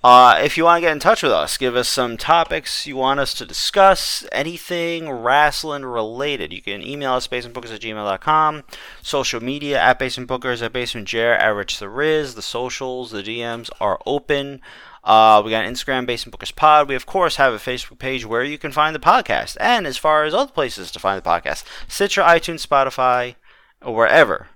Uh, 0.06 0.40
if 0.44 0.56
you 0.56 0.64
want 0.64 0.78
to 0.78 0.82
get 0.82 0.92
in 0.92 1.00
touch 1.00 1.24
with 1.24 1.32
us, 1.32 1.58
give 1.58 1.76
us 1.76 1.90
some 1.90 2.16
topics 2.16 2.86
you 2.86 2.96
want 2.96 3.20
us 3.20 3.34
to 3.34 3.44
discuss, 3.44 4.24
anything 4.32 5.10
wrestling 5.10 5.84
related. 5.84 6.54
You 6.54 6.62
can 6.62 6.84
email 6.84 7.14
us 7.14 7.28
basementbookers 7.28 7.74
at 7.74 7.82
gmail.com, 7.82 8.64
social 9.02 9.42
media 9.42 9.82
at 9.82 9.98
basementbookers, 9.98 10.62
at 10.62 10.74
basementjer, 10.74 11.36
at 11.40 11.48
rich 11.48 11.80
the 11.80 11.90
riz. 11.90 12.36
The 12.36 12.44
socials, 12.44 13.10
the 13.10 13.24
DMs 13.24 13.72
are 13.82 14.00
open. 14.06 14.62
Uh, 15.04 15.42
we 15.44 15.50
got 15.50 15.66
Instagram, 15.66 16.06
Basement 16.06 16.38
Bookers 16.38 16.56
Pod. 16.56 16.88
We, 16.88 16.94
of 16.94 17.08
course, 17.08 17.38
have 17.38 17.56
a 17.56 17.58
Facebook 17.58 17.98
page 17.98 18.28
where 18.28 18.44
you 18.44 18.60
can 18.60 18.72
find 18.72 18.94
the 18.94 19.00
podcast. 19.00 19.58
And 19.60 19.88
as 19.88 19.98
far 19.98 20.24
as 20.24 20.36
other 20.36 20.52
places 20.52 20.92
to 20.92 21.00
find 21.00 21.20
the 21.20 21.28
podcast, 21.28 21.64
Stitcher, 21.88 22.22
iTunes, 22.22 22.64
Spotify, 22.64 23.38
or 23.82 23.96
wherever 23.96 24.50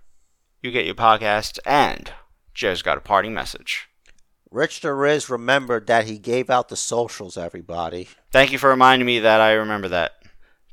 you 0.61 0.69
get 0.69 0.85
your 0.85 0.93
podcast. 0.93 1.57
And 1.65 2.13
Jer's 2.53 2.83
got 2.83 2.99
a 2.99 3.01
parting 3.01 3.33
message. 3.33 3.88
Rich 4.51 4.81
the 4.81 4.93
Riz 4.93 5.29
remembered 5.29 5.85
that 5.85 6.05
he 6.05 6.17
gave 6.17 6.49
out 6.49 6.69
the 6.69 6.75
socials, 6.75 7.37
everybody. 7.37 8.09
Thank 8.31 8.51
you 8.51 8.57
for 8.57 8.71
reminding 8.71 9.05
me 9.05 9.19
that 9.19 9.39
I 9.39 9.51
remember 9.53 9.87
that. 9.89 10.13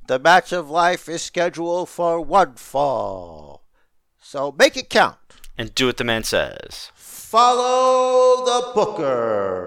The 0.06 0.18
match 0.18 0.50
of 0.52 0.70
life 0.70 1.10
is 1.10 1.20
scheduled 1.20 1.90
for 1.90 2.18
one 2.18 2.54
fall. 2.54 3.64
So 4.18 4.54
make 4.58 4.78
it 4.78 4.88
count. 4.88 5.18
And 5.58 5.74
do 5.74 5.86
what 5.86 5.98
the 5.98 6.04
man 6.04 6.24
says. 6.24 6.90
Follow 6.94 8.46
the 8.46 8.72
Bookers. 8.74 9.66